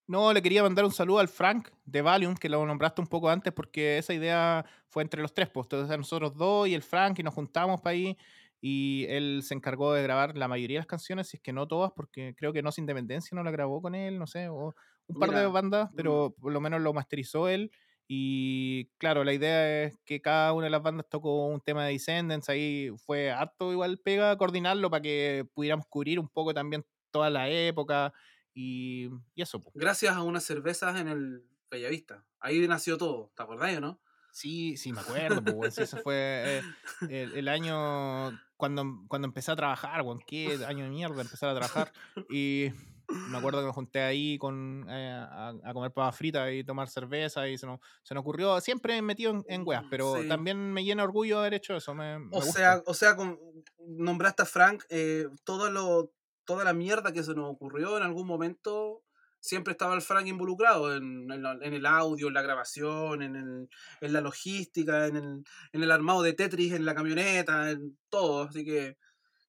No, 0.06 0.32
le 0.32 0.42
quería 0.42 0.62
mandar 0.62 0.84
un 0.84 0.92
saludo 0.92 1.20
al 1.20 1.28
Frank 1.28 1.68
de 1.84 2.02
Valium, 2.02 2.34
que 2.34 2.48
lo 2.48 2.64
nombraste 2.66 3.00
un 3.00 3.06
poco 3.06 3.28
antes, 3.28 3.52
porque 3.52 3.98
esa 3.98 4.12
idea 4.12 4.64
fue 4.88 5.02
entre 5.02 5.22
los 5.22 5.32
tres, 5.32 5.48
pues 5.48 5.66
entonces 5.66 5.96
nosotros 5.96 6.34
dos 6.34 6.66
y 6.66 6.74
el 6.74 6.82
Frank, 6.82 7.18
y 7.18 7.22
nos 7.22 7.34
juntamos 7.34 7.80
para 7.80 7.94
ahí, 7.94 8.18
y 8.64 9.06
él 9.08 9.40
se 9.42 9.54
encargó 9.54 9.92
de 9.92 10.04
grabar 10.04 10.38
la 10.38 10.46
mayoría 10.46 10.76
de 10.76 10.82
las 10.82 10.86
canciones, 10.86 11.28
si 11.28 11.36
es 11.36 11.42
que 11.42 11.52
no 11.52 11.66
todas, 11.66 11.90
porque 11.96 12.32
creo 12.36 12.52
que 12.52 12.62
No 12.62 12.70
Sin 12.70 12.82
Independencia 12.82 13.34
no 13.34 13.42
la 13.42 13.50
grabó 13.50 13.82
con 13.82 13.96
él, 13.96 14.20
no 14.20 14.28
sé, 14.28 14.48
o 14.48 14.76
un 15.08 15.18
par 15.18 15.32
de 15.32 15.46
bandas, 15.48 15.90
pero 15.96 16.32
por 16.40 16.52
lo 16.52 16.60
menos 16.60 16.80
lo 16.80 16.94
masterizó 16.94 17.48
él. 17.48 17.72
Y 18.06 18.86
claro, 18.98 19.24
la 19.24 19.32
idea 19.32 19.82
es 19.82 19.98
que 20.04 20.20
cada 20.20 20.52
una 20.52 20.66
de 20.66 20.70
las 20.70 20.82
bandas 20.82 21.08
tocó 21.08 21.46
un 21.46 21.60
tema 21.60 21.84
de 21.84 21.92
Descendants, 21.92 22.48
ahí 22.48 22.90
fue 23.04 23.32
harto 23.32 23.72
igual 23.72 23.98
pega 23.98 24.36
coordinarlo 24.38 24.90
para 24.90 25.02
que 25.02 25.44
pudiéramos 25.54 25.86
cubrir 25.88 26.20
un 26.20 26.28
poco 26.28 26.54
también 26.54 26.84
toda 27.10 27.30
la 27.30 27.48
época 27.48 28.12
y, 28.54 29.08
y 29.34 29.42
eso. 29.42 29.60
pues. 29.60 29.74
gracias 29.74 30.14
a 30.14 30.22
unas 30.22 30.44
cervezas 30.44 31.00
en 31.00 31.08
el 31.08 31.44
Bellavista. 31.68 32.24
Ahí 32.38 32.64
nació 32.68 32.96
todo, 32.96 33.32
¿te 33.34 33.42
acordás 33.42 33.76
o 33.76 33.80
no? 33.80 34.00
Sí, 34.32 34.76
sí, 34.78 34.92
me 34.94 35.00
acuerdo, 35.02 35.42
pues, 35.44 35.78
ese 35.78 35.98
fue 35.98 36.14
eh, 36.58 36.62
el, 37.10 37.34
el 37.34 37.48
año 37.48 38.30
cuando, 38.56 38.84
cuando 39.08 39.26
empecé 39.28 39.52
a 39.52 39.56
trabajar, 39.56 40.00
weón, 40.02 40.20
qué 40.26 40.58
año 40.66 40.84
de 40.84 40.90
mierda 40.90 41.20
empezar 41.20 41.50
a 41.50 41.54
trabajar. 41.54 41.92
Y 42.30 42.68
me 43.08 43.36
acuerdo 43.36 43.60
que 43.60 43.66
me 43.66 43.72
junté 43.72 44.00
ahí 44.00 44.38
con, 44.38 44.86
eh, 44.88 45.12
a, 45.12 45.52
a 45.64 45.74
comer 45.74 45.92
papas 45.92 46.16
fritas 46.16 46.50
y 46.50 46.64
tomar 46.64 46.88
cerveza 46.88 47.46
y 47.46 47.58
se 47.58 47.66
nos, 47.66 47.80
se 48.02 48.14
nos 48.14 48.22
ocurrió, 48.22 48.58
siempre 48.62 49.02
metido 49.02 49.32
en, 49.32 49.44
en 49.48 49.62
weas, 49.66 49.84
pero 49.90 50.22
Sí. 50.22 50.28
también 50.28 50.72
me 50.72 50.82
llena 50.82 51.04
orgullo 51.04 51.40
haber 51.40 51.52
hecho 51.54 51.76
eso, 51.76 51.94
me, 51.94 52.18
me 52.18 52.34
O 52.34 52.40
gusta. 52.40 52.52
sea, 52.52 52.82
o 52.86 52.94
sea, 52.94 53.16
con- 53.16 53.38
nombraste 53.86 54.42
a 54.42 54.46
Frank, 54.46 54.84
eh, 54.88 55.26
todo 55.44 55.70
lo, 55.70 56.10
toda 56.46 56.64
la 56.64 56.72
mierda 56.72 57.12
que 57.12 57.22
se 57.22 57.34
nos 57.34 57.50
ocurrió 57.50 57.98
en 57.98 58.02
algún 58.02 58.26
momento, 58.26 59.02
siempre 59.42 59.72
estaba 59.72 59.94
el 59.94 60.02
Frank 60.02 60.26
involucrado 60.28 60.96
en, 60.96 61.30
en 61.30 61.42
la- 61.42 61.58
en 61.60 61.74
el 61.74 61.84
audio, 61.84 62.28
en 62.28 62.34
la 62.34 62.42
grabación, 62.42 63.22
en, 63.22 63.34
el- 63.36 63.68
en 64.00 64.12
la 64.12 64.20
logística, 64.20 65.06
en 65.08 65.16
el, 65.16 65.44
en 65.72 65.82
el 65.82 65.90
armado 65.90 66.22
de 66.22 66.32
Tetris, 66.32 66.72
en 66.72 66.84
la 66.84 66.94
camioneta, 66.94 67.70
en 67.72 67.98
todo. 68.08 68.44
Así 68.44 68.64
que 68.64 68.96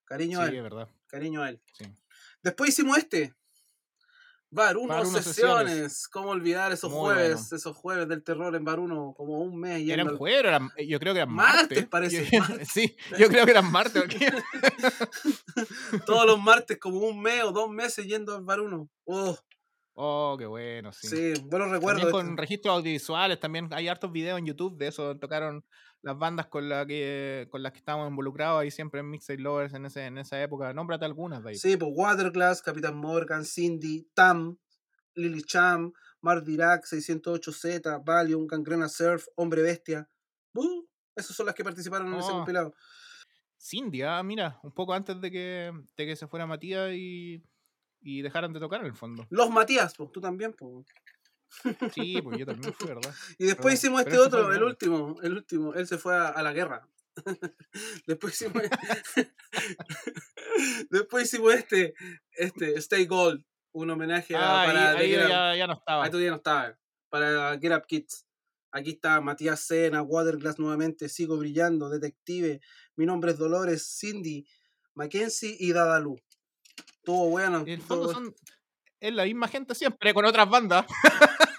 cariño 0.04 0.42
a 0.42 0.46
Sí, 0.48 0.52
él, 0.52 0.58
es 0.58 0.64
verdad. 0.64 0.90
cariño 1.08 1.44
a 1.44 1.50
él. 1.50 1.62
Sí. 1.78 1.86
Después 2.42 2.72
hicimos 2.72 2.98
este. 2.98 3.34
Baruno 4.56 4.90
Bar 4.90 5.08
Uno 5.08 5.18
sesiones. 5.20 5.72
Sesiones. 5.72 6.08
¿Cómo 6.10 6.30
olvidar 6.30 6.72
esos 6.72 6.92
Muy 6.92 7.00
jueves? 7.02 7.34
bueno. 7.42 7.56
Esos 7.58 7.76
jueves 7.76 8.08
del 8.08 8.24
terror 8.24 8.56
en 8.56 8.64
Baruno, 8.64 9.14
como 9.18 9.40
un 9.40 9.60
mes 9.60 9.80
yendo 9.80 9.94
¿Eran 9.94 10.18
jueves 10.18 10.46
o 10.46 10.48
eran, 10.48 10.70
eh, 10.78 10.88
yo 10.88 11.00
creo 11.00 11.14
que 11.14 11.22
eran 11.22 11.34
Martes, 11.34 11.62
martes. 11.62 11.88
parece, 11.88 12.30
Yo- 12.32 12.40
martes. 12.40 12.68
sí, 12.70 12.96
yo 13.18 13.28
creo 13.30 13.46
que 13.46 13.52
eran 13.52 13.72
martes. 13.72 14.04
todos 16.06 16.26
los 16.26 16.42
martes, 16.42 16.78
como 16.80 17.00
un 17.00 17.22
mes 17.22 17.44
o 17.44 17.52
dos 17.52 17.70
meses 17.72 18.06
yendo 18.06 18.36
al 18.36 18.44
Baruno. 18.44 18.90
Oh, 19.06 19.38
Oh, 19.96 20.36
qué 20.40 20.46
bueno, 20.46 20.92
sí. 20.92 21.08
sí, 21.08 21.34
buenos 21.46 21.70
recuerdos. 21.70 22.02
También 22.02 22.12
con 22.12 22.30
este. 22.32 22.42
registros 22.42 22.78
audiovisuales, 22.78 23.40
también 23.40 23.70
hay 23.72 23.88
hartos 23.88 24.12
videos 24.12 24.40
en 24.40 24.46
YouTube 24.46 24.76
de 24.78 24.88
eso, 24.88 25.18
tocaron 25.18 25.64
las 26.02 26.18
bandas 26.18 26.48
con, 26.48 26.68
la 26.68 26.86
que, 26.86 27.48
con 27.52 27.64
las 27.64 27.72
que 27.72 27.78
estábamos 27.78 28.10
involucrados 28.10 28.62
ahí 28.62 28.72
siempre 28.72 29.00
en 29.00 29.10
Mixtape 29.10 29.40
Lovers 29.40 29.74
en, 29.74 29.86
ese, 29.86 30.06
en 30.06 30.18
esa 30.18 30.42
época. 30.42 30.74
Nómbrate 30.74 31.06
algunas 31.06 31.44
de 31.44 31.52
ahí. 31.52 31.56
Sí, 31.56 31.78
pues 31.78 31.92
Waterglass, 31.96 32.62
Capitán 32.62 32.98
Morgan, 32.98 33.46
Cindy, 33.46 34.10
Tam, 34.14 34.58
Lily 35.16 35.44
Cham, 35.44 35.94
Mar 36.22 36.44
Dirac, 36.44 36.86
608Z, 36.86 38.04
Valium, 38.04 38.48
Gangrena 38.48 38.90
Surf, 38.90 39.28
Hombre 39.36 39.62
Bestia. 39.62 40.10
Uh, 40.54 40.84
esas 41.16 41.36
son 41.36 41.46
las 41.46 41.56
que 41.56 41.64
participaron 41.64 42.08
en 42.14 42.20
ese 42.20 42.32
Oh. 42.32 42.38
compilado. 42.38 42.74
Cindy, 43.58 44.02
ah, 44.02 44.22
mira, 44.24 44.60
un 44.64 44.74
poco 44.74 44.94
antes 44.94 45.22
de 45.22 45.32
que, 45.32 45.72
de 45.96 46.06
que 46.06 46.16
se 46.18 46.28
fuera 46.28 46.46
Matías 46.46 46.92
y, 46.94 47.42
y 48.04 48.22
dejaran 48.22 48.54
de 48.54 48.60
tocar 48.60 48.82
en 48.82 48.88
el 48.88 48.96
fondo. 48.96 49.26
Los 49.30 49.50
Matías, 49.50 49.96
pues 49.96 50.12
tú 50.12 50.22
también, 50.22 50.54
pues. 50.54 50.86
Sí, 51.94 52.22
pues 52.22 52.40
yo 52.40 52.46
también 52.46 52.74
fui, 52.74 52.88
¿verdad? 52.88 53.14
Y 53.38 53.46
después 53.46 53.66
Pero- 53.66 53.74
hicimos 53.74 54.02
este 54.02 54.18
otro, 54.20 54.54
el 54.54 54.64
último, 54.64 55.16
el 55.22 55.34
último. 55.34 55.74
Él 55.74 55.88
se 55.88 55.98
fue 55.98 56.16
a, 56.16 56.28
a 56.30 56.44
la 56.44 56.54
guerra. 56.54 56.88
después 58.08 58.34
hicimos 58.42 58.64
Después 60.90 61.26
hicimos 61.26 61.54
este, 61.54 61.94
este, 62.32 62.78
Stay 62.80 63.06
Gold, 63.06 63.44
un 63.72 63.90
homenaje 63.90 64.36
a, 64.36 64.64
Ah, 64.64 64.66
para 64.66 64.92
ahí, 64.92 65.16
ahí 65.16 65.30
ya, 65.30 65.56
ya 65.56 65.68
no 65.68 65.74
estaba. 65.74 66.04
Ahí 66.04 66.10
todavía 66.10 66.30
no 66.32 66.38
estaba. 66.38 66.78
Para 67.10 67.58
Get 67.60 67.72
Up 67.76 67.86
Kids. 67.88 68.26
Aquí 68.72 68.92
está 68.92 69.22
Matías 69.22 69.60
Sena, 69.60 70.02
Waterglass 70.02 70.58
nuevamente, 70.58 71.08
Sigo 71.08 71.38
Brillando, 71.38 71.90
Detective, 71.90 72.60
Mi 72.96 73.06
Nombre 73.06 73.32
es 73.32 73.38
Dolores, 73.38 73.98
Cindy, 74.00 74.48
Mackenzie 74.96 75.56
y 75.60 75.74
Dadalú. 75.74 76.20
Todo 77.04 77.30
bueno. 77.30 77.60
En 77.62 77.68
el 77.70 77.82
todo 77.82 78.06
fondo 78.06 78.14
son, 78.14 78.36
es 79.00 79.14
la 79.14 79.26
misma 79.26 79.48
gente 79.48 79.76
siempre, 79.76 80.14
con 80.14 80.26
otras 80.26 80.50
bandas. 80.50 80.86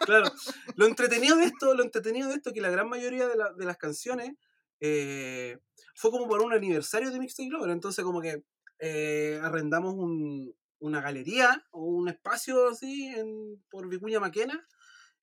Claro. 0.05 0.31
Lo 0.77 0.87
entretenido 0.87 1.37
de 1.37 1.45
esto, 1.45 1.75
lo 1.75 1.83
entretenido 1.83 2.29
de 2.29 2.35
esto 2.35 2.53
que 2.53 2.61
la 2.61 2.71
gran 2.71 2.89
mayoría 2.89 3.27
de, 3.29 3.37
la- 3.37 3.53
de 3.53 3.65
las 3.65 3.77
canciones 3.77 4.33
eh, 4.81 5.59
fue 5.95 6.11
como 6.11 6.27
por 6.29 6.43
un 6.43 6.53
aniversario 6.53 7.11
de 7.11 7.19
Mixtape 7.21 7.49
Lover. 7.51 7.71
Entonces 7.71 8.05
como 8.05 8.21
que 8.21 8.43
eh, 8.81 9.39
arrendamos 9.43 9.95
un- 9.95 10.55
una 10.81 11.01
galería 11.01 11.65
o 11.71 11.85
un 11.85 12.09
espacio 12.09 12.69
así 12.69 13.07
en, 13.07 13.63
por 13.71 13.89
Vicuña 13.89 14.21
Maquena 14.21 14.67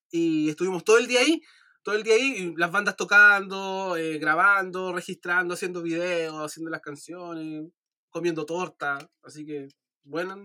y 0.10 0.49
estuvimos 0.49 0.84
todo 0.84 0.98
el 0.98 1.07
día 1.07 1.19
ahí. 1.22 1.41
Todo 1.84 1.95
el 1.95 2.03
día 2.03 2.14
ahí, 2.14 2.34
y 2.38 2.56
las 2.57 2.72
bandas 2.72 2.95
tocando, 2.95 3.98
eh, 3.98 4.19
grabando, 4.19 4.93
registrando, 4.93 5.56
haciendo 5.56 5.81
videos, 5.81 6.35
haciendo 6.38 6.69
las 6.69 6.81
canciones, 6.81 7.65
comiendo 8.11 8.45
torta. 8.45 8.99
Así 9.23 9.45
que, 9.48 9.68
buena, 10.03 10.38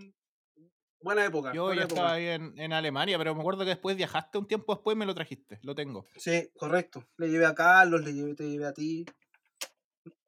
buena 1.01 1.25
época. 1.25 1.53
Yo 1.53 1.65
buena 1.65 1.83
ya 1.83 1.85
época. 1.87 2.01
estaba 2.01 2.15
ahí 2.15 2.27
en, 2.27 2.59
en 2.59 2.73
Alemania, 2.73 3.19
pero 3.19 3.35
me 3.35 3.41
acuerdo 3.41 3.65
que 3.65 3.71
después 3.71 3.97
viajaste 3.97 4.39
un 4.39 4.47
tiempo 4.47 4.75
después 4.75 4.95
y 4.95 4.99
me 4.99 5.07
lo 5.07 5.15
trajiste. 5.15 5.59
Lo 5.63 5.75
tengo. 5.75 6.05
Sí, 6.17 6.51
correcto. 6.57 7.05
Le 7.17 7.29
llevé 7.29 7.47
a 7.47 7.55
Carlos, 7.55 8.03
le 8.03 8.15
llevé, 8.15 8.35
te 8.35 8.49
llevé 8.49 8.67
a 8.67 8.73
ti. 8.73 9.05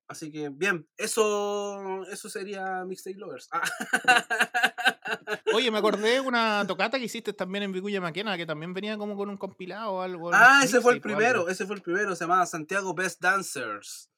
Así 0.09 0.33
que, 0.33 0.49
bien, 0.49 0.89
eso, 0.97 2.03
eso 2.11 2.31
sería 2.31 2.83
Mixtape 2.87 3.19
Lovers. 3.19 3.49
Ah. 3.53 3.63
Oye, 5.55 5.71
me 5.71 5.79
acordé 5.79 6.15
de 6.15 6.21
una 6.21 6.65
tocata 6.67 6.99
que 6.99 7.05
hiciste 7.05 7.35
también 7.35 7.65
en 7.65 7.73
Vicuña 7.73 8.01
Maquena, 8.01 8.39
que 8.39 8.47
también 8.47 8.73
venía 8.73 8.97
como 8.97 9.19
con 9.19 9.29
un 9.29 9.37
compilado 9.37 9.93
o 9.93 10.01
algo. 10.01 10.31
Ah, 10.33 10.63
ese 10.65 10.81
fue 10.81 10.95
el 10.95 11.03
primero, 11.03 11.51
ese 11.51 11.67
fue 11.67 11.77
el 11.77 11.83
primero, 11.83 12.17
se 12.17 12.25
llamaba 12.25 12.47
Santiago 12.47 12.95
Best 12.95 13.21
Dancers. 13.21 14.11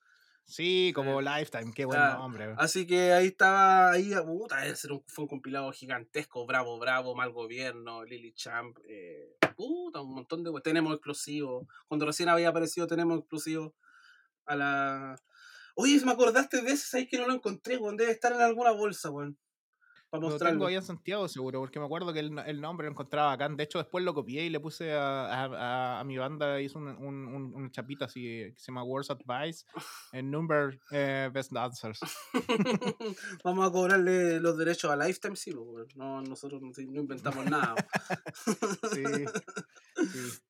Sí, 0.50 0.92
como 0.94 1.20
Lifetime, 1.20 1.72
qué 1.72 1.84
buen 1.84 2.00
Ah, 2.00 2.16
nombre. 2.18 2.54
Así 2.58 2.86
que 2.86 3.12
ahí 3.12 3.28
estaba, 3.28 3.92
ahí, 3.92 4.12
puta, 4.26 4.58
fue 5.06 5.22
un 5.22 5.28
compilado 5.28 5.70
gigantesco, 5.70 6.44
Bravo, 6.44 6.78
Bravo, 6.78 7.14
Mal 7.14 7.30
Gobierno, 7.30 8.04
Lily 8.04 8.32
Champ, 8.32 8.76
eh, 8.88 9.36
puta, 9.56 10.00
un 10.00 10.12
montón 10.12 10.42
de, 10.42 10.50
tenemos 10.60 10.92
explosivos, 10.92 11.66
cuando 11.86 12.04
recién 12.04 12.28
había 12.28 12.48
aparecido 12.48 12.88
tenemos 12.88 13.20
explosivos 13.20 13.72
a 14.44 14.56
la, 14.56 15.16
Oye, 15.76 15.98
me 16.04 16.12
acordaste 16.12 16.62
de 16.62 16.72
ese, 16.72 16.98
ahí 16.98 17.06
que 17.06 17.16
no 17.16 17.26
lo 17.26 17.34
encontré, 17.34 17.76
weón. 17.76 17.96
Debe 17.96 18.10
estar 18.12 18.32
en 18.32 18.40
alguna 18.40 18.72
bolsa, 18.72 19.10
weón. 19.10 19.38
Para 20.10 20.22
Lo 20.22 20.26
tengo 20.26 20.32
mostrarlo. 20.32 20.66
ahí 20.66 20.74
en 20.74 20.82
Santiago 20.82 21.28
seguro, 21.28 21.60
porque 21.60 21.78
me 21.78 21.84
acuerdo 21.86 22.12
que 22.12 22.18
el, 22.18 22.36
el 22.40 22.60
nombre 22.60 22.86
lo 22.86 22.90
encontraba 22.90 23.30
acá. 23.32 23.48
De 23.48 23.62
hecho, 23.62 23.78
después 23.78 24.04
lo 24.04 24.12
copié 24.12 24.44
y 24.44 24.50
le 24.50 24.58
puse 24.58 24.92
a, 24.92 25.26
a- 25.26 25.44
a- 25.44 26.00
a 26.00 26.04
mi 26.04 26.18
banda, 26.18 26.60
hizo 26.60 26.78
un, 26.78 26.88
un, 26.88 27.28
un- 27.28 27.54
una 27.54 27.70
chapita 27.70 28.06
así 28.06 28.20
que 28.22 28.54
se 28.56 28.66
llama 28.72 28.82
Words 28.82 29.10
Advice 29.10 29.64
en 30.12 30.30
Number 30.30 30.80
eh, 30.90 31.30
Best 31.32 31.52
Dancers. 31.52 32.00
Vamos 33.44 33.68
a 33.68 33.72
cobrarle 33.72 34.40
los 34.40 34.58
derechos 34.58 34.90
a 34.90 34.96
Lifetime, 34.96 35.36
sí, 35.36 35.52
weón. 35.54 35.86
No, 35.94 36.20
nosotros 36.22 36.60
no, 36.60 36.70
no 36.70 37.00
inventamos 37.00 37.44
nada. 37.46 37.74
Sí, 38.92 39.04
sí. 39.96 40.40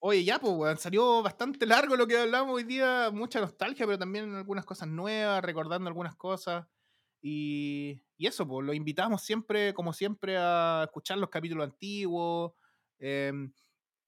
Oye, 0.00 0.22
ya, 0.24 0.38
pues, 0.38 0.52
weón, 0.54 0.76
salió 0.76 1.22
bastante 1.22 1.64
largo 1.66 1.96
lo 1.96 2.06
que 2.06 2.18
hablamos 2.18 2.54
hoy 2.54 2.64
día, 2.64 3.10
mucha 3.12 3.40
nostalgia, 3.40 3.86
pero 3.86 3.98
también 3.98 4.34
algunas 4.34 4.64
cosas 4.66 4.88
nuevas, 4.88 5.42
recordando 5.42 5.88
algunas 5.88 6.14
cosas. 6.16 6.66
Y, 7.26 8.02
eso, 8.18 8.46
pues, 8.46 8.66
lo 8.66 8.74
invitamos 8.74 9.22
siempre, 9.22 9.72
como 9.72 9.94
siempre, 9.94 10.36
a 10.38 10.82
escuchar 10.84 11.16
los 11.16 11.30
capítulos 11.30 11.64
antiguos, 11.64 12.52
em, 12.98 13.50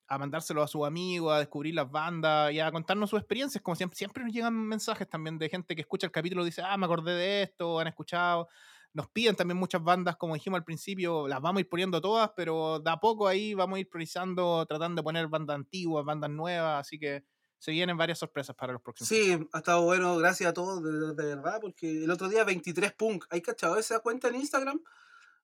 a 0.08 0.18
mandárselo 0.18 0.62
a 0.62 0.68
sus 0.68 0.86
amigos, 0.86 1.32
a 1.32 1.38
descubrir 1.38 1.74
las 1.74 1.90
bandas 1.90 2.52
y 2.52 2.60
a 2.60 2.70
contarnos 2.70 3.08
sus 3.08 3.18
experiencias. 3.20 3.62
Como 3.62 3.74
siempre, 3.74 3.96
siempre 3.96 4.22
nos 4.22 4.34
llegan 4.34 4.54
mensajes 4.54 5.08
también 5.08 5.38
de 5.38 5.48
gente 5.48 5.74
que 5.74 5.80
escucha 5.80 6.06
el 6.06 6.12
capítulo 6.12 6.42
y 6.42 6.46
dice, 6.46 6.62
ah, 6.62 6.76
me 6.76 6.84
acordé 6.84 7.12
de 7.14 7.42
esto, 7.44 7.80
han 7.80 7.86
escuchado. 7.88 8.48
Nos 8.92 9.08
piden 9.08 9.34
también 9.34 9.58
muchas 9.58 9.82
bandas, 9.82 10.16
como 10.16 10.34
dijimos 10.34 10.58
al 10.58 10.64
principio, 10.64 11.26
las 11.26 11.40
vamos 11.40 11.60
a 11.60 11.60
ir 11.62 11.68
poniendo 11.70 12.00
todas, 12.02 12.30
pero 12.36 12.80
de 12.80 12.90
a 12.90 12.98
poco 12.98 13.26
ahí 13.28 13.54
vamos 13.54 13.78
a 13.78 13.80
ir 13.80 13.88
priorizando, 13.88 14.66
tratando 14.66 15.00
de 15.00 15.04
poner 15.04 15.28
bandas 15.28 15.56
antiguas, 15.56 16.04
bandas 16.04 16.30
nuevas, 16.30 16.80
así 16.80 16.98
que 16.98 17.24
se 17.58 17.70
vienen 17.72 17.96
varias 17.96 18.18
sorpresas 18.18 18.54
para 18.54 18.72
los 18.72 18.82
próximos. 18.82 19.08
Sí, 19.08 19.38
ha 19.52 19.58
estado 19.58 19.82
bueno, 19.82 20.16
gracias 20.18 20.50
a 20.50 20.52
todos, 20.52 20.82
de, 20.82 21.24
verdad, 21.24 21.58
porque 21.60 22.04
el 22.04 22.10
otro 22.10 22.28
día 22.28 22.44
23 22.44 22.92
Punk, 22.92 23.24
¿hay 23.30 23.40
cachado 23.40 23.76
esa 23.78 24.00
cuenta 24.00 24.28
en 24.28 24.36
Instagram? 24.36 24.80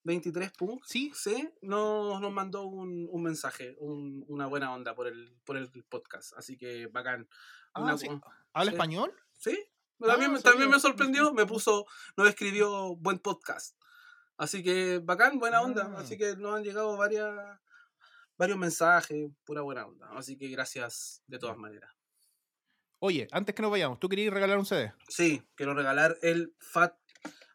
23 0.05 0.51
Punk. 0.52 0.84
Sí. 0.84 1.12
Sí, 1.14 1.48
nos, 1.62 2.20
nos 2.20 2.32
mandó 2.32 2.64
un, 2.64 3.09
un 3.10 3.22
mensaje, 3.22 3.76
un- 3.78 4.24
una 4.28 4.47
buena 4.47 4.72
onda 4.74 4.94
por 4.94 5.06
el, 5.06 5.32
por 5.44 5.56
el 5.56 5.70
podcast, 5.89 6.32
así 6.36 6.56
que 6.56 6.86
bacán. 6.89 7.28
Ah, 7.74 7.82
Una 7.82 7.97
sí. 7.97 8.06
cu- 8.09 8.20
¿Habla 8.52 8.70
sí. 8.70 8.74
español? 8.76 9.14
Sí, 9.39 9.59
Ah, 10.01 10.06
también, 10.09 10.32
me- 10.32 10.39
sabía, 10.39 10.51
también 10.52 10.70
me 10.70 10.80
sorprendió, 10.80 11.32
me 11.32 11.47
puso, 11.47 11.86
nos 12.16 12.28
escribió 12.28 12.97
buen 12.97 13.20
podcast. 13.20 13.76
Así 14.36 14.62
que 14.62 14.98
bacán, 14.98 15.39
buena 15.39 15.62
onda. 15.62 15.93
Ah. 15.97 16.01
Así 16.01 16.18
que 16.18 16.34
nos 16.36 16.56
han 16.56 16.64
llegado 16.64 16.97
varias, 16.97 17.32
varios 18.36 18.59
mensajes, 18.59 19.30
pura 19.44 19.60
buena 19.62 19.86
onda. 19.86 20.10
Así 20.16 20.36
que 20.36 20.48
gracias 20.48 21.22
de 21.28 21.39
todas 21.39 21.56
maneras. 21.56 21.93
Oye, 23.04 23.26
antes 23.32 23.52
que 23.56 23.62
nos 23.62 23.70
vayamos, 23.72 23.98
¿tú 23.98 24.08
querías 24.08 24.32
regalar 24.32 24.58
un 24.58 24.64
CD? 24.64 24.92
Sí, 25.08 25.42
quiero 25.56 25.74
regalar 25.74 26.16
el 26.22 26.54
Fat. 26.60 26.94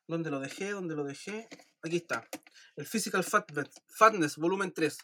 ¿Dónde 0.06 0.30
lo 0.30 0.42
dejé? 0.42 0.72
¿Dónde 0.72 0.94
lo 0.94 1.06
dejé? 1.06 1.48
Aquí 1.82 1.96
está. 1.96 2.28
El 2.76 2.86
Physical 2.86 3.24
Fatness, 3.24 3.70
Fatness 3.88 4.36
volumen 4.36 4.74
3. 4.74 4.98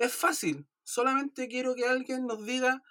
Es 0.00 0.12
fácil. 0.12 0.66
Solamente 0.82 1.46
quiero 1.46 1.76
que 1.76 1.86
alguien 1.86 2.26
nos 2.26 2.44
diga 2.44 2.82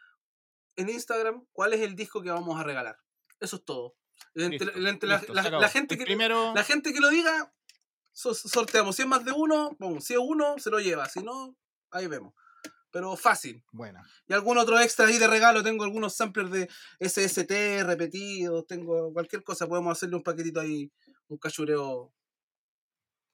en 0.77 0.87
Instagram 0.89 1.45
cuál 1.51 1.73
es 1.73 1.81
el 1.81 1.93
disco 1.97 2.21
que 2.21 2.31
vamos 2.31 2.57
a 2.57 2.63
regalar. 2.63 2.97
Eso 3.41 3.57
es 3.57 3.65
todo. 3.65 3.97
Listo, 4.33 4.63
la, 4.63 4.91
listo, 4.91 5.05
la- 5.05 5.19
se 5.19 5.39
acabó. 5.41 5.61
la 5.61 5.67
gente 5.67 5.97
que, 5.97 6.05
primero, 6.05 6.53
la 6.55 6.63
gente 6.63 6.93
que 6.93 7.01
lo 7.01 7.09
diga, 7.09 7.53
so- 8.13 8.33
sorteamos. 8.33 8.95
Si 8.95 9.01
es 9.01 9.07
más 9.09 9.25
de 9.25 9.33
uno, 9.33 9.75
pum, 9.77 9.99
si 9.99 10.13
es 10.13 10.19
uno, 10.23 10.57
se 10.57 10.69
lo 10.69 10.79
lleva. 10.79 11.09
Si 11.09 11.19
no, 11.21 11.57
ahí 11.91 12.07
vemos. 12.07 12.33
Pero 12.93 13.17
fácil. 13.17 13.63
bueno, 13.71 13.99
Y 14.27 14.33
algún 14.33 14.59
otro 14.59 14.79
extra 14.79 15.07
ahí 15.07 15.17
de 15.17 15.27
regalo. 15.27 15.63
Tengo 15.63 15.83
algunos 15.83 16.13
samplers 16.13 16.51
de 16.51 16.69
SST 16.99 17.81
repetidos. 17.83 18.67
Tengo 18.67 19.11
cualquier 19.11 19.43
cosa. 19.43 19.67
Podemos 19.67 19.97
hacerle 19.97 20.15
un 20.15 20.21
paquetito 20.21 20.59
ahí. 20.61 20.91
Un 21.27 21.39
cachureo. 21.39 22.13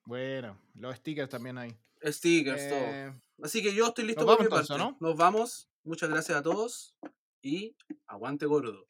bueno, 0.06 0.57
los 0.76 0.95
stickers 0.95 1.30
también 1.30 1.57
hay. 1.57 1.77
Stickers, 2.02 2.69
todo. 2.69 2.80
Eh, 2.80 3.22
Así 3.44 3.61
que 3.61 3.76
yo 3.76 3.88
estoy 3.88 4.06
listo 4.06 4.26
por 4.26 4.41
mi. 4.41 4.48
Nos 5.02 5.18
vamos. 5.18 5.69
Muchas 5.84 6.10
gracias 6.10 6.38
a 6.38 6.41
todos. 6.41 6.95
Y 7.41 7.76
aguante 8.07 8.45
gordo. 8.45 8.88